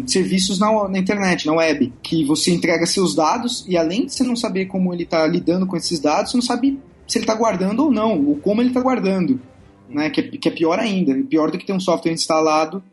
serviços 0.05 0.59
na, 0.59 0.87
na, 0.87 0.97
internet, 0.97 1.45
na 1.45 1.53
web, 1.53 1.93
que 2.03 2.23
você 2.23 2.51
entrega 2.51 2.85
seus 2.85 3.15
dados 3.15 3.65
e 3.67 3.77
além 3.77 4.05
de 4.05 4.13
você 4.13 4.23
não 4.23 4.35
saber 4.35 4.65
como 4.65 4.93
ele 4.93 5.03
está 5.03 5.25
lidando 5.25 5.65
com 5.65 5.75
esses 5.75 5.99
dados, 5.99 6.31
você 6.31 6.37
não 6.37 6.43
sabe 6.43 6.79
se 7.07 7.17
ele 7.17 7.23
está 7.23 7.33
guardando 7.33 7.85
ou 7.85 7.91
não, 7.91 8.23
ou 8.25 8.35
como 8.37 8.61
ele 8.61 8.69
está 8.69 8.81
guardando, 8.81 9.41
né? 9.89 10.09
Que 10.09 10.21
é, 10.21 10.23
que 10.23 10.47
é, 10.47 10.51
pior 10.51 10.79
ainda, 10.79 11.15
pior 11.27 11.49
do 11.49 11.57
que 11.57 11.65
ter 11.65 11.73
um 11.73 11.79
software 11.79 12.11
instalado 12.11 12.83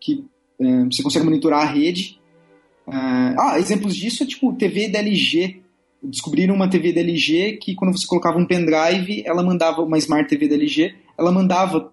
que 0.00 0.24
você 0.90 1.02
consegue 1.02 1.24
monitorar 1.24 1.62
a 1.62 1.70
rede. 1.70 2.20
Ah, 2.86 3.58
exemplos 3.58 3.96
disso 3.96 4.22
é 4.22 4.26
tipo 4.26 4.52
TV 4.52 4.88
da 4.88 4.98
LG 4.98 5.64
descobriram 6.04 6.54
uma 6.54 6.68
TV 6.68 6.92
da 6.92 7.00
LG 7.00 7.58
que 7.60 7.74
quando 7.74 7.96
você 7.96 8.06
colocava 8.06 8.38
um 8.38 8.46
pendrive, 8.46 9.22
ela 9.24 9.42
mandava 9.42 9.82
uma 9.82 9.98
Smart 9.98 10.28
TV 10.28 10.48
da 10.48 10.54
LG, 10.54 10.94
ela 11.16 11.32
mandava 11.32 11.92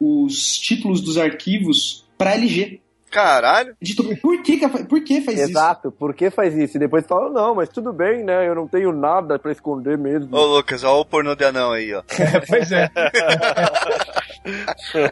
os 0.00 0.58
títulos 0.58 1.00
dos 1.00 1.18
arquivos 1.18 2.06
para 2.16 2.34
LG. 2.34 2.80
Caralho. 3.14 3.76
Por 4.20 4.42
que, 4.42 4.58
por 4.88 5.04
que 5.04 5.20
faz 5.20 5.38
Exato, 5.38 5.48
isso? 5.48 5.58
Exato, 5.58 5.92
por 5.92 6.14
que 6.14 6.30
faz 6.30 6.52
isso? 6.56 6.76
E 6.76 6.80
depois 6.80 7.06
fala, 7.06 7.30
não, 7.30 7.54
mas 7.54 7.68
tudo 7.68 7.92
bem, 7.92 8.24
né? 8.24 8.48
Eu 8.48 8.56
não 8.56 8.66
tenho 8.66 8.90
nada 8.92 9.38
para 9.38 9.52
esconder 9.52 9.96
mesmo. 9.96 10.36
Ô, 10.36 10.56
Lucas, 10.56 10.82
olha 10.82 10.96
o 10.96 11.04
pornô 11.04 11.36
de 11.36 11.44
anão 11.44 11.70
aí, 11.70 11.94
ó. 11.94 12.02
pois 12.48 12.72
é. 12.72 12.90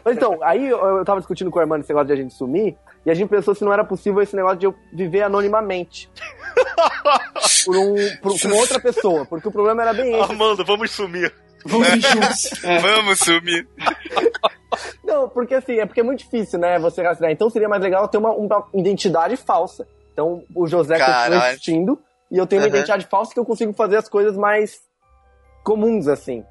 mas 0.03 0.17
então, 0.17 0.37
aí 0.43 0.67
eu 0.67 1.05
tava 1.05 1.21
discutindo 1.21 1.49
com 1.49 1.59
a 1.59 1.61
irmã 1.61 1.79
esse 1.79 1.87
negócio 1.87 2.07
de 2.07 2.13
a 2.13 2.17
gente 2.17 2.33
sumir, 2.33 2.75
e 3.05 3.09
a 3.09 3.13
gente 3.13 3.29
pensou 3.29 3.55
se 3.55 3.63
não 3.63 3.71
era 3.71 3.85
possível 3.85 4.21
esse 4.21 4.35
negócio 4.35 4.59
de 4.59 4.65
eu 4.65 4.75
viver 4.91 5.21
anonimamente. 5.21 6.09
por 7.65 7.77
um, 7.77 7.95
por, 8.21 8.37
com 8.37 8.49
outra 8.49 8.81
pessoa, 8.81 9.25
porque 9.25 9.47
o 9.47 9.51
problema 9.51 9.81
era 9.81 9.93
bem 9.93 10.11
esse. 10.11 10.31
Armando, 10.31 10.65
vamos 10.65 10.91
sumir. 10.91 11.33
Vamos 11.65 11.87
juntos. 11.89 12.63
É. 12.63 12.79
Vamos 12.79 13.19
sumir. 13.19 13.67
Não, 15.03 15.29
porque 15.29 15.55
assim, 15.55 15.79
é 15.79 15.85
porque 15.85 15.99
é 15.99 16.03
muito 16.03 16.19
difícil, 16.19 16.59
né, 16.59 16.79
você 16.79 17.03
rastrear. 17.03 17.31
Então 17.31 17.49
seria 17.49 17.69
mais 17.69 17.81
legal 17.81 18.07
ter 18.07 18.17
uma, 18.17 18.31
uma 18.31 18.67
identidade 18.73 19.35
falsa. 19.37 19.87
Então 20.11 20.43
o 20.55 20.67
José 20.67 20.97
continua 20.97 21.49
existindo 21.49 21.99
e 22.31 22.37
eu 22.37 22.47
tenho 22.47 22.61
uma 22.61 22.67
uhum. 22.67 22.75
identidade 22.75 23.05
falsa 23.07 23.33
que 23.33 23.39
eu 23.39 23.45
consigo 23.45 23.73
fazer 23.73 23.97
as 23.97 24.09
coisas 24.09 24.35
mais 24.37 24.79
comuns, 25.63 26.07
assim. 26.07 26.43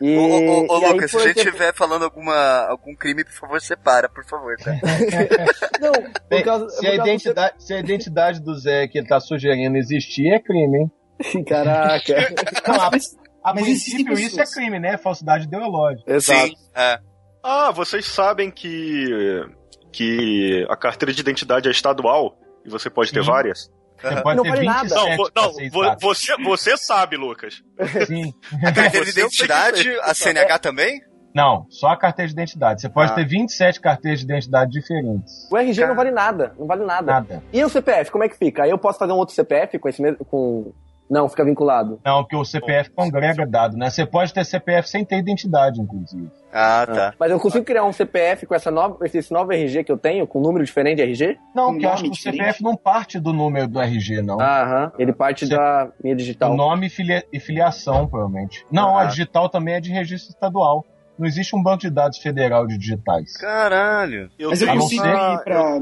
E, 0.00 0.16
ô, 0.16 0.22
ô, 0.22 0.66
ô, 0.68 0.92
Lucas, 0.92 1.10
se 1.10 1.16
a 1.16 1.20
gente 1.20 1.38
estiver 1.38 1.72
falando 1.72 2.04
alguma, 2.04 2.66
algum 2.66 2.94
crime, 2.94 3.24
por 3.24 3.32
favor, 3.32 3.60
separa, 3.60 4.08
por 4.08 4.24
favor, 4.24 4.56
tá? 4.56 4.72
Não, 5.80 5.92
por 6.28 6.42
causa, 6.42 6.68
se, 6.68 6.86
a 6.86 6.94
identidade, 6.94 7.54
você... 7.56 7.66
se 7.66 7.74
a 7.74 7.78
identidade 7.78 8.40
do 8.40 8.54
Zé 8.58 8.88
que 8.88 8.98
ele 8.98 9.06
tá 9.06 9.20
sugerindo 9.20 9.76
existir, 9.76 10.32
é 10.32 10.40
crime, 10.40 10.78
hein? 10.78 11.44
Caraca. 11.44 12.14
Não, 12.66 12.90
a, 13.44 13.52
mas 13.52 13.64
princípio 13.64 14.14
isso 14.14 14.40
é 14.40 14.46
crime, 14.46 14.80
né? 14.80 14.96
Falsidade 14.96 15.44
ideológica. 15.44 16.10
Exato. 16.10 16.48
Sim, 16.48 16.56
é. 16.74 16.98
Ah, 17.42 17.70
vocês 17.70 18.06
sabem 18.06 18.50
que, 18.50 19.06
que 19.92 20.66
a 20.70 20.76
carteira 20.76 21.12
de 21.12 21.20
identidade 21.20 21.68
é 21.68 21.70
estadual 21.70 22.38
e 22.64 22.70
você 22.70 22.88
pode 22.88 23.12
ter 23.12 23.22
Sim. 23.22 23.30
várias? 23.30 23.70
Você 24.00 24.22
pode 24.22 24.36
não 24.36 24.44
ter 24.44 24.50
vale 24.50 24.64
nada. 24.64 24.94
Não, 24.94 25.16
não 25.34 25.96
você, 26.00 26.36
você 26.42 26.76
sabe, 26.76 27.16
Lucas. 27.16 27.62
Sim. 28.06 28.32
A 28.64 28.72
carteira 28.72 29.04
de 29.04 29.12
identidade, 29.12 29.88
a 30.02 30.14
CNH 30.14 30.58
também? 30.58 31.00
Não, 31.34 31.66
só 31.68 31.88
a 31.88 31.96
carteira 31.96 32.28
de 32.28 32.32
identidade. 32.32 32.80
Você 32.80 32.88
pode 32.88 33.10
ah. 33.10 33.14
ter 33.16 33.26
27 33.26 33.80
carteiras 33.80 34.20
de 34.20 34.24
identidade 34.24 34.70
diferentes. 34.70 35.50
O 35.50 35.56
RG 35.56 35.84
não 35.84 35.96
vale 35.96 36.12
nada, 36.12 36.54
não 36.56 36.64
vale 36.64 36.84
nada. 36.84 37.12
Nada. 37.12 37.42
E 37.52 37.64
o 37.64 37.68
CPF, 37.68 38.12
como 38.12 38.22
é 38.22 38.28
que 38.28 38.38
fica? 38.38 38.62
Aí 38.62 38.70
eu 38.70 38.78
posso 38.78 39.00
fazer 39.00 39.12
um 39.12 39.16
outro 39.16 39.34
CPF 39.34 39.76
com 39.80 39.88
esse 39.88 40.00
mesmo, 40.00 40.24
com 40.24 40.72
não, 41.08 41.28
fica 41.28 41.44
vinculado. 41.44 42.00
Não, 42.04 42.22
porque 42.22 42.36
o 42.36 42.44
CPF 42.44 42.90
congrega 42.90 43.46
dado, 43.46 43.76
né? 43.76 43.90
Você 43.90 44.06
pode 44.06 44.32
ter 44.32 44.44
CPF 44.44 44.88
sem 44.88 45.04
ter 45.04 45.18
identidade, 45.18 45.80
inclusive. 45.80 46.30
Ah, 46.52 46.86
tá. 46.86 47.08
Ah. 47.08 47.14
Mas 47.18 47.30
eu 47.30 47.38
consigo 47.38 47.64
criar 47.64 47.84
um 47.84 47.92
CPF 47.92 48.46
com 48.46 48.54
essa 48.54 48.70
nova, 48.70 48.96
esse 49.04 49.32
novo 49.32 49.52
RG 49.52 49.84
que 49.84 49.92
eu 49.92 49.98
tenho, 49.98 50.26
com 50.26 50.38
um 50.38 50.42
número 50.42 50.64
diferente 50.64 50.96
de 50.96 51.02
RG? 51.02 51.38
Não, 51.54 51.72
porque 51.72 51.84
eu 51.84 51.90
acho 51.90 52.04
que 52.04 52.10
o 52.10 52.14
CPF 52.14 52.62
não 52.62 52.76
parte 52.76 53.20
do 53.20 53.32
número 53.32 53.68
do 53.68 53.80
RG, 53.80 54.22
não. 54.22 54.40
Aham, 54.40 54.92
ele 54.98 55.12
parte 55.12 55.46
da 55.46 55.88
minha 56.02 56.16
digital. 56.16 56.52
O 56.52 56.56
nome 56.56 56.86
e, 56.86 56.90
filia 56.90 57.24
e 57.32 57.38
filiação, 57.38 58.06
provavelmente. 58.06 58.64
Não, 58.70 58.96
ah. 58.96 59.02
a 59.02 59.04
digital 59.04 59.48
também 59.48 59.74
é 59.74 59.80
de 59.80 59.90
registro 59.90 60.30
estadual. 60.30 60.84
Não 61.18 61.26
existe 61.26 61.54
um 61.54 61.62
banco 61.62 61.78
de 61.78 61.90
dados 61.90 62.18
federal 62.18 62.66
de 62.66 62.76
digitais. 62.76 63.36
Caralho. 63.36 64.30
Eu 64.38 64.50
Mas 64.50 64.62
eu 64.62 64.68
consigo 64.68 65.06
ir 65.06 65.44
pra... 65.44 65.80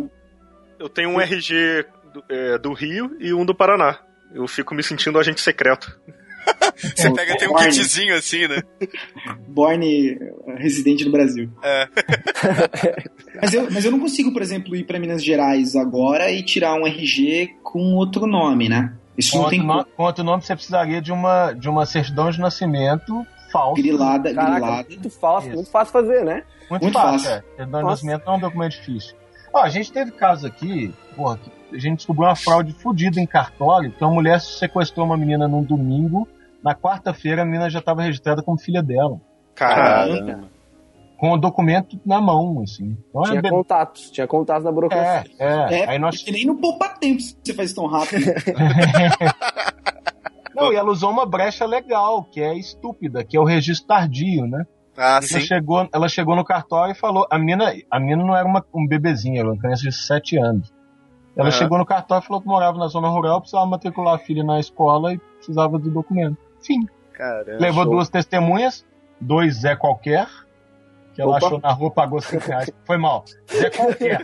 Eu 0.78 0.88
tenho 0.88 1.10
um 1.10 1.20
RG 1.20 1.86
do, 2.12 2.24
é, 2.28 2.58
do 2.58 2.72
Rio 2.72 3.16
e 3.18 3.32
um 3.32 3.44
do 3.46 3.54
Paraná. 3.54 3.98
Eu 4.34 4.46
fico 4.48 4.74
me 4.74 4.82
sentindo 4.82 5.18
agente 5.18 5.40
secreto. 5.40 5.98
Você 6.76 7.12
pega, 7.12 7.36
tem 7.36 7.48
um 7.48 7.52
Borne. 7.52 7.68
kitzinho 7.68 8.16
assim, 8.16 8.48
né? 8.48 8.62
Borne 9.46 10.18
residente 10.56 11.04
no 11.04 11.12
Brasil. 11.12 11.50
É. 11.62 11.88
mas, 13.40 13.54
eu, 13.54 13.70
mas 13.70 13.84
eu 13.84 13.90
não 13.92 14.00
consigo, 14.00 14.32
por 14.32 14.42
exemplo, 14.42 14.74
ir 14.74 14.84
para 14.84 14.98
Minas 14.98 15.22
Gerais 15.22 15.76
agora 15.76 16.30
e 16.30 16.42
tirar 16.42 16.74
um 16.74 16.86
RG 16.86 17.56
com 17.62 17.94
outro 17.94 18.26
nome, 18.26 18.68
né? 18.68 18.92
Isso 19.16 19.32
com 19.32 19.42
não 19.42 19.50
tem 19.50 19.62
nome, 19.62 19.84
Com 19.96 20.02
outro 20.02 20.24
nome 20.24 20.42
você 20.42 20.54
precisaria 20.54 21.00
de 21.00 21.12
uma, 21.12 21.52
de 21.52 21.68
uma 21.68 21.86
certidão 21.86 22.30
de 22.30 22.40
nascimento 22.40 23.24
falsa. 23.52 23.80
Grilada, 23.80 24.34
Caraca, 24.34 24.60
grilada. 24.60 24.88
Muito 24.88 25.10
fácil, 25.10 25.52
muito 25.52 25.70
fácil 25.70 25.92
fazer, 25.92 26.24
né? 26.24 26.42
Muito, 26.70 26.82
muito 26.82 26.94
fácil. 26.94 27.28
fácil. 27.28 27.30
É. 27.30 27.56
Certidão 27.56 27.80
de 27.80 27.86
nascimento 27.86 28.24
não 28.24 28.32
é 28.32 28.36
um 28.36 28.40
documento 28.40 28.72
difícil. 28.72 29.14
Ó, 29.52 29.62
a 29.62 29.68
gente 29.68 29.92
teve 29.92 30.10
casos 30.12 30.46
aqui, 30.46 30.92
porra, 31.14 31.36
que 31.36 31.50
a 31.74 31.78
gente 31.78 31.98
descobriu 31.98 32.28
uma 32.28 32.36
fraude 32.36 32.72
fodida 32.72 33.20
em 33.20 33.26
cartório, 33.26 33.92
que 33.92 34.02
uma 34.02 34.12
mulher 34.12 34.40
sequestrou 34.40 35.06
uma 35.06 35.16
menina 35.16 35.48
num 35.48 35.62
domingo, 35.62 36.28
na 36.62 36.74
quarta-feira 36.74 37.42
a 37.42 37.44
menina 37.44 37.68
já 37.68 37.80
estava 37.80 38.02
registrada 38.02 38.42
como 38.42 38.58
filha 38.58 38.82
dela. 38.82 39.20
Caramba. 39.54 40.48
Com 41.16 41.32
o 41.32 41.36
documento 41.36 42.00
na 42.04 42.20
mão, 42.20 42.62
assim. 42.62 42.96
Então, 43.08 43.22
tinha 43.22 43.38
é... 43.38 43.50
contatos, 43.50 44.10
tinha 44.10 44.26
contatos 44.26 44.64
na 44.64 44.72
burocracia. 44.72 45.30
É, 45.38 45.74
é. 45.74 45.80
é 45.80 45.88
Aí 45.90 45.98
nós... 45.98 46.24
nem 46.26 46.46
no 46.46 46.56
poupa 46.56 46.88
tempo 46.88 47.20
você 47.20 47.54
faz 47.54 47.72
tão 47.72 47.86
rápido. 47.86 48.24
Não, 50.54 50.72
e 50.72 50.76
ela 50.76 50.90
usou 50.90 51.10
uma 51.10 51.26
brecha 51.26 51.64
legal, 51.64 52.24
que 52.24 52.40
é 52.40 52.54
estúpida, 52.54 53.24
que 53.24 53.36
é 53.36 53.40
o 53.40 53.44
registro 53.44 53.86
tardio, 53.86 54.46
né? 54.46 54.64
Ah, 54.96 55.12
ela 55.12 55.22
sim. 55.22 55.40
chegou, 55.40 55.88
ela 55.92 56.08
chegou 56.08 56.36
no 56.36 56.44
cartório 56.44 56.92
e 56.92 56.98
falou. 56.98 57.26
A 57.30 57.38
mina, 57.38 57.72
a 57.90 57.98
mina 57.98 58.22
não 58.22 58.36
era 58.36 58.46
uma, 58.46 58.64
um 58.74 58.86
bebezinho, 58.86 59.38
era 59.38 59.48
uma 59.48 59.58
criança 59.58 59.82
de 59.82 59.92
7 59.92 60.36
anos. 60.36 60.72
Ela 61.36 61.48
Aham. 61.48 61.58
chegou 61.58 61.78
no 61.78 61.86
cartório 61.86 62.22
e 62.22 62.26
falou 62.26 62.42
que 62.42 62.48
morava 62.48 62.76
na 62.78 62.88
zona 62.88 63.08
rural, 63.08 63.40
precisava 63.40 63.66
matricular 63.66 64.14
a 64.14 64.18
filha 64.18 64.44
na 64.44 64.60
escola 64.60 65.14
e 65.14 65.18
precisava 65.18 65.78
do 65.78 65.90
documento. 65.90 66.36
Fim. 66.62 66.86
Caramba. 67.12 67.58
Levou 67.60 67.84
duas 67.86 68.08
testemunhas, 68.10 68.84
dois 69.20 69.56
Zé 69.60 69.74
Qualquer, 69.76 70.26
que 71.14 71.20
ela 71.22 71.36
Opa. 71.36 71.46
achou 71.46 71.60
na 71.60 71.72
rua, 71.72 71.90
pagou 71.90 72.20
5 72.20 72.46
reais. 72.46 72.70
Foi 72.86 72.96
mal. 72.98 73.24
Zé 73.50 73.70
Qualquer. 73.70 74.20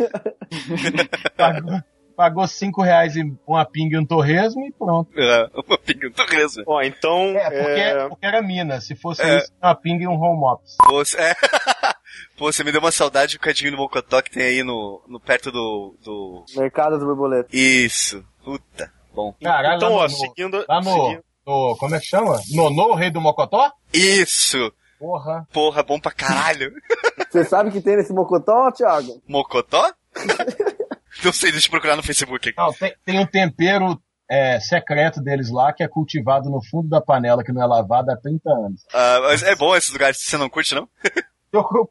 pagou, 1.37 1.81
pagou 2.17 2.47
5 2.47 2.83
reais 2.83 3.17
em 3.17 3.39
uma 3.47 3.65
pinga 3.65 3.97
e 3.97 4.01
um 4.01 4.05
torresmo 4.07 4.67
e 4.67 4.73
pronto. 4.73 5.11
É, 5.19 5.49
uma 5.55 5.79
pinga 5.79 6.11
do 6.11 6.23
reso. 6.25 6.63
Ó, 6.67 6.83
então. 6.83 7.21
É, 7.37 7.51
porque, 7.51 7.81
é, 7.81 8.09
porque 8.09 8.27
era 8.27 8.43
mina. 8.43 8.81
Se 8.81 8.95
fosse 8.95 9.23
É. 9.23 9.39
isso, 9.39 9.53
uma 9.63 9.75
pinga 9.75 10.05
e 10.05 10.09
um 10.09 10.21
home 10.21 10.45
office. 10.45 10.77
Você- 10.91 11.19
é. 11.21 11.35
Pô, 12.39 12.53
você 12.53 12.63
me 12.63 12.71
deu 12.71 12.81
uma 12.81 12.93
saudade 12.93 13.37
do 13.37 13.41
cadinho 13.41 13.73
do 13.73 13.77
Mocotó 13.77 14.23
que 14.23 14.31
tem 14.31 14.43
aí 14.45 14.63
no, 14.63 15.03
no 15.09 15.19
perto 15.19 15.51
do, 15.51 15.97
do... 16.05 16.45
Mercado 16.57 16.93
das 16.93 17.03
borboletas. 17.05 17.53
Isso. 17.53 18.25
Puta. 18.45 18.93
Bom. 19.13 19.35
Caralho, 19.43 19.77
então, 19.77 19.93
ó, 19.93 20.03
no- 20.05 20.09
seguindo. 20.09 20.65
Lá 20.69 20.81
no, 20.81 20.85
seguindo- 20.93 21.25
no- 21.45 21.77
Como 21.79 21.95
é 21.97 21.99
que 22.01 22.07
chama? 22.07 22.41
Nonô, 22.55 22.93
o 22.93 22.95
rei 22.95 23.11
do 23.11 23.21
Mocotó? 23.21 23.73
Isso. 23.93 24.73
Porra. 25.01 25.47
Porra, 25.53 25.83
bom 25.83 25.99
pra 25.99 26.13
caralho. 26.13 26.73
Você 27.29 27.45
sabe 27.45 27.71
que 27.73 27.81
tem 27.81 27.97
nesse 27.97 28.13
mocotó, 28.13 28.71
Thiago? 28.71 29.21
Mocotó? 29.29 29.93
Não 31.25 31.33
sei, 31.33 31.51
deixa 31.51 31.67
eu 31.67 31.71
procurar 31.73 31.97
no 31.97 32.03
Facebook 32.03 32.49
aqui. 32.49 32.57
Não, 32.59 32.73
tem, 32.73 32.95
tem 33.05 33.19
um 33.21 33.27
tempero 33.27 34.01
é, 34.31 34.61
secreto 34.61 35.21
deles 35.21 35.51
lá 35.51 35.73
que 35.73 35.83
é 35.83 35.89
cultivado 35.89 36.49
no 36.49 36.63
fundo 36.63 36.89
da 36.89 37.01
panela 37.01 37.43
que 37.43 37.53
não 37.53 37.63
é 37.63 37.67
lavado 37.67 38.11
há 38.11 38.17
30 38.17 38.49
anos. 38.51 38.81
Ah, 38.95 39.19
mas 39.23 39.43
é 39.43 39.55
bom 39.57 39.75
esses 39.75 39.91
lugares, 39.93 40.19
você 40.21 40.37
não 40.37 40.49
curte, 40.49 40.75
não? 40.75 40.89
Eu- 41.53 41.61
eu- 41.75 41.89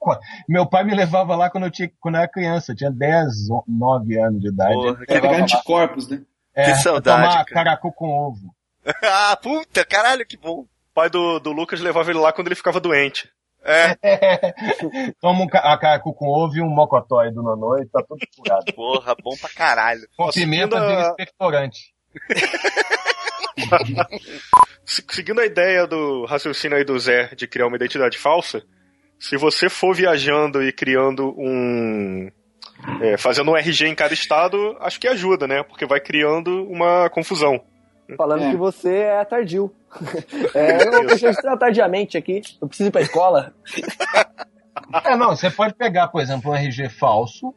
meu 0.48 0.66
pai 0.66 0.84
me 0.84 0.94
levava 0.96 1.36
lá 1.36 1.50
quando 1.50 1.66
eu, 1.66 1.72
tinha, 1.72 1.90
quando 2.00 2.16
eu 2.16 2.22
era 2.22 2.28
criança, 2.32 2.72
eu 2.72 2.76
tinha 2.76 2.92
10, 2.92 3.50
9 3.68 4.20
anos 4.20 4.42
de 4.42 4.50
idade. 4.50 4.74
Porra, 4.74 5.06
que 5.06 5.14
É, 5.14 5.20
pegar 5.22 5.38
anticorpos, 5.42 6.08
né? 6.10 6.22
é, 6.56 6.66
que 6.66 6.76
saudade, 6.76 7.22
tomar 7.22 7.46
cara. 7.46 7.54
caracu 7.54 7.92
com 7.94 8.10
ovo. 8.10 8.54
ah, 9.04 9.38
puta, 9.42 9.84
caralho, 9.86 10.26
que 10.26 10.38
bom. 10.38 10.60
O 10.62 10.68
pai 10.94 11.10
do, 11.10 11.40
do 11.40 11.52
Lucas 11.52 11.80
levava 11.80 12.10
ele 12.10 12.20
lá 12.20 12.32
quando 12.34 12.48
ele 12.48 12.56
ficava 12.56 12.80
doente. 12.80 13.30
É, 13.64 13.98
Toma 15.20 15.44
um 15.44 15.48
caracu 15.48 16.14
com 16.14 16.28
ovo 16.30 16.56
e 16.56 16.62
um 16.62 16.70
mocotó 16.70 17.20
aí 17.20 17.32
do 17.32 17.44
nonô 17.44 17.78
e 17.78 17.86
tá 17.88 18.02
tudo 18.08 18.20
curado. 18.38 18.74
porra, 18.74 19.14
bom 19.22 19.36
pra 19.40 19.50
caralho. 19.50 20.02
Com 20.16 20.26
Nossa, 20.28 20.40
pimenta 20.40 20.78
seguindo 20.80 20.84
a- 20.84 20.88
vira 20.88 21.10
expectorante. 21.10 21.94
Se- 24.86 25.04
Seguindo 25.10 25.42
a 25.42 25.46
ideia 25.46 25.86
do 25.86 26.26
raciocínio 26.26 26.78
aí 26.78 26.84
do 26.86 26.98
Zé 26.98 27.34
de 27.36 27.48
criar 27.48 27.68
uma 27.68 27.76
identidade 27.76 28.18
falsa, 28.18 28.64
se 29.20 29.38
você 29.38 29.70
for 29.70 29.96
viajando 29.96 30.64
e 30.64 30.72
criando 30.72 31.34
um. 31.38 32.30
é, 33.02 33.18
fazendo 33.18 33.52
um 33.52 33.58
RG 33.58 33.88
em 33.88 33.96
cada 33.96 34.14
estado, 34.14 34.78
acho 34.80 35.00
que 35.00 35.08
ajuda, 35.08 35.48
né? 35.48 35.64
Porque 35.64 35.86
vai 35.86 36.00
criando 36.00 36.66
uma 36.70 37.10
confusão. 37.10 37.60
Falando 38.16 38.44
É. 38.46 38.52
que 38.52 38.56
você 38.56 38.96
é 39.00 39.26
tardio. 39.26 39.72
É, 40.54 40.84
eu 40.84 41.16
de 41.16 41.26
entrar 41.26 41.58
tardiamente 41.58 42.18
aqui. 42.18 42.42
Eu 42.62 42.68
preciso 42.68 42.90
ir 42.90 42.92
pra 42.92 43.02
escola. 43.02 43.54
É, 45.04 45.16
não, 45.16 45.36
você 45.36 45.50
pode 45.50 45.74
pegar, 45.74 46.08
por 46.08 46.22
exemplo, 46.22 46.52
um 46.52 46.56
RG 46.56 46.90
falso. 46.90 47.54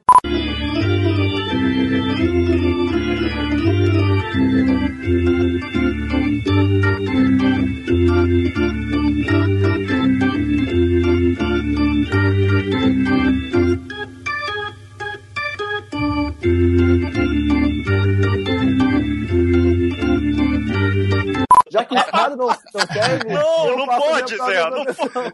Já 21.71 21.85
que 21.85 21.95
o 21.95 21.99
Estado 21.99 22.37
não, 22.37 22.47
não 22.49 22.55
serve. 22.93 23.29
Não, 23.31 23.77
não 23.77 23.87
pode, 23.87 24.37
Zé, 24.37 24.71
não 24.71 24.85
proteção. 24.85 25.33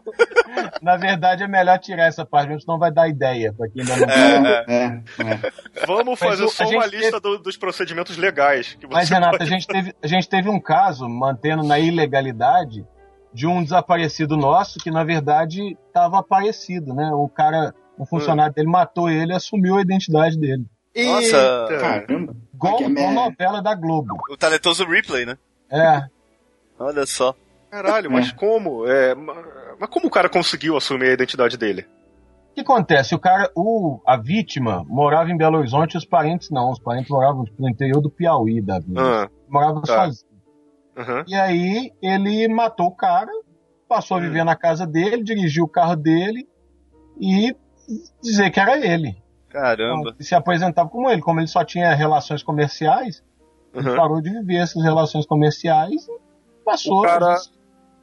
Na 0.81 0.95
verdade, 0.97 1.43
é 1.43 1.47
melhor 1.47 1.79
tirar 1.79 2.05
essa 2.05 2.25
parte, 2.25 2.47
mesmo, 2.49 2.61
senão 2.61 2.77
vai 2.77 2.91
dar 2.91 3.07
ideia 3.07 3.53
pra 3.53 3.67
quem 3.69 3.81
ainda 3.81 4.05
não 4.05 4.13
É, 4.13 4.65
É, 4.67 4.83
é. 5.23 5.85
Vamos 5.87 6.19
Mas 6.19 6.29
fazer 6.29 6.43
o- 6.43 6.49
só 6.49 6.65
uma 6.65 6.85
lista 6.85 7.19
do- 7.19 7.39
dos 7.39 7.57
procedimentos 7.57 8.17
legais. 8.17 8.75
Que 8.79 8.85
você 8.85 8.93
Mas, 8.93 9.09
Renata, 9.09 9.35
a 9.35 9.39
pode- 9.39 9.49
gente, 9.49 9.67
teve, 9.67 9.95
a 10.01 10.07
gente 10.07 10.29
teve 10.29 10.49
um 10.49 10.59
caso, 10.59 11.09
mantendo 11.09 11.63
na 11.63 11.79
ilegalidade, 11.79 12.85
de 13.33 13.47
um 13.47 13.63
desaparecido 13.63 14.37
nosso 14.37 14.77
que, 14.79 14.91
na 14.91 15.03
verdade, 15.03 15.75
estava 15.87 16.19
aparecido, 16.19 16.93
né? 16.93 17.09
O 17.13 17.27
cara, 17.27 17.73
um 17.99 18.05
funcionário 18.05 18.53
dele 18.53 18.69
matou 18.69 19.09
ele 19.09 19.33
e 19.33 19.35
assumiu 19.35 19.77
a 19.77 19.81
identidade 19.81 20.37
dele. 20.39 20.65
Nossa. 21.05 21.67
Eita. 21.69 21.77
Caramba. 21.79 22.35
Igual 22.53 22.81
é 22.81 22.87
uma 22.87 23.11
novela 23.11 23.61
da 23.61 23.75
Globo. 23.75 24.15
o 24.29 24.37
talentoso 24.37 24.85
Ripley, 24.85 25.25
né? 25.25 25.37
É. 25.71 26.03
Olha 26.79 27.05
só. 27.05 27.35
Caralho, 27.69 28.09
mas 28.11 28.31
como? 28.31 28.87
É, 28.87 29.13
ma- 29.13 29.43
mas 29.79 29.89
como 29.89 30.07
o 30.07 30.09
cara 30.11 30.29
conseguiu 30.29 30.75
assumir 30.77 31.09
a 31.09 31.13
identidade 31.13 31.57
dele? 31.57 31.85
O 32.51 32.55
que 32.55 32.61
acontece? 32.61 33.13
O 33.13 33.19
cara, 33.19 33.51
o, 33.55 33.99
a 34.07 34.17
vítima 34.17 34.83
morava 34.87 35.29
em 35.29 35.37
Belo 35.37 35.57
Horizonte 35.59 35.93
e 35.93 35.97
os 35.97 36.05
parentes 36.05 36.49
não. 36.49 36.71
Os 36.71 36.79
parentes 36.79 37.09
moravam 37.11 37.45
no 37.59 37.69
interior 37.69 38.01
do 38.01 38.09
Piauí 38.09 38.61
da 38.61 38.79
vida. 38.79 38.99
Ah, 38.99 39.29
Morava 39.47 39.81
Tá. 39.81 40.05
sozinho. 40.05 40.31
aham. 40.97 41.23
E 41.27 41.35
aí 41.35 41.91
ele 42.01 42.47
matou 42.47 42.87
o 42.87 42.95
cara, 42.95 43.29
passou 43.87 44.17
a 44.17 44.19
viver 44.21 44.43
na 44.43 44.55
casa 44.55 44.87
dele, 44.87 45.21
dirigiu 45.23 45.65
o 45.65 45.69
carro 45.69 45.95
dele 45.95 46.47
e 47.19 47.55
dizer 48.23 48.49
que 48.49 48.59
era 48.59 48.75
ele. 48.77 49.15
Caramba. 49.61 50.09
Então, 50.11 50.15
se 50.19 50.35
apresentava 50.35 50.89
como 50.89 51.09
ele. 51.09 51.21
Como 51.21 51.39
ele 51.39 51.47
só 51.47 51.63
tinha 51.63 51.93
relações 51.95 52.43
comerciais, 52.43 53.23
ele 53.73 53.87
aham. 53.89 53.97
parou 53.97 54.21
de 54.21 54.29
viver 54.29 54.57
essas 54.57 54.83
relações 54.83 55.25
comerciais 55.25 56.07
e 56.07 56.63
passou. 56.63 56.99
O 56.99 57.01
cara- 57.03 57.35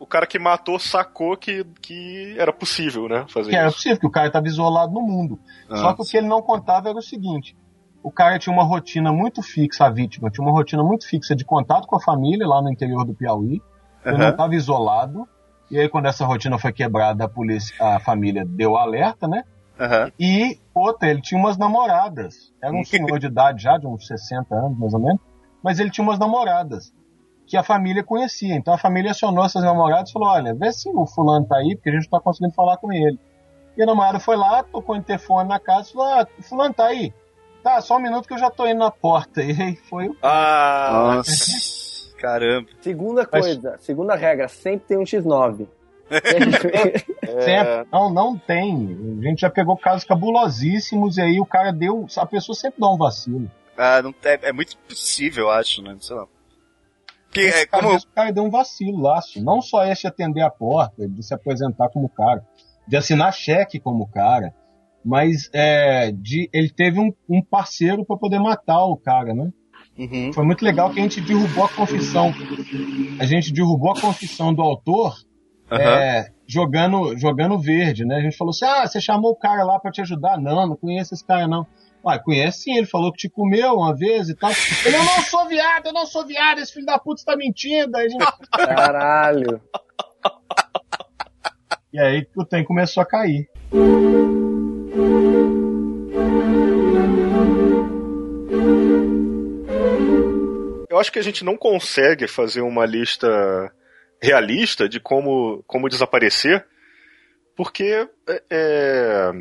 O 0.01 0.07
cara 0.07 0.27
que 0.27 0.39
matou 0.39 0.79
sacou 0.79 1.37
que, 1.37 1.65
que 1.81 2.35
era 2.39 2.53
possível, 2.53 3.09
né? 3.09 3.25
Fazer 3.29 3.51
Que 3.51 3.57
era 3.57 3.69
isso. 3.69 3.77
possível, 3.77 3.99
que 4.01 4.07
o 4.07 4.11
cara 4.11 4.27
estava 4.27 4.47
isolado 4.47 4.93
no 4.93 5.01
mundo. 5.01 5.39
Ah. 5.71 5.77
Só 5.77 5.93
que 5.95 6.03
o 6.03 6.05
que 6.05 6.17
ele 6.17 6.27
não 6.27 6.43
contava 6.43 6.89
era 6.91 6.99
o 6.99 7.03
seguinte: 7.03 7.57
o 8.03 8.11
cara 8.11 8.39
tinha 8.39 8.53
uma 8.53 8.65
rotina 8.65 9.13
muito 9.13 9.41
fixa, 9.43 9.87
a 9.87 9.91
vítima 9.91 10.31
tinha 10.31 10.45
uma 10.47 10.53
rotina 10.53 10.83
muito 10.83 11.07
fixa 11.09 11.35
de 11.35 11.45
contato 11.45 11.87
com 11.87 11.97
a 11.97 12.01
família 12.01 12.47
lá 12.47 12.61
no 12.61 12.71
interior 12.71 13.05
do 13.05 13.15
Piauí. 13.15 13.63
Ele 14.05 14.19
não 14.19 14.29
estava 14.31 14.55
isolado. 14.55 15.27
E 15.71 15.79
aí, 15.79 15.89
quando 15.89 16.07
essa 16.07 16.27
rotina 16.27 16.59
foi 16.59 16.73
quebrada, 16.73 17.25
a 17.25 17.29
polícia, 17.29 17.75
a 17.81 17.99
família 17.99 18.45
deu 18.45 18.77
alerta, 18.77 19.27
né? 19.27 19.45
Aham. 19.81 20.13
E 20.21 20.59
outra, 20.75 21.09
ele 21.09 21.21
tinha 21.21 21.39
umas 21.39 21.57
namoradas. 21.57 22.53
Era 22.63 22.73
um 22.75 22.85
senhor 22.85 23.19
de 23.19 23.27
idade 23.27 23.63
já, 23.63 23.77
de 23.79 23.87
uns 23.87 24.07
60 24.07 24.55
anos 24.55 24.79
mais 24.79 24.95
ou 24.95 25.01
menos. 25.01 25.21
Mas 25.63 25.79
ele 25.79 25.91
tinha 25.91 26.03
umas 26.05 26.19
namoradas 26.19 26.93
que 27.47 27.57
a 27.57 27.63
família 27.63 28.03
conhecia. 28.03 28.55
Então 28.55 28.73
a 28.75 28.79
família 28.79 29.11
acionou 29.13 29.45
essas 29.45 29.63
namoradas 29.63 30.11
e 30.11 30.13
falou: 30.13 30.29
Olha, 30.29 30.55
vê 30.55 30.73
se 30.73 30.89
o 30.89 31.07
fulano 31.07 31.47
tá 31.47 31.57
aí, 31.57 31.75
porque 31.77 31.91
a 31.91 31.93
gente 31.93 32.05
não 32.11 32.19
tá 32.19 32.25
conseguindo 32.25 32.55
falar 32.55 32.77
com 32.79 32.93
ele. 32.93 33.19
E 33.77 33.83
a 33.83 33.87
namorada 33.87 34.21
foi 34.21 34.37
lá, 34.37 34.63
tocou 34.63 34.95
o 34.95 34.99
interfone 34.99 35.49
na 35.49 35.59
casa 35.59 35.89
e 35.89 35.93
falou: 35.93 36.07
Ah, 36.09 36.27
o 36.39 36.43
fulano 36.43 36.75
tá 36.75 36.87
aí. 36.87 37.13
Tá, 37.63 37.81
só 37.81 37.97
um 37.97 38.01
minuto 38.01 38.29
que 38.29 38.35
eu 38.35 38.39
já 38.39 38.51
tô 38.51 38.67
indo 38.67 38.79
na 38.79 38.91
porta. 38.91 39.41
E 39.45 39.53
aí 39.63 39.77
foi 39.77 40.09
o. 40.09 40.17
Ah, 40.23 41.15
Nossa. 41.17 42.15
Caramba. 42.19 42.69
Segunda 42.81 43.29
Mas- 43.31 43.45
coisa, 43.45 43.77
segunda 43.79 44.15
regra, 44.15 44.49
sempre 44.49 44.87
tem 44.89 44.99
um 44.99 45.03
X9. 45.05 45.67
Sempre. 46.11 47.89
Não, 47.93 48.11
não 48.11 48.39
tem. 48.39 49.19
A 49.21 49.29
gente 49.29 49.41
já 49.41 49.51
pegou 49.51 49.77
casos 49.77 50.05
cabulosíssimos 50.05 51.17
e 51.17 51.23
aí 51.23 51.41
o 51.41 51.47
cara 51.47 51.73
deu. 51.73 52.07
A 52.17 52.27
pessoa 52.27 52.55
sempre 52.55 52.81
dá 52.81 52.89
um 52.89 52.97
vacilo. 52.97 53.51
Ah, 53.77 54.03
não, 54.03 54.15
é, 54.25 54.49
é 54.49 54.53
muito 54.53 54.77
possível, 54.79 55.51
acho, 55.51 55.83
né? 55.83 55.97
Sei 56.01 56.15
lá. 56.15 56.27
Porque, 57.27 57.41
é, 57.41 57.67
como, 57.67 57.83
cara, 57.83 57.97
o 57.97 58.15
cara 58.15 58.33
deu 58.33 58.45
um 58.45 58.51
vacilo 58.51 59.09
assim. 59.11 59.43
Não 59.43 59.61
só 59.61 59.85
esse 59.85 60.07
atender 60.07 60.43
a 60.43 60.51
porta, 60.51 61.09
de 61.09 61.23
se 61.23 61.35
apresentar 61.35 61.89
como 61.89 62.09
cara, 62.09 62.45
de 62.87 62.97
assinar 62.97 63.33
cheque 63.33 63.81
como 63.81 64.09
cara, 64.09 64.55
mas 65.05 65.51
é, 65.53 66.13
de, 66.13 66.49
ele 66.53 66.71
teve 66.71 67.01
um, 67.01 67.13
um 67.29 67.43
parceiro 67.43 68.05
para 68.05 68.17
poder 68.17 68.39
matar 68.39 68.85
o 68.85 68.97
cara, 68.97 69.35
né? 69.35 69.53
Uhum. 69.99 70.33
Foi 70.33 70.45
muito 70.45 70.65
legal 70.65 70.91
que 70.91 70.99
a 70.99 71.03
gente 71.03 71.21
derrubou 71.21 71.65
a 71.65 71.69
confissão. 71.69 72.33
A 73.19 73.27
gente 73.27 73.53
derrubou 73.53 73.93
a 73.93 74.01
confissão 74.01 74.53
do 74.55 74.63
autor 74.63 75.17
Aham. 75.71 75.83
é, 75.83 76.31
jogando, 76.47 77.17
jogando 77.19 77.59
verde, 77.59 78.05
né? 78.05 78.17
A 78.17 78.21
gente 78.21 78.37
falou 78.37 78.51
assim: 78.51 78.65
ah, 78.65 78.87
você 78.87 79.01
chamou 79.01 79.31
o 79.33 79.37
cara 79.37 79.65
lá 79.65 79.79
para 79.79 79.91
te 79.91 80.01
ajudar? 80.01 80.39
Não, 80.39 80.67
não 80.67 80.77
conheço 80.77 81.15
esse 81.15 81.25
cara, 81.25 81.47
não. 81.49 81.67
Ué, 82.05 82.19
conhece 82.19 82.65
sim, 82.65 82.77
ele 82.77 82.87
falou 82.87 83.11
que 83.11 83.17
te 83.19 83.31
comeu 83.31 83.75
uma 83.77 83.95
vez 83.97 84.29
e 84.29 84.35
tal. 84.35 84.51
Ele, 84.85 84.97
eu 84.97 85.05
não 85.05 85.23
sou 85.23 85.47
viado, 85.49 85.87
eu 85.87 85.93
não 85.93 86.05
sou 86.05 86.27
viado, 86.27 86.59
esse 86.59 86.73
filho 86.73 86.85
da 86.85 86.99
puta 86.99 87.21
está 87.23 87.35
mentindo. 87.35 87.97
Aí 87.97 88.07
a 88.07 88.09
gente- 88.09 88.27
Caralho. 88.53 89.61
E 91.93 91.99
aí 91.99 92.27
o 92.37 92.45
trem 92.45 92.63
começou 92.65 93.03
a 93.03 93.07
cair. 93.07 93.49
eu 100.91 100.99
acho 100.99 101.11
que 101.11 101.19
a 101.19 101.23
gente 101.23 101.45
não 101.45 101.57
consegue 101.57 102.29
fazer 102.29 102.61
uma 102.61 102.87
lista 102.87 103.27
realista 104.25 104.89
de 104.89 105.01
como, 105.01 105.63
como 105.67 105.89
desaparecer, 105.89 106.65
porque 107.57 108.09
é, 108.29 108.43
é, 108.51 109.33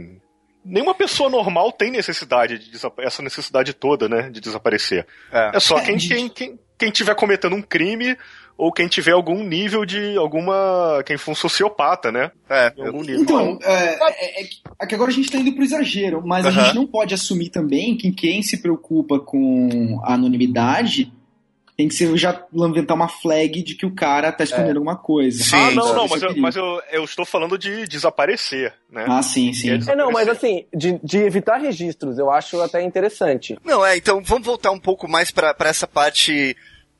nenhuma 0.63 0.93
pessoa 0.93 1.29
normal 1.29 1.71
tem 1.71 1.91
necessidade 1.91 2.59
de 2.59 2.77
essa 2.99 3.21
necessidade 3.21 3.73
toda, 3.73 4.07
né, 4.07 4.29
de 4.29 4.39
desaparecer. 4.39 5.05
É, 5.31 5.57
é 5.57 5.59
só 5.59 5.79
quem, 5.81 5.97
quem, 5.97 6.29
quem, 6.29 6.59
quem 6.77 6.91
tiver 6.91 7.15
cometendo 7.15 7.55
um 7.55 7.61
crime 7.61 8.17
ou 8.57 8.71
quem 8.71 8.87
tiver 8.87 9.11
algum 9.11 9.43
nível 9.43 9.85
de 9.85 10.15
alguma. 10.15 11.01
quem 11.05 11.17
for 11.17 11.31
um 11.31 11.35
sociopata, 11.35 12.11
né? 12.11 12.31
É, 12.49 12.73
algum 12.77 13.01
nível. 13.01 13.21
Então, 13.21 13.59
é, 13.63 14.41
é, 14.41 14.47
é, 14.79 14.85
que 14.85 14.93
agora 14.93 15.09
a 15.09 15.13
gente 15.13 15.31
tá 15.31 15.39
indo 15.39 15.53
pro 15.53 15.63
exagero, 15.63 16.21
mas 16.25 16.45
a 16.45 16.51
gente 16.51 16.75
não 16.75 16.85
pode 16.85 17.13
assumir 17.13 17.49
também 17.49 17.97
que 17.97 18.11
quem 18.11 18.43
se 18.43 18.61
preocupa 18.61 19.19
com 19.19 19.99
a 20.03 20.13
anonimidade 20.13 21.11
tem 21.75 21.87
que 21.87 21.95
ser 21.95 22.15
já 22.15 22.45
levantar 22.53 22.93
uma 22.93 23.07
flag 23.07 23.63
de 23.63 23.75
que 23.75 23.85
o 23.85 23.93
cara 23.93 24.31
tá 24.31 24.43
escondendo 24.43 24.75
é. 24.75 24.77
alguma 24.77 24.95
coisa. 24.95 25.43
Sim, 25.43 25.55
ah, 25.55 25.71
não, 25.71 25.93
não, 25.93 26.07
mas, 26.07 26.21
eu, 26.21 26.37
mas 26.37 26.55
eu, 26.55 26.81
eu, 26.91 27.03
estou 27.03 27.25
falando 27.25 27.57
de 27.57 27.87
desaparecer, 27.87 28.73
né? 28.91 29.05
Ah, 29.07 29.23
sim, 29.23 29.51
sim. 29.53 29.71
É, 29.71 29.91
é, 29.91 29.95
não, 29.95 30.11
mas 30.11 30.29
assim, 30.29 30.65
de, 30.73 30.99
de, 31.03 31.17
evitar 31.17 31.57
registros, 31.57 32.19
eu 32.19 32.29
acho 32.29 32.61
até 32.61 32.81
interessante. 32.83 33.57
Não, 33.63 33.83
é, 33.83 33.97
então 33.97 34.21
vamos 34.23 34.45
voltar 34.45 34.71
um 34.71 34.79
pouco 34.79 35.07
mais 35.07 35.31
para 35.31 35.55
essa 35.61 35.87
parte 35.87 36.55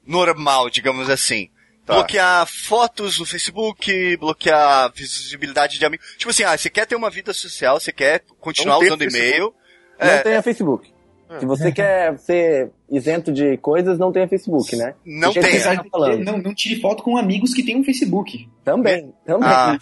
normal, 0.06 0.70
digamos 0.70 1.10
assim. 1.10 1.50
Tá. 1.86 1.96
Bloquear 1.96 2.48
fotos 2.48 3.20
no 3.20 3.26
Facebook, 3.26 4.18
bloquear 4.18 4.92
visibilidade 4.94 5.78
de 5.78 5.86
amigos. 5.86 6.16
Tipo 6.18 6.32
assim, 6.32 6.44
ah, 6.44 6.58
você 6.58 6.70
quer 6.70 6.88
ter 6.88 6.96
uma 6.96 7.10
vida 7.10 7.34
social, 7.34 7.80
você 7.80 7.92
quer 7.92 8.24
continuar 8.40 8.80
usando 8.80 9.04
e-mail. 9.04 9.54
Não 10.00 10.08
é, 10.08 10.20
tenha 10.20 10.42
Facebook. 10.42 10.94
É. 11.30 11.40
Se 11.40 11.46
você 11.46 11.72
quer 11.72 12.18
ser 12.20 12.72
isento 12.96 13.32
de 13.32 13.58
coisas, 13.58 13.98
não 13.98 14.12
tenha 14.12 14.28
Facebook, 14.28 14.76
né? 14.76 14.94
Não 15.06 15.34
tem. 15.34 15.60
Tá 15.60 16.16
não, 16.20 16.38
não 16.38 16.54
tire 16.54 16.80
foto 16.80 17.02
com 17.02 17.18
amigos 17.18 17.54
que 17.54 17.64
têm 17.64 17.78
um 17.78 17.84
Facebook. 17.84 18.48
Também, 18.64 19.14
também. 19.26 19.50
Ah, 19.50 19.78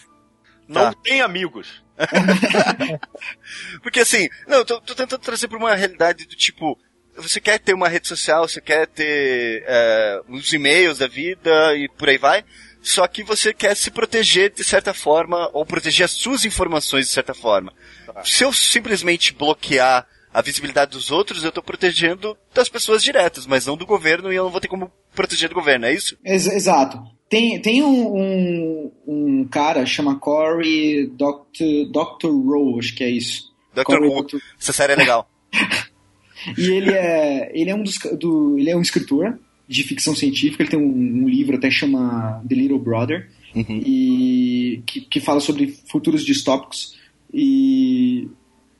não 0.66 0.90
tá. 0.90 0.94
tem 1.02 1.20
amigos. 1.20 1.82
Porque 3.82 4.00
assim, 4.00 4.28
não, 4.48 4.58
eu 4.58 4.64
tô, 4.64 4.80
tô 4.80 4.94
tentando 4.94 5.20
trazer 5.20 5.46
pra 5.46 5.58
uma 5.58 5.74
realidade 5.74 6.26
do 6.26 6.34
tipo, 6.34 6.78
você 7.16 7.40
quer 7.40 7.58
ter 7.58 7.74
uma 7.74 7.88
rede 7.88 8.08
social, 8.08 8.48
você 8.48 8.60
quer 8.60 8.86
ter 8.86 9.62
é, 9.66 10.20
os 10.28 10.52
e-mails 10.52 10.98
da 10.98 11.06
vida 11.06 11.76
e 11.76 11.88
por 11.88 12.08
aí 12.08 12.16
vai, 12.16 12.44
só 12.80 13.06
que 13.06 13.22
você 13.22 13.52
quer 13.52 13.76
se 13.76 13.90
proteger 13.90 14.50
de 14.50 14.64
certa 14.64 14.94
forma, 14.94 15.48
ou 15.52 15.64
proteger 15.64 16.04
as 16.04 16.12
suas 16.12 16.44
informações 16.44 17.06
de 17.06 17.12
certa 17.12 17.34
forma. 17.34 17.72
Tá. 18.06 18.24
Se 18.24 18.42
eu 18.42 18.52
simplesmente 18.52 19.32
bloquear 19.32 20.06
a 20.32 20.40
visibilidade 20.40 20.92
dos 20.92 21.10
outros, 21.10 21.42
eu 21.42 21.50
estou 21.50 21.62
protegendo 21.62 22.36
das 22.54 22.68
pessoas 22.68 23.04
diretas, 23.04 23.46
mas 23.46 23.66
não 23.66 23.76
do 23.76 23.84
governo 23.84 24.32
e 24.32 24.36
eu 24.36 24.44
não 24.44 24.50
vou 24.50 24.60
ter 24.60 24.68
como 24.68 24.90
proteger 25.14 25.48
do 25.48 25.54
governo, 25.54 25.86
é 25.86 25.94
isso? 25.94 26.16
Ex 26.24 26.46
exato. 26.46 27.02
Tem, 27.28 27.60
tem 27.60 27.82
um, 27.82 28.16
um, 28.16 28.92
um, 29.06 29.44
cara, 29.44 29.86
chama 29.86 30.18
Corey 30.18 31.06
Dr. 31.06 31.90
Dr. 31.90 32.28
Rowe, 32.28 32.78
acho 32.78 32.94
que 32.94 33.04
é 33.04 33.10
isso. 33.10 33.52
Dr. 33.74 33.98
Rowe, 33.98 34.26
essa 34.60 34.72
série 34.72 34.92
é 34.92 34.96
legal. 34.96 35.30
e 36.58 36.70
ele 36.70 36.92
é, 36.92 37.50
ele 37.54 37.70
é 37.70 37.74
um 37.74 37.82
dos, 37.82 37.98
do, 38.18 38.58
ele 38.58 38.70
é 38.70 38.76
um 38.76 38.82
escritor 38.82 39.38
de 39.66 39.82
ficção 39.82 40.14
científica, 40.14 40.62
ele 40.62 40.70
tem 40.70 40.78
um, 40.78 41.24
um 41.24 41.28
livro 41.28 41.56
até 41.56 41.70
chama 41.70 42.42
The 42.46 42.54
Little 42.54 42.78
Brother, 42.78 43.30
uhum. 43.54 43.80
e 43.84 44.82
que, 44.86 45.00
que 45.02 45.20
fala 45.20 45.40
sobre 45.40 45.68
futuros 45.90 46.24
distópicos, 46.24 46.98
e 47.32 48.28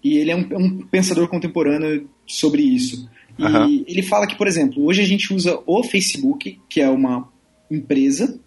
e 0.02 0.16
ele 0.18 0.30
é 0.30 0.36
um, 0.36 0.46
um 0.56 0.78
pensador 0.86 1.28
contemporâneo 1.28 2.08
sobre 2.26 2.62
isso. 2.62 3.08
E 3.38 3.44
uhum. 3.44 3.84
ele 3.86 4.02
fala 4.02 4.26
que, 4.26 4.36
por 4.36 4.46
exemplo, 4.46 4.84
hoje 4.84 5.00
a 5.00 5.06
gente 5.06 5.32
usa 5.32 5.58
o 5.66 5.82
Facebook, 5.82 6.60
que 6.68 6.80
é 6.80 6.88
uma 6.88 7.28
empresa, 7.70 8.38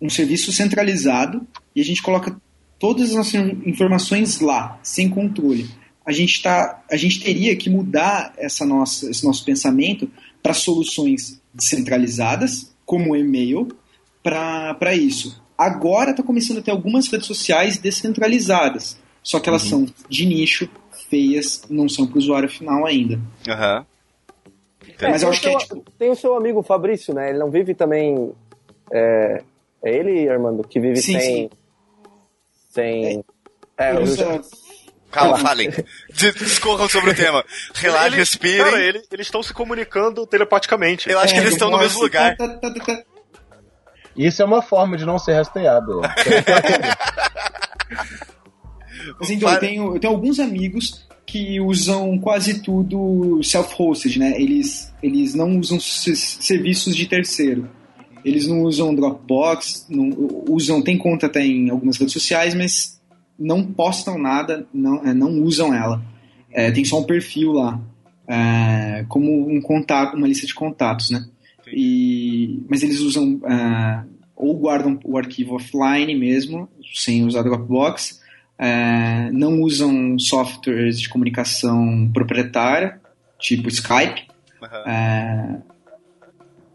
um 0.00 0.08
serviço 0.08 0.52
centralizado, 0.52 1.46
e 1.74 1.80
a 1.80 1.84
gente 1.84 2.02
coloca 2.02 2.40
todas 2.78 3.10
as 3.10 3.16
nossas 3.16 3.34
informações 3.66 4.40
lá, 4.40 4.78
sem 4.82 5.08
controle. 5.08 5.68
A 6.04 6.12
gente, 6.12 6.42
tá, 6.42 6.82
a 6.90 6.96
gente 6.96 7.20
teria 7.20 7.54
que 7.56 7.68
mudar 7.68 8.32
essa 8.38 8.64
nossa, 8.64 9.10
esse 9.10 9.24
nosso 9.24 9.44
pensamento 9.44 10.10
para 10.42 10.54
soluções 10.54 11.40
descentralizadas, 11.52 12.74
como 12.86 13.12
o 13.12 13.16
e-mail, 13.16 13.68
para 14.22 14.94
isso. 14.94 15.42
Agora 15.56 16.12
está 16.12 16.22
começando 16.22 16.58
a 16.58 16.62
ter 16.62 16.70
algumas 16.70 17.06
redes 17.08 17.26
sociais 17.26 17.76
descentralizadas. 17.76 18.98
Só 19.22 19.38
que 19.38 19.48
elas 19.48 19.64
uhum. 19.64 19.86
são 19.86 19.94
de 20.08 20.26
nicho, 20.26 20.68
feias, 21.08 21.62
não 21.68 21.88
são 21.88 22.06
para 22.06 22.16
o 22.16 22.18
usuário 22.18 22.48
final 22.48 22.86
ainda. 22.86 23.20
Aham. 23.48 23.78
Uhum. 23.78 23.84
Mas 25.02 25.22
eu 25.22 25.30
acho 25.30 25.40
que 25.40 25.48
é, 25.48 25.56
tipo... 25.56 25.84
Tem 25.98 26.10
o 26.10 26.16
seu 26.16 26.36
amigo 26.36 26.62
Fabrício, 26.62 27.14
né? 27.14 27.30
Ele 27.30 27.38
não 27.38 27.50
vive 27.50 27.74
também. 27.74 28.32
É, 28.92 29.42
é 29.82 29.94
ele, 29.96 30.28
Armando, 30.28 30.62
que 30.66 30.78
vive 30.78 30.96
sim, 30.96 31.18
sem. 31.18 31.22
Sim. 31.22 31.50
Sem. 32.70 33.24
É, 33.78 33.96
eu 33.96 34.06
já... 34.06 34.40
Calma, 35.10 35.38
falem. 35.38 35.70
Discorram 36.12 36.88
sobre 36.88 37.10
o 37.10 37.14
tema. 37.14 37.44
Relaxe, 37.74 38.06
ele, 38.06 38.16
respirem. 38.16 38.64
Cara, 38.64 38.80
ele, 38.80 39.02
eles 39.10 39.26
estão 39.26 39.42
se 39.42 39.52
comunicando 39.52 40.24
telepaticamente. 40.26 41.10
Eu 41.10 41.18
acho 41.18 41.34
é, 41.34 41.36
que 41.36 41.42
eles 41.42 41.54
estão 41.54 41.70
no 41.70 41.78
mesmo 41.78 42.00
lugar. 42.00 42.36
Tá, 42.36 42.48
tá, 42.48 42.72
tá, 42.72 43.02
Isso 44.16 44.40
é 44.40 44.44
uma 44.44 44.62
forma 44.62 44.96
de 44.96 45.04
não 45.04 45.18
ser 45.18 45.34
rastreado. 45.34 46.00
Mas 49.18 49.30
então, 49.30 49.50
eu 49.50 49.58
tenho, 49.58 49.94
eu 49.94 50.00
tenho 50.00 50.12
alguns 50.12 50.38
amigos 50.38 51.06
que 51.26 51.60
usam 51.60 52.18
quase 52.18 52.60
tudo 52.60 53.40
self-hosted, 53.42 54.18
né? 54.18 54.40
Eles, 54.40 54.92
eles 55.02 55.34
não 55.34 55.58
usam 55.58 55.78
serviços 55.80 56.96
de 56.96 57.06
terceiro. 57.06 57.68
Eles 58.24 58.46
não 58.46 58.62
usam 58.62 58.94
Dropbox, 58.94 59.86
não, 59.88 60.10
usam, 60.48 60.82
tem 60.82 60.98
conta 60.98 61.26
até 61.26 61.44
em 61.44 61.70
algumas 61.70 61.96
redes 61.96 62.12
sociais, 62.12 62.54
mas 62.54 63.00
não 63.38 63.64
postam 63.64 64.18
nada, 64.18 64.66
não, 64.74 65.06
é, 65.06 65.14
não 65.14 65.42
usam 65.42 65.72
ela. 65.72 66.02
É, 66.52 66.70
tem 66.70 66.84
só 66.84 66.98
um 67.00 67.04
perfil 67.04 67.52
lá, 67.52 67.80
é, 68.28 69.04
como 69.08 69.48
um 69.48 69.60
contato, 69.60 70.16
uma 70.16 70.26
lista 70.26 70.46
de 70.46 70.54
contatos, 70.54 71.10
né? 71.10 71.24
E, 71.72 72.60
mas 72.68 72.82
eles 72.82 73.00
usam 73.00 73.40
é, 73.44 74.04
ou 74.34 74.56
guardam 74.58 74.98
o 75.04 75.16
arquivo 75.16 75.54
offline 75.54 76.14
mesmo, 76.14 76.68
sem 76.94 77.24
usar 77.24 77.42
Dropbox, 77.42 78.20
é, 78.60 79.30
não 79.32 79.62
usam 79.62 80.18
softwares 80.18 81.00
de 81.00 81.08
comunicação 81.08 82.10
proprietária, 82.12 83.00
tipo 83.38 83.68
Skype, 83.68 84.26
uhum. 84.60 84.90
é, 84.92 85.56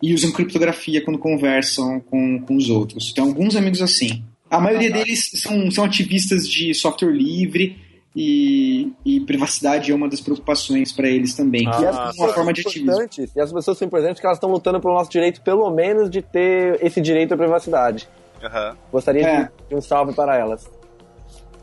e 0.01 0.11
usam 0.11 0.31
criptografia 0.31 1.03
quando 1.05 1.19
conversam 1.19 1.99
com, 1.99 2.41
com 2.41 2.55
os 2.55 2.71
outros. 2.71 3.13
Tem 3.13 3.23
alguns 3.23 3.55
amigos 3.55 3.83
assim. 3.83 4.23
A 4.49 4.59
maioria 4.59 4.89
deles 4.89 5.29
são, 5.35 5.69
são 5.69 5.83
ativistas 5.83 6.49
de 6.49 6.73
software 6.73 7.11
livre 7.11 7.77
e, 8.15 8.91
e 9.05 9.19
privacidade 9.19 9.91
é 9.91 9.95
uma 9.95 10.09
das 10.09 10.21
preocupações 10.21 10.91
para 10.91 11.07
eles 11.07 11.35
também. 11.35 11.67
Ah, 11.67 11.83
é 11.83 12.21
uma 12.21 12.33
forma 12.33 12.51
de 12.51 12.61
ativismo. 12.61 13.07
E 13.35 13.39
as 13.39 13.53
pessoas 13.53 13.77
são 13.77 13.85
importantes 13.85 14.19
que 14.19 14.25
elas 14.25 14.37
estão 14.37 14.49
lutando 14.49 14.79
pelo 14.79 14.95
nosso 14.95 15.11
direito, 15.11 15.41
pelo 15.41 15.69
menos, 15.69 16.09
de 16.09 16.23
ter 16.23 16.83
esse 16.83 16.99
direito 16.99 17.33
à 17.33 17.37
privacidade. 17.37 18.07
Uhum. 18.41 18.75
Gostaria 18.91 19.27
é. 19.27 19.43
de, 19.43 19.49
de 19.69 19.75
um 19.75 19.81
salve 19.81 20.13
para 20.13 20.35
elas. 20.35 20.69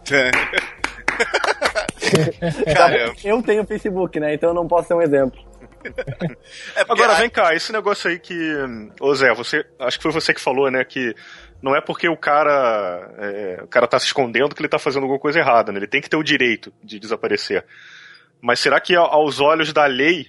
Caramba. 2.75 3.15
Eu 3.25 3.43
tenho 3.43 3.65
Facebook, 3.65 4.19
né? 4.21 4.35
Então 4.35 4.51
eu 4.51 4.55
não 4.55 4.67
posso 4.67 4.89
ser 4.89 4.95
um 4.95 5.03
exemplo. 5.03 5.41
É 6.77 6.83
Agora, 6.89 7.15
vem 7.15 7.29
cá, 7.29 7.55
esse 7.55 7.73
negócio 7.73 8.11
aí 8.11 8.19
que. 8.19 8.55
Ô 9.01 9.15
Zé, 9.15 9.33
você. 9.35 9.65
Acho 9.79 9.99
que 9.99 10.03
foi 10.03 10.13
você 10.13 10.33
que 10.33 10.41
falou, 10.41 10.71
né? 10.71 10.85
Que 10.85 11.15
não 11.61 11.75
é 11.75 11.81
porque 11.81 12.09
o 12.09 12.17
cara. 12.17 13.11
É, 13.19 13.61
o 13.65 13.69
cara 13.69 13.87
tá 13.87 13.99
se 13.99 14.07
escondendo 14.07 14.55
que 14.55 14.61
ele 14.61 14.69
tá 14.69 14.79
fazendo 14.79 15.03
alguma 15.03 15.19
coisa 15.19 15.39
errada, 15.39 15.73
né? 15.73 15.79
Ele 15.79 15.89
tem 15.89 16.01
que 16.01 16.09
ter 16.09 16.17
o 16.17 16.23
direito 16.23 16.73
de 16.83 16.99
desaparecer. 16.99 17.65
Mas 18.41 18.61
será 18.61 18.81
que 18.81 18.95
aos 18.97 19.41
olhos 19.41 19.73
da 19.73 19.87
lei, 19.87 20.27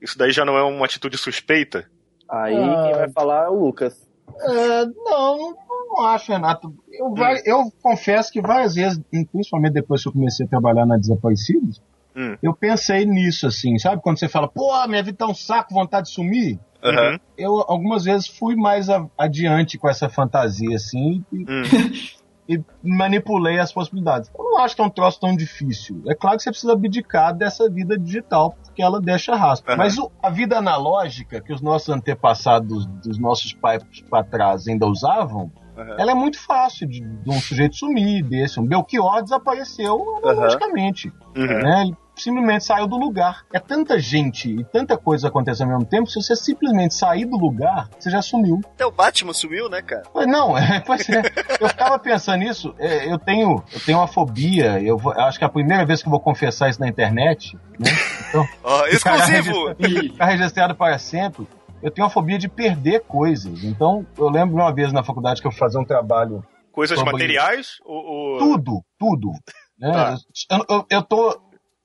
isso 0.00 0.18
daí 0.18 0.32
já 0.32 0.44
não 0.44 0.56
é 0.56 0.62
uma 0.62 0.86
atitude 0.86 1.18
suspeita? 1.18 1.86
Aí 2.28 2.56
ah, 2.56 2.82
quem 2.84 2.94
vai 2.94 3.10
falar 3.10 3.44
é 3.44 3.48
o 3.48 3.54
Lucas. 3.54 4.02
É, 4.40 4.86
não, 4.86 5.54
não 5.96 6.06
acho, 6.06 6.32
Renato. 6.32 6.74
Eu, 6.92 7.06
hum. 7.06 7.14
eu 7.44 7.72
confesso 7.82 8.32
que 8.32 8.40
várias 8.40 8.74
vezes, 8.74 9.00
principalmente 9.30 9.72
depois 9.72 10.02
que 10.02 10.08
eu 10.08 10.12
comecei 10.12 10.46
a 10.46 10.48
trabalhar 10.48 10.86
na 10.86 10.96
Desaparecidos, 10.96 11.80
hum. 12.16 12.36
eu 12.42 12.54
pensei 12.54 13.04
nisso, 13.04 13.46
assim, 13.46 13.78
sabe? 13.78 14.02
Quando 14.02 14.18
você 14.18 14.28
fala, 14.28 14.48
pô, 14.48 14.72
minha 14.86 15.02
vida 15.02 15.18
tá 15.18 15.26
um 15.26 15.34
saco, 15.34 15.74
vontade 15.74 16.08
de 16.08 16.14
sumir. 16.14 16.58
Uhum. 16.84 17.18
Eu 17.38 17.64
algumas 17.66 18.04
vezes 18.04 18.26
fui 18.26 18.54
mais 18.54 18.90
a, 18.90 19.06
adiante 19.16 19.78
com 19.78 19.88
essa 19.88 20.08
fantasia, 20.08 20.76
assim, 20.76 21.24
e, 21.32 21.38
hum. 21.38 21.62
e, 22.46 22.62
manipulei 22.82 23.58
as 23.58 23.72
possibilidades. 23.72 24.30
Eu 24.38 24.44
não 24.44 24.58
acho 24.58 24.76
que 24.76 24.82
é 24.82 24.84
um 24.84 24.90
troço 24.90 25.18
tão 25.18 25.34
difícil. 25.34 26.02
É 26.06 26.14
claro 26.14 26.36
que 26.36 26.42
você 26.42 26.50
precisa 26.50 26.74
abdicar 26.74 27.34
dessa 27.34 27.70
vida 27.70 27.98
digital, 27.98 28.54
porque 28.62 28.82
ela 28.82 29.00
deixa 29.00 29.34
rastro. 29.34 29.72
Uhum. 29.72 29.78
Mas 29.78 29.96
o, 29.96 30.12
a 30.22 30.28
vida 30.28 30.58
analógica, 30.58 31.40
que 31.40 31.54
os 31.54 31.62
nossos 31.62 31.88
antepassados, 31.88 32.84
dos 32.84 33.18
nossos 33.18 33.54
pais 33.54 33.82
para 34.10 34.22
trás 34.22 34.68
ainda 34.68 34.86
usavam, 34.86 35.50
Uhum. 35.76 35.96
Ela 35.98 36.12
é 36.12 36.14
muito 36.14 36.38
fácil 36.40 36.88
de, 36.88 37.00
de, 37.00 37.30
um 37.30 37.40
sujeito 37.40 37.76
sumir 37.76 38.22
desse. 38.22 38.60
Um 38.60 38.66
Belchior 38.66 39.22
desapareceu 39.22 39.94
automaticamente. 40.22 41.12
Uhum. 41.36 41.46
Né? 41.46 41.96
simplesmente 42.16 42.64
saiu 42.64 42.86
do 42.86 42.96
lugar. 42.96 43.44
É 43.52 43.58
tanta 43.58 43.98
gente 43.98 44.50
e 44.50 44.64
tanta 44.64 44.96
coisa 44.96 45.28
acontecendo 45.28 45.72
ao 45.72 45.78
mesmo 45.78 45.90
tempo, 45.90 46.08
se 46.08 46.22
você 46.22 46.36
simplesmente 46.36 46.94
sair 46.94 47.24
do 47.24 47.36
lugar, 47.36 47.88
você 47.98 48.10
já 48.10 48.22
sumiu. 48.22 48.60
Até 48.74 48.86
o 48.86 48.90
Batman 48.90 49.32
sumiu, 49.32 49.68
né, 49.68 49.82
cara? 49.82 50.04
Não, 50.26 50.56
é, 50.56 50.80
pois 50.80 51.08
é. 51.08 51.22
Eu 51.60 51.68
ficava 51.68 51.98
pensando 51.98 52.38
nisso, 52.38 52.74
é, 52.78 53.10
eu 53.10 53.18
tenho, 53.18 53.62
eu 53.72 53.80
tenho 53.80 53.98
uma 53.98 54.06
fobia, 54.06 54.80
eu, 54.80 54.96
vou, 54.96 55.12
eu, 55.12 55.22
acho 55.22 55.38
que 55.38 55.44
é 55.44 55.46
a 55.46 55.50
primeira 55.50 55.84
vez 55.84 56.02
que 56.02 56.08
eu 56.08 56.10
vou 56.10 56.20
confessar 56.20 56.68
isso 56.68 56.80
na 56.80 56.88
internet, 56.88 57.58
né? 57.78 57.90
Então, 58.28 58.46
oh, 58.62 58.86
exclusivo! 58.86 59.74
Ficar 59.76 60.26
registrado 60.26 60.74
para 60.74 60.98
sempre. 60.98 61.46
Eu 61.84 61.90
tenho 61.90 62.06
uma 62.06 62.10
fobia 62.10 62.38
de 62.38 62.48
perder 62.48 63.00
coisas. 63.00 63.62
Então, 63.62 64.06
eu 64.16 64.30
lembro 64.30 64.56
uma 64.56 64.72
vez 64.72 64.90
na 64.90 65.04
faculdade 65.04 65.42
que 65.42 65.46
eu 65.46 65.50
fui 65.50 65.60
fazer 65.60 65.78
um 65.78 65.84
trabalho. 65.84 66.42
Coisas 66.72 66.98
sobre... 66.98 67.12
materiais? 67.12 67.76
Ou, 67.84 68.04
ou... 68.04 68.38
Tudo, 68.38 68.84
tudo. 68.98 69.30
Né? 69.76 69.90
Tá. 69.90 70.16
Eu, 70.52 70.64
eu, 70.70 70.86
eu 70.88 71.02
tô 71.02 71.36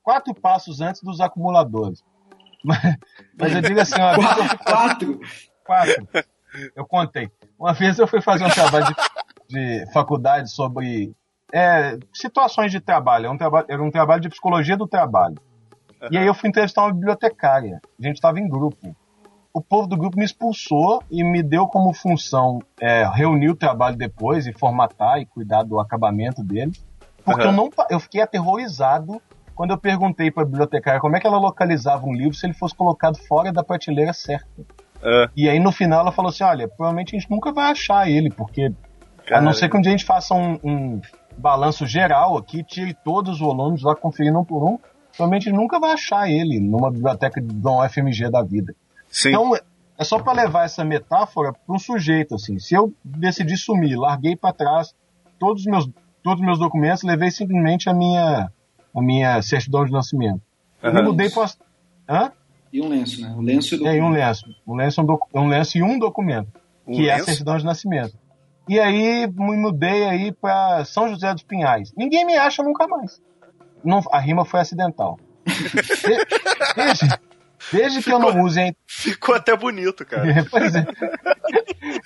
quatro 0.04 0.32
passos 0.32 0.80
antes 0.80 1.02
dos 1.02 1.20
acumuladores. 1.20 2.04
Mas, 2.64 2.98
mas 3.36 3.56
eu 3.56 3.62
digo 3.62 3.80
assim, 3.80 3.96
uma 3.96 4.14
quatro, 4.16 4.60
quatro. 4.64 5.20
quatro. 5.64 6.08
Eu 6.76 6.86
contei. 6.86 7.32
Uma 7.58 7.74
vez 7.74 7.98
eu 7.98 8.06
fui 8.06 8.22
fazer 8.22 8.46
um 8.46 8.50
trabalho 8.50 8.86
de, 8.86 8.96
de 9.48 9.92
faculdade 9.92 10.52
sobre 10.52 11.16
é, 11.52 11.98
situações 12.14 12.72
de 12.72 12.80
trabalho. 12.80 13.26
Era 13.26 13.34
um, 13.34 13.38
traba 13.38 13.66
era 13.68 13.82
um 13.82 13.90
trabalho 13.90 14.22
de 14.22 14.30
psicologia 14.30 14.78
do 14.78 14.86
trabalho. 14.86 15.38
Uhum. 16.02 16.10
E 16.12 16.18
aí 16.18 16.28
eu 16.28 16.34
fui 16.34 16.50
entrevistar 16.50 16.84
uma 16.84 16.94
bibliotecária. 16.94 17.82
A 18.00 18.04
gente 18.06 18.18
estava 18.18 18.40
em 18.40 18.48
grupo. 18.48 18.96
O 19.54 19.62
povo 19.62 19.88
do 19.88 19.98
grupo 19.98 20.18
me 20.18 20.26
expulsou 20.26 21.02
e 21.10 21.24
me 21.24 21.42
deu 21.42 21.68
como 21.68 21.94
função 21.94 22.60
é, 22.80 23.08
reunir 23.12 23.50
o 23.50 23.56
trabalho 23.56 23.98
depois 23.98 24.46
e 24.46 24.54
formatar 24.54 25.20
e 25.20 25.26
cuidar 25.26 25.64
do 25.64 25.80
acabamento 25.80 26.44
dele. 26.44 26.72
Porque 27.26 27.42
uhum. 27.42 27.50
eu, 27.50 27.52
não, 27.54 27.70
eu 27.90 28.00
fiquei 28.00 28.22
aterrorizado 28.22 29.22
quando 29.56 29.72
eu 29.72 29.78
perguntei 29.78 30.32
para 30.32 30.44
a 30.44 30.46
bibliotecária 30.46 31.02
como 31.02 31.18
é 31.18 31.20
que 31.20 31.28
ela 31.28 31.38
localizava 31.38 32.06
um 32.06 32.14
livro 32.14 32.34
se 32.34 32.46
ele 32.46 32.54
fosse 32.54 32.74
colocado 32.76 33.18
fora 33.18 33.52
da 33.52 33.64
prateleira 33.64 34.14
certa. 34.14 34.62
Uh. 35.02 35.30
E 35.36 35.50
aí 35.50 35.60
no 35.60 35.72
final 35.72 36.02
ela 36.02 36.12
falou 36.12 36.30
assim: 36.30 36.44
olha, 36.44 36.68
provavelmente 36.68 37.16
a 37.16 37.20
gente 37.20 37.30
nunca 37.30 37.52
vai 37.52 37.72
achar 37.72 38.10
ele, 38.10 38.30
porque 38.30 38.72
a 39.32 39.42
não 39.42 39.54
ser 39.54 39.70
que 39.70 39.78
um 39.78 39.82
dia 39.82 39.92
a 39.92 39.98
gente 39.98 40.06
faça 40.06 40.34
um, 40.34 40.60
um 40.64 41.02
balanço 41.38 41.86
geral 41.86 42.38
aqui, 42.38 42.64
tire 42.64 42.94
todos 42.94 43.34
os 43.34 43.40
volumes 43.40 43.82
lá 43.84 43.96
conferindo 43.96 44.40
um 44.40 44.46
por 44.46 44.64
um, 44.64 44.78
provavelmente 45.16 45.52
nunca 45.52 45.80
vai 45.80 45.92
achar 45.92 46.30
ele 46.30 46.60
numa 46.60 46.92
biblioteca 46.92 47.42
de 47.42 47.68
um 47.68 47.88
FMG 47.88 48.30
da 48.30 48.42
vida. 48.42 48.74
Sim. 49.10 49.30
Então 49.30 49.56
é 49.98 50.04
só 50.04 50.20
para 50.20 50.34
levar 50.34 50.66
essa 50.66 50.84
metáfora 50.86 51.52
para 51.52 51.76
um 51.76 51.80
sujeito 51.80 52.36
assim. 52.36 52.60
Se 52.60 52.74
eu 52.74 52.94
decidi 53.04 53.58
sumir, 53.58 53.96
larguei 53.96 54.36
para 54.36 54.54
trás 54.54 54.96
todos 55.38 55.64
os 55.64 55.68
meus 55.68 55.90
todos 56.24 56.40
os 56.40 56.46
meus 56.46 56.60
documentos, 56.60 57.04
levei 57.04 57.32
simplesmente 57.32 57.90
a 57.90 57.94
minha 57.94 58.52
a 58.94 59.02
minha 59.02 59.42
certidão 59.42 59.86
de 59.86 59.92
nascimento. 59.92 60.42
Uhum. 60.84 60.94
Me 60.94 61.02
mudei 61.02 61.30
para. 61.30 61.50
Hã? 62.08 62.32
E 62.72 62.82
um 62.82 62.88
lenço, 62.88 63.22
né? 63.22 63.34
O 63.36 63.42
lenço 63.42 63.76
e 63.76 63.80
o 63.80 63.88
É, 63.88 63.98
e 63.98 64.02
um 64.02 64.10
lenço. 64.10 64.46
Um 64.66 64.76
lenço, 64.76 65.02
um, 65.02 65.18
um 65.34 65.48
lenço 65.48 65.78
e 65.78 65.84
um 65.84 65.98
documento. 65.98 66.50
Um 66.88 66.94
que 66.94 67.02
lenço? 67.02 67.12
é 67.12 67.14
a 67.14 67.24
certidão 67.26 67.58
de 67.58 67.66
nascimento. 67.66 68.18
E 68.68 68.80
aí 68.80 69.28
me 69.28 69.58
mudei 69.58 70.06
aí 70.06 70.32
para 70.32 70.86
São 70.86 71.10
José 71.10 71.34
dos 71.34 71.44
Pinhais. 71.44 71.92
Ninguém 71.98 72.26
me 72.26 72.38
acha 72.38 72.62
nunca 72.62 72.88
mais. 72.88 73.20
Não, 73.84 74.02
a 74.12 74.20
rima 74.20 74.46
foi 74.46 74.60
acidental. 74.60 75.20
desde, 77.72 77.96
desde 77.96 78.04
que 78.04 78.12
eu 78.12 78.20
não 78.20 78.42
use 78.42 78.60
a... 78.60 78.74
Ficou 78.88 79.36
até 79.36 79.56
bonito, 79.56 80.06
cara. 80.06 80.46
pois 80.50 80.76
é. 80.76 80.86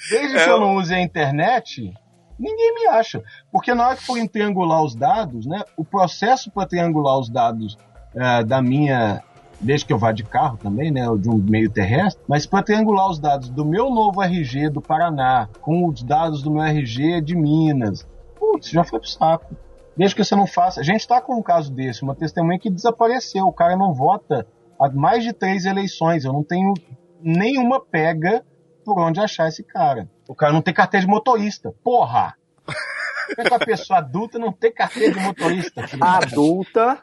Desde 0.10 0.38
é, 0.38 0.44
que 0.44 0.50
eu 0.50 0.60
não 0.60 0.76
use 0.76 0.94
a 0.94 1.00
internet, 1.00 1.94
ninguém 2.40 2.76
me 2.76 2.88
acha. 2.88 3.24
Porque 3.52 3.74
na 3.74 3.88
hora 3.88 3.96
que 3.96 4.04
for 4.04 4.18
triangular 4.28 4.84
os 4.84 4.96
dados, 4.96 5.46
né, 5.46 5.62
o 5.78 5.84
processo 5.84 6.52
para 6.52 6.68
triangular 6.68 7.18
os 7.18 7.30
dados 7.30 7.78
é, 8.16 8.44
da 8.44 8.62
minha. 8.62 9.24
Desde 9.60 9.86
que 9.86 9.94
eu 9.94 9.98
vá 9.98 10.12
de 10.12 10.24
carro 10.26 10.58
também, 10.58 10.92
né? 10.92 11.06
De 11.18 11.30
um 11.30 11.38
meio 11.38 11.70
terrestre, 11.70 12.22
mas 12.28 12.46
para 12.46 12.64
triangular 12.64 13.10
os 13.10 13.18
dados 13.18 13.50
do 13.50 13.64
meu 13.64 13.90
novo 13.90 14.22
RG 14.22 14.70
do 14.70 14.82
Paraná 14.82 15.48
com 15.62 15.88
os 15.88 16.04
dados 16.04 16.44
do 16.44 16.52
meu 16.52 16.64
RG 16.64 17.22
de 17.22 17.34
Minas, 17.34 18.06
putz, 18.38 18.70
já 18.70 18.84
foi 18.84 19.00
pro 19.00 19.08
saco. 19.08 19.56
Desde 19.96 20.16
que 20.16 20.24
você 20.24 20.36
não 20.36 20.48
faça. 20.48 20.82
A 20.82 20.84
gente 20.84 21.02
está 21.02 21.22
com 21.22 21.38
um 21.38 21.42
caso 21.42 21.72
desse, 21.72 22.04
uma 22.04 22.16
testemunha 22.16 22.60
que 22.60 22.70
desapareceu. 22.70 23.46
O 23.46 23.54
cara 23.54 23.78
não 23.78 23.94
vota 23.94 24.46
há 24.80 24.90
mais 24.90 25.24
de 25.24 25.34
três 25.34 25.66
eleições. 25.66 26.26
Eu 26.26 26.34
não 26.34 26.44
tenho 26.44 26.74
nenhuma 27.22 27.80
pega 27.80 28.46
por 28.84 29.00
onde 29.00 29.20
achar 29.20 29.48
esse 29.48 29.64
cara. 29.64 30.10
O 30.28 30.36
cara 30.36 30.54
não 30.54 30.62
tem 30.62 30.74
carteira 30.74 31.06
de 31.06 31.12
motorista. 31.12 31.74
Porra! 31.84 32.36
Como 32.66 33.48
é 33.48 33.50
que 33.50 33.54
a 33.54 33.60
pessoa 33.60 34.00
adulta 34.00 34.38
não 34.38 34.52
tem 34.52 34.72
carteira 34.72 35.14
de 35.14 35.20
motorista? 35.20 35.86
Adulta? 36.00 37.02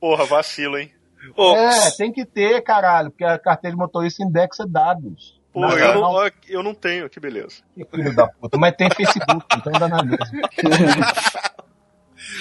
Porra, 0.00 0.24
vacilo, 0.24 0.78
hein? 0.78 0.92
É, 1.36 1.90
tem 1.96 2.12
que 2.12 2.24
ter, 2.24 2.60
caralho, 2.62 3.10
porque 3.10 3.24
a 3.24 3.38
carteira 3.38 3.74
de 3.74 3.78
motorista 3.80 4.22
indexa 4.22 4.66
dados. 4.66 5.38
Pô, 5.52 5.64
eu 5.64 5.94
não, 5.94 6.30
eu 6.48 6.62
não 6.62 6.74
tenho, 6.74 7.08
que 7.08 7.18
beleza. 7.18 7.62
Que 7.74 7.84
filho 7.84 8.14
da 8.14 8.28
puta, 8.28 8.58
mas 8.58 8.76
tem 8.76 8.90
Facebook, 8.90 9.46
então 9.56 9.72
dá 9.72 9.88
na 9.88 10.02
mesma. 10.02 10.26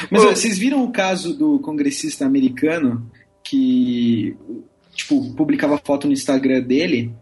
Mas 0.09 0.23
vocês 0.23 0.57
viram 0.57 0.83
o 0.83 0.91
caso 0.91 1.37
do 1.37 1.59
congressista 1.59 2.25
americano 2.25 3.09
que, 3.49 4.35
tipo, 4.93 5.33
publicava 5.33 5.77
foto 5.77 6.07
no 6.07 6.13
Instagram 6.13 6.61
dele 6.61 7.13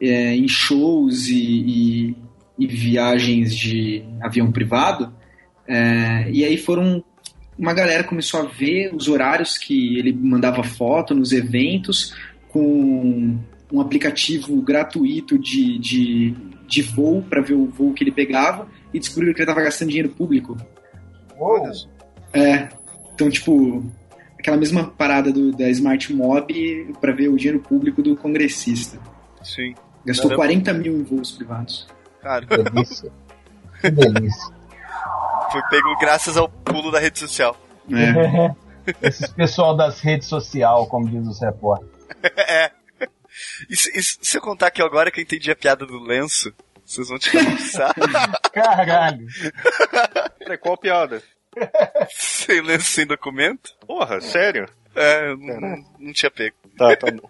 é, 0.00 0.34
em 0.34 0.48
shows 0.48 1.28
e, 1.28 1.34
e, 1.36 2.16
e, 2.58 2.66
viagens 2.66 3.56
de 3.56 4.04
avião 4.20 4.50
privado. 4.50 5.12
É, 5.66 6.30
e 6.30 6.44
aí 6.44 6.56
foram. 6.56 7.02
Uma 7.58 7.74
galera 7.74 8.02
começou 8.02 8.40
a 8.40 8.44
ver 8.44 8.94
os 8.94 9.08
horários 9.08 9.58
que 9.58 9.98
ele 9.98 10.12
mandava 10.12 10.64
foto 10.64 11.14
nos 11.14 11.32
eventos 11.32 12.14
com 12.48 13.38
um 13.70 13.80
aplicativo 13.80 14.60
gratuito 14.62 15.38
de, 15.38 15.78
de, 15.78 16.34
de 16.66 16.82
voo 16.82 17.22
para 17.22 17.42
ver 17.42 17.54
o 17.54 17.66
voo 17.66 17.92
que 17.92 18.02
ele 18.02 18.10
pegava 18.10 18.66
e 18.92 18.98
descobriram 18.98 19.34
que 19.34 19.40
ele 19.40 19.50
estava 19.50 19.64
gastando 19.64 19.88
dinheiro 19.88 20.08
público. 20.08 20.56
Uou. 21.38 21.70
É. 22.32 22.68
Então, 23.14 23.30
tipo, 23.30 23.84
aquela 24.42 24.56
mesma 24.56 24.88
parada 24.88 25.32
do, 25.32 25.52
da 25.52 25.70
Smart 25.70 26.12
Mob 26.12 26.94
para 27.00 27.12
ver 27.12 27.28
o 27.28 27.36
dinheiro 27.36 27.60
público 27.60 28.02
do 28.02 28.16
congressista. 28.16 28.98
Sim. 29.42 29.74
Gastou 30.04 30.30
Caramba. 30.30 30.46
40 30.48 30.72
mil 30.74 30.98
em 30.98 31.04
voos 31.04 31.30
privados. 31.30 31.86
Cara, 32.20 32.44
que 32.44 32.56
delícia. 32.58 33.12
Que 33.80 33.90
delícia. 33.90 34.54
Foi 35.52 35.62
pego 35.70 35.96
graças 36.00 36.36
ao 36.36 36.48
pulo 36.48 36.90
da 36.90 36.98
rede 36.98 37.20
social. 37.20 37.56
É. 37.92 38.52
Esses 39.00 39.28
pessoal 39.28 39.76
das 39.76 40.00
redes 40.00 40.26
sociais, 40.26 40.88
como 40.88 41.08
diz 41.08 41.26
os 41.26 41.40
repórteres. 41.40 41.92
É. 42.36 42.70
E 43.68 43.74
se, 43.74 43.98
e 43.98 44.02
se, 44.02 44.36
eu 44.36 44.42
contar 44.42 44.70
que 44.70 44.82
agora 44.82 45.10
que 45.10 45.18
eu 45.18 45.22
entendi 45.24 45.50
a 45.50 45.56
piada 45.56 45.86
do 45.86 45.98
lenço, 45.98 46.52
vocês 46.84 47.08
vão 47.08 47.18
te 47.18 47.30
cansar. 47.32 47.94
Caralho. 48.52 49.26
Peraí, 50.38 50.58
qual 50.58 50.76
piada? 50.76 51.22
Sem 52.10 52.60
lenço, 52.60 52.86
sem 52.86 53.06
documento? 53.06 53.74
Porra, 53.86 54.20
sério? 54.20 54.68
É, 54.94 55.34
não, 55.36 55.60
não, 55.60 55.84
não 55.98 56.12
tinha 56.12 56.30
pego. 56.30 56.56
Tá, 56.76 56.96
tá 56.96 57.10
bom. 57.10 57.28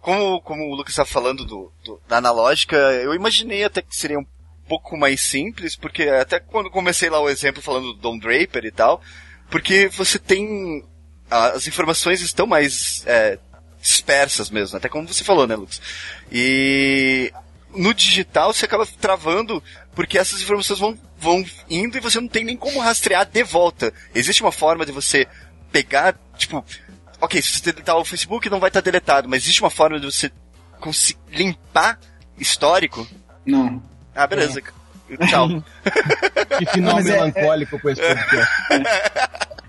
Como, 0.00 0.40
como 0.42 0.64
o 0.64 0.74
Lucas 0.74 0.92
estava 0.92 1.08
falando 1.08 1.44
do, 1.44 1.72
do, 1.84 2.00
da 2.08 2.18
analógica, 2.18 2.76
eu 2.76 3.14
imaginei 3.14 3.62
até 3.64 3.80
que 3.80 3.94
seria 3.94 4.18
um 4.18 4.26
pouco 4.68 4.96
mais 4.96 5.20
simples, 5.20 5.76
porque 5.76 6.04
até 6.04 6.40
quando 6.40 6.70
comecei 6.70 7.08
lá 7.08 7.20
o 7.20 7.28
exemplo 7.28 7.62
falando 7.62 7.92
do 7.92 8.00
Don 8.00 8.18
Draper 8.18 8.64
e 8.64 8.70
tal, 8.70 9.00
porque 9.50 9.88
você 9.88 10.18
tem. 10.18 10.84
As 11.30 11.66
informações 11.66 12.20
estão 12.20 12.46
mais 12.46 13.06
é, 13.06 13.38
dispersas 13.82 14.48
mesmo, 14.48 14.78
até 14.78 14.88
como 14.88 15.08
você 15.08 15.24
falou, 15.24 15.46
né, 15.46 15.56
Lucas? 15.56 15.82
E 16.30 17.32
no 17.74 17.92
digital 17.92 18.52
você 18.52 18.64
acaba 18.64 18.86
travando 18.86 19.62
porque 19.94 20.16
essas 20.16 20.40
informações 20.40 20.78
vão, 20.78 20.98
vão 21.18 21.44
indo 21.68 21.98
e 21.98 22.00
você 22.00 22.20
não 22.20 22.28
tem 22.28 22.44
nem 22.44 22.56
como 22.56 22.78
rastrear 22.78 23.26
de 23.26 23.42
volta. 23.42 23.92
Existe 24.14 24.42
uma 24.42 24.52
forma 24.52 24.86
de 24.86 24.92
você 24.92 25.26
pegar, 25.72 26.16
tipo, 26.38 26.64
ok, 27.20 27.42
se 27.42 27.58
você 27.58 27.72
deletar 27.72 27.96
o 27.96 28.04
Facebook 28.04 28.48
não 28.48 28.60
vai 28.60 28.70
estar 28.70 28.80
deletado, 28.80 29.28
mas 29.28 29.42
existe 29.42 29.60
uma 29.60 29.70
forma 29.70 29.98
de 29.98 30.06
você 30.06 30.30
conseguir 30.80 31.18
limpar 31.30 31.98
histórico? 32.38 33.06
Não. 33.44 33.82
Ah, 34.14 34.26
beleza. 34.26 34.60
É. 34.60 34.81
Tchau. 35.28 35.62
que 36.58 36.66
final 36.66 36.96
não, 36.96 37.04
melancólico 37.04 37.76
é, 37.76 37.78
com 37.78 37.90
esse 37.90 38.00
podcast. 38.00 38.48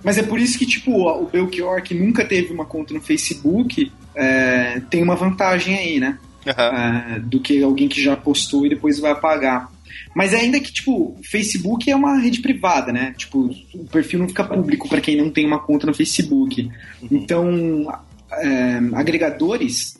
Mas 0.03 0.17
é 0.17 0.23
por 0.23 0.39
isso 0.39 0.57
que, 0.57 0.65
tipo, 0.65 1.07
o 1.07 1.25
Belchior, 1.27 1.81
que 1.81 1.93
nunca 1.93 2.25
teve 2.25 2.53
uma 2.53 2.65
conta 2.65 2.93
no 2.93 3.01
Facebook, 3.01 3.91
é, 4.15 4.81
tem 4.89 5.01
uma 5.01 5.15
vantagem 5.15 5.77
aí, 5.77 5.99
né? 5.99 6.17
Uhum. 6.45 7.21
do 7.21 7.39
que 7.39 7.63
alguém 7.63 7.87
que 7.87 8.03
já 8.03 8.17
postou 8.17 8.65
e 8.65 8.69
depois 8.69 8.99
vai 8.99 9.11
apagar. 9.11 9.71
Mas 10.13 10.33
ainda 10.33 10.59
que, 10.59 10.71
tipo, 10.71 11.17
Facebook 11.23 11.89
é 11.89 11.95
uma 11.95 12.17
rede 12.17 12.41
privada, 12.41 12.91
né? 12.91 13.13
Tipo, 13.17 13.49
o 13.73 13.85
perfil 13.85 14.19
não 14.19 14.27
fica 14.27 14.43
público 14.43 14.89
para 14.89 15.01
quem 15.01 15.15
não 15.15 15.31
tem 15.31 15.45
uma 15.45 15.59
conta 15.59 15.87
no 15.87 15.93
Facebook. 15.93 16.69
Uhum. 17.01 17.07
Então, 17.11 17.99
é, 18.33 18.79
agregadores 18.93 19.97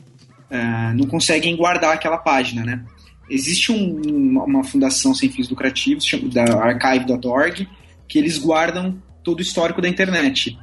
é, 0.49 0.93
não 0.93 1.07
conseguem 1.07 1.55
guardar 1.55 1.93
aquela 1.93 2.17
página, 2.17 2.63
né? 2.63 2.83
Existe 3.29 3.71
um, 3.71 4.39
uma 4.43 4.63
fundação 4.63 5.13
sem 5.13 5.29
fins 5.29 5.49
lucrativos, 5.49 6.05
da 6.31 6.43
archive.org, 6.43 7.67
que 8.07 8.19
eles 8.19 8.37
guardam 8.37 8.95
todo 9.23 9.39
o 9.39 9.41
histórico 9.41 9.81
da 9.81 9.89
internet. 9.89 10.57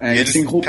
É, 0.00 0.16
eles, 0.16 0.20
eles 0.20 0.32
têm 0.32 0.44
robô, 0.44 0.64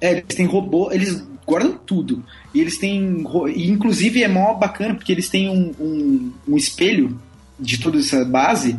é, 0.00 0.10
eles 0.10 0.34
têm 0.34 0.46
robô, 0.46 0.92
eles 0.92 1.26
guardam 1.46 1.72
tudo. 1.72 2.24
E 2.54 2.60
eles 2.60 2.78
têm. 2.78 3.24
E 3.54 3.70
inclusive 3.70 4.22
é 4.22 4.28
mó 4.28 4.54
bacana 4.54 4.94
porque 4.94 5.12
eles 5.12 5.28
têm 5.28 5.48
um, 5.48 5.74
um, 5.78 6.32
um 6.48 6.56
espelho 6.56 7.20
de 7.58 7.78
toda 7.78 7.98
essa 7.98 8.24
base 8.24 8.78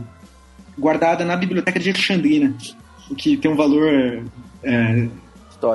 guardada 0.77 1.23
na 1.23 1.35
biblioteca 1.38 1.80
de 1.80 1.89
Alexandrina, 1.89 2.53
o 3.10 3.15
que 3.15 3.38
tem 3.38 3.49
um 3.49 3.56
valor 3.56 4.23
é, 4.64 5.07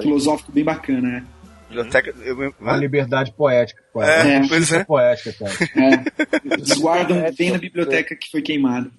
filosófico 0.02 0.52
bem 0.52 0.64
bacana, 0.64 1.08
né? 1.08 1.24
Biblioteca. 1.70 2.14
Eu, 2.24 2.54
Uma 2.60 2.76
liberdade 2.76 3.32
poética. 3.32 3.80
poética. 3.92 4.28
É, 4.28 4.34
é, 4.34 4.48
pois 4.48 4.72
é. 4.72 4.84
poética, 4.84 5.32
cara. 5.32 5.52
É. 5.76 6.54
Eles 6.54 6.78
guardam 6.78 7.22
bem 7.38 7.52
na 7.52 7.58
biblioteca 7.58 8.16
que 8.16 8.28
foi 8.28 8.42
queimada. 8.42 8.90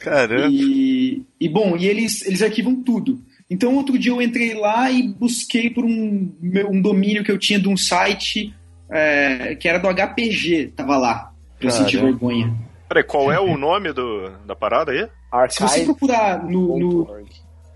Caramba. 0.00 0.48
E, 0.50 1.22
e 1.38 1.48
bom, 1.48 1.76
e 1.76 1.86
eles, 1.86 2.24
eles 2.24 2.40
arquivam 2.40 2.82
tudo. 2.82 3.20
Então, 3.50 3.74
outro 3.74 3.98
dia 3.98 4.12
eu 4.12 4.22
entrei 4.22 4.54
lá 4.54 4.90
e 4.90 5.08
busquei 5.08 5.68
por 5.68 5.84
um, 5.84 6.32
um 6.70 6.80
domínio 6.80 7.24
que 7.24 7.32
eu 7.32 7.38
tinha 7.38 7.58
de 7.58 7.68
um 7.68 7.76
site 7.76 8.54
é, 8.88 9.56
que 9.56 9.68
era 9.68 9.78
do 9.78 9.88
HPG, 9.88 10.72
tava 10.76 10.96
lá, 10.96 11.32
pra 11.58 11.68
eu 11.68 11.70
sentir 11.72 12.00
vergonha. 12.00 12.54
Peraí, 12.88 13.04
qual 13.04 13.30
é 13.30 13.38
o 13.38 13.56
nome 13.56 13.92
do, 13.92 14.30
da 14.46 14.54
parada 14.54 14.92
aí? 14.92 15.08
Se 15.50 15.60
você 15.60 15.84
procurar 15.84 16.44
no. 16.44 16.78
no 16.78 17.24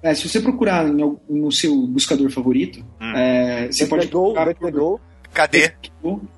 é, 0.04 0.14
se 0.14 0.28
você 0.28 0.38
procurar 0.38 0.84
no, 0.84 1.18
no 1.26 1.50
seu 1.50 1.74
buscador 1.86 2.30
favorito, 2.30 2.84
hum. 3.00 3.16
é, 3.16 3.68
você 3.72 3.86
pode. 3.86 4.06
Procurar 4.08 4.54
por, 4.54 5.00
Cadê? 5.32 5.72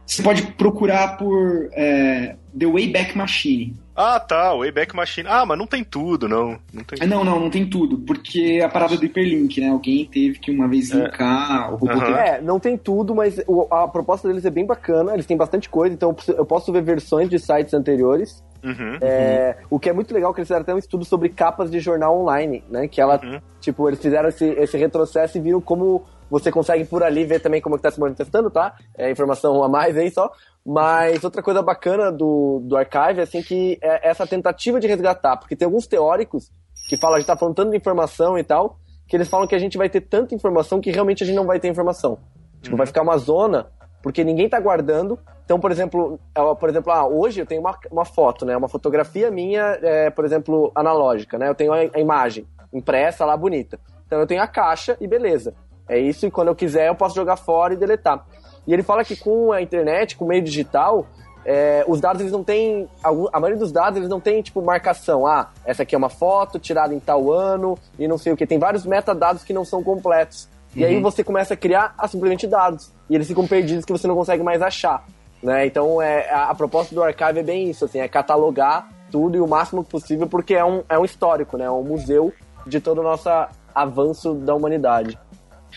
Você 0.06 0.22
pode 0.22 0.42
procurar 0.52 1.16
por 1.18 1.68
é, 1.72 2.36
The 2.56 2.66
Wayback 2.66 3.18
Machine. 3.18 3.76
Ah, 3.96 4.20
tá, 4.20 4.52
o 4.52 4.58
Wayback 4.58 4.94
Machine. 4.94 5.26
Ah, 5.28 5.46
mas 5.46 5.56
não 5.56 5.66
tem 5.66 5.82
tudo, 5.82 6.28
não. 6.28 6.58
Não, 6.72 6.84
tem... 6.84 6.98
É, 7.00 7.06
não, 7.06 7.24
não, 7.24 7.40
não 7.40 7.48
tem 7.48 7.68
tudo, 7.68 7.98
porque 7.98 8.60
a 8.62 8.68
parada 8.68 8.96
do 8.96 9.04
hiperlink, 9.04 9.58
né? 9.58 9.70
Alguém 9.70 10.04
teve 10.04 10.38
que 10.38 10.50
uma 10.50 10.68
vez 10.68 10.90
é. 10.90 10.96
linkar, 10.96 11.68
é. 11.68 11.72
o 11.72 11.76
robô 11.76 11.94
uhum. 11.94 12.16
É, 12.16 12.40
não 12.42 12.60
tem 12.60 12.76
tudo, 12.76 13.14
mas 13.14 13.40
a 13.70 13.88
proposta 13.88 14.28
deles 14.28 14.44
é 14.44 14.50
bem 14.50 14.66
bacana, 14.66 15.14
eles 15.14 15.24
têm 15.24 15.36
bastante 15.36 15.70
coisa, 15.70 15.94
então 15.94 16.14
eu 16.28 16.44
posso 16.44 16.70
ver 16.70 16.82
versões 16.82 17.30
de 17.30 17.38
sites 17.38 17.72
anteriores. 17.72 18.44
Uhum, 18.62 18.98
é, 19.00 19.56
uhum. 19.60 19.66
O 19.70 19.78
que 19.78 19.88
é 19.88 19.92
muito 19.92 20.12
legal 20.12 20.34
que 20.34 20.40
eles 20.40 20.48
fizeram 20.48 20.62
até 20.62 20.74
um 20.74 20.78
estudo 20.78 21.04
sobre 21.04 21.28
capas 21.28 21.70
de 21.70 21.80
jornal 21.80 22.20
online, 22.20 22.64
né? 22.68 22.88
Que 22.88 23.00
ela, 23.00 23.18
uhum. 23.22 23.40
tipo, 23.60 23.88
eles 23.88 24.00
fizeram 24.00 24.28
esse, 24.28 24.44
esse 24.44 24.76
retrocesso 24.76 25.38
e 25.38 25.40
viram 25.40 25.60
como 25.60 26.04
você 26.30 26.50
consegue 26.50 26.84
por 26.84 27.02
ali 27.02 27.24
ver 27.24 27.40
também 27.40 27.60
como 27.60 27.76
está 27.76 27.90
se 27.90 28.00
manifestando, 28.00 28.50
tá? 28.50 28.74
É 28.96 29.10
informação 29.10 29.62
a 29.62 29.68
mais 29.68 29.96
aí 29.96 30.10
só. 30.10 30.30
Mas 30.64 31.22
outra 31.22 31.42
coisa 31.42 31.62
bacana 31.62 32.10
do, 32.10 32.60
do 32.64 32.76
Archive 32.76 33.20
é 33.20 33.22
assim 33.22 33.42
que 33.42 33.78
é 33.80 34.08
essa 34.08 34.26
tentativa 34.26 34.80
de 34.80 34.86
resgatar, 34.86 35.36
porque 35.36 35.54
tem 35.54 35.64
alguns 35.64 35.86
teóricos 35.86 36.50
que 36.88 36.96
falam, 36.96 37.16
a 37.16 37.20
gente 37.20 37.26
tá 37.26 37.36
falando 37.36 37.54
tanto 37.54 37.70
de 37.70 37.76
informação 37.76 38.36
e 38.36 38.42
tal, 38.42 38.78
que 39.06 39.16
eles 39.16 39.28
falam 39.28 39.46
que 39.46 39.54
a 39.54 39.58
gente 39.58 39.78
vai 39.78 39.88
ter 39.88 40.00
tanta 40.00 40.34
informação 40.34 40.80
que 40.80 40.90
realmente 40.90 41.22
a 41.22 41.26
gente 41.26 41.36
não 41.36 41.46
vai 41.46 41.60
ter 41.60 41.68
informação. 41.68 42.18
Tipo, 42.60 42.74
uhum. 42.74 42.78
vai 42.78 42.86
ficar 42.86 43.02
uma 43.02 43.16
zona, 43.16 43.68
porque 44.02 44.24
ninguém 44.24 44.48
tá 44.48 44.58
guardando. 44.58 45.18
Então, 45.44 45.60
por 45.60 45.70
exemplo, 45.70 46.18
é, 46.34 46.54
por 46.54 46.68
exemplo, 46.68 46.92
ah, 46.92 47.06
hoje 47.06 47.40
eu 47.40 47.46
tenho 47.46 47.60
uma, 47.60 47.78
uma 47.90 48.04
foto, 48.04 48.44
né? 48.44 48.56
Uma 48.56 48.68
fotografia 48.68 49.30
minha, 49.30 49.78
é, 49.80 50.10
por 50.10 50.24
exemplo, 50.24 50.72
analógica, 50.74 51.38
né? 51.38 51.48
Eu 51.48 51.54
tenho 51.54 51.72
a, 51.72 51.76
a 51.76 52.00
imagem 52.00 52.46
impressa 52.72 53.24
lá 53.24 53.36
bonita. 53.36 53.78
Então 54.06 54.18
eu 54.20 54.26
tenho 54.26 54.42
a 54.42 54.46
caixa 54.46 54.96
e 55.00 55.06
beleza. 55.06 55.54
É 55.88 55.98
isso, 55.98 56.26
e 56.26 56.30
quando 56.30 56.48
eu 56.48 56.54
quiser 56.54 56.88
eu 56.88 56.94
posso 56.94 57.14
jogar 57.14 57.36
fora 57.36 57.74
e 57.74 57.76
deletar. 57.76 58.24
E 58.66 58.72
ele 58.72 58.82
fala 58.82 59.04
que 59.04 59.16
com 59.16 59.52
a 59.52 59.62
internet, 59.62 60.16
com 60.16 60.24
o 60.24 60.28
meio 60.28 60.42
digital, 60.42 61.06
é, 61.44 61.84
os 61.86 62.00
dados 62.00 62.20
eles 62.20 62.32
não 62.32 62.42
têm. 62.42 62.88
A 63.04 63.38
maioria 63.38 63.58
dos 63.58 63.70
dados 63.70 63.96
eles 63.96 64.08
não 64.08 64.20
tem 64.20 64.42
tipo 64.42 64.60
marcação. 64.60 65.24
Ah, 65.26 65.50
essa 65.64 65.84
aqui 65.84 65.94
é 65.94 65.98
uma 65.98 66.08
foto 66.08 66.58
tirada 66.58 66.92
em 66.92 66.98
tal 66.98 67.32
ano 67.32 67.78
e 67.96 68.08
não 68.08 68.18
sei 68.18 68.32
o 68.32 68.36
que. 68.36 68.44
Tem 68.46 68.58
vários 68.58 68.84
metadados 68.84 69.44
que 69.44 69.52
não 69.52 69.64
são 69.64 69.82
completos. 69.82 70.48
E 70.74 70.82
uhum. 70.82 70.88
aí 70.88 71.00
você 71.00 71.22
começa 71.22 71.54
a 71.54 71.56
criar 71.56 71.94
ah, 71.96 72.08
simplesmente 72.08 72.48
dados. 72.48 72.92
E 73.08 73.14
eles 73.14 73.28
ficam 73.28 73.46
perdidos 73.46 73.84
que 73.84 73.92
você 73.92 74.08
não 74.08 74.16
consegue 74.16 74.42
mais 74.42 74.60
achar. 74.60 75.06
Né? 75.40 75.66
Então 75.66 76.02
é, 76.02 76.28
a, 76.28 76.50
a 76.50 76.54
proposta 76.54 76.92
do 76.92 77.02
Archive 77.02 77.38
é 77.38 77.42
bem 77.42 77.70
isso, 77.70 77.84
assim, 77.84 78.00
é 78.00 78.08
catalogar 78.08 78.88
tudo 79.12 79.36
e 79.36 79.40
o 79.40 79.46
máximo 79.46 79.84
possível, 79.84 80.26
porque 80.26 80.54
é 80.54 80.64
um, 80.64 80.82
é 80.88 80.98
um 80.98 81.04
histórico, 81.04 81.56
né? 81.56 81.66
É 81.66 81.70
um 81.70 81.84
museu 81.84 82.32
de 82.66 82.80
todo 82.80 82.98
o 82.98 83.02
nosso 83.04 83.28
avanço 83.72 84.34
da 84.34 84.54
humanidade. 84.54 85.16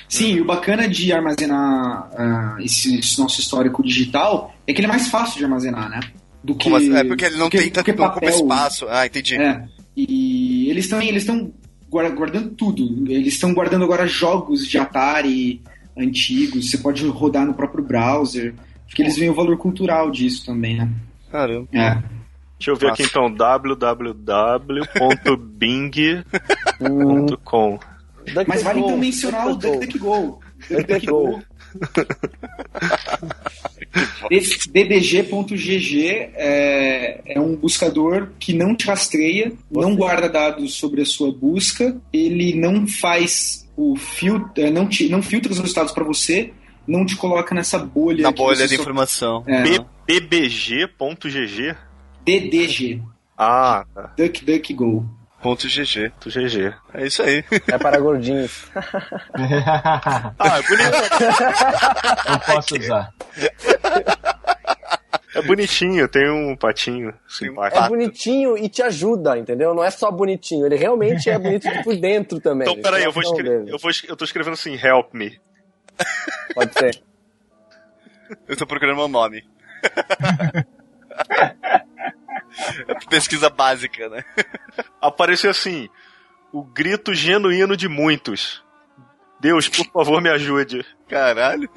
Sim, 0.07 0.35
e 0.35 0.41
o 0.41 0.45
bacana 0.45 0.87
de 0.87 1.11
armazenar 1.11 2.09
uh, 2.11 2.61
esse, 2.61 2.99
esse, 2.99 3.19
nosso 3.19 3.39
histórico 3.39 3.83
digital 3.83 4.53
é 4.65 4.73
que 4.73 4.79
ele 4.79 4.87
é 4.87 4.89
mais 4.89 5.07
fácil 5.07 5.37
de 5.37 5.43
armazenar, 5.43 5.89
né? 5.89 5.99
Do 6.43 6.55
que, 6.55 6.73
assim? 6.73 6.95
É 6.95 7.03
porque 7.03 7.25
ele 7.25 7.37
não 7.37 7.49
que, 7.49 7.57
tem 7.57 7.69
tanto 7.69 7.93
papel. 7.93 8.29
espaço. 8.29 8.87
Ah, 8.89 9.05
entendi. 9.05 9.35
É. 9.35 9.63
E 9.95 10.69
eles 10.69 10.87
também 10.87 11.09
eles 11.09 11.23
estão 11.23 11.51
guardando 11.89 12.51
tudo. 12.51 13.11
Eles 13.11 13.33
estão 13.33 13.53
guardando 13.53 13.83
agora 13.83 14.07
jogos 14.07 14.65
de 14.65 14.77
Atari 14.77 15.61
antigos. 15.97 16.69
Você 16.69 16.77
pode 16.77 17.05
rodar 17.07 17.45
no 17.45 17.53
próprio 17.53 17.83
browser. 17.83 18.53
Porque 18.87 19.01
eles 19.03 19.17
veem 19.17 19.29
o 19.29 19.35
valor 19.35 19.57
cultural 19.57 20.09
disso 20.09 20.45
também, 20.45 20.77
né? 20.77 20.89
Caramba. 21.31 21.67
É. 21.73 22.01
Deixa 22.57 22.71
eu 22.71 22.75
ver 22.75 22.87
Nossa. 22.87 23.01
aqui 23.01 23.09
então, 23.09 23.31
www.bing.com. 23.31 24.19
Mas 28.47 28.63
vale 28.63 28.79
então 28.79 28.97
mencionar 28.97 29.47
o 29.47 29.55
DuckDuckGo. 29.55 30.39
DuckDuckGo. 30.69 31.41
ddg.gg 34.71 36.07
é, 36.35 37.21
é, 37.25 37.39
um 37.39 37.55
buscador 37.55 38.29
que 38.39 38.53
não 38.53 38.75
te 38.75 38.87
rastreia, 38.87 39.51
não 39.71 39.95
guarda 39.95 40.29
dados 40.29 40.73
sobre 40.73 41.01
a 41.01 41.05
sua 41.05 41.31
busca, 41.31 41.95
ele 42.11 42.55
não 42.55 42.87
faz 42.87 43.67
o 43.75 43.95
filtro, 43.95 44.71
não, 44.71 44.87
te, 44.87 45.09
não 45.09 45.21
filtra 45.21 45.51
os 45.51 45.59
resultados 45.59 45.91
para 45.91 46.03
você, 46.03 46.51
não 46.87 47.05
te 47.05 47.15
coloca 47.15 47.53
nessa 47.55 47.77
bolha. 47.79 48.23
Na 48.23 48.31
bolha 48.31 48.67
de 48.67 48.75
só... 48.75 48.81
informação. 48.81 49.43
É. 49.47 49.63
bbg.gg? 50.05 51.75
DDG. 52.25 53.01
Ah, 53.37 53.85
tá. 53.93 54.13
DuckDuckGo. 54.17 55.18
Ponto 55.41 55.67
GG. 55.67 56.11
Ponto 56.11 56.29
GG. 56.29 56.73
É 56.93 57.05
isso 57.05 57.23
aí. 57.23 57.43
É 57.67 57.77
para 57.77 57.99
gordinhos. 57.99 58.65
ah, 60.37 60.57
é 60.57 60.61
bonito. 60.61 60.97
Não 62.29 62.39
posso 62.39 62.77
usar. 62.77 63.13
É 65.35 65.41
bonitinho, 65.41 66.07
tem 66.07 66.29
um 66.29 66.55
patinho 66.55 67.13
simpático. 67.27 67.83
É 67.83 67.87
bonitinho 67.87 68.57
e 68.57 68.67
te 68.67 68.81
ajuda, 68.81 69.37
entendeu? 69.37 69.73
Não 69.73 69.83
é 69.83 69.91
só 69.91 70.11
bonitinho, 70.11 70.65
ele 70.65 70.75
realmente 70.75 71.29
é 71.29 71.37
bonito 71.37 71.69
por 71.83 71.95
dentro 71.95 72.41
também. 72.41 72.67
Então, 72.67 72.81
peraí, 72.81 73.03
eu 73.03 73.11
vou 73.11 73.23
escrever. 73.23 73.67
Eu, 73.67 73.77
vou, 73.77 73.91
eu 74.07 74.17
tô 74.17 74.25
escrevendo 74.25 74.53
assim, 74.53 74.75
help 74.75 75.13
me. 75.13 75.39
Pode 76.53 76.73
ser. 76.73 77.01
Eu 78.47 78.55
tô 78.55 78.67
procurando 78.67 78.95
meu 78.95 79.07
nome. 79.07 79.43
Pesquisa 83.09 83.49
básica, 83.49 84.09
né? 84.09 84.23
Apareceu 85.01 85.51
assim: 85.51 85.89
o 86.51 86.63
grito 86.63 87.13
genuíno 87.13 87.75
de 87.75 87.87
muitos. 87.87 88.63
Deus, 89.39 89.69
por 89.69 89.85
favor, 89.85 90.21
me 90.21 90.29
ajude. 90.29 90.85
Caralho. 91.07 91.69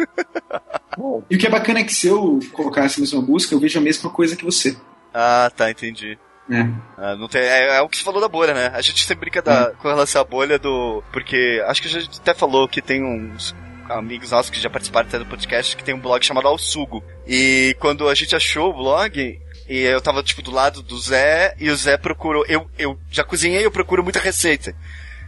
Bom, 0.99 1.23
e 1.31 1.37
o 1.37 1.39
que 1.39 1.47
é 1.47 1.51
bacana 1.51 1.81
é 1.81 1.85
que 1.85 1.95
se 1.95 2.09
eu 2.09 2.41
colocasse 2.53 2.99
a 2.99 3.03
mesma 3.03 3.23
busca, 3.23 3.55
eu 3.55 3.61
vejo 3.61 3.79
a 3.79 3.83
mesma 3.83 4.11
coisa 4.11 4.37
que 4.37 4.45
você. 4.45 4.77
Ah, 5.15 5.51
tá, 5.55 5.71
entendi. 5.71 6.19
É. 6.51 6.69
Ah, 6.99 7.15
não 7.15 7.29
tem, 7.29 7.41
é, 7.41 7.77
é, 7.77 7.81
o 7.81 7.89
que 7.89 7.97
você 7.97 8.03
falou 8.03 8.21
da 8.21 8.29
bolha, 8.29 8.53
né? 8.53 8.73
A 8.75 8.81
gente 8.81 9.05
sempre 9.05 9.31
brinca 9.31 9.41
da, 9.41 9.71
é. 9.71 9.71
com 9.81 9.89
relação 9.89 10.21
à 10.21 10.25
bolha 10.25 10.59
do. 10.59 11.03
Porque 11.13 11.63
acho 11.67 11.81
que 11.81 11.89
a 11.89 12.01
gente 12.01 12.19
até 12.19 12.35
falou 12.35 12.69
que 12.69 12.83
tem 12.83 13.03
uns 13.05 13.55
amigos 13.89 14.31
nossos 14.31 14.51
que 14.51 14.61
já 14.61 14.71
participaram 14.71 15.09
até 15.09 15.19
do 15.19 15.27
podcast 15.27 15.77
que 15.77 15.85
tem 15.85 15.95
um 15.95 16.01
blog 16.01 16.25
chamado 16.25 16.49
Ao 16.49 16.59
Sugo. 16.59 17.03
E 17.27 17.77
quando 17.79 18.09
a 18.09 18.15
gente 18.15 18.35
achou 18.35 18.71
o 18.71 18.75
blog, 18.75 19.41
e 19.73 19.85
eu 19.85 20.03
tava, 20.03 20.23
tipo, 20.23 20.43
do 20.43 20.51
lado 20.51 20.83
do 20.83 20.99
Zé, 21.01 21.55
e 21.59 21.71
o 21.71 21.77
Zé 21.77 21.97
procurou. 21.97 22.45
Eu, 22.47 22.69
eu 22.79 22.99
já 23.11 23.25
cozinhei, 23.25 23.65
eu 23.65 23.71
procuro 23.71 24.03
muita 24.03 24.19
receita. 24.19 24.75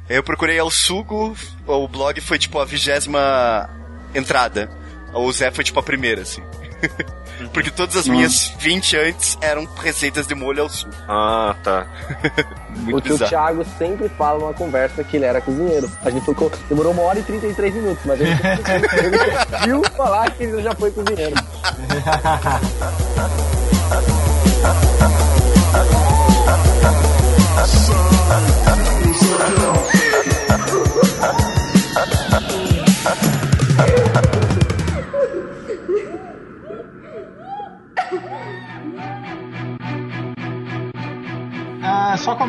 Eu 0.07 0.23
procurei 0.23 0.59
ao 0.59 0.71
sugo, 0.71 1.35
o 1.67 1.89
blog 1.89 2.21
foi, 2.21 2.39
tipo, 2.39 2.59
a 2.59 2.65
vigésima 2.67 3.71
entrada. 4.15 4.69
O 5.15 5.33
Zé 5.33 5.51
foi, 5.51 5.65
tipo, 5.65 5.81
a 5.81 5.83
primeira, 5.83 6.21
assim. 6.21 6.43
Porque 7.55 7.71
todas 7.71 7.97
as 7.97 8.07
minhas 8.07 8.53
20 8.59 8.99
antes 8.99 9.39
eram 9.41 9.65
receitas 9.65 10.27
de 10.27 10.35
molho 10.35 10.65
ao 10.65 10.69
sugo. 10.69 10.93
Ah, 11.09 11.57
tá. 11.65 11.87
Muito 12.77 13.15
o 13.15 13.17
tio 13.17 13.27
Thiago 13.27 13.65
sempre 13.79 14.11
fala 14.11 14.41
numa 14.41 14.53
conversa 14.53 15.03
que 15.03 15.17
ele 15.17 15.25
era 15.25 15.41
cozinheiro. 15.41 15.91
A 16.05 16.11
gente 16.11 16.27
ficou, 16.27 16.53
demorou 16.69 16.93
uma 16.93 17.03
hora 17.03 17.19
e 17.19 17.23
33 17.23 17.75
minutos, 17.77 18.05
mas 18.05 18.21
a 18.21 18.25
gente 18.27 18.43
viu 19.65 19.83
falar 19.97 20.31
que 20.33 20.43
ele 20.43 20.63
já 20.63 20.75
foi 20.75 20.91
cozinheiro. 20.91 21.35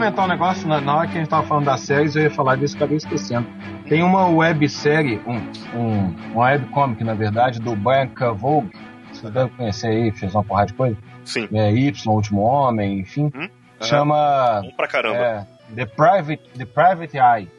Comentar 0.06 0.26
um 0.26 0.28
negócio, 0.28 0.68
na, 0.68 0.96
hora 0.96 1.08
que 1.08 1.18
a 1.18 1.22
gente 1.22 1.30
tava 1.30 1.48
falando 1.48 1.66
das 1.66 1.82
séries, 1.82 2.16
eu 2.16 2.24
ia 2.24 2.30
falar 2.30 2.58
disso, 2.58 2.76
acabei 2.76 2.98
esquecendo. 2.98 3.48
Tem 3.88 4.04
uma 4.04 4.28
websérie, 4.28 5.22
um, 5.26 5.38
um, 5.78 6.16
um 6.34 6.40
webcomic, 6.40 7.04
na 7.04 7.14
verdade, 7.14 7.60
do 7.60 7.76
Brian 7.76 8.10
Vogue, 8.36 8.72
você 9.12 9.30
deve 9.30 9.50
conhecer 9.52 9.88
aí, 9.88 10.12
fez 10.12 10.36
uma 10.36 10.44
porrada 10.44 10.68
de 10.68 10.74
coisa. 10.74 10.98
Sim. 11.24 11.48
É, 11.54 11.72
y, 11.72 11.92
Último 12.08 12.42
Homem, 12.42 13.00
enfim. 13.00 13.32
Hum? 13.34 13.48
Chama. 13.82 14.62
Bom 14.64 14.72
pra 14.72 14.88
caramba. 14.88 15.18
É, 15.18 15.46
The, 15.76 15.86
Private, 15.86 16.42
The 16.58 16.66
Private 16.66 17.18
Eye. 17.18 17.50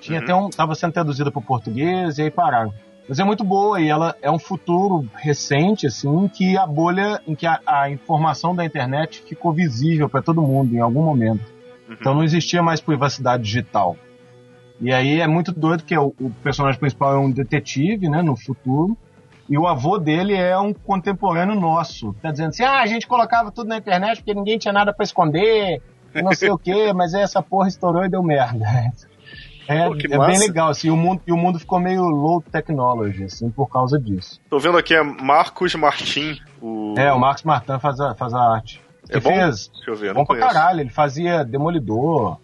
Tinha 0.00 0.18
uhum. 0.18 0.24
até 0.24 0.34
um. 0.34 0.50
Tava 0.50 0.74
sendo 0.74 0.92
traduzido 0.92 1.32
para 1.32 1.42
português 1.42 2.18
e 2.18 2.22
aí 2.22 2.30
pararam. 2.30 2.72
Mas 3.08 3.20
é 3.20 3.24
muito 3.24 3.44
boa 3.44 3.80
e 3.80 3.88
ela 3.88 4.16
é 4.20 4.30
um 4.30 4.38
futuro 4.38 5.08
recente, 5.14 5.86
assim, 5.86 6.26
que 6.28 6.56
a 6.56 6.66
bolha, 6.66 7.20
em 7.26 7.36
que 7.36 7.46
a, 7.46 7.60
a 7.64 7.88
informação 7.88 8.54
da 8.54 8.64
internet 8.64 9.22
ficou 9.22 9.52
visível 9.52 10.08
para 10.08 10.22
todo 10.22 10.42
mundo 10.42 10.74
em 10.74 10.80
algum 10.80 11.04
momento. 11.04 11.44
Uhum. 11.88 11.94
Então 11.94 12.14
não 12.14 12.24
existia 12.24 12.62
mais 12.62 12.80
privacidade 12.80 13.44
digital. 13.44 13.96
E 14.80 14.92
aí 14.92 15.20
é 15.20 15.26
muito 15.26 15.52
doido 15.52 15.84
que 15.84 15.96
o, 15.96 16.14
o, 16.20 16.30
personagem 16.42 16.78
principal 16.78 17.14
é 17.14 17.18
um 17.18 17.30
detetive, 17.30 18.08
né, 18.08 18.22
no 18.22 18.36
futuro, 18.36 18.96
e 19.48 19.56
o 19.56 19.66
avô 19.66 19.98
dele 19.98 20.34
é 20.34 20.58
um 20.58 20.72
contemporâneo 20.72 21.54
nosso. 21.54 22.14
Tá 22.22 22.30
dizendo 22.30 22.48
assim, 22.48 22.64
ah, 22.64 22.80
a 22.80 22.86
gente 22.86 23.06
colocava 23.06 23.50
tudo 23.50 23.68
na 23.68 23.76
internet 23.76 24.18
porque 24.18 24.34
ninguém 24.34 24.58
tinha 24.58 24.72
nada 24.72 24.92
para 24.92 25.04
esconder, 25.04 25.80
não 26.14 26.32
sei 26.32 26.50
o 26.50 26.58
quê, 26.58 26.92
mas 26.92 27.14
essa 27.14 27.42
porra 27.42 27.68
estourou 27.68 28.04
e 28.04 28.08
deu 28.08 28.22
merda. 28.22 28.66
É, 29.68 29.88
Pô, 29.88 29.96
é 29.96 30.26
bem 30.28 30.38
legal, 30.38 30.68
assim, 30.68 30.90
o 30.90 30.96
mundo, 30.96 31.20
e 31.26 31.32
o 31.32 31.36
mundo 31.36 31.58
ficou 31.58 31.80
meio 31.80 32.02
low 32.02 32.40
technology, 32.40 33.24
assim, 33.24 33.50
por 33.50 33.68
causa 33.68 33.98
disso. 33.98 34.40
Tô 34.48 34.60
vendo 34.60 34.78
aqui, 34.78 34.94
é 34.94 35.02
Marcos 35.02 35.74
Martin. 35.74 36.38
O... 36.62 36.94
É, 36.96 37.12
o 37.12 37.18
Marcos 37.18 37.42
Martin 37.42 37.76
faz 37.80 37.98
a, 37.98 38.14
faz 38.14 38.32
a 38.32 38.38
arte. 38.38 38.80
É 39.08 39.18
bom? 39.18 39.28
Fez, 39.28 39.68
Deixa 39.74 39.90
eu 39.90 39.96
ver, 39.96 40.14
bom 40.14 40.24
pra 40.24 40.38
caralho, 40.38 40.80
ele 40.80 40.90
fazia 40.90 41.44
Demolidor. 41.44 42.38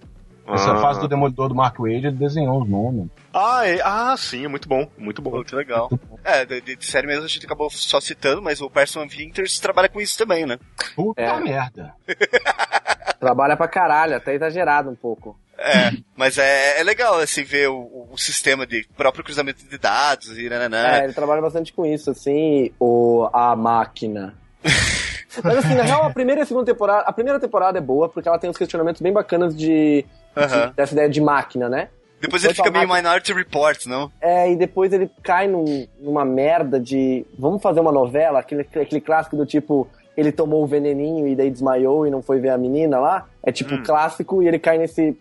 Ah. 0.46 0.54
Essa 0.54 0.76
fase 0.76 1.00
do 1.00 1.08
Demolidor 1.08 1.48
do 1.48 1.54
Mark 1.54 1.78
Wade, 1.78 2.06
ele 2.06 2.12
desenhou 2.12 2.62
os 2.62 2.68
nomes. 2.68 3.08
Ah, 3.32 3.66
é, 3.66 3.80
ah, 3.82 4.14
sim, 4.16 4.44
é 4.44 4.48
muito 4.48 4.68
bom, 4.68 4.86
muito 4.98 5.22
bom. 5.22 5.30
Muito 5.30 5.56
legal. 5.56 5.90
é, 6.24 6.44
de, 6.44 6.76
de, 6.76 6.84
série 6.84 7.06
mesmo 7.06 7.24
a 7.24 7.28
gente 7.28 7.46
acabou 7.46 7.70
só 7.70 8.00
citando, 8.00 8.42
mas 8.42 8.60
o 8.60 8.68
Person 8.68 9.06
Winters 9.08 9.58
trabalha 9.60 9.88
com 9.88 10.00
isso 10.00 10.18
também, 10.18 10.44
né? 10.44 10.58
Puta 10.94 11.22
é. 11.22 11.40
merda. 11.40 11.94
Trabalha 13.18 13.56
pra 13.56 13.68
caralho, 13.68 14.16
até 14.16 14.34
exagerado 14.34 14.90
um 14.90 14.96
pouco. 14.96 15.38
É, 15.56 15.92
mas 16.16 16.38
é, 16.38 16.80
é 16.80 16.82
legal, 16.82 17.20
assim, 17.20 17.44
ver 17.44 17.68
o, 17.68 18.08
o 18.10 18.18
sistema 18.18 18.66
de 18.66 18.84
próprio 18.96 19.22
cruzamento 19.22 19.64
de 19.64 19.78
dados 19.78 20.36
e 20.36 20.48
nananã. 20.48 20.96
É, 20.96 21.04
ele 21.04 21.12
trabalha 21.12 21.40
bastante 21.40 21.72
com 21.72 21.86
isso, 21.86 22.10
assim, 22.10 22.72
o, 22.80 23.28
a 23.32 23.54
máquina. 23.54 24.34
mas 25.42 25.58
assim, 25.58 25.74
na 25.74 25.82
real, 25.82 26.04
a 26.04 26.10
primeira 26.10 26.40
e 26.40 26.42
a 26.42 26.46
segunda 26.46 26.66
temporada, 26.66 27.02
a 27.02 27.12
primeira 27.12 27.40
temporada 27.40 27.78
é 27.78 27.80
boa, 27.80 28.08
porque 28.08 28.28
ela 28.28 28.38
tem 28.38 28.48
uns 28.48 28.56
questionamentos 28.56 29.02
bem 29.02 29.12
bacanas 29.12 29.56
de, 29.56 30.04
de 30.04 30.72
dessa 30.76 30.94
ideia 30.94 31.08
de 31.08 31.20
máquina, 31.20 31.68
né? 31.68 31.88
Depois 32.20 32.44
ele 32.44 32.54
fica 32.54 32.70
meio 32.70 32.88
Minority 32.88 33.32
Report, 33.32 33.86
não? 33.86 34.12
É, 34.20 34.52
e 34.52 34.54
depois 34.54 34.92
ele 34.92 35.10
cai 35.24 35.48
num, 35.48 35.88
numa 35.98 36.24
merda 36.24 36.78
de. 36.78 37.26
Vamos 37.36 37.60
fazer 37.60 37.80
uma 37.80 37.90
novela, 37.90 38.38
aquele, 38.38 38.62
aquele 38.62 39.00
clássico 39.00 39.36
do 39.36 39.44
tipo 39.44 39.88
ele 40.16 40.30
tomou 40.30 40.62
o 40.62 40.66
veneninho 40.66 41.26
e 41.26 41.34
daí 41.34 41.50
desmaiou 41.50 42.06
e 42.06 42.10
não 42.10 42.22
foi 42.22 42.38
ver 42.38 42.50
a 42.50 42.58
menina 42.58 42.98
lá. 42.98 43.26
É 43.42 43.50
tipo 43.50 43.74
hum. 43.74 43.82
clássico 43.82 44.42
e 44.42 44.48
ele 44.48 44.58
cai 44.58 44.78
nesse. 44.78 45.16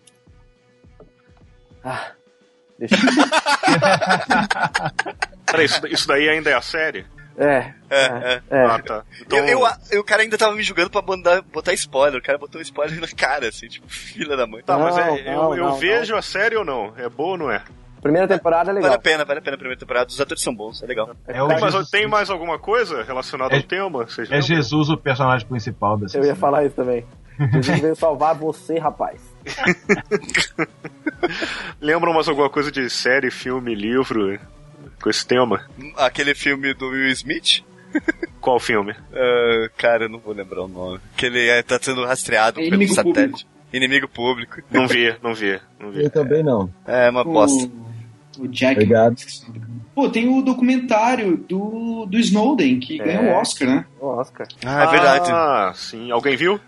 Ah. 1.82 2.12
Deixa 2.78 2.96
Peraí, 5.46 5.66
isso, 5.66 5.86
isso 5.86 6.08
daí 6.08 6.28
ainda 6.28 6.50
é 6.50 6.54
a 6.54 6.62
série? 6.62 7.06
É. 7.36 7.72
É, 7.90 7.90
é. 7.90 8.42
é. 8.50 8.64
Ah, 8.64 8.78
tá. 8.78 9.04
Então... 9.20 9.38
Eu, 9.38 9.46
eu, 9.46 9.68
eu, 9.90 10.00
o 10.00 10.04
cara 10.04 10.22
ainda 10.22 10.36
tava 10.36 10.54
me 10.54 10.62
julgando 10.62 10.90
pra 10.90 11.02
mandar, 11.02 11.42
botar 11.42 11.72
spoiler. 11.72 12.20
O 12.20 12.22
cara 12.22 12.38
botou 12.38 12.58
um 12.58 12.62
spoiler 12.62 13.00
na 13.00 13.08
cara, 13.08 13.48
assim, 13.48 13.68
tipo, 13.68 13.88
filha 13.88 14.36
da 14.36 14.46
mãe. 14.46 14.62
Tá, 14.62 14.76
não, 14.76 14.84
mas 14.84 14.98
é, 14.98 15.06
não, 15.06 15.54
eu, 15.54 15.56
eu 15.56 15.64
não, 15.70 15.74
vejo 15.76 16.14
a 16.14 16.22
série 16.22 16.56
ou 16.56 16.64
não? 16.64 16.92
É 16.96 17.08
boa 17.08 17.30
ou 17.30 17.38
não 17.38 17.50
é? 17.50 17.62
Primeira 18.02 18.26
temporada 18.26 18.70
é 18.70 18.74
legal. 18.74 18.90
Vale 18.90 18.98
a 18.98 19.02
pena, 19.02 19.24
vale 19.24 19.38
a 19.38 19.42
pena 19.42 19.54
a 19.54 19.58
primeira 19.58 19.78
temporada. 19.78 20.08
Os 20.08 20.20
atores 20.20 20.42
são 20.42 20.54
bons, 20.54 20.82
é 20.82 20.86
legal. 20.86 21.10
É, 21.26 21.34
tem, 21.34 21.60
mais, 21.60 21.90
tem 21.90 22.08
mais 22.08 22.30
alguma 22.30 22.58
coisa 22.58 23.04
relacionada 23.04 23.54
é, 23.54 23.58
ao 23.58 23.62
tema? 23.62 24.06
é 24.28 24.40
Jesus 24.40 24.90
o 24.90 24.96
personagem 24.96 25.46
principal 25.46 25.96
dessa 25.96 26.18
Eu 26.18 26.24
ia 26.24 26.34
falar 26.34 26.64
isso 26.64 26.74
também. 26.74 27.04
Jesus 27.38 27.80
veio 27.80 27.96
salvar 27.96 28.34
você, 28.34 28.78
rapaz. 28.78 29.20
Lembram 31.80 32.12
mais 32.12 32.28
alguma 32.28 32.50
coisa 32.50 32.70
de 32.70 32.90
série, 32.90 33.30
filme, 33.30 33.74
livro 33.74 34.38
com 35.02 35.10
esse 35.10 35.26
tema? 35.26 35.66
Aquele 35.96 36.34
filme 36.34 36.72
do 36.72 36.88
Will 36.88 37.08
Smith? 37.08 37.62
Qual 38.40 38.58
filme? 38.58 38.92
Uh, 38.92 39.68
cara, 39.76 40.04
eu 40.04 40.08
não 40.08 40.18
vou 40.18 40.32
lembrar 40.32 40.62
o 40.62 40.68
nome. 40.68 41.00
Que 41.16 41.26
ele 41.26 41.46
é, 41.48 41.62
tá 41.62 41.78
sendo 41.80 42.04
rastreado 42.06 42.60
é 42.60 42.70
pelo 42.70 42.88
satélite. 42.88 43.44
Público. 43.44 43.50
Inimigo 43.72 44.08
público. 44.08 44.62
Não 44.70 44.86
vi, 44.86 45.14
não 45.22 45.34
vi, 45.34 45.60
não 45.80 45.90
vi. 45.90 46.04
Eu 46.04 46.10
também 46.10 46.42
não. 46.42 46.72
É 46.86 47.08
uma 47.10 47.24
bosta. 47.24 47.70
O 48.38 48.46
Jack. 48.48 48.74
Obrigado. 48.74 49.16
Pô, 49.94 50.08
tem 50.08 50.28
o 50.28 50.42
documentário 50.42 51.36
do, 51.36 52.06
do 52.06 52.18
Snowden, 52.18 52.80
que 52.80 53.00
é. 53.00 53.04
ganhou 53.04 53.24
o 53.34 53.36
Oscar, 53.38 53.68
né? 53.68 53.84
O 54.00 54.06
Oscar. 54.06 54.46
Ah, 54.64 54.84
é 54.84 54.86
verdade. 54.88 55.30
Ah, 55.30 55.72
sim. 55.74 56.10
Alguém 56.10 56.36
viu? 56.36 56.60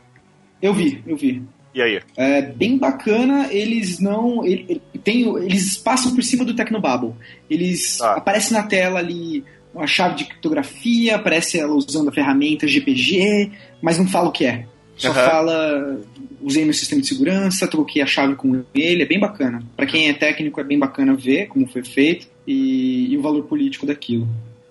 Eu 0.61 0.73
vi, 0.73 1.03
eu 1.07 1.17
vi. 1.17 1.43
E 1.75 1.83
aí? 1.83 2.01
É 2.17 2.41
bem 2.41 2.79
bacana, 2.79 3.49
eles 3.51 3.99
não. 3.99 4.45
Ele, 4.45 4.65
ele, 4.69 4.83
tem, 5.03 5.23
eles 5.39 5.77
passam 5.77 6.15
por 6.15 6.23
cima 6.23 6.45
do 6.45 6.55
Tecnobabble. 6.55 7.15
Eles 7.51 8.01
ah. 8.01 8.13
aparecem 8.13 8.57
na 8.57 8.63
tela 8.63 9.01
ali 9.01 9.45
uma 9.75 9.87
chave 9.87 10.15
de 10.15 10.25
criptografia, 10.25 11.17
aparece 11.17 11.59
ela 11.59 11.75
usando 11.75 12.09
a 12.09 12.13
ferramenta 12.13 12.69
GPG, 12.69 13.51
mas 13.83 13.99
não 13.99 14.07
fala 14.07 14.29
o 14.29 14.33
que 14.33 14.47
é. 14.47 14.67
Só 14.97 15.09
uhum. 15.09 15.15
fala, 15.15 16.01
usei 16.41 16.65
meu 16.65 16.73
sistema 16.73 17.03
de 17.03 17.09
segurança, 17.09 17.67
troquei 17.67 18.01
a 18.01 18.07
chave 18.07 18.37
com 18.37 18.63
ele, 18.73 19.03
é 19.03 19.07
bem 19.07 19.19
bacana. 19.19 19.61
Para 19.77 19.87
quem 19.87 20.09
é 20.09 20.15
técnico 20.15 20.61
é 20.61 20.65
bem 20.65 20.79
bacana 20.79 21.15
ver 21.15 21.49
como 21.49 21.67
foi 21.67 21.83
feito 21.83 22.29
e, 22.47 23.13
e 23.13 23.19
o 23.19 23.23
valor 23.23 23.43
político 23.45 23.85
daquilo. 23.85 24.29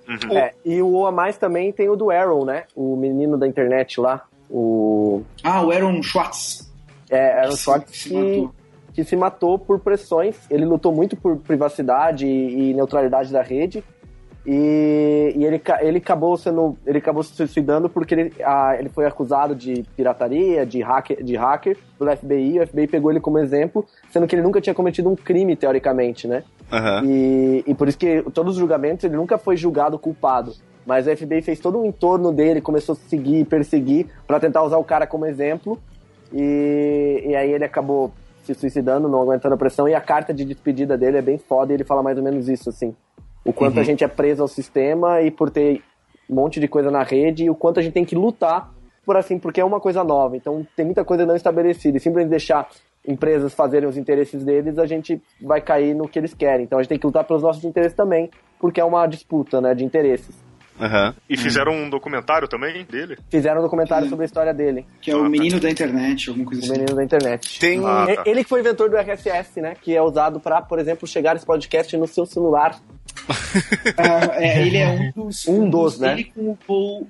Uhum. 0.08 0.38
É, 0.38 0.54
e 0.66 0.82
o 0.82 1.06
a 1.06 1.12
mais 1.12 1.38
também 1.38 1.72
tem 1.74 1.90
o 1.90 1.96
do 1.96 2.10
Aaron, 2.10 2.46
né? 2.46 2.64
O 2.76 2.96
menino 2.96 3.38
da 3.38 3.48
internet 3.48 4.00
lá. 4.00 4.24
O... 4.50 5.24
Ah, 5.44 5.62
o 5.62 5.72
Aaron 5.72 6.02
Schwartz. 6.02 6.63
É, 7.14 7.40
Aaron 7.42 7.56
Schwartz 7.56 8.04
que, 8.04 8.10
que, 8.10 8.50
que 8.94 9.04
se 9.04 9.16
matou 9.16 9.60
por 9.60 9.80
pressões. 9.80 10.36
Ele 10.50 10.66
lutou 10.66 10.94
muito 10.94 11.16
por 11.16 11.38
privacidade 11.38 12.26
e, 12.26 12.72
e 12.72 12.74
neutralidade 12.74 13.32
da 13.32 13.42
rede. 13.42 13.84
E, 14.46 15.34
e, 15.38 15.46
ele, 15.46 15.62
ele 15.82 15.98
acabou 16.00 16.36
sendo. 16.36 16.78
Ele 16.86 16.98
acabou 16.98 17.24
se 17.24 17.34
suicidando 17.34 17.88
porque 17.88 18.14
ele, 18.14 18.34
a, 18.44 18.76
ele 18.78 18.90
foi 18.90 19.06
acusado 19.06 19.56
de 19.56 19.84
pirataria, 19.96 20.66
de 20.66 20.82
hacker, 20.82 21.24
de 21.24 21.36
hacker 21.36 21.78
pelo 21.98 22.18
FBI. 22.18 22.60
O 22.60 22.68
FBI 22.68 22.88
pegou 22.88 23.12
ele 23.12 23.22
como 23.22 23.40
exemplo, 23.40 23.86
sendo 24.12 24.28
que 24.28 24.36
ele 24.36 24.42
nunca 24.42 24.60
tinha 24.60 24.74
cometido 24.74 25.10
um 25.10 25.16
crime, 25.16 25.56
teoricamente, 25.56 26.28
né? 26.28 26.44
Uhum. 26.72 27.10
E, 27.10 27.64
e 27.68 27.76
por 27.76 27.88
isso 27.88 27.98
que 27.98 28.24
todos 28.34 28.54
os 28.54 28.60
julgamentos 28.60 29.06
ele 29.06 29.16
nunca 29.16 29.38
foi 29.38 29.56
julgado 29.56 29.98
culpado. 29.98 30.54
Mas 30.86 31.08
o 31.08 31.16
FBI 31.16 31.42
fez 31.42 31.60
todo 31.60 31.80
um 31.80 31.86
entorno 31.86 32.32
dele, 32.34 32.60
começou 32.60 32.94
a 32.94 33.10
seguir, 33.10 33.46
perseguir, 33.46 34.08
para 34.28 34.40
tentar 34.40 34.64
usar 34.64 34.78
o 34.78 34.84
cara 34.84 35.08
como 35.08 35.26
exemplo. 35.26 35.80
E, 36.34 37.24
e 37.28 37.36
aí 37.36 37.52
ele 37.52 37.64
acabou 37.64 38.12
se 38.44 38.54
suicidando, 38.54 39.08
não 39.08 39.22
aguentando 39.22 39.56
a 39.56 39.58
pressão. 39.58 39.88
E 39.88 39.96
a 39.96 40.02
carta 40.02 40.34
de 40.34 40.44
despedida 40.44 40.98
dele 40.98 41.18
é 41.18 41.22
bem 41.22 41.38
foda 41.38 41.72
e 41.72 41.76
ele 41.76 41.84
fala 41.84 42.04
mais 42.04 42.18
ou 42.18 42.24
menos 42.24 42.50
isso, 42.50 42.70
assim. 42.70 42.96
O 43.46 43.54
quanto 43.54 43.76
uhum. 43.76 43.82
a 43.82 43.86
gente 43.86 44.04
é 44.04 44.08
preso 44.08 44.42
ao 44.42 44.48
sistema 44.48 45.22
e 45.22 45.30
por 45.30 45.50
ter 45.50 45.82
um 46.30 46.36
monte 46.36 46.60
de 46.60 46.68
coisa 46.68 46.90
na 46.90 47.04
rede 47.04 47.46
e 47.46 47.50
o 47.50 47.56
quanto 47.56 47.80
a 47.80 47.84
gente 47.84 47.94
tem 47.94 48.06
que 48.06 48.16
lutar 48.16 48.72
por 49.06 49.18
assim, 49.18 49.38
porque 49.38 49.60
é 49.60 49.66
uma 49.66 49.80
coisa 49.80 50.04
nova. 50.04 50.36
Então 50.36 50.66
tem 50.76 50.86
muita 50.86 51.04
coisa 51.04 51.26
não 51.26 51.36
estabelecida. 51.36 51.98
E 51.98 52.00
simplesmente 52.00 52.30
deixar 52.30 52.70
empresas 53.06 53.54
fazerem 53.54 53.88
os 53.88 53.98
interesses 53.98 54.44
deles, 54.44 54.78
a 54.78 54.86
gente 54.86 55.22
vai 55.42 55.62
cair 55.62 55.94
no 55.94 56.08
que 56.08 56.18
eles 56.18 56.34
querem. 56.34 56.66
Então 56.66 56.80
a 56.80 56.82
gente 56.82 56.90
tem 56.90 57.00
que 57.00 57.06
lutar 57.06 57.26
pelos 57.26 57.44
nossos 57.44 57.64
interesses 57.64 57.96
também, 57.96 58.30
porque 58.60 58.80
é 58.80 58.86
uma 58.86 59.06
disputa, 59.06 59.60
né, 59.60 59.76
de 59.76 59.84
interesses. 59.84 60.43
Uhum. 60.80 61.14
E 61.30 61.38
fizeram 61.38 61.74
um 61.74 61.90
documentário 61.90 62.48
também 62.48 62.84
dele? 62.86 63.18
Fizeram 63.30 63.60
um 63.60 63.64
documentário 63.64 64.10
sobre 64.10 64.24
a 64.24 64.26
história 64.26 64.54
dele. 64.54 64.86
Que 65.02 65.12
é 65.12 65.16
o 65.16 65.20
ah, 65.20 65.24
tá. 65.24 65.30
Menino 65.30 65.60
da 65.60 65.70
Internet, 65.70 66.30
alguma 66.30 66.46
coisa 66.46 66.62
o 66.62 66.66
assim. 66.66 66.74
O 66.74 66.78
Menino 66.78 66.96
da 66.96 67.04
Internet. 67.04 67.60
Tem... 67.60 67.80
Ah, 67.86 68.08
tá. 68.16 68.24
Ele 68.26 68.44
que 68.44 68.50
foi 68.50 68.62
inventor 68.62 68.90
do 68.90 68.98
RSS, 68.98 69.62
né? 69.62 69.76
Que 69.80 69.96
é 69.96 70.02
usado 70.02 70.40
para, 70.40 70.62
por 70.62 70.80
exemplo, 70.80 71.08
chegar 71.08 71.36
esse 71.36 71.46
podcast 71.46 71.96
no 71.98 72.08
seu 72.08 72.26
celular. 72.26 72.80
ah, 73.98 74.42
é, 74.42 74.66
ele 74.66 74.78
é 74.78 75.14
um 75.16 75.24
dos... 75.26 75.48
Um 75.48 75.70
dos, 75.70 76.00
né? 76.00 76.14
Ele 76.14 76.24
com 76.26 76.52
o 76.52 76.58
Paul... 76.68 77.08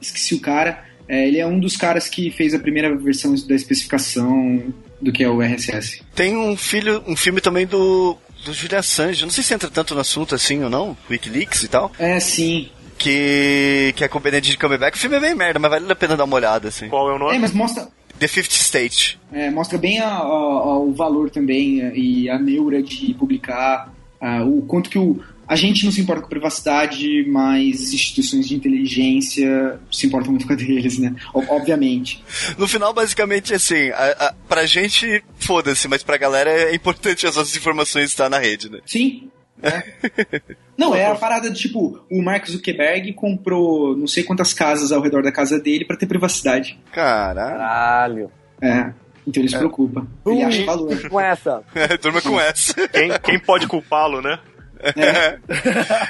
Esqueci 0.00 0.34
o 0.34 0.40
cara. 0.40 0.84
É, 1.08 1.26
ele 1.26 1.38
é 1.38 1.46
um 1.46 1.58
dos 1.58 1.76
caras 1.76 2.08
que 2.08 2.30
fez 2.30 2.52
a 2.52 2.58
primeira 2.58 2.94
versão 2.94 3.34
da 3.34 3.54
especificação 3.54 4.62
do 5.00 5.10
que 5.10 5.24
é 5.24 5.28
o 5.28 5.40
RSS. 5.40 6.02
Tem 6.14 6.36
um 6.36 6.56
filho, 6.56 7.02
um 7.06 7.16
filme 7.16 7.40
também 7.40 7.66
do 7.66 8.16
do 8.44 8.52
Julian 8.52 8.78
Assange. 8.78 9.22
Não 9.22 9.30
sei 9.30 9.42
se 9.42 9.52
entra 9.52 9.68
tanto 9.68 9.94
no 9.94 10.00
assunto 10.00 10.34
assim 10.34 10.62
ou 10.62 10.70
não, 10.70 10.96
Wikileaks 11.10 11.64
e 11.64 11.68
tal. 11.68 11.90
É, 11.98 12.20
sim 12.20 12.70
que, 12.98 13.94
que 13.96 14.04
é 14.04 14.08
com 14.08 14.18
o 14.18 14.20
Benedict 14.20 14.58
Cumberbatch. 14.58 14.96
O 14.96 14.98
filme 14.98 15.16
é 15.16 15.20
bem 15.20 15.34
merda, 15.34 15.58
mas 15.58 15.70
vale 15.70 15.90
a 15.90 15.96
pena 15.96 16.16
dar 16.16 16.24
uma 16.24 16.36
olhada, 16.36 16.68
assim. 16.68 16.88
Qual 16.88 17.10
é 17.10 17.14
o 17.14 17.18
nome? 17.18 17.36
É, 17.36 17.38
mas 17.38 17.52
mostra... 17.52 17.88
The 18.18 18.26
Fifth 18.26 18.50
State. 18.50 19.18
É, 19.32 19.48
mostra 19.48 19.78
bem 19.78 20.00
a, 20.00 20.08
a, 20.08 20.18
a, 20.18 20.78
o 20.78 20.92
valor 20.92 21.30
também 21.30 21.78
e 21.94 22.28
a 22.28 22.36
neura 22.36 22.82
de 22.82 23.14
publicar, 23.14 23.94
o 24.44 24.62
quanto 24.62 24.90
que 24.90 24.98
o, 24.98 25.22
a 25.46 25.54
gente 25.54 25.84
não 25.84 25.92
se 25.92 26.00
importa 26.00 26.22
com 26.22 26.28
privacidade, 26.28 27.24
mas 27.28 27.92
instituições 27.92 28.48
de 28.48 28.56
inteligência 28.56 29.78
se 29.90 30.06
importam 30.06 30.32
muito 30.32 30.46
com 30.48 30.52
a 30.52 30.56
deles, 30.56 30.98
né? 30.98 31.14
Obviamente. 31.32 32.22
No 32.58 32.66
final, 32.66 32.92
basicamente, 32.92 33.54
assim, 33.54 33.90
a, 33.90 34.26
a, 34.26 34.34
pra 34.48 34.66
gente, 34.66 35.22
foda-se, 35.38 35.86
mas 35.86 36.02
pra 36.02 36.18
galera 36.18 36.50
é 36.50 36.74
importante 36.74 37.24
as 37.24 37.36
nossas 37.36 37.56
informações 37.56 38.10
estar 38.10 38.28
na 38.28 38.38
rede, 38.38 38.68
né? 38.68 38.80
Sim. 38.84 39.30
É. 39.62 39.82
Não, 40.76 40.94
é 40.94 41.06
a 41.06 41.14
parada 41.14 41.50
de 41.50 41.58
tipo, 41.58 42.00
o 42.10 42.22
Mark 42.22 42.46
Zuckerberg 42.46 43.12
comprou 43.12 43.96
não 43.96 44.06
sei 44.06 44.22
quantas 44.22 44.54
casas 44.54 44.92
ao 44.92 45.02
redor 45.02 45.24
da 45.24 45.32
casa 45.32 45.58
dele 45.58 45.84
para 45.84 45.96
ter 45.96 46.06
privacidade. 46.06 46.78
Caralho. 46.92 48.30
É. 48.62 48.92
Então 49.26 49.42
ele 49.42 49.48
se 49.48 49.56
é. 49.56 49.58
preocupa. 49.58 50.06
Ele 50.24 50.42
acha 50.44 50.64
valor. 50.64 51.08
Com 51.08 51.20
essa. 51.20 51.62
É, 51.74 51.96
durma 51.96 52.22
com 52.22 52.40
essa. 52.40 52.74
Quem, 52.88 53.10
quem 53.22 53.38
pode 53.40 53.66
culpá-lo, 53.66 54.22
né? 54.22 54.38
É. 54.80 55.38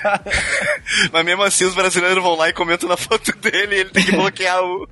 Mas 1.13 1.25
mesmo 1.25 1.43
assim, 1.43 1.65
os 1.65 1.75
brasileiros 1.75 2.23
vão 2.23 2.35
lá 2.37 2.49
e 2.49 2.53
comentam 2.53 2.89
na 2.89 2.97
foto 2.97 3.33
dele 3.39 3.77
e 3.77 3.79
ele 3.81 3.91
tem 3.91 4.05
que 4.05 4.13
bloquear 4.13 4.63
o, 4.63 4.87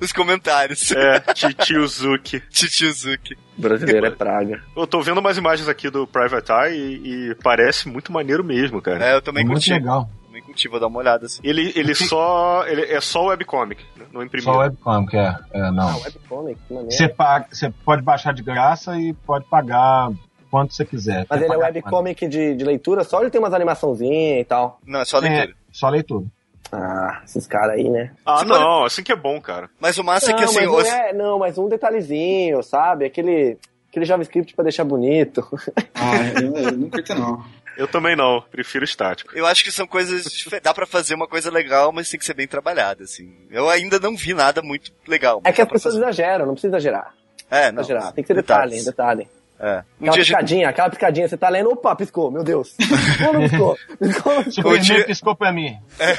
os 0.00 0.12
comentários. 0.12 0.90
É, 0.92 1.20
Titiozuki. 1.32 2.40
Titiozuki. 2.50 3.36
Brasileiro 3.56 4.06
é 4.06 4.10
praga. 4.10 4.62
Eu 4.76 4.86
tô 4.86 5.00
vendo 5.00 5.18
umas 5.18 5.36
imagens 5.36 5.68
aqui 5.68 5.90
do 5.90 6.06
Private 6.06 6.50
Eye 6.50 6.76
e, 6.76 7.30
e 7.30 7.34
parece 7.36 7.88
muito 7.88 8.12
maneiro 8.12 8.42
mesmo, 8.42 8.80
cara. 8.80 9.04
É, 9.04 9.14
eu 9.14 9.22
também 9.22 9.44
é 9.44 9.46
curti. 9.46 9.70
Muito 9.70 9.82
legal. 9.82 10.10
Também 10.26 10.42
curti, 10.42 10.68
vou 10.68 10.80
dar 10.80 10.86
uma 10.86 10.98
olhada 10.98 11.26
assim. 11.26 11.40
Ele, 11.44 11.72
ele 11.76 11.94
só. 11.94 12.64
Ele 12.66 12.82
é 12.82 13.00
só 13.00 13.26
webcomic, 13.26 13.84
né? 13.96 14.06
não 14.12 14.22
imprimiu. 14.22 14.52
Só 14.52 14.60
webcomic, 14.60 15.16
é. 15.16 15.36
é 15.52 15.70
não. 15.70 15.88
Ah, 15.88 15.96
webcomic, 15.96 16.60
Você, 16.68 17.08
paga, 17.08 17.48
você 17.50 17.70
pode 17.84 18.02
baixar 18.02 18.32
de 18.32 18.42
graça 18.42 18.96
e 18.98 19.12
pode 19.12 19.44
pagar 19.46 20.10
quanto 20.50 20.74
você 20.74 20.84
quiser. 20.84 21.26
Mas 21.28 21.42
ele 21.42 21.52
é 21.52 21.56
webcomic 21.56 22.26
de, 22.26 22.54
de 22.54 22.64
leitura 22.64 23.04
só 23.04 23.18
ou 23.18 23.22
ele 23.22 23.30
tem 23.30 23.40
umas 23.40 23.54
animaçãozinhas 23.54 24.40
e 24.40 24.44
tal? 24.44 24.78
Não, 24.86 25.00
é 25.00 25.04
só 25.04 25.18
leitura. 25.18 25.50
É, 25.50 25.54
só 25.72 25.88
leitura. 25.88 26.26
Ah, 26.72 27.22
esses 27.24 27.46
caras 27.46 27.76
aí, 27.76 27.88
né? 27.88 28.12
Ah, 28.24 28.38
Você 28.38 28.44
não, 28.44 28.56
pode... 28.56 28.86
assim 28.86 29.02
que 29.02 29.12
é 29.12 29.16
bom, 29.16 29.40
cara. 29.40 29.68
Mas 29.80 29.98
o 29.98 30.04
massa 30.04 30.30
não, 30.30 30.34
é 30.34 30.38
que 30.38 30.44
assim. 30.44 30.66
Mas 30.66 30.68
os... 30.68 30.88
não, 30.88 30.96
é, 30.96 31.12
não, 31.12 31.38
mas 31.38 31.58
um 31.58 31.68
detalhezinho, 31.68 32.62
sabe? 32.62 33.04
Aquele, 33.04 33.58
aquele 33.88 34.04
JavaScript 34.04 34.54
pra 34.54 34.62
deixar 34.62 34.84
bonito. 34.84 35.46
Ah, 35.94 36.40
eu, 36.40 36.54
eu 36.56 36.72
não 36.72 36.88
curto 36.88 37.14
não. 37.14 37.44
Eu 37.76 37.88
também 37.88 38.14
não, 38.14 38.42
prefiro 38.42 38.84
estático. 38.84 39.34
Eu 39.34 39.46
acho 39.46 39.64
que 39.64 39.72
são 39.72 39.86
coisas. 39.86 40.26
Dá 40.62 40.74
para 40.74 40.86
fazer 40.86 41.14
uma 41.14 41.26
coisa 41.26 41.50
legal, 41.50 41.90
mas 41.92 42.10
tem 42.10 42.20
que 42.20 42.26
ser 42.26 42.34
bem 42.34 42.46
trabalhada, 42.46 43.04
assim. 43.04 43.34
Eu 43.50 43.68
ainda 43.68 43.98
não 43.98 44.16
vi 44.16 44.34
nada 44.34 44.60
muito 44.62 44.92
legal. 45.06 45.40
É 45.44 45.52
que 45.52 45.62
as 45.62 45.68
pessoas 45.68 45.96
exageram, 45.96 46.46
não 46.46 46.52
precisa 46.52 46.76
exagerar. 46.76 47.14
É, 47.50 47.72
não. 47.72 47.82
Exagerar. 47.82 48.12
Tem 48.12 48.22
que 48.22 48.28
ser 48.28 48.34
detalhe, 48.34 48.84
detalhe. 48.84 49.28
É. 49.60 49.84
Um 50.00 50.08
aquela 50.08 50.24
picadinha, 50.24 50.60
gente... 50.60 50.70
aquela 50.70 50.90
picadinha, 50.90 51.28
você 51.28 51.36
tá 51.36 51.48
lendo, 51.50 51.70
opa, 51.70 51.94
piscou, 51.94 52.30
meu 52.30 52.42
Deus. 52.42 52.70
Piscou 52.78 53.32
não 53.32 53.40
piscou? 53.42 53.78
Piscou, 54.00 54.44
piscou. 54.44 54.78
dia... 54.78 55.04
piscou 55.04 55.36
pra 55.36 55.52
mim. 55.52 55.76
É. 55.98 56.16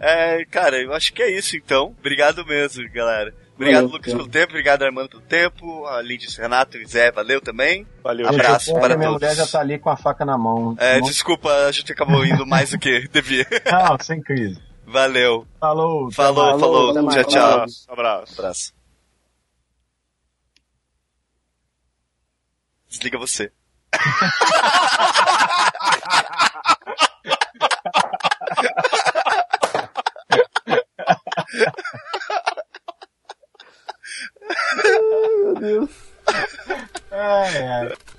é, 0.40 0.44
cara, 0.46 0.82
eu 0.82 0.92
acho 0.92 1.12
que 1.12 1.22
é 1.22 1.30
isso 1.30 1.56
então. 1.56 1.94
Obrigado 2.00 2.44
mesmo, 2.44 2.82
galera. 2.92 3.32
Obrigado, 3.54 3.82
valeu, 3.82 3.96
Lucas, 3.96 4.12
pelo 4.12 4.28
tempo. 4.28 4.50
Obrigado, 4.50 4.82
Armando, 4.82 5.08
pelo 5.08 5.22
tempo. 5.22 5.86
A 5.86 6.02
Lindy, 6.02 6.26
Renato 6.36 6.78
e 6.78 6.86
Zé, 6.86 7.10
valeu 7.12 7.40
também. 7.40 7.86
Valeu, 8.02 8.28
Abraço 8.28 8.66
gente, 8.66 8.80
para 8.80 8.96
minha 8.96 9.08
todos. 9.08 9.22
mulher 9.22 9.36
já 9.36 9.46
tá 9.46 9.60
ali 9.60 9.78
com 9.78 9.90
a 9.90 9.96
faca 9.96 10.24
na 10.24 10.38
mão. 10.38 10.76
É, 10.78 11.00
desculpa, 11.00 11.50
a 11.50 11.72
gente 11.72 11.92
acabou 11.92 12.24
indo 12.24 12.46
mais 12.46 12.70
do 12.70 12.78
que 12.78 13.06
devia. 13.10 13.46
Não, 13.70 13.98
sem 14.00 14.20
crise. 14.20 14.60
Valeu. 14.86 15.46
Falou. 15.60 16.10
Falou, 16.12 16.58
falou. 16.58 16.94
falou. 16.94 17.10
Tchau, 17.10 17.24
tchau. 17.24 17.66
Abraço. 17.88 18.32
Abraço. 18.38 18.77
Desliga 22.88 23.18
você. 23.18 23.52
Ai, 34.50 35.36
meu 35.42 35.54
Deus. 35.54 35.90
Ai, 37.10 37.56
ai. 37.66 38.17